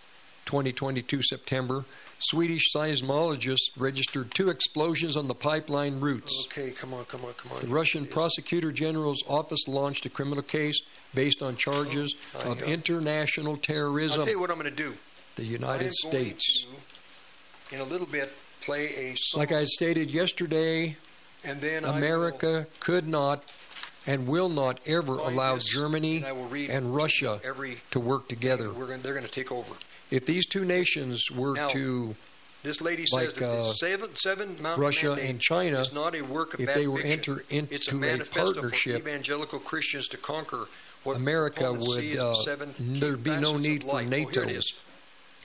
2022 0.46 1.22
September, 1.24 1.84
Swedish 2.20 2.64
seismologists 2.74 3.70
registered 3.78 4.32
two 4.34 4.50
explosions 4.50 5.18
on 5.18 5.28
the 5.28 5.36
pipeline 5.36 6.00
routes. 6.00 6.48
Okay, 6.48 6.72
come 6.72 6.94
on, 6.94 7.06
come 7.06 7.24
on, 7.26 7.34
come 7.34 7.52
on. 7.52 7.62
The 7.62 7.68
Russian 7.68 8.06
prosecutor 8.06 8.72
general's 8.72 9.22
office 9.28 9.68
launched 9.68 10.06
a 10.06 10.10
criminal 10.10 10.42
case 10.44 10.80
based 11.14 11.42
on 11.42 11.56
charges 11.58 12.16
Oh, 12.44 12.52
of 12.54 12.62
international 12.64 13.52
I'll 13.54 13.58
terrorism. 13.58 14.24
tell 14.24 14.32
you 14.32 14.40
what 14.40 14.50
I'm 14.50 14.60
going 14.60 14.74
to 14.74 14.84
do. 14.84 14.94
The 15.36 15.46
United 15.46 15.94
States. 15.94 16.66
to, 17.70 17.76
in 17.76 17.82
a 17.82 17.84
little 17.84 18.08
bit, 18.08 18.32
play 18.62 18.86
a 19.12 19.16
song. 19.18 19.40
Like 19.40 19.52
I 19.52 19.66
stated 19.66 20.10
yesterday, 20.10 20.96
and 21.44 21.60
then 21.60 21.84
America 21.84 22.68
could 22.80 23.08
not 23.08 23.44
and 24.08 24.28
will 24.28 24.50
not 24.50 24.80
ever 24.86 25.18
allow 25.18 25.56
this, 25.56 25.66
Germany 25.66 26.18
and 26.18 26.26
I 26.28 26.32
will 26.32 26.46
read 26.48 26.70
and 26.70 26.96
Russia 26.96 27.40
to 27.92 28.00
work 28.00 28.28
together. 28.30 28.72
we're 28.72 28.88
going, 28.88 29.02
they're 29.02 29.14
going 29.14 29.26
to 29.26 29.32
take 29.32 29.52
over. 29.52 29.74
If 30.12 30.26
these 30.26 30.46
two 30.46 30.66
nations 30.66 31.30
were 31.32 31.54
Now, 31.56 31.68
to, 31.70 32.16
This 32.64 32.82
lady 32.82 33.06
Like, 33.12 33.32
says 33.32 33.36
that 33.36 33.50
uh, 33.50 33.68
the 33.68 33.74
seven, 33.74 34.16
seven 34.16 34.62
mountain 34.62 34.82
Russia 34.82 35.14
and 35.14 35.40
China, 35.40 35.82
is 35.82 35.94
not 35.94 36.16
a 36.16 36.22
work 36.22 36.54
of 36.54 36.62
if 36.62 36.74
they 36.74 36.88
were 36.88 36.98
fiction. 37.02 37.12
enter 37.12 37.44
it's 37.50 37.92
a 37.92 37.96
into 37.96 38.24
a 38.24 38.26
partnership, 38.26 39.04
for 39.04 39.10
evangelical 39.10 39.60
Christians 39.60 40.08
to 40.10 40.18
conquer 40.18 40.66
what 41.04 41.18
America 41.18 41.72
would, 41.72 42.02
the 42.02 42.18
uh, 42.20 42.34
there'd 42.80 43.24
be 43.24 43.36
no 43.36 43.58
need 43.58 43.84
for. 43.84 44.00
Oh, 44.00 44.04
NATO. 44.04 44.50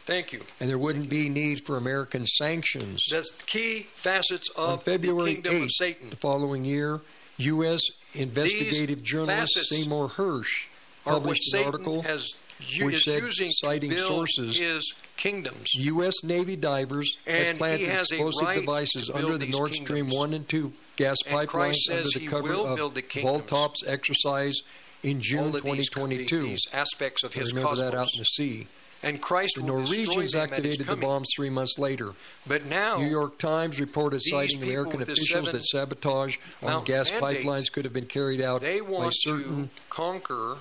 Thank 0.06 0.32
you. 0.32 0.40
and 0.58 0.68
there 0.68 0.78
wouldn't 0.78 1.08
be 1.08 1.28
need 1.28 1.64
for 1.66 1.76
American 1.76 2.26
sanctions. 2.26 3.06
That's 3.10 3.30
the 3.30 3.44
key 3.44 3.82
facets 3.92 4.48
On 4.56 4.74
of 4.74 4.82
February 4.82 5.34
the 5.36 5.42
kingdom 5.42 5.54
8th, 5.54 5.64
of 5.64 5.70
Satan. 5.72 6.10
the 6.10 6.16
following 6.16 6.64
year, 6.64 7.00
U.S. 7.36 7.82
investigative 8.14 9.02
journalist 9.02 9.56
Seymour 9.68 10.08
Hersh 10.08 10.66
published 11.04 11.42
an 11.52 11.58
Satan 11.58 11.66
article 11.66 12.02
has 12.02 12.32
u- 12.68 12.86
which 12.86 12.94
is 12.96 13.04
said, 13.04 13.22
using 13.22 13.50
citing 13.50 13.96
sources, 13.96 14.92
kingdoms. 15.16 15.74
U.S. 15.74 16.22
Navy 16.22 16.56
divers 16.56 17.16
And 17.26 17.44
had 17.46 17.56
planted 17.58 17.88
explosive 17.88 18.46
right 18.46 18.60
devices 18.60 19.10
under 19.10 19.36
the 19.38 19.46
Nord 19.48 19.72
Stream 19.74 19.86
kingdoms. 20.06 20.14
1 20.16 20.34
and 20.34 20.48
2 20.48 20.72
gas 20.96 21.16
Christ 21.46 21.90
under 21.90 22.02
the 22.04 22.18
he 22.18 22.26
cover 22.26 22.52
of 22.54 22.94
the. 22.94 23.02
BALTOPS 23.02 23.84
exercise 23.86 24.58
in 25.02 25.20
June 25.20 25.40
All 25.40 25.46
of 25.48 25.52
these- 25.64 25.88
2022. 25.90 26.42
these 26.42 26.66
aspects 26.72 27.22
of 27.22 27.34
his 27.34 27.52
remember 27.54 27.76
that 27.76 27.92
cosmos. 27.92 28.00
out 28.08 28.14
in 28.14 28.18
the 28.20 28.24
sea. 28.26 28.66
And 29.02 29.22
Christ 29.22 29.54
The 29.56 29.62
Norwegians 29.62 30.34
activated 30.34 30.86
the 30.86 30.94
bombs 30.94 31.28
three 31.34 31.48
months 31.48 31.78
later. 31.78 32.12
But 32.46 32.66
now, 32.66 32.98
New 32.98 33.08
York 33.08 33.38
Times 33.38 33.80
reported 33.80 34.20
citing 34.22 34.62
American 34.62 35.00
officials 35.00 35.50
that 35.52 35.64
sabotage 35.64 36.36
on 36.62 36.84
gas 36.84 37.10
pipelines 37.10 37.72
could 37.72 37.86
have 37.86 37.94
been 37.94 38.04
carried 38.04 38.42
out 38.42 38.60
they 38.60 38.80
by 38.80 38.90
want 38.90 39.14
certain 39.16 39.68
to 39.68 39.80
conquer 39.88 40.56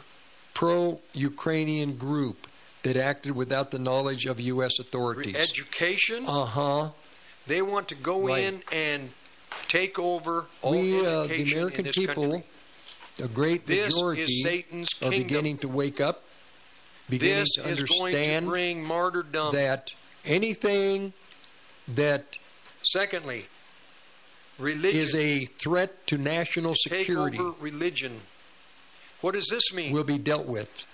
pro-Ukrainian 0.54 1.96
group 1.98 2.48
that 2.84 2.96
acted 2.98 3.36
without 3.36 3.72
the 3.72 3.80
knowledge 3.80 4.26
of 4.26 4.40
U.S. 4.40 4.80
authorities. 4.80 5.36
education. 5.36 6.26
Uh 6.28 6.46
huh. 6.46 6.90
They 7.48 7.62
want 7.62 7.88
to 7.90 7.96
go 7.96 8.28
Right. 8.28 8.44
in 8.44 8.62
and 8.72 9.10
take 9.68 9.98
over 10.00 10.46
all 10.62 10.72
We, 10.72 11.06
uh, 11.06 11.28
the 11.28 11.44
American 11.44 11.86
people, 11.86 12.24
country. 12.24 12.44
a 13.24 13.28
great 13.28 13.66
This 13.66 13.94
majority, 13.94 14.22
is 14.24 14.44
Satan's 14.44 14.90
are 15.02 15.10
kingdom. 15.10 15.24
beginning 15.24 15.58
to 15.60 15.68
wake 15.68 16.00
up, 16.00 16.24
beginning 17.10 17.40
This 17.40 17.50
to 17.56 17.70
is 17.70 17.84
going 17.84 18.12
to 18.14 18.18
understand 18.20 18.46
bring 18.48 18.84
martyrdom. 18.86 19.54
that 19.56 19.92
anything 20.26 21.14
that 21.88 22.38
Secondly, 22.84 23.46
religion 24.58 25.00
is 25.02 25.14
a 25.16 25.46
threat 25.46 26.08
to 26.08 26.18
national 26.18 26.74
take 26.76 27.00
security 27.00 27.38
over 27.40 27.56
religion. 27.60 28.22
What 29.22 29.34
does 29.34 29.48
this 29.50 29.74
mean? 29.74 29.92
will 29.94 30.04
be 30.04 30.18
dealt 30.18 30.46
with. 30.46 30.86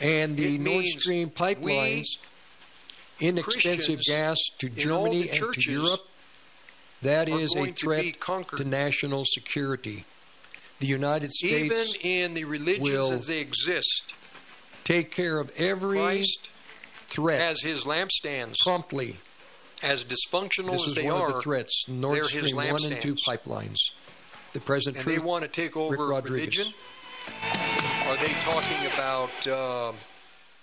And 0.00 0.36
the 0.36 0.54
It 0.54 0.60
Nord 0.60 0.84
Stream 0.84 1.30
pipelines, 1.30 2.06
inexpensive 3.20 3.96
Christians 3.98 4.08
gas 4.08 4.38
to 4.58 4.68
Germany 4.68 5.28
and 5.28 5.52
to 5.54 5.70
Europe, 5.70 6.06
that 7.02 7.28
is 7.28 7.52
a 7.52 7.56
going 7.56 7.74
to 7.74 7.80
threat 7.80 8.04
to 8.56 8.64
national 8.64 9.24
security. 9.24 10.04
The 10.80 10.86
United 10.86 11.32
States, 11.32 11.96
Even 11.96 12.00
in 12.02 12.34
the 12.34 12.44
religions 12.44 12.88
will 12.88 13.12
as 13.12 13.26
they 13.26 13.40
exist, 13.40 14.14
take 14.84 15.10
care 15.10 15.40
of 15.40 15.50
every 15.58 15.98
Christ 15.98 16.48
threat 17.08 17.40
as 17.40 17.60
his 17.62 17.82
lampstands, 17.82 18.54
promptly. 18.62 19.16
as 19.82 20.04
dysfunctional 20.04 20.72
This 20.72 20.86
as 20.86 20.94
they 20.94 21.10
one 21.10 21.20
are, 21.20 21.28
of 21.28 21.34
the 21.34 21.40
threats. 21.40 21.84
Nord 21.88 22.24
Stream 22.26 22.54
1 22.54 22.92
and 22.92 23.02
2 23.02 23.16
pipelines. 23.16 23.78
The 24.52 24.60
present 24.60 24.96
and 24.96 25.02
truth, 25.02 25.16
they 25.16 25.22
want 25.22 25.42
to 25.42 25.48
take 25.48 25.76
over 25.76 25.96
Rick 25.96 26.10
Rodriguez. 26.10 26.56
religion. 26.58 26.74
Are 28.08 28.16
they 28.16 28.32
talking 28.44 28.86
about 28.94 29.46
um 29.48 29.94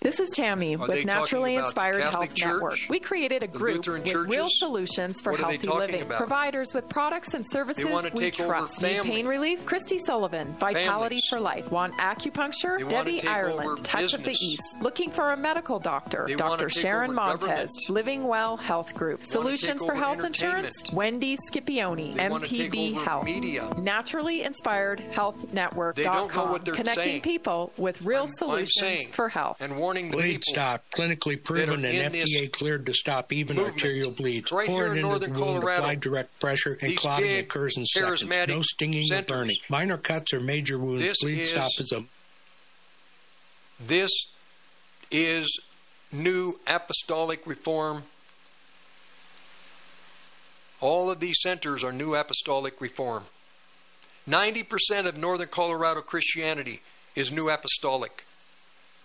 This 0.02 0.20
is 0.20 0.28
Tammy 0.30 0.76
Are 0.76 0.86
with 0.86 1.04
Naturally 1.06 1.56
Inspired 1.56 2.02
Health 2.02 2.34
Church? 2.34 2.52
Network. 2.52 2.78
We 2.90 3.00
created 3.00 3.42
a 3.42 3.46
group 3.48 3.86
with 3.88 4.14
real 4.14 4.46
solutions 4.48 5.20
for 5.22 5.32
What 5.32 5.40
are 5.40 5.46
they 5.56 5.66
healthy 5.66 5.68
living. 5.80 6.02
about? 6.02 6.18
Providers 6.18 6.68
with 6.74 6.88
products 6.88 7.32
and 7.32 7.44
services 7.50 7.84
we 8.14 8.30
trust. 8.30 8.82
Need 8.82 9.02
pain 9.02 9.26
relief? 9.26 9.64
Christy 9.64 9.98
Sullivan, 9.98 10.52
Vitality 10.60 11.18
Families. 11.18 11.22
for 11.30 11.40
Life. 11.40 11.72
Want 11.72 11.94
acupuncture? 11.94 12.78
They 12.78 12.84
Debbie 12.88 13.26
Ireland, 13.26 13.84
Touch 13.84 14.12
of 14.12 14.22
the. 14.22 14.32
East. 14.32 14.62
Looking 14.82 15.10
for 15.10 15.32
a 15.32 15.36
medical 15.36 15.78
doctor? 15.80 16.26
They 16.28 16.34
Dr. 16.36 16.68
Sharon 16.68 17.14
Montez, 17.14 17.40
government. 17.40 17.70
Living 17.88 18.24
Well 18.28 18.58
Health 18.58 18.94
Group. 18.94 19.20
They 19.20 19.24
Solutions 19.30 19.82
for 19.84 19.94
health 19.94 20.22
insurance? 20.22 20.92
Wendy 20.92 21.38
Scipione, 21.50 22.14
MPB 22.16 23.02
Health. 23.02 23.24
media. 23.24 23.72
Naturally 23.78 24.42
Inspired 24.44 25.00
Health 25.00 25.52
Network. 25.54 25.96
They 25.96 26.04
don't 26.04 26.32
know 26.34 26.44
what 26.46 26.64
they're 26.66 26.74
Connecting 26.74 27.02
saying. 27.04 27.20
people 27.22 27.72
with 27.78 28.02
real 28.02 28.22
I'm 28.24 28.28
solutions 28.28 28.72
saying 28.78 29.08
for 29.12 29.30
health. 29.30 29.56
Warning 29.86 30.10
the 30.10 30.16
Bleed 30.16 30.42
stop, 30.42 30.84
clinically 30.90 31.40
proven 31.42 31.84
and 31.84 32.12
FDA 32.12 32.50
cleared 32.50 32.86
to 32.86 32.92
stop 32.92 33.32
even 33.32 33.54
movement. 33.56 33.76
arterial 33.76 34.10
bleeds. 34.10 34.50
Right 34.50 34.66
Pour 34.66 34.78
here 34.78 34.86
in 34.86 34.98
into 34.98 35.02
northern 35.08 35.32
Colorado. 35.34 35.82
apply 35.82 35.94
direct 35.94 36.40
pressure, 36.40 36.76
and 36.80 36.90
These 36.90 36.98
clotting 36.98 37.26
big, 37.28 37.44
occurs 37.44 37.76
in 37.76 37.86
seconds. 37.86 38.24
No 38.48 38.62
stinging 38.62 39.04
or 39.12 39.22
burning. 39.22 39.56
Minor 39.68 39.96
cuts 39.96 40.32
or 40.32 40.40
major 40.40 40.76
wounds, 40.76 41.04
This 41.04 41.18
bleed 41.22 41.38
is- 41.38 41.50
stop 41.50 41.70
is 41.78 41.92
a 41.92 42.04
This 43.78 44.10
is 45.12 45.46
new 46.10 46.58
apostolic 46.66 47.46
reform. 47.46 48.02
All 50.80 51.10
of 51.12 51.20
these 51.20 51.36
centers 51.40 51.84
are 51.84 51.92
new 51.92 52.14
apostolic 52.16 52.80
reform. 52.80 53.26
90% 54.26 55.06
of 55.06 55.16
northern 55.16 55.48
Colorado 55.48 56.00
Christianity 56.00 56.80
is 57.14 57.30
new 57.30 57.48
apostolic. 57.48 58.24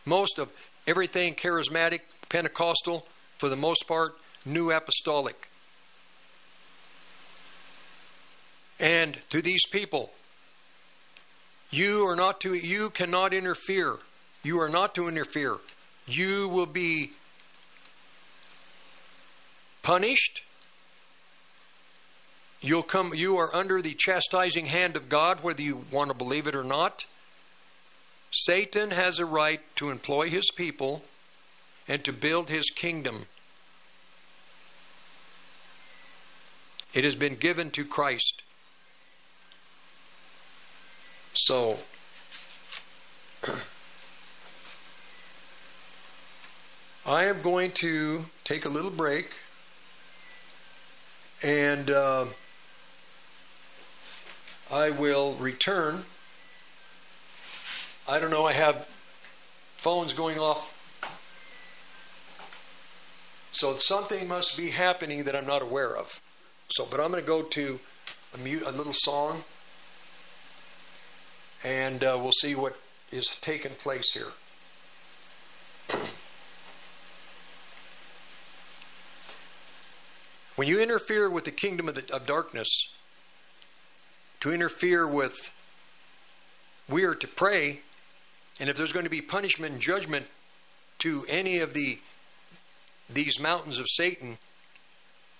Most 0.05 0.39
of 0.39 0.49
everything 0.87 1.35
charismatic, 1.35 2.01
Pentecostal, 2.29 3.05
for 3.37 3.49
the 3.49 3.55
most 3.55 3.87
part, 3.87 4.15
new 4.45 4.71
apostolic. 4.71 5.49
And 8.79 9.17
to 9.29 9.41
these 9.41 9.65
people, 9.71 10.11
you 11.69 12.07
are 12.07 12.15
not 12.15 12.41
to 12.41 12.53
you 12.55 12.89
cannot 12.89 13.33
interfere. 13.33 13.97
You 14.43 14.59
are 14.59 14.69
not 14.69 14.95
to 14.95 15.07
interfere. 15.07 15.57
You 16.07 16.49
will 16.49 16.65
be 16.65 17.11
punished. 19.83 20.43
You'll 22.59 22.83
come 22.83 23.13
you 23.15 23.37
are 23.37 23.53
under 23.55 23.81
the 23.81 23.93
chastising 23.93 24.65
hand 24.65 24.95
of 24.95 25.09
God 25.09 25.43
whether 25.43 25.61
you 25.61 25.85
want 25.91 26.09
to 26.09 26.15
believe 26.15 26.47
it 26.47 26.55
or 26.55 26.63
not. 26.63 27.05
Satan 28.31 28.91
has 28.91 29.19
a 29.19 29.25
right 29.25 29.59
to 29.75 29.89
employ 29.89 30.29
his 30.29 30.49
people 30.51 31.03
and 31.87 32.03
to 32.05 32.13
build 32.13 32.49
his 32.49 32.69
kingdom. 32.69 33.25
It 36.93 37.03
has 37.03 37.15
been 37.15 37.35
given 37.35 37.71
to 37.71 37.83
Christ. 37.83 38.41
So, 41.33 41.77
I 47.05 47.25
am 47.25 47.41
going 47.41 47.71
to 47.71 48.25
take 48.43 48.63
a 48.65 48.69
little 48.69 48.91
break 48.91 49.31
and 51.43 51.89
uh, 51.89 52.25
I 54.71 54.91
will 54.91 55.33
return. 55.33 56.05
I 58.07 58.19
don't 58.19 58.31
know, 58.31 58.45
I 58.45 58.53
have 58.53 58.87
phones 59.75 60.13
going 60.13 60.39
off. 60.39 60.77
So 63.51 63.75
something 63.77 64.27
must 64.27 64.57
be 64.57 64.69
happening 64.71 65.23
that 65.25 65.35
I'm 65.35 65.45
not 65.45 65.61
aware 65.61 65.95
of. 65.95 66.21
So, 66.69 66.87
but 66.89 66.99
I'm 66.99 67.11
going 67.11 67.21
to 67.21 67.27
go 67.27 67.41
to 67.41 67.79
a, 68.33 68.37
mute, 68.37 68.63
a 68.65 68.71
little 68.71 68.93
song 68.93 69.43
and 71.63 72.03
uh, 72.03 72.17
we'll 72.19 72.31
see 72.31 72.55
what 72.55 72.75
is 73.11 73.27
taking 73.41 73.71
place 73.71 74.11
here. 74.13 74.27
When 80.55 80.67
you 80.67 80.81
interfere 80.81 81.29
with 81.29 81.45
the 81.45 81.51
kingdom 81.51 81.87
of, 81.87 81.95
the, 81.95 82.13
of 82.13 82.25
darkness, 82.25 82.87
to 84.41 84.51
interfere 84.51 85.07
with, 85.07 85.51
we 86.89 87.03
are 87.03 87.15
to 87.15 87.27
pray, 87.27 87.81
and 88.59 88.69
if 88.69 88.77
there's 88.77 88.93
going 88.93 89.05
to 89.05 89.09
be 89.09 89.21
punishment 89.21 89.73
and 89.73 89.81
judgment 89.81 90.25
to 90.99 91.25
any 91.27 91.59
of 91.59 91.73
the 91.73 91.99
these 93.09 93.39
mountains 93.39 93.77
of 93.77 93.87
Satan, 93.89 94.37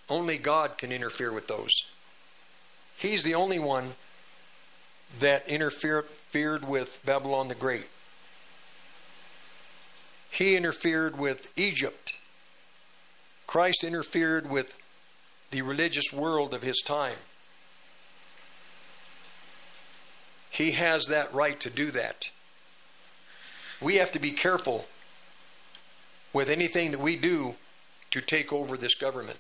only 0.10 0.38
God 0.38 0.78
can 0.78 0.92
interfere 0.92 1.32
with 1.32 1.48
those. 1.48 1.72
He's 2.98 3.24
the 3.24 3.36
only 3.36 3.60
one 3.60 3.92
that 5.20 5.48
interfered 5.48 6.68
with 6.68 7.00
Babylon 7.06 7.48
the 7.48 7.56
Great. 7.56 7.88
He 10.32 10.56
interfered 10.56 11.18
with 11.18 11.52
Egypt. 11.58 12.14
Christ 13.48 13.84
interfered 13.84 14.50
with 14.50 14.78
the 15.52 15.62
religious 15.62 16.14
world 16.14 16.54
of 16.54 16.62
his 16.62 16.82
time. 16.86 17.18
He 20.50 20.72
has 20.72 21.06
that 21.06 21.34
right 21.34 21.60
to 21.62 21.70
do 21.70 21.92
that. 21.92 22.30
We 23.82 23.96
have 23.96 24.12
to 24.12 24.20
be 24.20 24.32
careful 24.32 24.86
with 26.34 26.50
anything 26.50 26.92
that 26.92 27.00
we 27.00 27.16
do 27.16 27.56
to 28.12 28.22
take 28.22 28.54
over 28.54 28.78
this 28.78 28.94
government. 28.94 29.40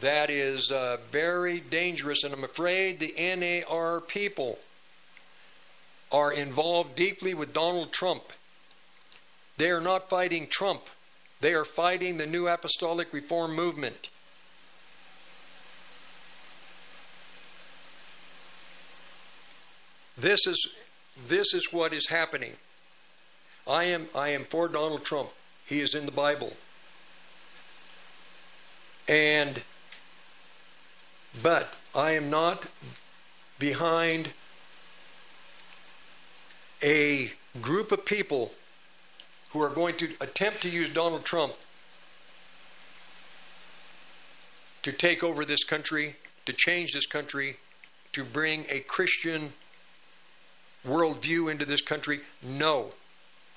That 0.00 0.30
is 0.30 0.70
uh, 0.70 0.98
very 1.10 1.60
dangerous, 1.60 2.22
and 2.24 2.32
I'm 2.32 2.44
afraid 2.44 3.00
the 3.00 3.14
NAR 3.18 4.00
people 4.00 4.58
are 6.10 6.32
involved 6.32 6.96
deeply 6.96 7.34
with 7.34 7.52
Donald 7.52 7.92
Trump. 7.92 8.22
They 9.56 9.70
are 9.70 9.80
not 9.80 10.08
fighting 10.08 10.46
Trump, 10.46 10.82
they 11.40 11.52
are 11.52 11.64
fighting 11.64 12.16
the 12.16 12.26
New 12.26 12.48
Apostolic 12.48 13.12
Reform 13.12 13.54
movement. 13.54 14.08
This 20.16 20.46
is 20.46 20.68
this 21.28 21.52
is 21.54 21.68
what 21.72 21.92
is 21.92 22.08
happening. 22.08 22.52
I 23.68 23.84
am 23.84 24.08
I 24.14 24.30
am 24.30 24.44
for 24.44 24.68
Donald 24.68 25.04
Trump. 25.04 25.30
He 25.66 25.80
is 25.80 25.94
in 25.94 26.06
the 26.06 26.12
Bible. 26.12 26.54
And 29.08 29.62
but 31.42 31.74
I 31.94 32.12
am 32.12 32.30
not 32.30 32.68
behind 33.58 34.30
a 36.82 37.32
group 37.60 37.92
of 37.92 38.04
people 38.04 38.52
who 39.50 39.62
are 39.62 39.68
going 39.68 39.96
to 39.96 40.10
attempt 40.20 40.62
to 40.62 40.70
use 40.70 40.88
Donald 40.90 41.24
Trump 41.24 41.54
to 44.82 44.92
take 44.92 45.22
over 45.22 45.44
this 45.44 45.64
country, 45.64 46.16
to 46.46 46.52
change 46.52 46.92
this 46.92 47.06
country, 47.06 47.56
to 48.12 48.24
bring 48.24 48.64
a 48.70 48.80
Christian 48.80 49.52
worldview 50.86 51.50
into 51.50 51.64
this 51.64 51.82
country. 51.82 52.20
No, 52.42 52.92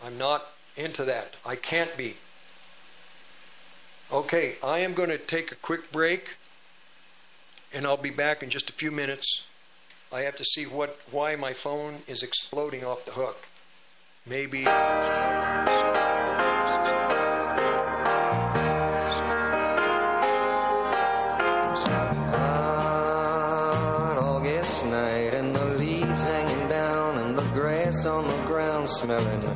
I'm 0.03 0.17
not 0.17 0.45
into 0.75 1.05
that. 1.05 1.35
I 1.45 1.55
can't 1.55 1.95
be. 1.95 2.15
Okay, 4.11 4.55
I 4.63 4.79
am 4.79 4.93
going 4.93 5.09
to 5.09 5.17
take 5.17 5.51
a 5.51 5.55
quick 5.55 5.91
break 5.91 6.37
and 7.73 7.85
I'll 7.85 7.97
be 7.97 8.09
back 8.09 8.43
in 8.43 8.49
just 8.49 8.69
a 8.69 8.73
few 8.73 8.91
minutes. 8.91 9.45
I 10.11 10.21
have 10.21 10.35
to 10.37 10.43
see 10.43 10.65
what 10.65 10.99
why 11.11 11.35
my 11.35 11.53
phone 11.53 11.99
is 12.07 12.21
exploding 12.21 12.83
off 12.83 13.05
the 13.05 13.11
hook. 13.11 13.47
Maybe 14.27 14.65
Hot 29.11 29.50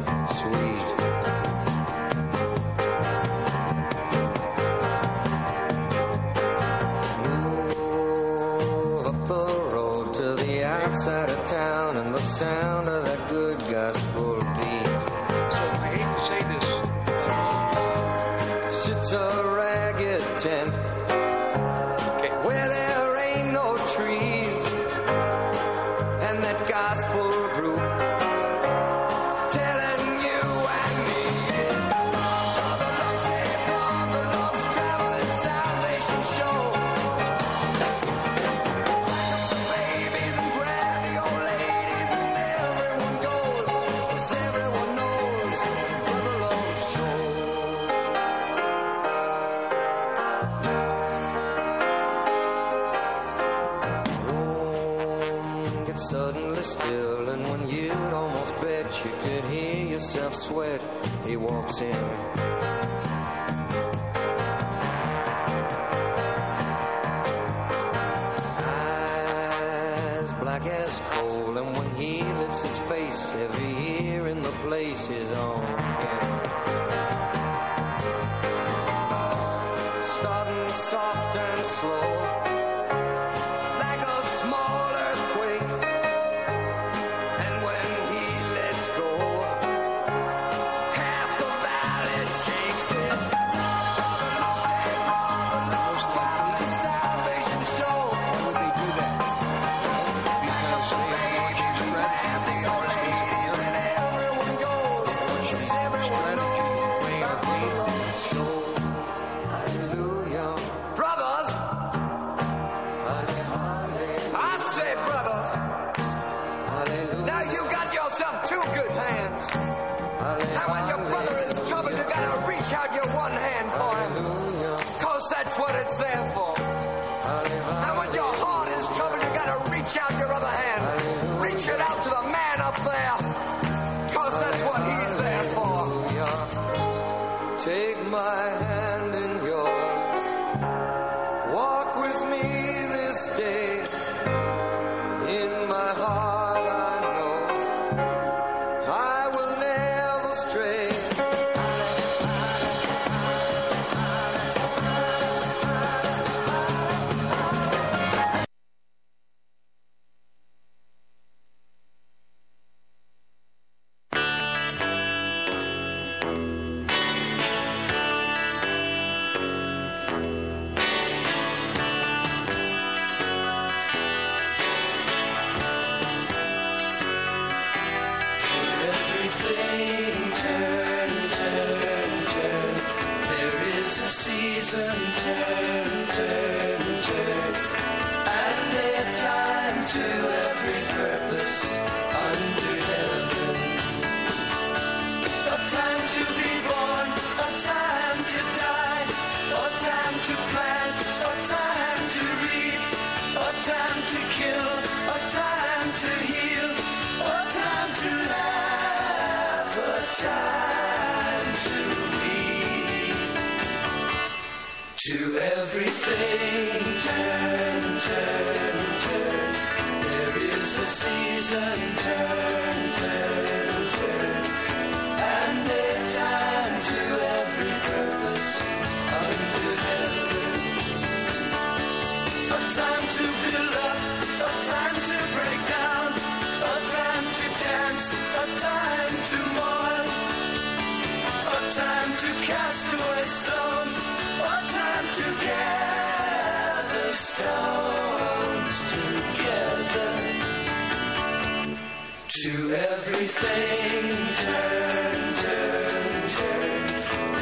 everything 253.44 254.34
turn, 254.46 255.34
turn, 255.34 256.30
turn. 256.30 256.88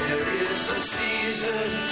There 0.08 0.30
is 0.42 0.70
a 0.70 0.80
season, 0.80 1.83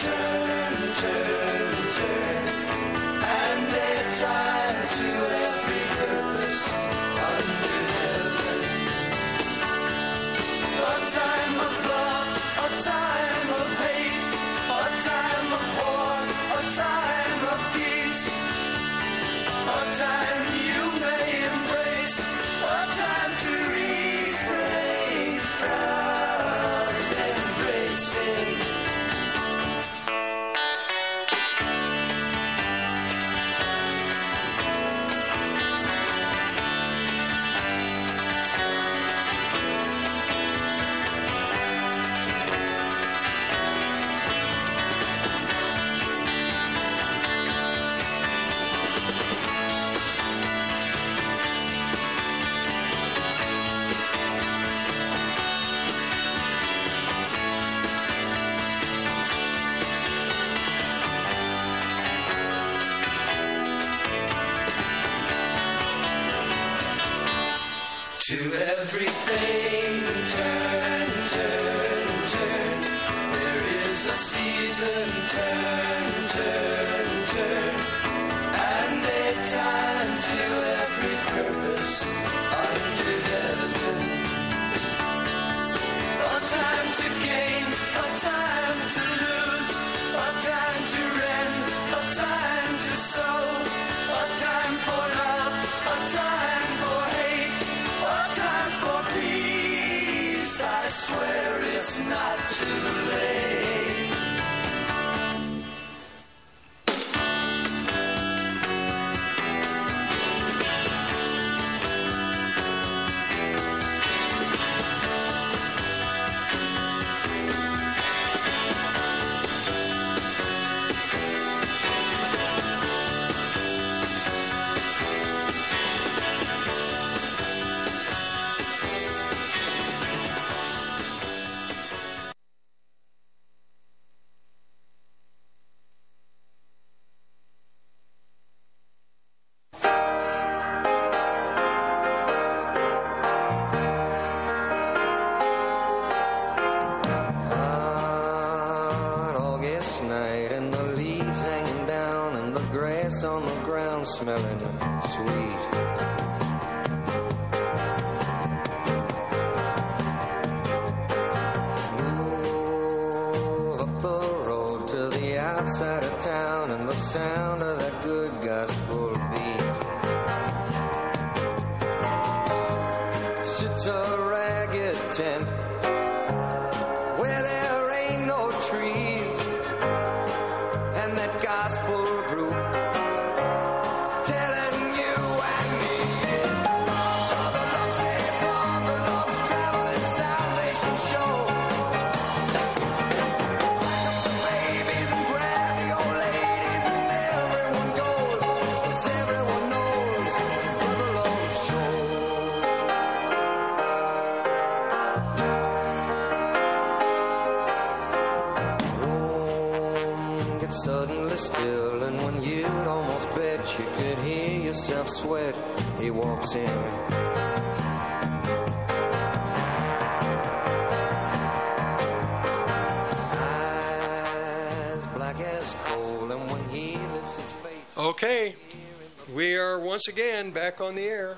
back 230.72 230.80
on 230.80 230.96
the 230.96 231.04
air. 231.04 231.38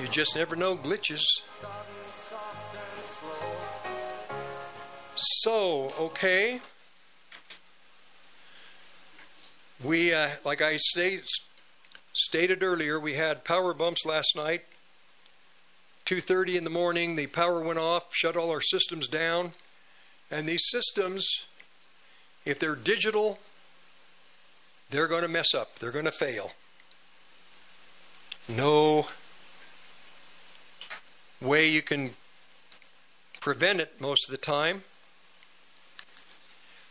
You 0.00 0.08
just 0.08 0.36
never 0.36 0.56
know 0.56 0.74
glitches. 0.74 1.22
So, 5.16 5.92
okay. 5.98 6.60
We, 9.84 10.14
uh, 10.14 10.30
like 10.46 10.62
I 10.62 10.78
state, 10.78 11.24
stated 12.14 12.62
earlier, 12.62 12.98
we 12.98 13.14
had 13.14 13.44
power 13.44 13.74
bumps 13.74 14.06
last 14.06 14.34
night. 14.34 14.62
2:30 16.06 16.56
in 16.56 16.64
the 16.64 16.70
morning, 16.70 17.16
the 17.16 17.26
power 17.26 17.60
went 17.60 17.78
off, 17.78 18.04
shut 18.14 18.36
all 18.36 18.50
our 18.50 18.62
systems 18.62 19.08
down, 19.08 19.52
and 20.30 20.48
these 20.48 20.64
systems, 20.68 21.26
if 22.46 22.58
they're 22.58 22.76
digital, 22.76 23.38
they're 24.88 25.08
going 25.08 25.22
to 25.22 25.28
mess 25.28 25.52
up. 25.52 25.78
They're 25.78 25.90
going 25.90 26.06
to 26.06 26.12
fail. 26.12 26.52
No 28.48 29.08
way 31.40 31.66
you 31.66 31.82
can 31.82 32.10
prevent 33.40 33.80
it 33.80 34.00
most 34.00 34.28
of 34.28 34.30
the 34.30 34.38
time. 34.38 34.82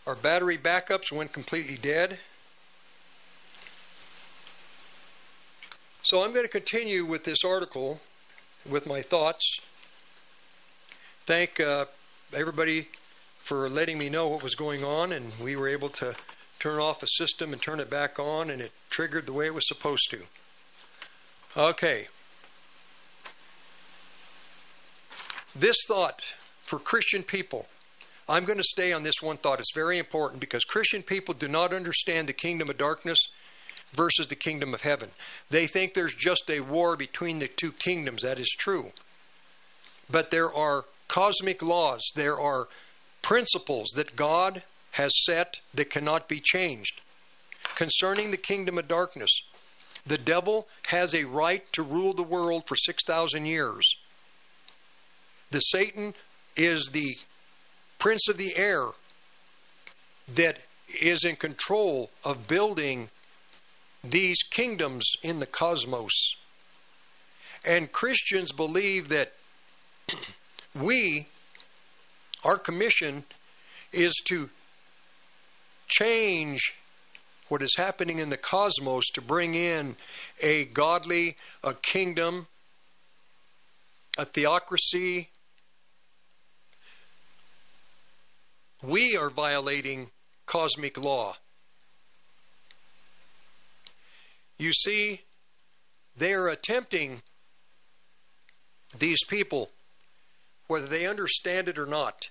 Our 0.06 0.16
battery 0.16 0.58
backups 0.58 1.12
went 1.12 1.34
completely 1.34 1.78
dead. 1.78 2.20
So 6.04 6.24
I'm 6.24 6.34
going 6.34 6.46
to 6.46 6.52
continue 6.52 7.06
with 7.06 7.24
this 7.24 7.44
article 7.44 8.00
with 8.70 8.86
my 8.86 9.02
thoughts. 9.02 9.60
Thank 11.26 11.60
uh, 11.60 11.86
everybody 12.34 12.90
for 13.40 13.70
letting 13.70 13.98
me 13.98 14.10
know 14.10 14.28
what 14.28 14.44
was 14.44 14.56
going 14.56 14.84
on, 14.84 15.12
and 15.12 15.32
we 15.42 15.56
were 15.56 15.68
able 15.68 15.90
to 15.90 16.16
turn 16.60 16.80
off 16.80 17.02
a 17.02 17.08
system 17.08 17.54
and 17.54 17.62
turn 17.62 17.80
it 17.80 17.90
back 17.90 18.20
on, 18.20 18.50
and 18.50 18.62
it 18.62 18.72
triggered 18.90 19.26
the 19.26 19.34
way 19.34 19.48
it 19.48 19.54
was 19.54 19.68
supposed 19.68 20.12
to. 20.12 20.24
Okay. 21.58 22.08
This 25.56 25.78
thought 25.88 26.22
for 26.64 26.80
Christian 26.80 27.24
people. 27.24 27.68
I'm 28.28 28.44
going 28.46 28.58
to 28.58 28.64
stay 28.64 28.92
on 28.92 29.04
this 29.04 29.22
one 29.22 29.38
thought. 29.38 29.60
It's 29.60 29.74
very 29.74 29.98
important 29.98 30.42
because 30.42 30.64
Christian 30.64 31.02
people 31.02 31.34
do 31.34 31.48
not 31.48 31.72
understand 31.72 32.28
the 32.28 32.34
kingdom 32.34 32.70
of 32.70 32.78
darkness 32.78 33.20
versus 33.94 34.28
the 34.28 34.36
kingdom 34.36 34.74
of 34.74 34.82
heaven. 34.82 35.10
They 35.50 35.68
think 35.68 35.94
there's 35.94 36.14
just 36.14 36.50
a 36.50 36.60
war 36.60 36.98
between 36.98 37.40
the 37.40 37.48
two 37.48 37.72
kingdoms. 37.72 38.24
That 38.24 38.40
is 38.40 38.50
true. 38.58 38.92
But 40.10 40.32
there 40.32 40.52
are 40.54 40.86
cosmic 41.08 41.62
laws, 41.62 42.02
there 42.16 42.40
are 42.40 42.68
principles 43.22 43.90
that 43.96 44.16
God 44.16 44.64
has 44.92 45.12
set 45.24 45.60
that 45.74 45.90
cannot 45.90 46.28
be 46.28 46.40
changed. 46.40 47.02
Concerning 47.76 48.32
the 48.32 48.38
kingdom 48.38 48.78
of 48.78 48.88
darkness, 48.88 49.42
the 50.06 50.18
devil 50.18 50.68
has 50.88 51.14
a 51.14 51.24
right 51.24 51.72
to 51.74 51.82
rule 51.82 52.14
the 52.14 52.24
world 52.24 52.68
for 52.68 52.76
6,000 52.76 53.46
years. 53.46 53.96
The 55.52 55.60
Satan 55.60 56.14
is 56.56 56.90
the 56.92 57.18
prince 57.98 58.28
of 58.28 58.38
the 58.38 58.56
air 58.56 58.88
that 60.34 60.60
is 61.02 61.24
in 61.24 61.36
control 61.36 62.12
of 62.24 62.48
building 62.48 63.10
these 64.04 64.44
kingdoms 64.44 65.06
in 65.24 65.40
the 65.40 65.46
cosmos. 65.46 66.36
And 67.68 67.92
Christians 67.92 68.52
believe 68.52 69.10
that 69.10 69.34
we, 70.80 71.28
our 72.44 72.58
commission, 72.58 73.24
is 73.92 74.14
to 74.26 74.50
change 75.88 76.76
what 77.48 77.62
is 77.62 77.76
happening 77.78 78.20
in 78.20 78.30
the 78.30 78.38
cosmos 78.38 79.06
to 79.14 79.22
bring 79.22 79.54
in 79.54 79.96
a 80.42 80.66
godly, 80.66 81.38
a 81.64 81.74
kingdom, 81.74 82.48
a 84.18 84.26
theocracy. 84.26 85.30
We 88.82 89.16
are 89.16 89.30
violating 89.30 90.12
cosmic 90.46 90.98
law. 90.98 91.36
You 94.58 94.72
see, 94.74 95.22
they 96.18 96.34
are 96.34 96.48
attempting, 96.48 97.22
these 98.98 99.24
people, 99.26 99.70
whether 100.68 100.88
they 100.88 101.06
understand 101.06 101.68
it 101.68 101.78
or 101.78 101.86
not, 101.86 102.30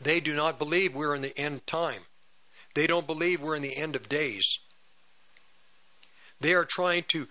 they 0.00 0.20
do 0.20 0.34
not 0.34 0.58
believe 0.58 0.94
we're 0.94 1.14
in 1.14 1.22
the 1.22 1.36
end 1.36 1.66
time. 1.66 2.02
They 2.78 2.86
don't 2.86 3.08
believe 3.08 3.42
we're 3.42 3.56
in 3.56 3.62
the 3.62 3.76
end 3.76 3.96
of 3.96 4.08
days. 4.08 4.60
They 6.40 6.54
are 6.54 6.64
trying 6.64 7.06
to 7.08 7.26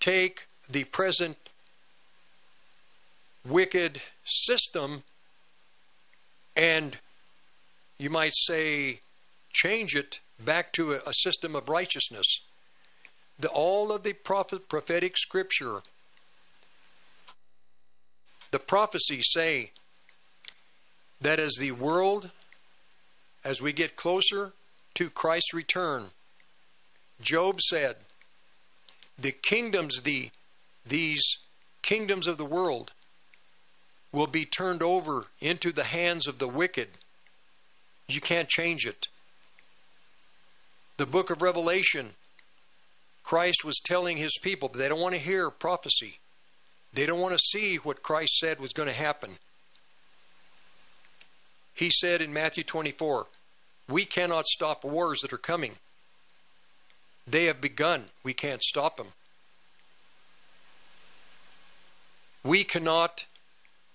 take 0.00 0.46
the 0.70 0.84
present 0.84 1.36
wicked 3.46 4.00
system 4.24 5.02
and 6.56 6.96
you 7.98 8.08
might 8.08 8.32
say 8.34 9.00
change 9.52 9.94
it 9.94 10.20
back 10.42 10.72
to 10.72 10.92
a, 10.92 11.12
system 11.12 11.54
of 11.54 11.68
righteousness. 11.68 12.40
The, 13.38 13.48
all 13.48 13.92
of 13.92 14.02
the 14.02 14.14
prophet, 14.14 14.66
prophetic 14.70 15.18
scripture 15.18 15.82
The 18.50 18.60
prophecies 18.60 19.26
say 19.30 19.72
that 21.20 21.38
as 21.38 21.52
the 21.58 21.72
world, 21.72 22.30
as 23.44 23.62
we 23.62 23.72
get 23.72 23.96
closer 23.96 24.52
to 24.94 25.10
Christ's 25.10 25.54
return, 25.54 26.06
Job 27.20 27.60
said, 27.60 27.96
the 29.18 29.32
kingdoms, 29.32 30.00
the 30.02 30.30
these 30.86 31.22
kingdoms 31.82 32.26
of 32.26 32.38
the 32.38 32.44
world 32.44 32.92
will 34.12 34.26
be 34.26 34.44
turned 34.44 34.82
over 34.82 35.26
into 35.40 35.72
the 35.72 35.84
hands 35.84 36.26
of 36.26 36.38
the 36.38 36.48
wicked. 36.48 36.88
You 38.08 38.20
can't 38.20 38.48
change 38.48 38.86
it. 38.86 39.08
The 40.96 41.06
book 41.06 41.30
of 41.30 41.42
Revelation, 41.42 42.10
Christ 43.22 43.64
was 43.64 43.78
telling 43.78 44.16
his 44.16 44.36
people, 44.42 44.68
but 44.68 44.78
they 44.78 44.88
don't 44.88 45.00
want 45.00 45.14
to 45.14 45.20
hear 45.20 45.50
prophecy. 45.50 46.18
They 46.92 47.06
don't 47.06 47.20
want 47.20 47.34
to 47.34 47.48
see 47.52 47.76
what 47.76 48.02
Christ 48.02 48.38
said 48.38 48.58
was 48.58 48.72
going 48.72 48.88
to 48.88 48.94
happen. 48.94 49.30
He 51.80 51.88
said 51.88 52.20
in 52.20 52.34
Matthew 52.34 52.62
24, 52.62 53.26
We 53.88 54.04
cannot 54.04 54.46
stop 54.48 54.84
wars 54.84 55.20
that 55.20 55.32
are 55.32 55.38
coming. 55.38 55.76
They 57.26 57.46
have 57.46 57.62
begun. 57.62 58.04
We 58.22 58.34
can't 58.34 58.62
stop 58.62 58.98
them. 58.98 59.06
We 62.44 62.64
cannot 62.64 63.24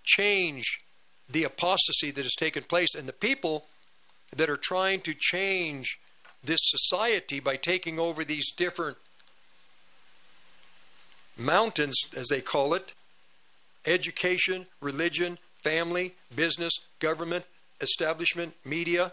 change 0.04 0.82
the 1.30 1.44
apostasy 1.44 2.10
that 2.10 2.24
has 2.24 2.34
taken 2.34 2.64
place. 2.64 2.96
And 2.96 3.08
the 3.08 3.14
people 3.14 3.68
that 4.36 4.50
are 4.50 4.58
trying 4.58 5.02
to 5.02 5.14
change 5.14 6.00
this 6.44 6.62
society 6.64 7.40
by 7.40 7.56
taking 7.56 8.00
over 8.00 8.24
these 8.24 8.52
different 8.52 8.98
mountains, 11.38 12.02
as 12.18 12.30
they 12.30 12.42
call 12.42 12.74
it 12.74 12.94
education, 13.86 14.66
religion, 14.82 15.38
family, 15.62 16.16
business, 16.36 16.74
government, 17.00 17.46
establishment, 17.82 18.54
media. 18.64 19.12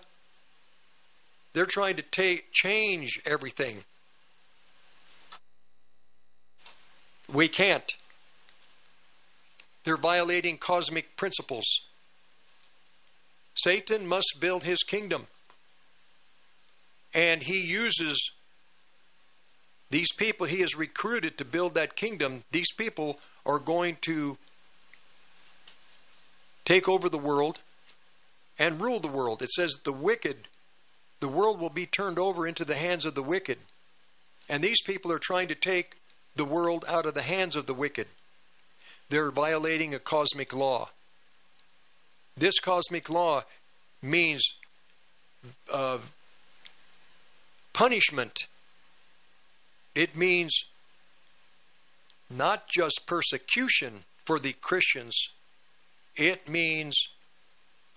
They're 1.53 1.67
trying 1.67 1.97
to 1.97 2.03
ta- 2.03 2.43
change 2.53 3.21
everything. 3.27 3.85
We 7.33 7.49
can't. 7.49 7.95
They're 9.85 9.97
violating 9.97 10.59
cosmic 10.59 11.17
principles. 11.17 11.65
Satan 13.55 14.07
must 14.07 14.37
build 14.41 14.65
his 14.65 14.83
kingdom. 14.83 15.27
And 17.15 17.43
he 17.43 17.61
uses 17.61 18.31
these 19.91 20.13
people 20.13 20.47
he 20.47 20.61
has 20.61 20.75
recruited 20.75 21.37
to 21.37 21.45
build 21.45 21.75
that 21.75 21.97
kingdom. 21.97 22.45
These 22.51 22.73
people 22.73 23.19
are 23.45 23.59
going 23.59 23.99
to 24.03 24.39
take 26.65 26.89
over 26.89 27.09
the 27.09 27.19
world 27.19 27.59
and 28.63 28.81
rule 28.81 29.01
the 29.01 29.09
world. 29.09 29.43
It 29.43 29.51
says 29.51 29.81
the 29.83 29.93
wicked, 29.93 30.47
the 31.19 31.27
world 31.27 31.59
will 31.59 31.69
be 31.69 31.85
turned 31.85 32.17
over 32.17 32.47
into 32.47 32.65
the 32.65 32.77
hands 32.77 33.05
of 33.05 33.17
the 33.17 33.23
wicked. 33.23 33.59
And 34.49 34.63
these 34.63 34.81
people 34.81 35.11
are 35.11 35.19
trying 35.19 35.49
to 35.49 35.57
take 35.57 35.97
the 36.37 36.45
world 36.45 36.85
out 36.87 37.05
of 37.05 37.15
the 37.15 37.23
hands 37.23 37.57
of 37.57 37.67
the 37.67 37.75
wicked. 37.75 38.07
They're 39.09 39.33
violating 39.33 39.97
a 39.97 39.99
cosmic 39.99 40.55
law. 40.55 40.91
This 42.37 42.61
cosmic 42.61 43.11
law 43.11 43.43
means 44.01 44.45
uh, 45.73 45.99
punishment. 47.73 48.47
It 49.97 50.15
means 50.17 50.67
not 52.31 52.69
just 52.69 53.07
persecution 53.07 54.05
for 54.25 54.39
the 54.39 54.55
Christians, 54.63 55.17
it 56.15 56.49
means 56.49 57.09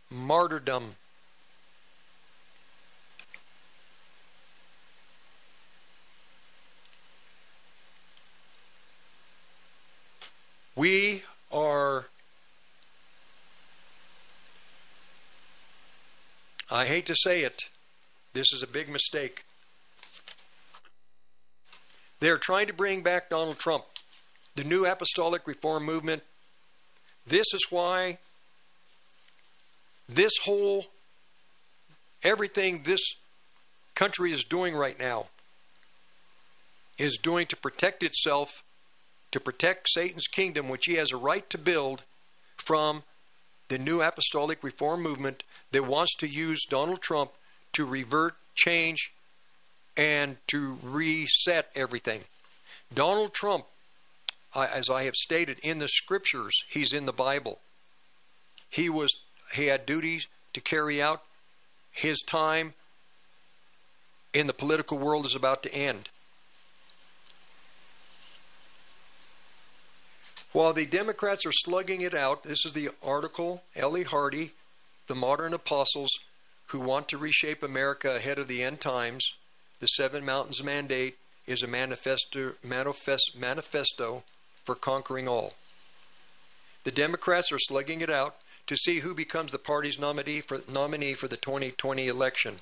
martyrdom. 0.10 0.96
We 10.76 11.24
are, 11.54 12.06
I 16.70 16.86
hate 16.86 17.06
to 17.06 17.16
say 17.16 17.44
it, 17.44 17.64
this 18.34 18.52
is 18.52 18.62
a 18.62 18.68
big 18.68 18.90
mistake. 18.90 19.46
They're 22.20 22.38
trying 22.38 22.68
to 22.68 22.74
bring 22.74 23.04
back 23.04 23.30
Donald 23.30 23.58
Trump, 23.58 23.86
the 24.56 24.66
new 24.66 24.86
apostolic 24.86 25.48
reform 25.48 25.86
movement. 25.86 26.24
This 27.26 27.46
is 27.54 27.68
why 27.70 28.18
this 30.08 30.32
whole, 30.44 30.86
everything 32.24 32.84
this 32.84 33.02
country 33.96 34.32
is 34.32 34.44
doing 34.44 34.76
right 34.76 35.00
now 35.00 35.28
is 36.98 37.18
doing 37.22 37.46
to 37.48 37.56
protect 37.56 38.04
itself 38.04 38.64
to 39.36 39.40
protect 39.42 39.90
Satan's 39.90 40.28
kingdom, 40.28 40.70
which 40.70 40.86
he 40.86 40.94
has 40.94 41.12
a 41.12 41.18
right 41.18 41.50
to 41.50 41.58
build 41.58 42.04
from 42.56 43.04
the 43.68 43.78
new 43.78 44.02
apostolic 44.02 44.64
reform 44.64 45.02
movement 45.02 45.44
that 45.72 45.86
wants 45.86 46.16
to 46.16 46.28
use 46.28 46.64
Donald 46.70 47.02
Trump 47.02 47.32
to 47.74 47.84
revert, 47.84 48.36
change, 48.54 49.12
and 49.98 50.38
to 50.48 50.78
reset 50.82 51.70
everything. 51.76 52.22
Donald 52.94 53.34
Trump, 53.34 53.66
as 54.56 54.90
I 54.90 55.04
have 55.04 55.16
stated 55.16 55.60
in 55.64 55.80
the 55.80 55.90
scriptures, 55.90 56.64
he's 56.70 56.94
in 56.94 57.06
the 57.06 57.12
Bible. 57.12 57.60
He 58.70 58.90
was 58.90 59.14
he 59.54 59.68
had 59.68 59.86
duties 59.86 60.28
to 60.54 60.62
carry 60.62 61.02
out. 61.02 61.24
His 61.92 62.22
time 62.22 62.74
in 64.34 64.48
the 64.48 64.54
political 64.54 64.98
world 64.98 65.26
is 65.26 65.36
about 65.36 65.64
to 65.64 65.74
end. 65.74 66.10
While 70.52 70.74
the 70.74 70.86
Democrats 70.86 71.46
are 71.46 71.52
slugging 71.52 72.02
it 72.02 72.14
out, 72.14 72.44
this 72.44 72.66
is 72.66 72.74
the 72.74 72.90
article, 73.04 73.64
Ellie 73.76 74.04
Hardy, 74.04 74.52
the 75.08 75.16
modern 75.16 75.54
apostles 75.54 76.10
who 76.68 76.80
want 76.80 77.10
to 77.10 77.18
reshape 77.18 77.62
America 77.62 78.16
ahead 78.16 78.40
of 78.40 78.48
the 78.48 78.64
end 78.64 78.80
times. 78.80 79.34
The 79.80 79.88
Seven 79.88 80.26
Mountains 80.26 80.64
Mandate 80.64 81.18
is 81.46 81.62
a 81.62 81.68
manifesto, 81.68 82.54
manifest, 82.64 83.32
manifesto 83.38 84.24
for 84.64 84.76
conquering 84.76 85.28
all. 85.28 85.54
The 86.86 86.92
Democrats 86.92 87.52
are 87.52 87.60
slugging 87.60 88.02
it 88.02 88.10
out 88.10 88.36
to 88.68 88.76
see 88.76 89.00
who 89.00 89.14
becomes 89.14 89.52
the 89.52 89.60
party's 89.60 90.00
nominee 90.00 90.42
for, 90.42 90.60
nominee 90.72 91.14
for 91.14 91.28
the 91.28 91.38
2020 91.38 92.08
election. 92.08 92.56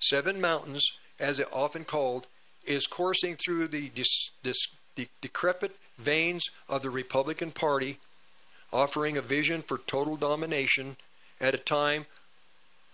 Seven 0.00 0.40
Mountains, 0.40 0.86
as 1.18 1.38
it 1.38 1.48
often 1.52 1.84
called, 1.84 2.26
is 2.64 2.86
coursing 2.86 3.36
through 3.36 3.68
the 3.68 3.88
dis, 3.90 4.30
dis, 4.42 4.58
de- 4.94 5.08
decrepit 5.20 5.76
veins 5.98 6.44
of 6.68 6.82
the 6.82 6.90
Republican 6.90 7.50
Party, 7.50 7.98
offering 8.72 9.16
a 9.16 9.22
vision 9.22 9.62
for 9.62 9.78
total 9.78 10.16
domination 10.16 10.96
at 11.40 11.54
a 11.54 11.58
time 11.58 12.06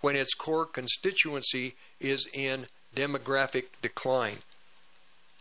when 0.01 0.15
its 0.15 0.33
core 0.33 0.65
constituency 0.65 1.75
is 1.99 2.27
in 2.33 2.65
demographic 2.95 3.65
decline. 3.81 4.37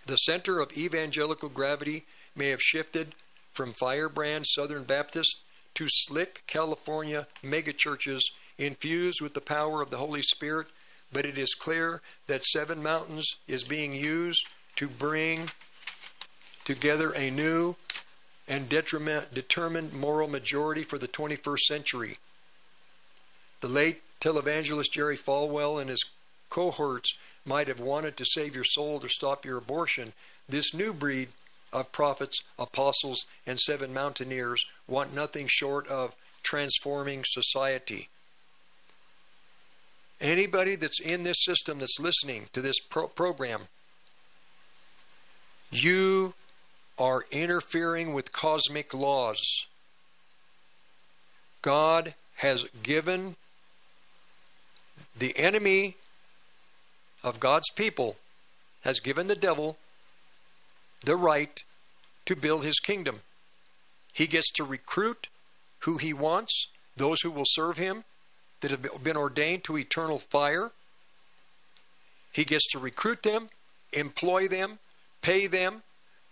The 0.07 0.17
center 0.17 0.61
of 0.61 0.77
evangelical 0.77 1.49
gravity 1.49 2.05
may 2.37 2.51
have 2.51 2.63
shifted 2.63 3.15
from 3.53 3.73
firebrand 3.73 4.47
Southern 4.47 4.85
Baptist 4.85 5.39
to 5.77 5.87
slick 5.89 6.43
California 6.47 7.27
megachurches 7.45 8.21
infused 8.59 9.21
with 9.21 9.35
the 9.35 9.41
power 9.41 9.83
of 9.83 9.91
the 9.91 9.99
Holy 9.99 10.23
Spirit, 10.23 10.67
but 11.13 11.25
it 11.25 11.39
is 11.39 11.55
clear 11.55 12.01
that 12.27 12.45
Seven 12.45 12.83
Mountains 12.83 13.37
is 13.47 13.63
being 13.63 13.93
used 13.93 14.47
to 14.77 14.89
bring 14.89 15.51
together 16.65 17.13
a 17.13 17.31
new 17.31 17.77
and 18.49 18.69
determined 18.69 19.93
moral 19.93 20.29
majority 20.29 20.83
for 20.83 20.99
the 20.99 21.09
21st 21.09 21.61
century. 21.61 22.19
The 23.61 23.69
late 23.69 24.03
televangelist 24.21 24.93
Jerry 24.93 25.17
Falwell 25.17 25.81
and 25.81 25.91
his 25.91 26.05
cohorts 26.49 27.15
might 27.45 27.69
have 27.69 27.81
wanted 27.81 28.17
to 28.17 28.25
save 28.25 28.55
your 28.55 28.65
soul 28.65 29.01
or 29.03 29.09
stop 29.09 29.45
your 29.45 29.59
abortion. 29.59 30.13
This 30.49 30.73
new 30.73 30.93
breed 30.93 31.29
of 31.77 31.93
prophets, 31.93 32.39
apostles, 32.59 33.27
and 33.47 33.61
seven 33.61 33.93
mountaineers 33.93 34.65
want 34.89 35.15
nothing 35.15 35.47
short 35.47 35.87
of 35.89 36.17
transforming 36.43 37.23
society. 37.27 38.09
Anybody 40.19 40.75
that's 40.75 40.99
in 40.99 41.25
this 41.25 41.37
system 41.45 41.79
that's 41.79 42.01
listening 42.01 42.47
to 42.55 42.63
this 42.63 42.81
pro- 42.81 43.09
program, 43.09 43.63
you 45.71 46.33
are 46.99 47.27
interfering 47.31 48.15
with 48.15 48.33
cosmic 48.33 48.95
laws. 48.95 49.67
God 51.61 52.15
has 52.37 52.65
given 52.83 53.37
the 55.19 55.37
enemy 55.37 55.97
of 57.23 57.39
God's 57.39 57.69
people, 57.75 58.17
has 58.83 58.99
given 58.99 59.27
the 59.27 59.35
devil 59.35 59.77
the 61.05 61.17
right 61.17 61.63
to 62.27 62.37
build 62.37 62.65
his 62.65 62.79
kingdom. 62.79 63.21
He 64.13 64.27
gets 64.27 64.51
to 64.53 64.65
recruit 64.65 65.29
who 65.81 65.99
he 65.99 66.13
wants, 66.13 66.69
those 66.97 67.21
who 67.23 67.31
will 67.31 67.45
serve 67.47 67.77
him, 67.77 68.05
that 68.61 68.71
have 68.71 69.05
been 69.05 69.17
ordained 69.17 69.65
to 69.65 69.77
eternal 69.77 70.19
fire. 70.19 70.73
He 72.33 72.45
gets 72.45 72.67
to 72.73 72.79
recruit 72.79 73.23
them, 73.23 73.49
employ 73.93 74.49
them, 74.49 74.79
pay 75.23 75.47
them, 75.47 75.83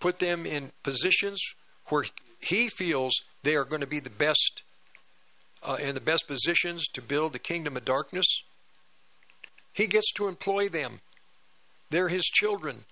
put 0.01 0.19
them 0.19 0.47
in 0.47 0.73
positions 0.83 1.41
where 1.89 2.05
he 2.41 2.69
feels 2.69 3.23
they 3.43 3.57
are 3.57 3.65
going 3.65 3.81
to 3.81 3.87
be 3.87 4.01
the 4.01 4.11
best 4.11 4.63
uh, 5.63 5.77
in 5.81 5.95
the 5.95 6.01
best 6.01 6.27
positions 6.27 6.87
to 6.89 7.01
build 7.01 7.33
the 7.33 7.39
kingdom 7.39 7.77
of 7.77 7.85
darkness. 7.85 8.27
He 9.73 9.87
gets 9.87 10.13
to 10.13 10.29
employ 10.29 10.69
them. 10.69 11.01
They're 11.91 12.09
his 12.09 12.25
children. 12.25 12.85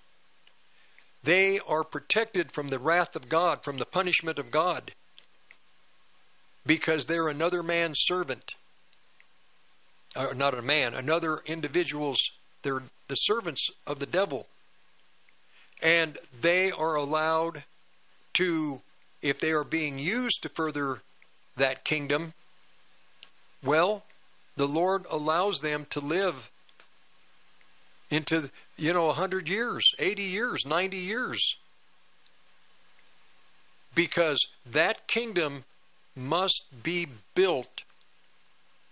They 1.23 1.59
are 1.59 1.83
protected 1.83 2.51
from 2.51 2.67
the 2.67 2.79
wrath 2.79 3.15
of 3.15 3.29
God, 3.29 3.63
from 3.63 3.77
the 3.77 3.85
punishment 3.85 4.37
of 4.37 4.51
God, 4.51 4.91
because 6.65 7.05
they're 7.05 7.29
another 7.29 7.63
man's 7.63 7.99
servant. 8.01 8.55
Or 10.15 10.33
not 10.35 10.57
a 10.57 10.61
man, 10.61 10.93
another 10.93 11.39
individual's, 11.45 12.19
they're 12.61 12.83
the 13.07 13.15
servants 13.15 13.69
of 13.87 13.99
the 13.99 14.05
devil. 14.05 14.47
And 15.81 16.17
they 16.39 16.71
are 16.71 16.95
allowed 16.95 17.63
to, 18.33 18.81
if 19.21 19.39
they 19.39 19.51
are 19.51 19.63
being 19.63 19.97
used 19.99 20.43
to 20.43 20.49
further 20.49 21.01
that 21.57 21.83
kingdom, 21.83 22.33
well, 23.63 24.03
the 24.55 24.67
Lord 24.67 25.05
allows 25.09 25.61
them 25.61 25.87
to 25.89 25.99
live 25.99 26.51
into, 28.13 28.51
you 28.77 28.93
know, 28.93 29.07
100 29.07 29.49
years, 29.49 29.83
80 29.99 30.23
years, 30.23 30.65
90 30.65 30.97
years. 30.97 31.55
Because 33.95 34.39
that 34.69 35.07
kingdom 35.07 35.63
must 36.15 36.63
be 36.83 37.07
built 37.35 37.83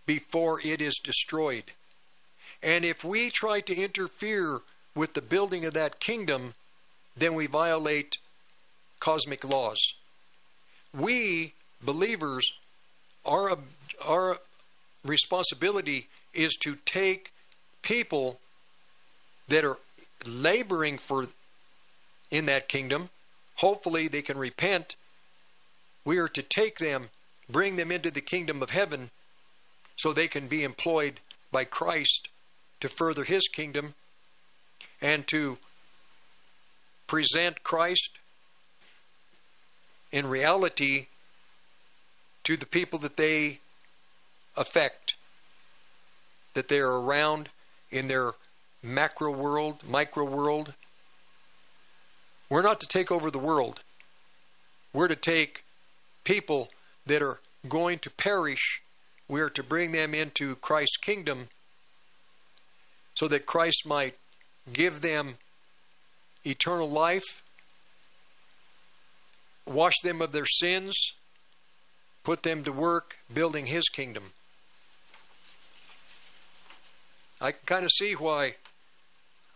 before 0.05 0.59
it 0.63 0.81
is 0.81 0.99
destroyed. 1.03 1.65
And 2.63 2.83
if 2.83 3.03
we 3.03 3.29
try 3.29 3.61
to 3.61 3.75
interfere 3.75 4.61
with 4.95 5.13
the 5.13 5.21
building 5.21 5.65
of 5.65 5.73
that 5.73 5.99
kingdom, 5.99 6.53
then 7.15 7.33
we 7.33 7.47
violate 7.47 8.17
cosmic 8.99 9.43
laws. 9.43 9.79
We, 10.93 11.53
believers, 11.83 12.51
our, 13.25 13.57
our 14.07 14.37
responsibility 15.03 16.07
is 16.33 16.55
to 16.61 16.75
take 16.85 17.31
people 17.81 18.39
that 19.51 19.65
are 19.65 19.77
laboring 20.25 20.97
for 20.97 21.25
in 22.29 22.45
that 22.45 22.67
kingdom. 22.67 23.09
Hopefully 23.55 24.07
they 24.07 24.21
can 24.21 24.37
repent. 24.37 24.95
We 26.05 26.17
are 26.17 26.29
to 26.29 26.41
take 26.41 26.79
them, 26.79 27.09
bring 27.49 27.75
them 27.75 27.91
into 27.91 28.11
the 28.11 28.21
kingdom 28.21 28.63
of 28.63 28.69
heaven 28.69 29.11
so 29.97 30.13
they 30.13 30.27
can 30.27 30.47
be 30.47 30.63
employed 30.63 31.19
by 31.51 31.65
Christ 31.65 32.29
to 32.79 32.87
further 32.87 33.23
his 33.23 33.47
kingdom 33.47 33.93
and 35.01 35.27
to 35.27 35.57
present 37.05 37.61
Christ 37.61 38.11
in 40.11 40.27
reality 40.27 41.07
to 42.43 42.55
the 42.55 42.65
people 42.65 42.99
that 42.99 43.17
they 43.17 43.59
affect, 44.55 45.15
that 46.53 46.69
they 46.69 46.79
are 46.79 46.99
around 46.99 47.49
in 47.91 48.07
their 48.07 48.33
macro 48.83 49.31
world, 49.31 49.83
micro 49.87 50.23
world. 50.23 50.73
We're 52.49 52.61
not 52.61 52.79
to 52.81 52.87
take 52.87 53.11
over 53.11 53.31
the 53.31 53.39
world. 53.39 53.81
We're 54.93 55.07
to 55.07 55.15
take 55.15 55.63
people 56.23 56.69
that 57.05 57.21
are 57.21 57.39
going 57.67 57.99
to 57.99 58.09
perish. 58.09 58.81
We 59.27 59.41
are 59.41 59.49
to 59.49 59.63
bring 59.63 59.91
them 59.91 60.13
into 60.13 60.55
Christ's 60.55 60.97
kingdom 60.97 61.47
so 63.15 63.27
that 63.27 63.45
Christ 63.45 63.85
might 63.85 64.15
give 64.73 65.01
them 65.01 65.35
eternal 66.43 66.89
life, 66.89 67.43
wash 69.65 69.93
them 70.03 70.21
of 70.21 70.31
their 70.31 70.45
sins, 70.45 71.13
put 72.23 72.43
them 72.43 72.63
to 72.63 72.71
work 72.71 73.17
building 73.33 73.67
His 73.67 73.89
kingdom. 73.89 74.31
I 77.39 77.51
can 77.51 77.61
kind 77.65 77.85
of 77.85 77.91
see 77.91 78.13
why 78.13 78.55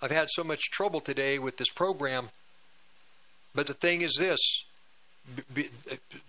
I've 0.06 0.11
had 0.11 0.30
so 0.30 0.43
much 0.43 0.69
trouble 0.69 1.00
today 1.00 1.40
with 1.40 1.58
this 1.58 1.69
program. 1.69 2.30
But 3.56 3.66
the 3.66 3.74
thing 3.74 4.03
is 4.03 4.14
this 4.19 4.40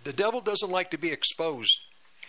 the 0.03 0.13
devil 0.15 0.41
doesn't 0.41 0.71
like 0.71 0.91
to 0.93 0.99
be 0.99 1.11
exposed. 1.11 1.79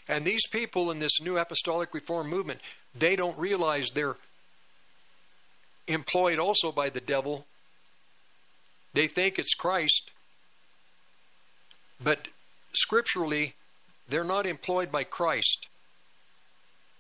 And 0.10 0.26
these 0.26 0.46
people 0.46 0.92
in 0.92 1.00
this 1.00 1.22
new 1.22 1.38
apostolic 1.38 1.94
reform 1.94 2.28
movement, 2.30 2.60
they 2.94 3.16
don't 3.16 3.38
realize 3.40 3.92
they're 3.92 4.18
employed 5.88 6.38
also 6.38 6.74
by 6.74 6.90
the 6.90 7.00
devil. 7.00 7.46
They 8.94 9.08
think 9.08 9.40
it's 9.40 9.54
Christ. 9.54 10.12
But 12.04 12.28
scripturally, 12.74 13.54
they're 14.10 14.26
not 14.26 14.46
employed 14.46 14.92
by 14.92 15.06
Christ. 15.06 15.68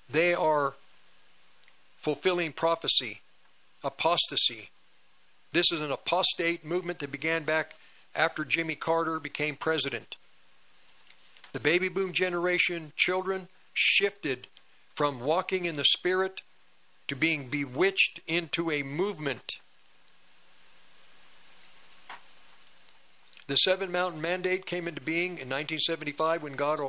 They 0.09 0.33
are 0.33 0.75
fulfilling 1.97 2.53
prophecy 2.53 3.19
apostasy. 3.87 4.69
This 5.53 5.71
is 5.71 5.79
an 5.79 5.91
apostate 5.91 6.65
movement 6.65 6.99
that 6.99 7.11
began 7.11 7.43
back 7.43 7.75
after 8.13 8.43
Jimmy 8.43 8.75
Carter 8.75 9.19
became 9.19 9.55
president. 9.55 10.17
The 11.53 11.59
baby 11.61 11.87
boom 11.87 12.11
generation 12.11 12.91
children 12.97 13.47
shifted 13.73 14.47
from 14.93 15.21
walking 15.21 15.65
in 15.65 15.77
the 15.77 15.85
Spirit 15.85 16.41
to 17.07 17.15
being 17.15 17.47
bewitched 17.47 18.19
into 18.27 18.69
a 18.69 18.83
movement. 18.83 19.59
The 23.47 23.55
Seven 23.55 23.91
Mountain 23.91 24.21
Mandate 24.21 24.65
came 24.65 24.89
into 24.89 24.99
being 24.99 25.37
in 25.37 25.47
1975 25.47 26.43
when 26.43 26.55
God 26.57 26.81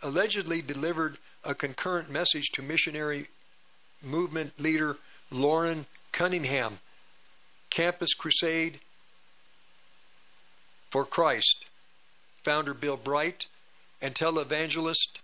allegedly 0.00 0.62
delivered 0.62 1.18
a 1.42 1.54
concurrent 1.54 2.08
message 2.08 2.50
to 2.52 2.62
missionary 2.62 3.26
movement 4.04 4.60
leader 4.60 4.98
Loren 5.32 5.86
Cunningham, 6.16 6.78
Campus 7.68 8.14
Crusade 8.14 8.78
for 10.88 11.04
Christ, 11.04 11.66
founder 12.42 12.72
Bill 12.72 12.96
Bright, 12.96 13.44
and 14.00 14.14
televangelist 14.14 15.18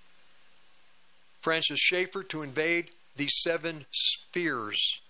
Francis 1.41 1.81
Schaeffer 1.81 2.23
to 2.25 2.43
invade 2.43 2.89
the 3.17 3.27
seven 3.29 3.87
spheres. 3.91 5.01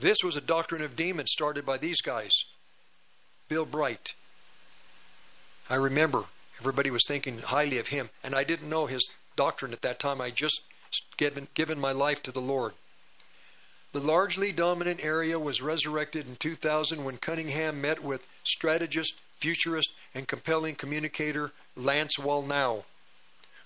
This 0.00 0.18
was 0.24 0.34
a 0.34 0.40
doctrine 0.40 0.82
of 0.82 0.96
demons 0.96 1.30
started 1.30 1.64
by 1.64 1.78
these 1.78 2.00
guys. 2.00 2.32
Bill 3.48 3.64
Bright. 3.64 4.14
I 5.70 5.76
remember 5.76 6.24
everybody 6.58 6.90
was 6.90 7.04
thinking 7.06 7.38
highly 7.38 7.78
of 7.78 7.88
him, 7.88 8.10
and 8.24 8.34
I 8.34 8.42
didn't 8.42 8.68
know 8.68 8.86
his 8.86 9.08
doctrine 9.36 9.72
at 9.72 9.82
that 9.82 10.00
time. 10.00 10.20
I 10.20 10.30
just 10.30 10.62
given 11.16 11.46
given 11.54 11.78
my 11.78 11.92
life 11.92 12.20
to 12.24 12.32
the 12.32 12.40
Lord. 12.40 12.72
The 13.92 14.00
largely 14.00 14.52
dominant 14.52 15.02
area 15.02 15.38
was 15.38 15.62
resurrected 15.62 16.26
in 16.26 16.36
2000 16.36 17.04
when 17.04 17.16
Cunningham 17.16 17.80
met 17.80 18.04
with 18.04 18.28
strategist, 18.44 19.14
futurist, 19.36 19.90
and 20.14 20.28
compelling 20.28 20.74
communicator 20.74 21.52
Lance 21.74 22.18
Wallnau, 22.18 22.84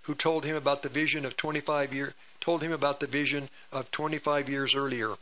who 0.02 0.14
told 0.14 0.44
him 0.44 0.54
about 0.54 0.82
the 0.82 0.88
vision 0.88 1.24
of 1.24 1.36
25 1.36 1.92
year 1.92 2.14
told 2.42 2.60
him 2.60 2.72
about 2.72 2.98
the 2.98 3.06
vision 3.06 3.48
of 3.72 3.90
25 3.92 4.48
years 4.48 4.74
earlier. 4.74 5.14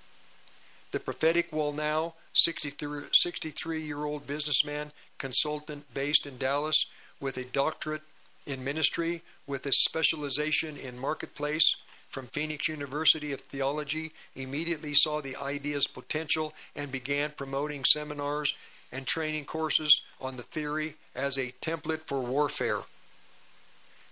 The 0.91 0.99
prophetic 0.99 1.51
Wallnau, 1.51 2.15
63 2.33 3.83
year 3.83 4.05
old 4.05 4.27
businessman, 4.27 4.91
consultant 5.19 5.93
based 5.93 6.27
in 6.27 6.39
Dallas, 6.39 6.87
with 7.21 7.37
a 7.37 7.45
doctorate 7.45 8.03
in 8.47 8.65
ministry, 8.65 9.23
with 9.47 9.67
a 9.67 9.73
specialization 9.73 10.79
in 10.79 10.99
marketplace, 10.99 11.77
from 12.11 12.27
Phoenix 12.27 12.69
University 12.69 13.33
of 13.33 13.41
Theology 13.41 14.13
immediately 14.35 14.95
saw 14.95 15.21
the 15.21 15.37
idea's 15.37 15.87
potential 15.87 16.53
and 16.75 16.91
began 16.91 17.31
promoting 17.31 17.85
seminars 17.85 18.55
and 18.93 19.07
training 19.07 19.45
courses 19.45 20.01
on 20.21 20.37
the 20.37 20.43
theory 20.43 20.95
as 21.15 21.39
a 21.39 21.55
template 21.63 22.01
for 22.01 22.21
warfare 22.21 22.81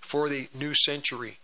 for 0.01 0.29
the 0.29 0.49
new 0.55 0.73
century. 0.75 1.39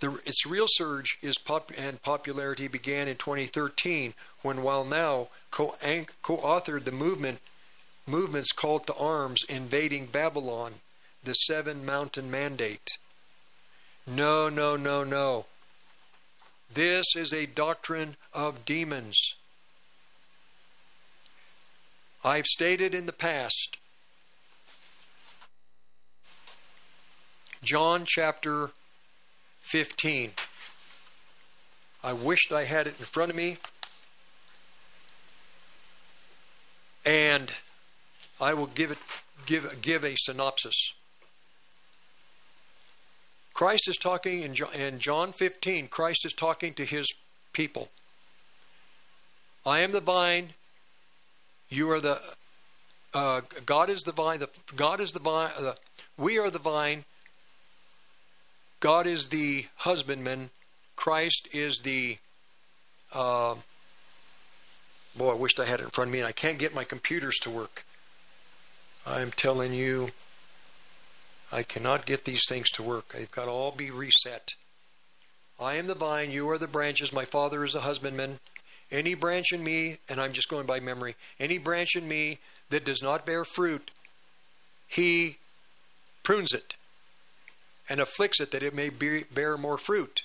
The, 0.00 0.18
its 0.24 0.46
real 0.46 0.66
surge 0.68 1.18
is 1.22 1.38
pop, 1.38 1.70
and 1.76 2.02
popularity 2.02 2.68
began 2.68 3.06
in 3.06 3.16
2013 3.16 4.14
when 4.42 4.58
Wallnau 4.58 5.28
co 5.50 5.74
authored 5.82 6.84
the 6.84 6.92
movement 6.92 7.40
movement's 8.06 8.52
call 8.52 8.80
to 8.80 8.94
arms 8.94 9.42
invading 9.48 10.06
Babylon, 10.06 10.72
the 11.22 11.34
Seven 11.34 11.86
Mountain 11.86 12.30
Mandate. 12.30 12.88
No, 14.06 14.48
no, 14.48 14.76
no, 14.76 15.04
no. 15.04 15.46
This 16.72 17.06
is 17.14 17.32
a 17.32 17.46
doctrine 17.46 18.16
of 18.32 18.64
demons. 18.64 19.34
I've 22.24 22.46
stated 22.46 22.94
in 22.94 23.06
the 23.06 23.12
past 23.12 23.78
John 27.62 28.04
chapter 28.06 28.70
15. 29.60 30.32
I 32.02 32.12
wished 32.12 32.52
I 32.52 32.64
had 32.64 32.86
it 32.86 32.94
in 32.98 33.04
front 33.04 33.30
of 33.30 33.36
me. 33.36 33.58
And 37.04 37.50
I 38.40 38.54
will 38.54 38.66
give 38.66 38.90
it 38.90 38.98
give 39.46 39.80
give 39.82 40.04
a 40.04 40.14
synopsis. 40.16 40.92
Christ 43.54 43.88
is 43.88 43.96
talking 43.96 44.40
in 44.40 44.54
John, 44.54 44.74
in 44.74 44.98
John 44.98 45.32
15. 45.32 45.88
Christ 45.88 46.24
is 46.24 46.32
talking 46.32 46.74
to 46.74 46.84
his 46.84 47.12
people. 47.52 47.90
I 49.64 49.80
am 49.80 49.92
the 49.92 50.00
vine. 50.00 50.50
You 51.68 51.90
are 51.92 52.00
the 52.00 52.20
uh, 53.14 53.42
God 53.66 53.90
is 53.90 54.02
the 54.02 54.12
vine. 54.12 54.38
The, 54.38 54.48
God 54.74 55.00
is 55.00 55.12
the 55.12 55.20
vine. 55.20 55.50
Uh, 55.58 55.74
we 56.16 56.38
are 56.38 56.50
the 56.50 56.58
vine. 56.58 57.04
God 58.80 59.06
is 59.06 59.28
the 59.28 59.66
husbandman. 59.76 60.50
Christ 60.96 61.48
is 61.52 61.80
the. 61.80 62.18
Uh, 63.12 63.56
boy, 65.16 65.32
I 65.32 65.34
wished 65.34 65.60
I 65.60 65.66
had 65.66 65.80
it 65.80 65.84
in 65.84 65.90
front 65.90 66.08
of 66.08 66.12
me, 66.12 66.20
and 66.20 66.28
I 66.28 66.32
can't 66.32 66.58
get 66.58 66.74
my 66.74 66.84
computers 66.84 67.38
to 67.40 67.50
work. 67.50 67.84
I'm 69.06 69.30
telling 69.30 69.74
you, 69.74 70.10
I 71.52 71.62
cannot 71.62 72.06
get 72.06 72.24
these 72.24 72.44
things 72.48 72.70
to 72.70 72.82
work. 72.82 73.12
They've 73.12 73.30
got 73.30 73.44
to 73.44 73.50
all 73.50 73.72
be 73.72 73.90
reset. 73.90 74.48
I 75.60 75.74
am 75.74 75.86
the 75.86 75.94
vine, 75.94 76.30
you 76.30 76.48
are 76.50 76.58
the 76.58 76.66
branches, 76.66 77.12
my 77.12 77.26
Father 77.26 77.62
is 77.62 77.74
the 77.74 77.82
husbandman. 77.82 78.40
Any 78.90 79.14
branch 79.14 79.52
in 79.52 79.62
me, 79.62 79.98
and 80.08 80.18
I'm 80.18 80.32
just 80.32 80.48
going 80.48 80.66
by 80.66 80.80
memory, 80.80 81.14
any 81.38 81.58
branch 81.58 81.94
in 81.94 82.08
me 82.08 82.38
that 82.70 82.84
does 82.84 83.02
not 83.02 83.26
bear 83.26 83.44
fruit, 83.44 83.90
he 84.88 85.36
prunes 86.22 86.52
it 86.52 86.74
and 87.88 88.00
afflicts 88.00 88.40
it 88.40 88.50
that 88.50 88.62
it 88.62 88.74
may 88.74 88.88
bear 88.88 89.56
more 89.56 89.78
fruit. 89.78 90.22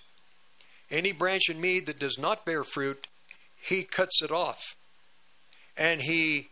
Any 0.90 1.12
branch 1.12 1.50
in 1.50 1.60
me 1.60 1.82
that 1.82 2.00
does 2.00 2.18
not 2.18 2.46
bear 2.46 2.64
fruit, 2.64 3.08
he 3.62 3.84
cuts 3.84 4.22
it 4.22 4.32
off. 4.32 4.62
And 5.78 6.02
he 6.02 6.48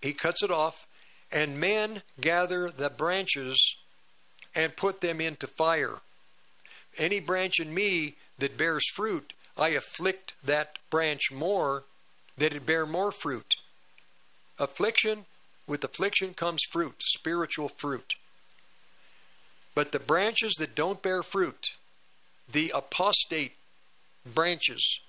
he 0.00 0.12
cuts 0.12 0.42
it 0.42 0.50
off, 0.50 0.86
and 1.30 1.60
men 1.60 2.02
gather 2.20 2.70
the 2.70 2.90
branches 2.90 3.76
and 4.54 4.76
put 4.76 5.00
them 5.00 5.20
into 5.20 5.46
fire. 5.46 6.00
Any 6.96 7.20
branch 7.20 7.60
in 7.60 7.74
me 7.74 8.16
that 8.38 8.56
bears 8.56 8.88
fruit, 8.94 9.32
I 9.56 9.70
afflict 9.70 10.34
that 10.44 10.78
branch 10.90 11.30
more 11.32 11.84
that 12.36 12.54
it 12.54 12.64
bear 12.64 12.86
more 12.86 13.12
fruit. 13.12 13.56
Affliction, 14.58 15.26
with 15.66 15.84
affliction 15.84 16.34
comes 16.34 16.62
fruit, 16.70 16.96
spiritual 17.00 17.68
fruit. 17.68 18.14
But 19.74 19.92
the 19.92 20.00
branches 20.00 20.54
that 20.58 20.74
don't 20.74 21.02
bear 21.02 21.22
fruit, 21.22 21.72
the 22.50 22.72
apostate 22.74 23.52
branches, 24.24 25.00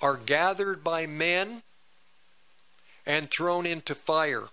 are 0.00 0.16
gathered 0.16 0.84
by 0.84 1.06
men 1.06 1.62
and 3.06 3.28
thrown 3.30 3.66
into 3.66 3.94
fire. 3.94 4.44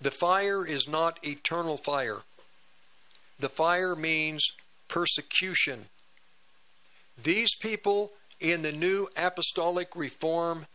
The 0.00 0.10
fire 0.10 0.66
is 0.66 0.88
not 0.88 1.18
eternal 1.22 1.76
fire. 1.76 2.22
The 3.38 3.48
fire 3.48 3.94
means 3.94 4.52
persecution. 4.88 5.86
These 7.22 7.54
people 7.54 8.12
in 8.40 8.62
the 8.62 8.72
new 8.72 9.08
apostolic 9.16 9.94
reform, 9.94 10.66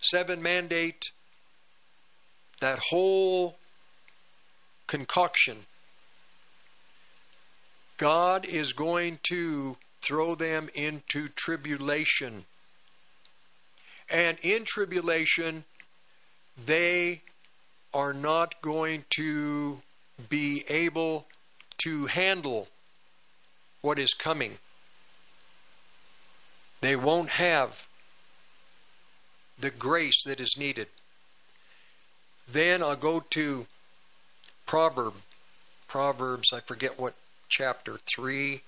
seven 0.00 0.42
mandate, 0.42 1.10
that 2.60 2.80
whole 2.90 3.56
concoction, 4.88 5.58
God 7.98 8.44
is 8.44 8.72
going 8.72 9.20
to 9.24 9.76
throw 10.00 10.34
them 10.34 10.68
into 10.74 11.28
tribulation. 11.28 12.44
And 14.12 14.36
in 14.42 14.64
tribulation, 14.64 15.64
they 16.66 17.22
are 17.94 18.12
not 18.12 18.60
going 18.60 19.04
to 19.16 19.80
be 20.28 20.64
able 20.68 21.26
to 21.84 22.06
handle 22.06 22.68
what 23.80 23.98
is 23.98 24.14
coming. 24.14 24.58
They 26.80 26.94
won't 26.94 27.30
have 27.30 27.86
the 29.58 29.70
grace 29.70 30.22
that 30.24 30.40
is 30.40 30.56
needed. 30.58 30.88
Then 32.50 32.82
I'll 32.82 32.96
go 32.96 33.24
to 33.30 33.66
Proverb. 34.66 35.14
Proverbs, 35.88 36.52
I 36.52 36.60
forget 36.60 36.98
what 36.98 37.14
chapter 37.48 37.98
3. 38.14 38.62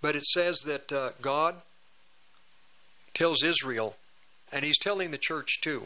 But 0.00 0.16
it 0.16 0.24
says 0.24 0.60
that 0.66 0.92
uh, 0.92 1.10
God 1.22 1.56
tells 3.14 3.42
Israel, 3.42 3.96
and 4.52 4.64
he's 4.64 4.78
telling 4.78 5.10
the 5.10 5.18
church 5.18 5.60
too, 5.60 5.84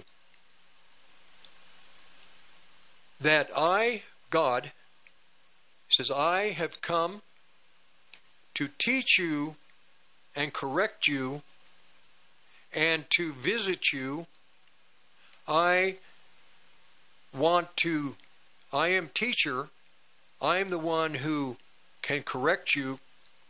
that 3.20 3.50
I, 3.56 4.02
God, 4.30 4.72
says, 5.90 6.10
I 6.10 6.50
have 6.50 6.80
come 6.80 7.22
to 8.54 8.68
teach 8.78 9.18
you 9.18 9.56
and 10.36 10.52
correct 10.52 11.06
you 11.06 11.42
and 12.72 13.04
to 13.10 13.32
visit 13.32 13.92
you. 13.92 14.26
I 15.46 15.96
want 17.36 17.76
to, 17.78 18.16
I 18.72 18.88
am 18.88 19.10
teacher. 19.14 19.68
I 20.40 20.58
am 20.58 20.70
the 20.70 20.78
one 20.78 21.14
who 21.14 21.56
can 22.02 22.22
correct 22.22 22.74
you 22.74 23.00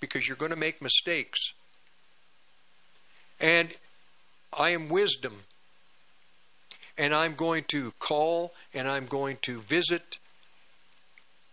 because 0.01 0.27
you're 0.27 0.37
going 0.37 0.51
to 0.51 0.57
make 0.57 0.81
mistakes. 0.81 1.53
And 3.41 3.71
I 4.57 4.71
am 4.71 4.89
wisdom. 4.89 5.45
And 6.97 7.15
I'm 7.15 7.35
going 7.35 7.65
to 7.69 7.93
call 7.99 8.53
and 8.75 8.89
I'm 8.89 9.07
going 9.07 9.39
to 9.43 9.61
visit 9.61 10.19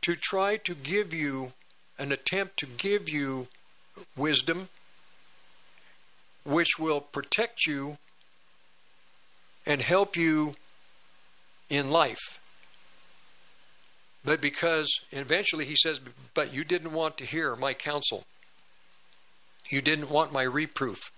to 0.01 0.15
try 0.15 0.57
to 0.57 0.73
give 0.73 1.13
you 1.13 1.53
an 1.97 2.11
attempt 2.11 2.57
to 2.57 2.65
give 2.65 3.09
you 3.09 3.47
wisdom 4.17 4.69
which 6.43 6.77
will 6.79 7.01
protect 7.01 7.65
you 7.65 7.97
and 9.65 9.81
help 9.81 10.15
you 10.15 10.55
in 11.69 11.89
life. 11.89 12.39
But 14.23 14.41
because 14.41 14.87
eventually 15.11 15.65
he 15.65 15.75
says, 15.75 15.99
But 16.33 16.53
you 16.53 16.63
didn't 16.63 16.93
want 16.93 17.17
to 17.17 17.25
hear 17.25 17.55
my 17.55 17.73
counsel. 17.73 18.25
You 19.69 19.81
didn't 19.81 20.09
want 20.09 20.31
my 20.31 20.43
reproof. 20.43 21.11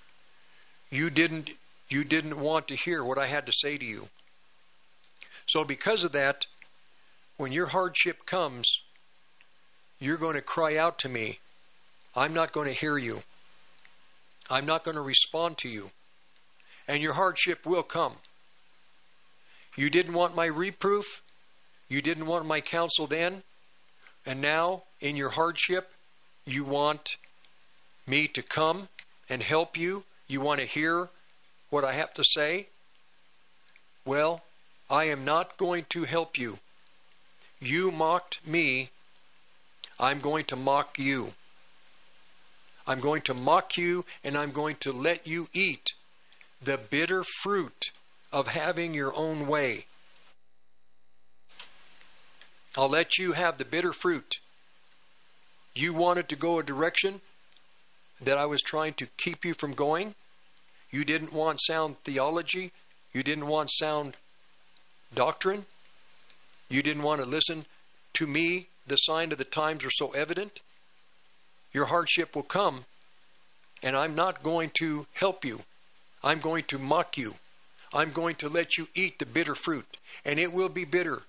You 0.90 1.10
didn't 1.10 1.52
you 1.90 2.04
didn't 2.04 2.40
want 2.40 2.68
to 2.68 2.76
hear 2.76 3.04
what 3.04 3.18
I 3.18 3.28
had 3.28 3.46
to 3.46 3.52
say 3.52 3.78
to 3.78 3.86
you. 3.86 4.10
So 5.46 5.64
because 5.64 6.04
of 6.04 6.12
that, 6.12 6.46
when 7.38 7.54
your 7.54 7.68
hardship 7.68 8.26
comes, 8.26 8.82
you're 10.00 10.18
going 10.18 10.36
to 10.36 10.42
cry 10.42 10.76
out 10.76 11.00
to 11.00 11.10
me. 11.10 11.40
I'm 12.16 12.34
not 12.34 12.52
going 12.52 12.68
to 12.68 12.74
hear 12.74 12.98
you. 12.98 13.24
I'm 14.50 14.66
not 14.66 14.84
going 14.84 14.96
to 14.96 15.02
respond 15.02 15.58
to 15.60 15.70
you. 15.70 15.92
And 16.88 17.02
your 17.02 17.14
hardship 17.14 17.66
will 17.66 17.84
come. 17.84 18.16
You 19.78 19.90
didn't 19.90 20.14
want 20.14 20.36
my 20.36 20.46
reproof. 20.46 21.22
You 21.88 22.02
didn't 22.02 22.26
want 22.26 22.46
my 22.46 22.60
counsel 22.60 23.08
then. 23.08 23.44
And 24.26 24.42
now, 24.42 24.84
in 25.00 25.16
your 25.16 25.30
hardship, 25.30 25.92
you 26.46 26.64
want 26.64 27.18
me 28.06 28.28
to 28.30 28.42
come 28.42 28.90
and 29.30 29.42
help 29.42 29.78
you 29.78 30.04
you 30.28 30.42
want 30.42 30.60
to 30.60 30.66
hear 30.66 31.10
what 31.70 31.84
I 31.84 31.94
have 31.94 32.14
to 32.16 32.24
say? 32.24 32.68
Well, 34.06 34.44
I 34.90 35.06
am 35.06 35.26
not 35.26 35.58
going 35.58 35.86
to 35.90 36.04
help 36.04 36.38
you. 36.38 36.60
You 37.60 37.92
mocked 37.92 38.46
me. 38.46 38.90
I'm 40.00 40.20
going 40.20 40.46
to 40.46 40.56
mock 40.56 41.00
you. 41.00 41.34
I'm 42.86 43.00
going 43.00 43.22
to 43.24 43.34
mock 43.34 43.78
you 43.78 44.06
and 44.24 44.38
I'm 44.38 44.52
going 44.52 44.78
to 44.78 44.92
let 44.92 45.28
you 45.28 45.50
eat 45.54 45.94
the 46.62 46.78
bitter 46.78 47.24
fruit 47.24 47.92
of 48.32 48.48
having 48.48 48.94
your 48.94 49.14
own 49.16 49.48
way. 49.48 49.86
I'll 52.78 52.90
let 52.90 53.18
you 53.18 53.34
have 53.34 53.58
the 53.58 53.66
bitter 53.66 53.92
fruit. 53.92 54.36
You 55.74 55.94
wanted 55.94 56.30
to 56.30 56.36
go 56.36 56.60
a 56.60 56.64
direction 56.64 57.22
that 58.22 58.38
I 58.38 58.46
was 58.46 58.62
trying 58.62 58.94
to 58.96 59.08
keep 59.18 59.46
you 59.46 59.54
from 59.54 59.74
going. 59.74 60.16
You 60.92 61.04
didn't 61.04 61.34
want 61.34 61.60
sound 61.62 61.98
theology. 62.04 62.72
You 63.14 63.24
didn't 63.24 63.48
want 63.48 63.72
sound 63.72 64.16
doctrine. 65.14 65.66
You 66.70 66.82
didn't 66.82 67.04
want 67.04 67.22
to 67.22 67.28
listen 67.28 67.66
to 68.14 68.28
me. 68.28 68.68
The 68.86 68.96
sign 68.96 69.32
of 69.32 69.38
the 69.38 69.44
times 69.44 69.86
are 69.86 69.92
so 69.92 70.12
evident. 70.12 70.60
Your 71.74 71.86
hardship 71.86 72.36
will 72.36 72.44
come, 72.44 72.86
and 73.84 73.96
I'm 73.96 74.16
not 74.16 74.44
going 74.44 74.72
to 74.80 75.06
help 75.14 75.44
you. 75.44 75.62
I'm 76.24 76.40
going 76.40 76.64
to 76.66 76.80
mock 76.80 77.18
you. 77.18 77.36
I'm 77.94 78.12
going 78.12 78.36
to 78.36 78.50
let 78.50 78.78
you 78.78 78.88
eat 78.96 79.20
the 79.20 79.26
bitter 79.26 79.56
fruit, 79.56 79.98
and 80.26 80.40
it 80.40 80.54
will 80.54 80.70
be 80.70 80.86
bitter. 80.86 81.24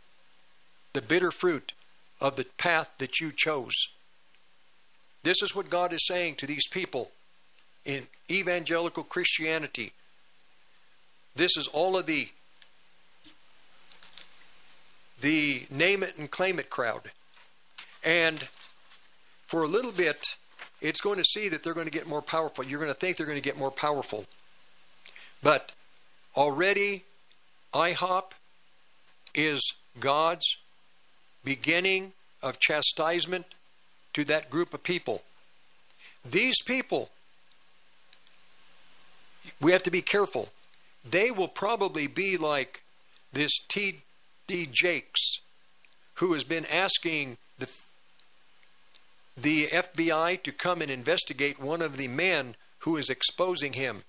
The 0.93 1.03
bitter 1.03 1.31
fruit 1.31 1.73
of 2.21 2.37
the 2.37 2.47
path 2.57 2.93
that 2.99 3.21
you 3.21 3.33
chose. 3.35 3.75
This 5.29 5.43
is 5.43 5.55
what 5.55 5.69
God 5.69 5.93
is 5.93 6.07
saying 6.07 6.37
to 6.37 6.47
these 6.47 6.67
people 6.67 7.11
in 7.85 8.07
evangelical 8.31 9.03
Christianity. 9.03 9.93
This 11.37 11.55
is 11.59 11.67
all 11.67 11.99
of 11.99 12.07
the 12.07 12.31
the 15.21 15.67
name 15.71 16.03
it 16.03 16.17
and 16.17 16.31
claim 16.31 16.59
it 16.59 16.71
crowd. 16.71 17.11
And 18.03 18.49
for 19.49 19.65
a 19.65 19.69
little 19.69 19.93
bit, 19.93 20.19
it's 20.81 21.03
going 21.03 21.19
to 21.19 21.25
see 21.25 21.51
that 21.51 21.63
they're 21.63 21.75
going 21.75 21.85
to 21.85 21.93
get 21.93 22.09
more 22.09 22.23
powerful. 22.23 22.65
You're 22.65 22.81
going 22.81 22.91
to 22.91 22.99
think 22.99 23.19
they're 23.19 23.27
going 23.27 23.37
to 23.37 23.45
get 23.45 23.59
more 23.59 23.71
powerful. 23.71 24.25
But 25.43 25.73
already, 26.39 27.05
IHOP 27.75 28.31
is 29.35 29.61
God's 30.01 30.57
beginning 31.45 32.13
of 32.43 32.59
chastisement 32.59 33.45
to 34.15 34.25
that 34.25 34.51
group 34.51 34.75
of 34.75 34.83
people. 34.83 35.23
These 36.29 36.61
people, 36.63 37.11
we 39.61 39.73
have 39.73 39.83
to 39.85 39.91
be 39.91 40.03
careful. 40.03 40.49
They 41.09 41.31
will 41.31 41.49
probably 41.49 42.07
be 42.07 42.37
like 42.37 42.83
this 43.33 43.53
T.D. 43.69 44.69
Jakes, 44.73 45.39
who 46.15 46.33
has 46.33 46.45
been 46.45 46.67
asking 46.67 47.39
the 47.59 47.71
the 49.41 49.67
FBI 49.67 50.43
to 50.43 50.51
come 50.51 50.83
and 50.83 50.91
investigate 50.91 51.61
one 51.61 51.81
of 51.81 51.97
the 51.97 52.09
men 52.09 52.57
who 52.81 52.97
is 52.97 53.09
exposing 53.09 53.75
him. 53.75 54.03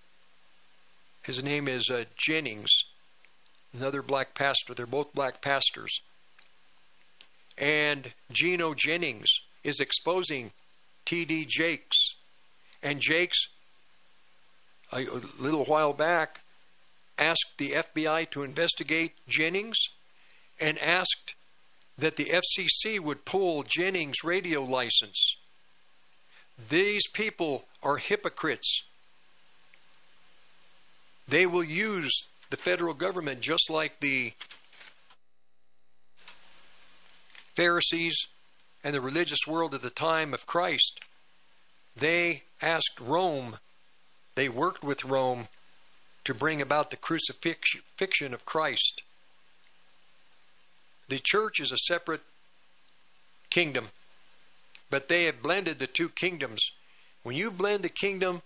His 1.22 1.44
name 1.44 1.68
is 1.68 1.90
uh, 1.90 2.06
Jennings, 2.18 2.72
another 3.78 4.02
black 4.02 4.34
pastor. 4.34 4.74
They're 4.74 4.88
both 4.88 5.14
black 5.14 5.42
pastors. 5.42 6.02
And 7.58 8.14
Gino 8.32 8.74
Jennings 8.74 9.30
is 9.69 9.80
exposing 9.80 10.51
T.D. 11.06 11.45
Jakes. 11.48 12.15
And 12.83 12.99
Jakes, 12.99 13.48
a, 14.91 15.06
little 15.39 15.65
while 15.65 15.93
back, 15.93 16.41
asked 17.17 17.57
the 17.57 17.72
FBI 17.72 18.30
to 18.31 18.43
investigate 18.43 19.14
Jennings 19.27 19.77
and 20.59 20.77
asked 20.80 21.35
that 21.98 22.15
the 22.15 22.25
FCC 22.25 22.99
would 22.99 23.25
pull 23.25 23.64
Jennings' 23.64 24.23
radio 24.23 24.64
license. 24.64 25.35
These 26.69 27.07
people 27.07 27.65
are 27.83 27.98
hypocrites. 27.98 28.83
They 31.27 31.45
will 31.45 31.64
use 31.64 32.23
the 32.49 32.57
federal 32.57 32.93
government 32.93 33.41
just 33.41 33.69
like 33.69 33.99
the 33.99 34.33
Pharisees 37.56 38.27
and 38.83 38.93
the 38.93 39.01
religious 39.01 39.45
world 39.48 39.74
at 39.74 39.82
the 39.82 39.90
time 39.90 40.33
of 40.33 40.45
Christ. 40.45 40.99
They 41.95 42.43
asked 42.61 42.99
Rome, 42.99 43.58
they 44.35 44.49
worked 44.49 44.83
with 44.83 45.06
Rome 45.06 45.48
to 46.24 46.33
bring 46.33 46.61
about 46.61 46.90
the 46.90 46.98
crucifixion 46.98 48.33
of 48.33 48.45
Christ. 48.45 49.01
The 51.08 51.19
church 51.22 51.59
is 51.59 51.72
a 51.72 51.77
separate 51.77 52.22
kingdom, 53.49 53.88
but 54.90 55.08
they 55.08 55.24
have 55.25 55.41
blended 55.41 55.80
the 55.80 55.88
two 55.88 56.09
kingdoms. 56.09 56.72
When 57.24 57.35
you 57.35 57.51
blend 57.51 57.83
the 57.83 57.90
kingdom 57.90 58.43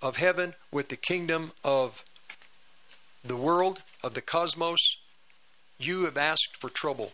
of 0.00 0.16
heaven 0.16 0.54
with 0.70 0.88
the 0.88 0.96
kingdom 0.96 1.52
of 1.64 2.04
the 3.24 3.36
world, 3.36 3.82
of 4.02 4.14
the 4.14 4.22
cosmos, 4.22 4.96
you 5.78 6.04
have 6.04 6.16
asked 6.16 6.56
for 6.58 6.70
trouble. 6.70 7.12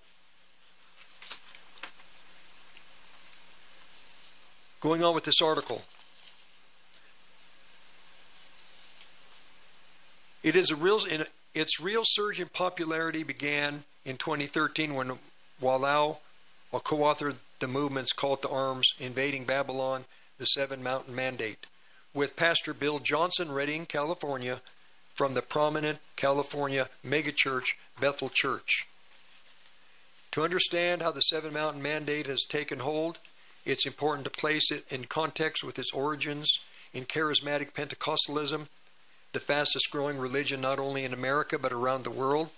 Going 4.87 5.03
on 5.03 5.17
with 5.17 5.25
this 5.25 5.43
article. 5.43 5.83
It 10.45 10.55
is 10.55 10.71
a 10.71 10.77
real 10.77 11.01
its 11.55 11.81
real 11.81 12.05
surge 12.07 12.39
in 12.39 12.47
popularity 12.47 13.25
began 13.25 13.83
in 14.05 14.17
2013 14.17 14.95
when 14.95 15.19
Wallnau 15.61 16.19
co-authored 16.71 17.35
the 17.59 17.67
movement's 17.67 18.13
call 18.13 18.37
to 18.37 18.49
arms, 18.49 18.89
invading 19.01 19.45
Babylon, 19.45 20.05
the 20.39 20.47
Seven 20.47 20.85
Mountain 20.85 21.17
Mandate, 21.17 21.67
with 22.15 22.37
Pastor 22.37 22.73
Bill 22.73 23.01
Johnson, 23.01 23.51
Redding, 23.51 23.87
California, 23.87 24.61
from 25.17 25.35
the 25.35 25.43
prominent 25.43 25.99
California 26.15 26.89
megachurch 27.05 27.75
Bethel 28.01 28.31
Church. 28.33 28.87
To 30.31 30.45
understand 30.45 31.03
how 31.03 31.11
the 31.11 31.23
Seven 31.23 31.53
Mountain 31.53 31.83
Mandate 31.83 32.29
has 32.29 32.45
taken 32.45 32.79
hold, 32.79 33.19
it's 33.67 33.85
important 33.85 34.25
to 34.25 34.31
place 34.31 34.71
it 34.71 34.91
in 34.91 35.05
context 35.05 35.65
with 35.65 35.79
its 35.79 35.93
origins 35.93 36.61
in 36.95 37.05
charismatic 37.05 37.73
Pentecostalism, 37.73 38.69
the 39.33 39.41
fastest 39.41 39.91
growing 39.91 40.19
religion 40.19 40.61
not 40.61 40.79
only 40.79 41.05
in 41.05 41.13
America 41.13 41.59
but 41.59 41.73
around 41.73 42.05
the 42.05 42.11
world. 42.11 42.49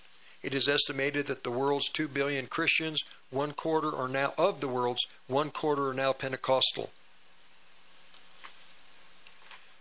It 0.42 0.54
is 0.54 0.68
estimated 0.68 1.26
that 1.26 1.42
the 1.42 1.50
world's 1.50 1.88
2 1.88 2.06
billion 2.06 2.46
Christians, 2.46 3.02
one 3.30 3.52
quarter 3.52 3.92
are 3.92 4.06
now 4.06 4.34
of 4.38 4.60
the 4.60 4.68
world's 4.68 5.04
one 5.26 5.50
quarter 5.50 5.88
are 5.88 5.94
now 5.94 6.12
Pentecostal. 6.12 6.90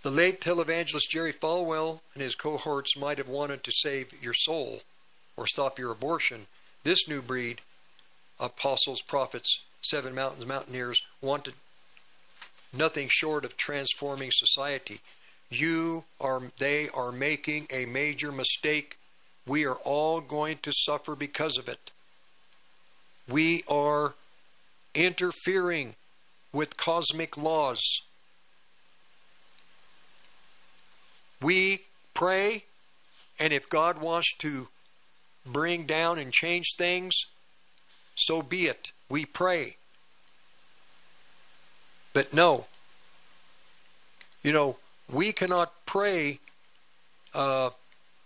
The 0.01 0.09
late 0.09 0.41
televangelist 0.41 1.09
Jerry 1.09 1.33
Falwell 1.33 1.99
and 2.13 2.23
his 2.23 2.35
cohorts 2.35 2.95
might 2.95 3.17
have 3.17 3.27
wanted 3.27 3.63
to 3.65 3.71
save 3.71 4.13
your 4.23 4.33
soul 4.33 4.81
or 5.35 5.45
stop 5.45 5.77
your 5.77 5.91
abortion. 5.91 6.47
This 6.83 7.07
new 7.07 7.21
breed, 7.21 7.59
apostles, 8.39 9.01
prophets, 9.01 9.59
seven 9.89 10.15
mountains, 10.15 10.45
mountaineers, 10.45 11.01
wanted 11.21 11.53
nothing 12.73 13.07
short 13.09 13.45
of 13.45 13.57
transforming 13.57 14.29
society. 14.31 15.01
You 15.49 16.03
are, 16.19 16.41
they 16.57 16.89
are 16.89 17.11
making 17.11 17.67
a 17.71 17.85
major 17.85 18.31
mistake. 18.31 18.97
We 19.45 19.65
are 19.65 19.75
all 19.75 20.19
going 20.19 20.57
to 20.63 20.73
suffer 20.73 21.15
because 21.15 21.57
of 21.57 21.69
it. 21.69 21.91
We 23.29 23.63
are 23.67 24.13
interfering 24.93 25.95
with 26.51 26.77
cosmic 26.77 27.37
laws. 27.37 27.81
We 31.41 31.81
pray, 32.13 32.63
and 33.39 33.53
if 33.53 33.69
God 33.69 33.99
wants 33.99 34.35
to 34.39 34.69
bring 35.45 35.83
down 35.85 36.19
and 36.19 36.33
change 36.33 36.73
things, 36.77 37.13
so 38.15 38.41
be 38.41 38.65
it. 38.65 38.91
We 39.09 39.25
pray. 39.25 39.76
But 42.13 42.33
no, 42.33 42.65
you 44.43 44.51
know, 44.51 44.77
we 45.11 45.31
cannot 45.31 45.73
pray, 45.85 46.39
uh, 47.33 47.71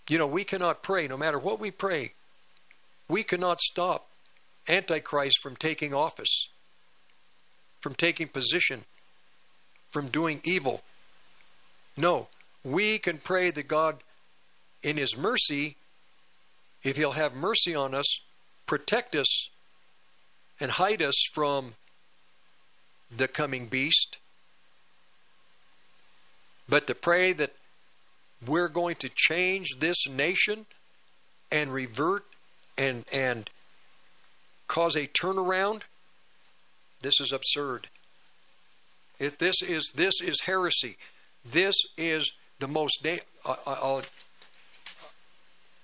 you 0.09 0.17
know, 0.17 0.27
we 0.27 0.43
cannot 0.43 0.83
pray 0.83 1.07
no 1.07 1.17
matter 1.17 1.39
what 1.39 1.59
we 1.59 1.71
pray. 1.71 2.13
We 3.07 3.23
cannot 3.23 3.59
stop 3.59 4.07
Antichrist 4.69 5.39
from 5.41 5.55
taking 5.55 5.93
office, 5.93 6.47
from 7.81 7.95
taking 7.95 8.27
position, 8.27 8.85
from 9.89 10.07
doing 10.07 10.41
evil. 10.43 10.81
No, 11.97 12.27
we 12.63 12.97
can 12.99 13.17
pray 13.17 13.51
that 13.51 13.67
God, 13.67 13.97
in 14.81 14.97
His 14.97 15.17
mercy, 15.17 15.75
if 16.83 16.97
He'll 16.97 17.11
have 17.11 17.35
mercy 17.35 17.75
on 17.75 17.93
us, 17.93 18.19
protect 18.65 19.15
us 19.15 19.49
and 20.59 20.71
hide 20.71 21.01
us 21.01 21.15
from 21.33 21.73
the 23.15 23.27
coming 23.27 23.67
beast. 23.67 24.17
But 26.67 26.87
to 26.87 26.95
pray 26.95 27.33
that 27.33 27.53
we're 28.45 28.69
going 28.69 28.95
to 28.97 29.09
change 29.13 29.79
this 29.79 30.07
nation 30.07 30.65
and 31.51 31.73
revert 31.73 32.23
and 32.77 33.05
and 33.11 33.49
cause 34.67 34.95
a 34.95 35.07
turnaround, 35.07 35.81
this 37.01 37.19
is 37.19 37.31
absurd. 37.31 37.87
If 39.19 39.37
this 39.37 39.61
is 39.61 39.91
this 39.95 40.21
is 40.21 40.41
heresy. 40.41 40.97
This 41.43 41.75
is 41.97 42.31
the 42.59 42.67
most. 42.67 43.03
Da- 43.03 43.19
I'll, 43.45 44.03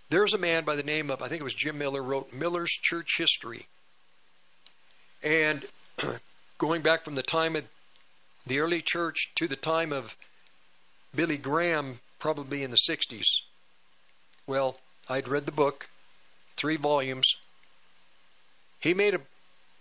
there's 0.09 0.33
a 0.33 0.37
man 0.37 0.63
by 0.63 0.75
the 0.75 0.83
name 0.83 1.11
of 1.11 1.21
I 1.21 1.27
think 1.27 1.41
it 1.41 1.43
was 1.43 1.53
Jim 1.53 1.77
Miller 1.77 2.01
wrote 2.01 2.31
Miller's 2.33 2.71
Church 2.71 3.15
History, 3.17 3.67
and 5.21 5.65
going 6.57 6.81
back 6.81 7.03
from 7.03 7.15
the 7.15 7.23
time 7.23 7.55
of 7.55 7.65
the 8.45 8.59
early 8.59 8.81
church 8.81 9.31
to 9.35 9.47
the 9.47 9.55
time 9.55 9.93
of 9.93 10.15
Billy 11.13 11.37
Graham, 11.37 11.99
probably 12.19 12.63
in 12.63 12.71
the 12.71 12.77
60s. 12.89 13.25
Well, 14.45 14.79
I'd 15.09 15.27
read 15.27 15.45
the 15.45 15.51
book, 15.51 15.89
three 16.55 16.77
volumes. 16.77 17.35
He 18.79 18.93
made 18.93 19.13
a 19.13 19.21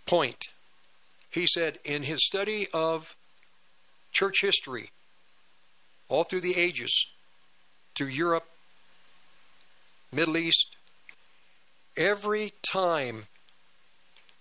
point. 0.05 0.45
He 1.29 1.47
said 1.47 1.79
in 1.83 2.03
his 2.03 2.25
study 2.25 2.67
of 2.73 3.15
church 4.11 4.41
history, 4.41 4.89
all 6.09 6.23
through 6.23 6.41
the 6.41 6.57
ages, 6.57 7.07
through 7.95 8.07
Europe, 8.07 8.45
Middle 10.11 10.37
East, 10.37 10.75
every 11.95 12.53
time 12.69 13.25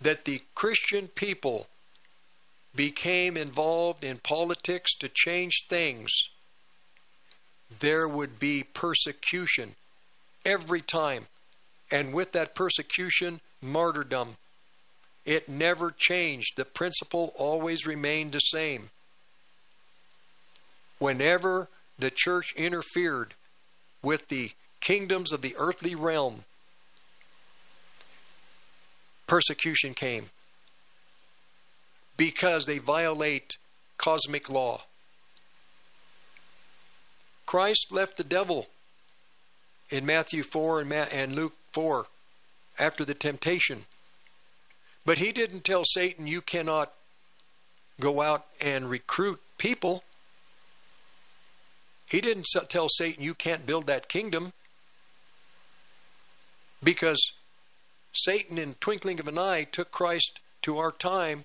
that 0.01 0.25
the 0.25 0.43
Christian 0.55 1.09
people 1.09 1.67
became 2.77 3.37
involved 3.37 4.05
in 4.05 4.19
politics 4.19 4.95
to 4.99 5.09
change 5.09 5.65
things, 5.69 6.11
there 7.81 8.07
would 8.07 8.39
be 8.39 8.63
persecution 8.63 9.75
every 10.45 10.83
time. 10.83 11.27
And 11.91 12.13
with 12.13 12.33
that 12.33 12.55
persecution, 12.55 13.41
martyrdom. 13.63 14.37
It 15.25 15.49
never 15.49 15.93
changed. 15.97 16.57
The 16.57 16.65
principle 16.65 17.33
always 17.37 17.87
remained 17.87 18.33
the 18.33 18.39
same. 18.39 18.91
Whenever 20.99 21.69
the 21.99 22.13
church 22.15 22.55
interfered 22.57 23.35
with 24.03 24.29
the 24.29 24.53
kingdoms 24.81 25.33
of 25.33 25.43
the 25.43 25.57
earthly 25.59 25.95
realm, 25.95 26.45
persecution 29.27 29.95
came 29.95 30.31
because 32.17 32.67
they 32.67 32.79
violate 32.79 33.57
cosmic 33.99 34.49
law. 34.49 34.83
Christ 37.45 37.89
left 37.91 38.17
the 38.17 38.25
devil 38.25 38.67
in 39.91 40.05
Matthew 40.05 40.43
4 40.43 40.81
and, 40.81 40.89
Ma- 40.89 41.07
and 41.13 41.33
Luke 41.33 41.55
4 41.73 42.07
after 42.79 43.05
the 43.05 43.15
temptation. 43.15 43.85
But 45.05 45.19
he 45.19 45.31
didn't 45.31 45.65
tell 45.65 45.85
Satan, 45.85 46.27
you 46.27 46.41
cannot 46.41 46.93
go 48.01 48.21
out 48.21 48.47
and 48.61 48.91
recruit 48.91 49.41
people. 49.59 50.03
He 52.07 52.21
didn't 52.21 52.47
tell 52.69 52.89
Satan, 52.89 53.23
you 53.23 53.35
can't 53.35 53.67
build 53.67 53.87
that 53.87 54.09
kingdom. 54.09 54.53
Because 56.83 57.33
Satan, 58.13 58.59
in 58.59 58.75
twinkling 58.81 59.21
of 59.21 59.29
an 59.29 59.39
eye, 59.39 59.65
took 59.65 59.91
Christ 59.91 60.41
to 60.63 60.79
our 60.79 60.91
time 60.91 61.45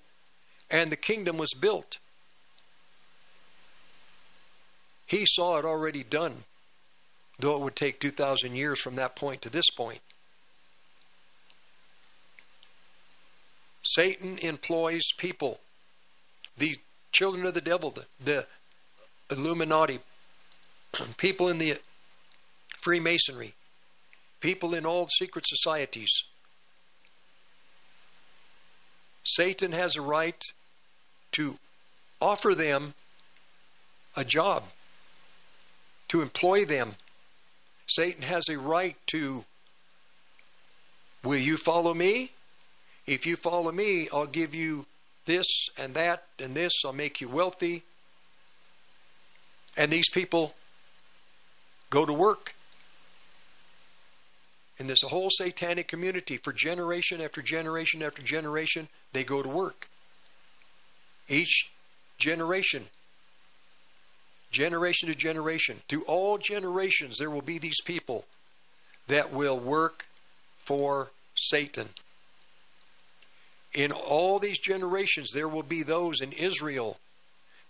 and 0.72 0.90
the 0.90 0.96
kingdom 0.96 1.36
was 1.36 1.52
built. 1.52 1.98
He 5.06 5.26
saw 5.26 5.58
it 5.58 5.66
already 5.66 6.02
done, 6.02 6.44
though 7.38 7.54
it 7.56 7.60
would 7.60 7.76
take 7.76 8.00
2,000 8.00 8.56
years 8.56 8.80
from 8.80 8.94
that 8.94 9.14
point 9.14 9.42
to 9.42 9.50
this 9.50 9.68
point. 9.68 10.00
Satan 13.82 14.38
employs 14.38 15.02
people, 15.18 15.60
the 16.56 16.78
children 17.10 17.44
of 17.44 17.52
the 17.52 17.60
devil, 17.60 17.90
the, 17.90 18.06
the 18.24 18.46
Illuminati, 19.30 19.98
people 21.18 21.48
in 21.48 21.58
the 21.58 21.78
Freemasonry, 22.80 23.52
people 24.40 24.72
in 24.72 24.86
all 24.86 25.08
secret 25.08 25.44
societies. 25.46 26.10
Satan 29.24 29.72
has 29.72 29.94
a 29.94 30.00
right 30.00 30.42
to 31.32 31.58
offer 32.20 32.54
them 32.54 32.94
a 34.16 34.24
job, 34.24 34.64
to 36.08 36.22
employ 36.22 36.64
them. 36.64 36.94
Satan 37.86 38.22
has 38.22 38.48
a 38.48 38.58
right 38.58 38.96
to, 39.08 39.44
will 41.24 41.38
you 41.38 41.56
follow 41.56 41.94
me? 41.94 42.30
If 43.06 43.26
you 43.26 43.36
follow 43.36 43.72
me, 43.72 44.08
I'll 44.12 44.26
give 44.26 44.54
you 44.54 44.86
this 45.26 45.46
and 45.78 45.94
that 45.94 46.24
and 46.38 46.54
this, 46.54 46.72
I'll 46.84 46.92
make 46.92 47.20
you 47.20 47.28
wealthy. 47.28 47.82
And 49.76 49.90
these 49.90 50.08
people 50.10 50.54
go 51.90 52.06
to 52.06 52.12
work. 52.12 52.54
And 54.78 54.88
there's 54.88 55.02
a 55.02 55.08
whole 55.08 55.30
satanic 55.30 55.88
community 55.88 56.36
for 56.36 56.52
generation 56.52 57.20
after 57.20 57.42
generation 57.42 58.02
after 58.02 58.22
generation, 58.22 58.88
they 59.12 59.24
go 59.24 59.42
to 59.42 59.48
work. 59.48 59.88
Each 61.28 61.70
generation, 62.18 62.84
generation 64.50 65.08
to 65.08 65.14
generation, 65.14 65.78
through 65.88 66.04
all 66.04 66.38
generations, 66.38 67.18
there 67.18 67.30
will 67.30 67.42
be 67.42 67.58
these 67.58 67.80
people 67.84 68.24
that 69.08 69.32
will 69.32 69.58
work 69.58 70.06
for 70.58 71.10
Satan. 71.34 71.88
In 73.74 73.90
all 73.90 74.38
these 74.38 74.58
generations, 74.58 75.30
there 75.32 75.48
will 75.48 75.62
be 75.62 75.82
those 75.82 76.20
in 76.20 76.32
Israel 76.32 76.98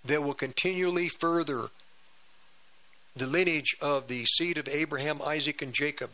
that 0.05 0.23
will 0.23 0.35
continually 0.35 1.09
further 1.09 1.69
the 3.15 3.27
lineage 3.27 3.77
of 3.81 4.09
the 4.09 4.25
seed 4.25 4.59
of 4.59 4.69
Abraham, 4.69 5.21
Isaac, 5.23 5.63
and 5.63 5.73
Jacob. 5.73 6.11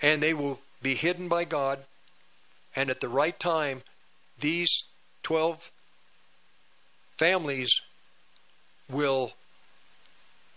And 0.00 0.22
they 0.22 0.32
will 0.32 0.60
be 0.80 0.94
hidden 0.94 1.28
by 1.28 1.44
God, 1.44 1.80
and 2.74 2.88
at 2.88 3.00
the 3.00 3.08
right 3.08 3.38
time, 3.38 3.82
these 4.40 4.84
12 5.22 5.70
families 7.16 7.70
will 8.90 9.32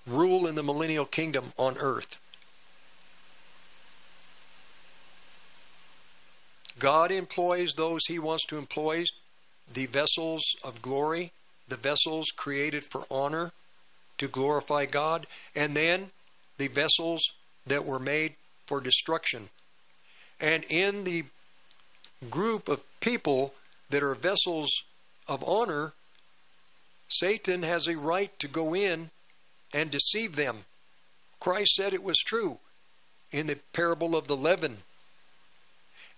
rule 0.07 0.47
in 0.47 0.55
the 0.55 0.63
millennial 0.63 1.05
kingdom 1.05 1.53
on 1.57 1.77
earth. 1.77 2.19
God 6.79 7.11
employs 7.11 7.73
those 7.73 8.01
he 8.07 8.17
wants 8.17 8.45
to 8.47 8.57
employ, 8.57 9.05
the 9.71 9.85
vessels 9.85 10.43
of 10.63 10.81
glory, 10.81 11.31
the 11.67 11.75
vessels 11.75 12.27
created 12.35 12.83
for 12.83 13.03
honor 13.11 13.51
to 14.17 14.27
glorify 14.27 14.85
God, 14.85 15.27
and 15.55 15.75
then 15.75 16.09
the 16.57 16.67
vessels 16.67 17.21
that 17.67 17.85
were 17.85 17.99
made 17.99 18.33
for 18.65 18.81
destruction. 18.81 19.49
And 20.39 20.63
in 20.69 21.03
the 21.03 21.25
group 22.29 22.67
of 22.67 22.81
people 22.99 23.53
that 23.91 24.03
are 24.03 24.15
vessels 24.15 24.69
of 25.27 25.43
honor, 25.47 25.93
Satan 27.07 27.63
has 27.63 27.87
a 27.87 27.97
right 27.97 28.37
to 28.39 28.47
go 28.47 28.73
in 28.73 29.11
and 29.73 29.91
deceive 29.91 30.35
them. 30.35 30.65
Christ 31.39 31.75
said 31.75 31.93
it 31.93 32.03
was 32.03 32.17
true 32.17 32.59
in 33.31 33.47
the 33.47 33.57
parable 33.73 34.15
of 34.15 34.27
the 34.27 34.37
leaven. 34.37 34.77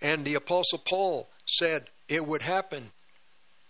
And 0.00 0.24
the 0.24 0.34
apostle 0.34 0.78
Paul 0.78 1.28
said 1.46 1.86
it 2.08 2.26
would 2.26 2.42
happen 2.42 2.90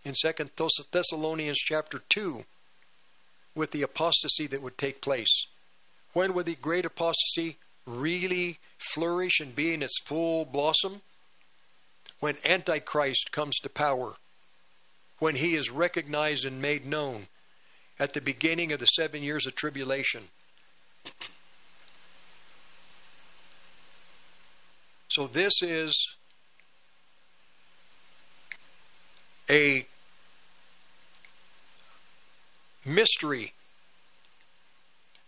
in 0.05 0.15
2 0.21 0.51
Thessalonians 0.91 1.59
chapter 1.59 2.03
2 2.09 2.45
with 3.55 3.71
the 3.71 3.83
apostasy 3.83 4.47
that 4.49 4.63
would 4.63 4.77
take 4.77 5.01
place. 5.01 5.47
When 6.13 6.35
would 6.35 6.47
the 6.47 6.57
great 6.57 6.85
apostasy 6.85 7.57
really 7.87 8.59
flourish 8.79 9.41
and 9.41 9.55
be 9.55 9.73
in 9.75 9.83
its 9.83 10.01
full 10.05 10.45
blossom? 10.45 11.03
When 12.25 12.39
Antichrist 12.43 13.33
comes 13.33 13.57
to 13.57 13.69
power, 13.69 14.15
when 15.19 15.35
he 15.35 15.57
is 15.57 15.71
recognized 15.71 16.47
and 16.47 16.63
made 16.63 16.87
known 16.87 17.27
at 17.99 18.15
the 18.15 18.23
beginning 18.23 18.73
of 18.73 18.81
the 18.81 18.87
seven 18.87 19.23
years 19.23 19.47
of 19.47 19.55
tribulation. 19.55 20.23
So, 25.11 25.27
this 25.27 25.53
is 25.61 26.17
a 29.51 29.85
mystery 32.87 33.53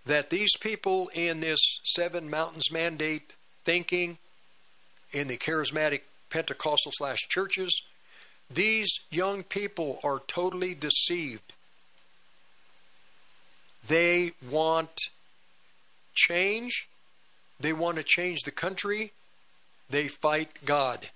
that 0.07 0.31
these 0.31 0.57
people 0.59 1.11
in 1.15 1.41
this 1.41 1.61
Seven 1.85 2.31
Mountains 2.31 2.73
Mandate 2.73 3.35
thinking, 3.67 4.17
in 5.13 5.29
the 5.29 5.37
charismatic 5.37 6.01
Pentecostal 6.31 6.93
slash 6.95 7.29
churches, 7.29 7.83
these 8.51 9.01
young 9.11 9.43
people 9.43 9.99
are 10.05 10.21
totally 10.27 10.75
deceived. 10.75 11.53
They 13.89 14.33
want 14.51 14.91
change. 16.15 16.89
They 17.61 17.73
want 17.73 17.97
to 17.97 18.03
change 18.03 18.43
the 18.43 18.51
country. 18.51 19.13
They 19.89 20.09
fight 20.09 20.51
God. 20.65 21.09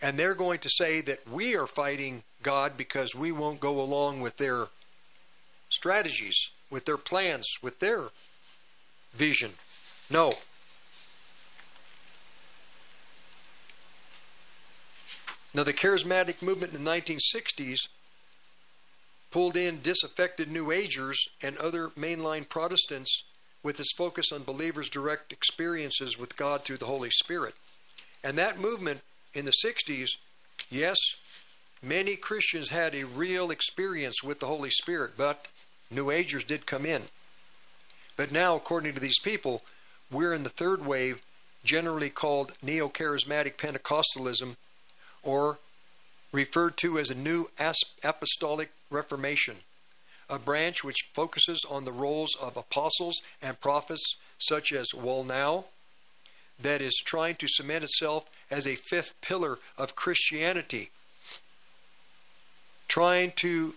And 0.00 0.18
they're 0.18 0.34
going 0.34 0.58
to 0.60 0.70
say 0.70 1.00
that 1.02 1.28
we 1.30 1.56
are 1.56 1.66
fighting 1.66 2.24
God 2.42 2.76
because 2.76 3.14
we 3.14 3.32
won't 3.32 3.60
go 3.60 3.80
along 3.80 4.20
with 4.20 4.36
their 4.36 4.66
strategies, 5.68 6.50
with 6.70 6.84
their 6.84 6.96
plans, 6.96 7.46
with 7.62 7.80
their 7.80 8.04
vision. 9.12 9.52
No. 10.10 10.34
Now, 15.54 15.62
the 15.62 15.72
charismatic 15.72 16.42
movement 16.42 16.74
in 16.74 16.82
the 16.82 16.90
1960s 16.90 17.78
pulled 19.30 19.56
in 19.56 19.80
disaffected 19.82 20.50
New 20.50 20.72
Agers 20.72 21.28
and 21.42 21.56
other 21.58 21.88
mainline 21.90 22.48
Protestants 22.48 23.22
with 23.62 23.78
its 23.78 23.92
focus 23.92 24.32
on 24.32 24.42
believers' 24.42 24.88
direct 24.88 25.32
experiences 25.32 26.18
with 26.18 26.36
God 26.36 26.64
through 26.64 26.78
the 26.78 26.86
Holy 26.86 27.10
Spirit. 27.10 27.54
And 28.24 28.36
that 28.36 28.58
movement 28.58 29.02
in 29.32 29.44
the 29.44 29.54
60s, 29.64 30.10
yes, 30.70 30.98
many 31.82 32.16
Christians 32.16 32.70
had 32.70 32.94
a 32.94 33.06
real 33.06 33.50
experience 33.52 34.24
with 34.24 34.40
the 34.40 34.46
Holy 34.46 34.70
Spirit, 34.70 35.12
but 35.16 35.46
New 35.90 36.10
Agers 36.10 36.44
did 36.44 36.66
come 36.66 36.84
in. 36.84 37.02
But 38.16 38.32
now, 38.32 38.56
according 38.56 38.94
to 38.94 39.00
these 39.00 39.18
people, 39.20 39.62
we're 40.10 40.34
in 40.34 40.42
the 40.42 40.48
third 40.48 40.84
wave, 40.84 41.22
generally 41.64 42.10
called 42.10 42.52
Neo 42.62 42.88
Charismatic 42.88 43.56
Pentecostalism, 43.56 44.56
or 45.24 45.58
referred 46.32 46.76
to 46.78 46.98
as 46.98 47.10
a 47.10 47.14
New 47.14 47.48
Apostolic 48.02 48.70
Reformation, 48.90 49.56
a 50.28 50.38
branch 50.38 50.82
which 50.82 51.08
focuses 51.12 51.64
on 51.68 51.84
the 51.84 51.92
roles 51.92 52.34
of 52.40 52.56
apostles 52.56 53.20
and 53.42 53.60
prophets 53.60 54.16
such 54.38 54.72
as 54.72 54.88
Wallnau, 54.94 55.64
that 56.60 56.80
is 56.80 56.94
trying 57.04 57.34
to 57.36 57.48
cement 57.48 57.84
itself 57.84 58.30
as 58.50 58.66
a 58.66 58.76
fifth 58.76 59.20
pillar 59.20 59.58
of 59.76 59.96
Christianity, 59.96 60.90
trying 62.88 63.32
to 63.36 63.74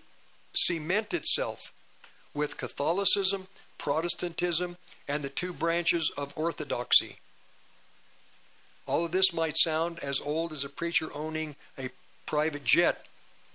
cement 0.54 1.14
itself 1.14 1.74
with 2.34 2.58
Catholicism, 2.58 3.48
Protestantism, 3.78 4.78
and 5.08 5.24
the 5.24 5.30
two 5.30 5.54
branches 5.54 6.12
of 6.18 6.34
Orthodoxy. 6.36 7.18
All 8.88 9.04
of 9.04 9.12
this 9.12 9.34
might 9.34 9.58
sound 9.58 10.00
as 10.00 10.22
old 10.22 10.54
as 10.54 10.64
a 10.64 10.70
preacher 10.70 11.10
owning 11.14 11.56
a 11.78 11.90
private 12.26 12.64
jet, 12.64 13.06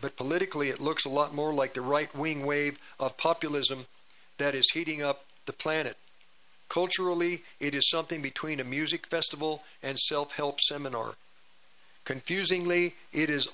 but 0.01 0.17
politically 0.17 0.69
it 0.69 0.81
looks 0.81 1.05
a 1.05 1.09
lot 1.11 1.35
more 1.35 1.55
like 1.55 1.73
the 1.73 1.81
right 1.81 2.15
wing 2.15 2.45
wave 2.45 2.79
of 3.01 3.17
populism 3.17 3.87
that 4.39 4.55
is 4.55 4.71
heating 4.73 5.03
up 5.03 5.25
the 5.47 5.53
planet. 5.53 5.97
Culturally, 6.69 7.43
it 7.61 7.75
is 7.75 7.89
something 7.91 8.23
between 8.23 8.61
a 8.61 8.65
music 8.65 9.07
festival 9.07 9.63
and 9.83 9.99
self 9.99 10.33
help 10.33 10.61
seminar. 10.61 11.15
Confusingly, 12.05 12.95
it 13.13 13.31
is 13.31 13.49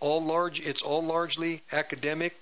all 0.00 0.22
large 0.22 0.60
it's 0.60 0.82
all 0.82 1.02
largely 1.02 1.62
academic, 1.72 2.36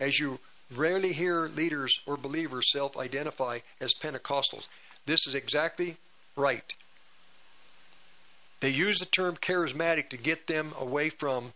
as 0.00 0.18
you 0.18 0.40
rarely 0.74 1.12
hear 1.12 1.48
leaders 1.48 2.00
or 2.06 2.16
believers 2.16 2.70
self 2.70 2.96
identify 2.96 3.60
as 3.80 3.94
Pentecostals. 3.94 4.66
This 5.06 5.26
is 5.26 5.34
exactly 5.34 5.96
right. 6.36 6.74
They 8.64 8.70
use 8.70 8.98
the 8.98 9.04
term 9.04 9.36
charismatic 9.36 10.08
to 10.08 10.16
get 10.16 10.46
them 10.46 10.72
away 10.80 11.10
from 11.10 11.52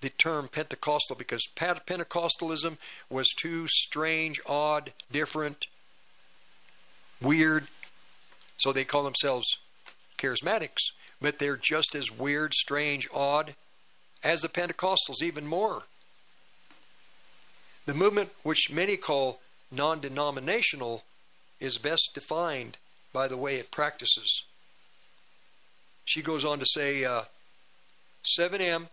the 0.00 0.10
term 0.10 0.48
Pentecostal 0.48 1.14
because 1.14 1.46
Pentecostalism 1.54 2.78
was 3.08 3.28
too 3.28 3.68
strange, 3.68 4.40
odd, 4.44 4.92
different, 5.12 5.68
weird. 7.22 7.68
So 8.56 8.72
they 8.72 8.82
call 8.82 9.04
themselves 9.04 9.46
charismatics, 10.18 10.90
but 11.22 11.38
they're 11.38 11.56
just 11.56 11.94
as 11.94 12.10
weird, 12.10 12.54
strange, 12.54 13.06
odd 13.14 13.54
as 14.24 14.40
the 14.40 14.48
Pentecostals, 14.48 15.22
even 15.22 15.46
more. 15.46 15.84
The 17.86 17.94
movement, 17.94 18.30
which 18.42 18.68
many 18.68 18.96
call 18.96 19.38
non 19.70 20.00
denominational, 20.00 21.04
is 21.60 21.78
best 21.78 22.10
defined 22.14 22.78
by 23.12 23.28
the 23.28 23.36
way 23.36 23.58
it 23.58 23.70
practices. 23.70 24.42
She 26.08 26.22
goes 26.22 26.42
on 26.42 26.58
to 26.58 26.64
say 26.66 27.04
uh, 27.04 27.24
7M 28.40 28.86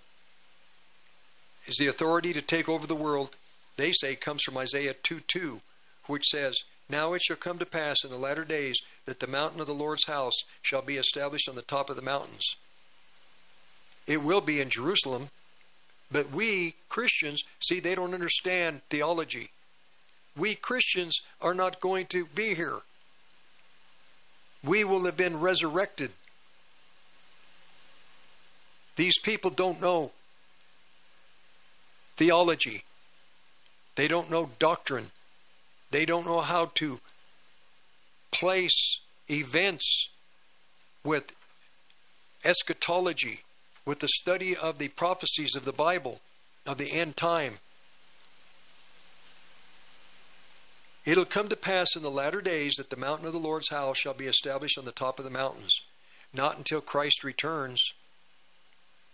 is 1.66 1.78
the 1.78 1.88
authority 1.88 2.34
to 2.34 2.42
take 2.42 2.68
over 2.68 2.86
the 2.86 2.94
world, 2.94 3.38
they 3.78 3.94
say, 3.94 4.16
comes 4.16 4.44
from 4.44 4.58
Isaiah 4.58 4.94
2 5.02 5.22
2, 5.26 5.62
which 6.08 6.26
says, 6.26 6.58
now 6.90 7.14
it 7.14 7.22
shall 7.22 7.38
come 7.38 7.58
to 7.60 7.66
pass 7.66 8.04
in 8.04 8.10
the 8.10 8.18
latter 8.18 8.44
days 8.44 8.82
that 9.06 9.22
the 9.22 9.28
mountain 9.28 9.62
of 9.62 9.68
the 9.68 9.74
Lord's 9.74 10.08
house 10.08 10.36
shall 10.62 10.82
be 10.82 10.98
established 10.98 11.48
on 11.48 11.56
the 11.56 11.62
top 11.62 11.90
of 11.90 11.96
the 11.96 12.02
mountains. 12.02 12.58
It 14.06 14.22
will 14.22 14.42
be 14.42 14.60
in 14.60 14.70
Jerusalem, 14.70 15.30
but 16.12 16.32
we 16.32 16.76
Christians, 16.90 17.44
see, 17.62 17.80
they 17.80 17.96
don't 17.96 18.14
understand 18.14 18.82
theology. 18.90 19.52
We 20.36 20.54
Christians 20.56 21.22
are 21.42 21.54
not 21.54 21.80
going 21.80 22.08
to 22.08 22.26
be 22.26 22.56
here. 22.56 22.80
We 24.66 24.84
will 24.84 25.06
have 25.06 25.16
been 25.16 25.40
resurrected. 25.40 26.12
These 28.96 29.20
people 29.20 29.52
don't 29.52 29.82
know 29.82 30.12
theology, 32.18 32.84
they 33.96 34.08
don't 34.08 34.30
know 34.30 34.50
doctrine. 34.60 35.12
They 35.92 36.06
don't 36.06 36.26
know 36.26 36.42
how 36.42 36.72
to 36.76 37.00
place 38.32 39.00
events 39.30 40.10
with 41.06 41.34
eschatology, 42.44 43.42
with 43.86 44.00
the 44.00 44.10
study 44.10 44.58
of 44.58 44.78
the 44.78 44.90
prophecies 44.90 45.56
of 45.56 45.64
the 45.64 45.72
Bible, 45.72 46.20
of 46.66 46.78
the 46.78 46.92
end 46.92 47.16
time. 47.16 47.60
It'll 51.06 51.24
come 51.24 51.48
to 51.50 51.56
pass 51.56 51.96
in 51.96 52.02
the 52.02 52.12
latter 52.12 52.42
days 52.42 52.74
that 52.76 52.90
the 52.90 52.98
mountain 52.98 53.28
of 53.28 53.34
the 53.34 53.40
Lord's 53.40 53.70
house 53.70 54.00
shall 54.00 54.14
be 54.14 54.26
established 54.26 54.78
on 54.78 54.84
the 54.86 54.92
top 54.92 55.18
of 55.18 55.24
the 55.24 55.32
mountains, 55.32 55.80
not 56.34 56.58
until 56.58 56.82
Christ 56.82 57.24
returns. 57.24 57.94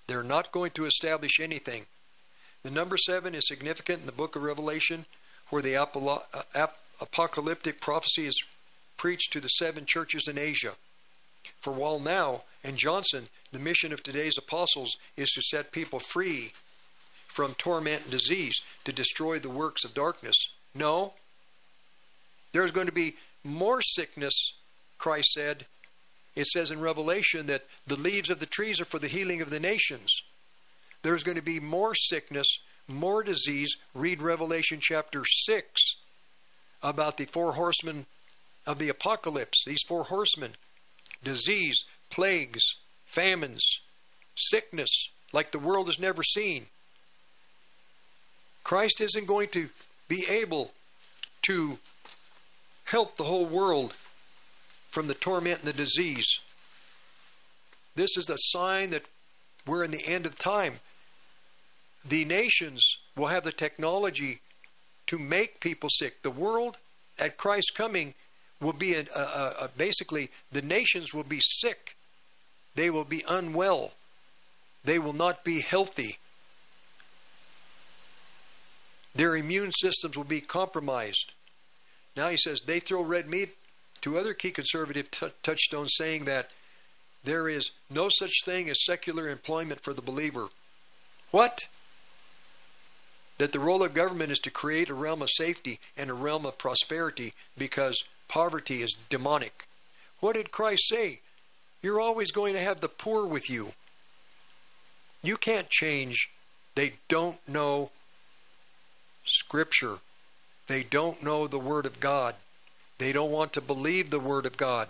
They're 0.08 0.24
not 0.24 0.52
going 0.52 0.72
to 0.72 0.86
establish 0.86 1.40
anything. 1.40 1.86
The 2.64 2.72
number 2.72 2.98
seven 2.98 3.34
is 3.34 3.48
significant 3.48 4.02
in 4.02 4.06
the 4.06 4.12
book 4.12 4.36
of 4.36 4.44
Revelation 4.44 5.06
where 5.50 5.62
the 5.62 5.76
uh, 5.76 6.68
apocalyptic 7.02 7.82
prophecy 7.82 8.26
is 8.26 8.42
preached 8.98 9.34
to 9.34 9.40
the 9.40 9.48
seven 9.48 9.86
churches 9.86 10.28
in 10.28 10.38
Asia. 10.38 10.74
For 11.60 11.74
Wallnau 11.74 12.42
and 12.64 12.78
Johnson, 12.78 13.28
the 13.52 13.60
mission 13.60 13.92
of 13.92 14.04
today's 14.04 14.38
apostles 14.38 14.98
is 15.18 15.30
to 15.32 15.42
set 15.42 15.72
people 15.72 16.00
free 16.00 16.54
from 17.28 17.54
torment 17.56 18.04
and 18.04 18.12
disease, 18.12 18.60
to 18.84 18.92
destroy 18.92 19.40
the 19.40 19.50
works 19.50 19.84
of 19.84 19.94
darkness. 19.94 20.36
No. 20.76 21.14
There's 22.52 22.72
going 22.72 22.88
to 22.88 22.94
be 22.94 23.16
more 23.44 23.82
sickness, 23.82 24.54
Christ 24.98 25.32
said. 25.32 25.66
It 26.36 26.48
says 26.48 26.72
in 26.72 26.80
Revelation 26.80 27.48
that 27.48 27.66
the 27.88 28.00
leaves 28.00 28.30
of 28.30 28.40
the 28.40 28.46
trees 28.46 28.80
are 28.80 28.86
for 28.86 29.00
the 29.00 29.08
healing 29.08 29.42
of 29.42 29.50
the 29.50 29.60
nations. 29.60 30.24
There's 31.04 31.24
going 31.24 31.38
to 31.38 31.44
be 31.44 31.60
more 31.60 31.94
sickness 31.96 32.60
more 32.92 33.24
disease. 33.24 33.76
Read 33.94 34.22
Revelation 34.22 34.80
chapter 34.82 35.24
6 35.26 35.96
about 36.84 37.18
the 37.18 37.26
four 37.26 37.54
horsemen 37.54 38.06
of 38.66 38.80
the 38.80 38.90
apocalypse. 38.90 39.64
These 39.66 39.84
four 39.88 40.04
horsemen 40.04 40.52
disease, 41.24 41.84
plagues, 42.10 42.62
famines, 43.06 43.80
sickness 44.36 44.90
like 45.34 45.52
the 45.52 45.60
world 45.60 45.88
has 45.88 46.00
never 46.00 46.24
seen. 46.24 46.68
Christ 48.64 49.02
isn't 49.02 49.28
going 49.28 49.50
to 49.50 49.70
be 50.08 50.26
able 50.30 50.72
to 51.44 51.80
help 52.86 53.18
the 53.18 53.24
whole 53.24 53.46
world 53.46 53.94
from 54.92 55.08
the 55.08 55.14
torment 55.14 55.60
and 55.60 55.68
the 55.68 55.74
disease. 55.74 56.40
This 57.96 58.16
is 58.18 58.30
a 58.30 58.38
sign 58.38 58.92
that 58.92 59.04
we're 59.66 59.84
in 59.84 59.92
the 59.92 60.06
end 60.06 60.26
of 60.26 60.38
time 60.38 60.80
the 62.08 62.26
nations 62.26 62.82
will 63.16 63.28
have 63.28 63.44
the 63.44 63.52
technology 63.52 64.42
to 65.08 65.20
make 65.20 65.60
people 65.60 65.90
sick. 65.90 66.22
The 66.24 66.32
world 66.32 66.78
at 67.20 67.38
Christ's 67.38 67.72
coming 67.72 68.14
will 68.60 68.74
be 68.74 68.94
a, 68.94 69.06
a, 69.16 69.54
a, 69.62 69.70
basically 69.78 70.30
the 70.52 70.62
nations 70.62 71.14
will 71.14 71.24
be 71.24 71.40
sick. 71.42 71.96
They 72.76 72.90
will 72.90 73.04
be 73.04 73.24
unwell. 73.28 73.92
They 74.84 75.00
will 75.00 75.14
not 75.14 75.44
be 75.44 75.62
healthy. 75.62 76.18
Their 79.14 79.36
immune 79.36 79.72
systems 79.72 80.16
will 80.16 80.24
be 80.24 80.42
compromised. 80.42 81.34
Now 82.16 82.30
he 82.30 82.38
says 82.38 82.62
they 82.62 82.80
throw 82.80 83.02
red 83.02 83.28
meat 83.28 83.50
to 84.02 84.18
other 84.18 84.34
key 84.34 84.52
conservative 84.52 85.10
t- 85.12 85.28
touchstones, 85.44 85.94
saying 85.96 86.26
that 86.26 86.50
there 87.24 87.48
is 87.48 87.72
no 87.90 88.10
such 88.10 88.44
thing 88.44 88.70
as 88.70 88.84
secular 88.84 89.30
employment 89.30 89.82
for 89.82 89.94
the 89.94 90.02
believer. 90.02 90.48
What? 91.32 91.68
that 93.42 93.54
the 93.54 93.60
role 93.60 93.82
of 93.82 93.96
government 93.96 94.32
is 94.32 94.38
to 94.38 94.52
create 94.52 94.88
a 94.88 94.94
realm 94.94 95.24
of 95.24 95.30
safety 95.32 95.80
and 95.98 96.12
a 96.12 96.14
realm 96.14 96.46
of 96.46 96.60
prosperity 96.60 97.34
because 97.58 98.04
poverty 98.28 98.84
is 98.84 98.96
demonic. 99.10 99.66
What 100.20 100.36
did 100.36 100.52
Christ 100.52 100.88
say? 100.88 101.22
You're 101.82 102.00
always 102.00 102.32
going 102.32 102.54
to 102.54 102.60
have 102.60 102.82
the 102.82 102.88
poor 102.88 103.26
with 103.26 103.50
you. 103.50 103.74
You 105.24 105.38
can't 105.38 105.70
change. 105.72 106.30
They 106.76 106.94
don't 107.08 107.38
know 107.48 107.90
Scripture. 109.26 109.98
They 110.68 110.84
don't 110.84 111.24
know 111.24 111.48
the 111.48 111.58
Word 111.58 111.88
of 111.88 112.00
God. 112.00 112.36
They 113.02 113.12
don't 113.12 113.32
want 113.32 113.54
to 113.54 113.62
believe 113.62 114.12
the 114.12 114.20
Word 114.20 114.46
of 114.46 114.58
God. 114.58 114.88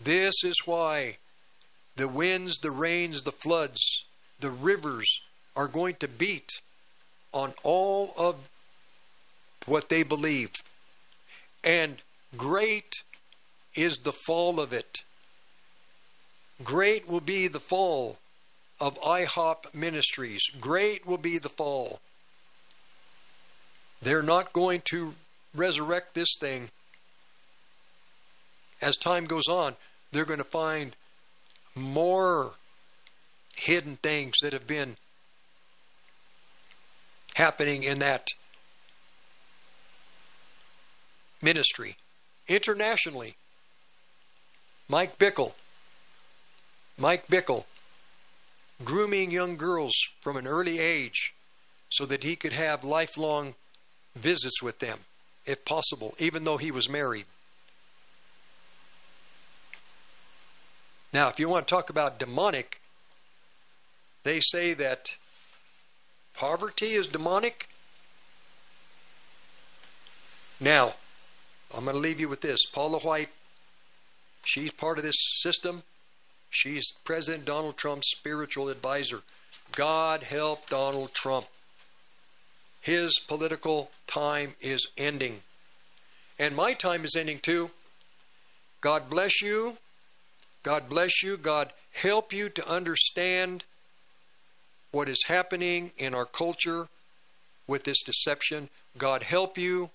This 0.00 0.34
is 0.42 0.56
why 0.64 1.18
the 1.94 2.08
winds, 2.08 2.58
the 2.58 2.72
rains, 2.72 3.22
the 3.22 3.30
floods, 3.30 4.02
the 4.40 4.50
rivers 4.50 5.20
are 5.54 5.68
going 5.68 5.94
to 6.00 6.08
beat 6.08 6.50
on 7.32 7.54
all 7.62 8.14
of 8.18 8.48
what 9.64 9.90
they 9.90 10.02
believe. 10.02 10.50
And 11.62 11.98
great 12.36 13.04
is 13.76 13.98
the 13.98 14.12
fall 14.12 14.58
of 14.58 14.72
it. 14.72 15.04
Great 16.64 17.08
will 17.08 17.20
be 17.20 17.46
the 17.46 17.60
fall 17.60 18.18
of 18.80 19.00
IHOP 19.02 19.72
Ministries. 19.72 20.42
Great 20.60 21.06
will 21.06 21.16
be 21.16 21.38
the 21.38 21.48
fall. 21.48 22.00
They're 24.02 24.22
not 24.22 24.52
going 24.52 24.82
to 24.86 25.14
resurrect 25.54 26.14
this 26.14 26.36
thing, 26.38 26.68
as 28.80 28.96
time 28.96 29.24
goes 29.24 29.48
on, 29.48 29.76
they're 30.12 30.24
going 30.24 30.38
to 30.38 30.44
find 30.44 30.94
more 31.74 32.52
hidden 33.56 33.96
things 33.96 34.34
that 34.42 34.52
have 34.52 34.66
been 34.66 34.96
happening 37.34 37.82
in 37.82 37.98
that 37.98 38.28
ministry 41.42 41.96
internationally. 42.48 43.36
Mike 44.88 45.18
Bickle. 45.18 45.52
Mike 46.98 47.26
Bickle 47.28 47.64
grooming 48.84 49.30
young 49.30 49.56
girls 49.56 49.94
from 50.20 50.36
an 50.36 50.46
early 50.46 50.78
age 50.78 51.34
so 51.90 52.04
that 52.06 52.24
he 52.24 52.36
could 52.36 52.52
have 52.52 52.84
lifelong 52.84 53.54
visits 54.16 54.62
with 54.62 54.78
them, 54.78 54.98
if 55.44 55.64
possible, 55.64 56.14
even 56.18 56.44
though 56.44 56.56
he 56.56 56.70
was 56.70 56.88
married. 56.88 57.26
Now, 61.12 61.28
if 61.28 61.38
you 61.38 61.48
want 61.48 61.66
to 61.66 61.74
talk 61.74 61.88
about 61.88 62.18
demonic, 62.18 62.80
they 64.24 64.40
say 64.40 64.74
that 64.74 65.10
poverty 66.34 66.92
is 66.92 67.06
demonic. 67.06 67.68
Now, 70.60 70.94
I'm 71.76 71.84
going 71.84 71.94
to 71.94 72.00
leave 72.00 72.20
you 72.20 72.28
with 72.28 72.40
this. 72.40 72.66
Paula 72.66 72.98
White, 72.98 73.30
she's 74.44 74.72
part 74.72 74.98
of 74.98 75.04
this 75.04 75.16
system. 75.40 75.82
She's 76.50 76.92
President 77.04 77.44
Donald 77.44 77.76
Trump's 77.76 78.10
spiritual 78.10 78.68
advisor. 78.68 79.20
God 79.72 80.22
help 80.22 80.68
Donald 80.68 81.12
Trump. 81.12 81.46
His 82.80 83.18
political 83.18 83.90
time 84.06 84.54
is 84.60 84.86
ending. 84.96 85.40
And 86.38 86.54
my 86.54 86.74
time 86.74 87.04
is 87.04 87.16
ending 87.16 87.38
too. 87.38 87.70
God 88.80 89.08
bless 89.10 89.40
you. 89.40 89.76
God 90.62 90.88
bless 90.88 91.22
you. 91.22 91.36
God 91.36 91.72
help 91.92 92.32
you 92.32 92.48
to 92.50 92.68
understand 92.68 93.64
what 94.92 95.08
is 95.08 95.24
happening 95.26 95.90
in 95.98 96.14
our 96.14 96.24
culture 96.24 96.88
with 97.66 97.84
this 97.84 98.02
deception. 98.02 98.68
God 98.96 99.22
help 99.22 99.58
you. 99.58 99.90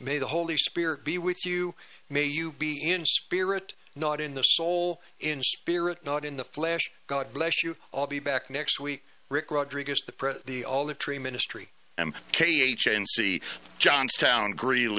May 0.00 0.18
the 0.18 0.26
Holy 0.26 0.56
Spirit 0.56 1.04
be 1.04 1.18
with 1.18 1.44
you. 1.44 1.74
May 2.10 2.24
you 2.24 2.52
be 2.52 2.80
in 2.82 3.04
spirit, 3.04 3.72
not 3.96 4.20
in 4.20 4.34
the 4.34 4.42
soul, 4.42 5.00
in 5.20 5.42
spirit, 5.42 6.04
not 6.04 6.24
in 6.24 6.36
the 6.36 6.44
flesh. 6.44 6.90
God 7.06 7.32
bless 7.34 7.62
you. 7.62 7.76
I'll 7.92 8.06
be 8.06 8.20
back 8.20 8.48
next 8.50 8.78
week. 8.78 9.02
Rick 9.30 9.50
Rodriguez, 9.50 10.00
the, 10.06 10.12
Pre- 10.12 10.34
the 10.44 10.64
Olive 10.64 10.98
Tree 10.98 11.18
Ministry. 11.18 11.68
Um, 11.98 12.14
KHNC, 12.32 13.42
Johnstown, 13.78 14.52
Greeley. 14.52 14.96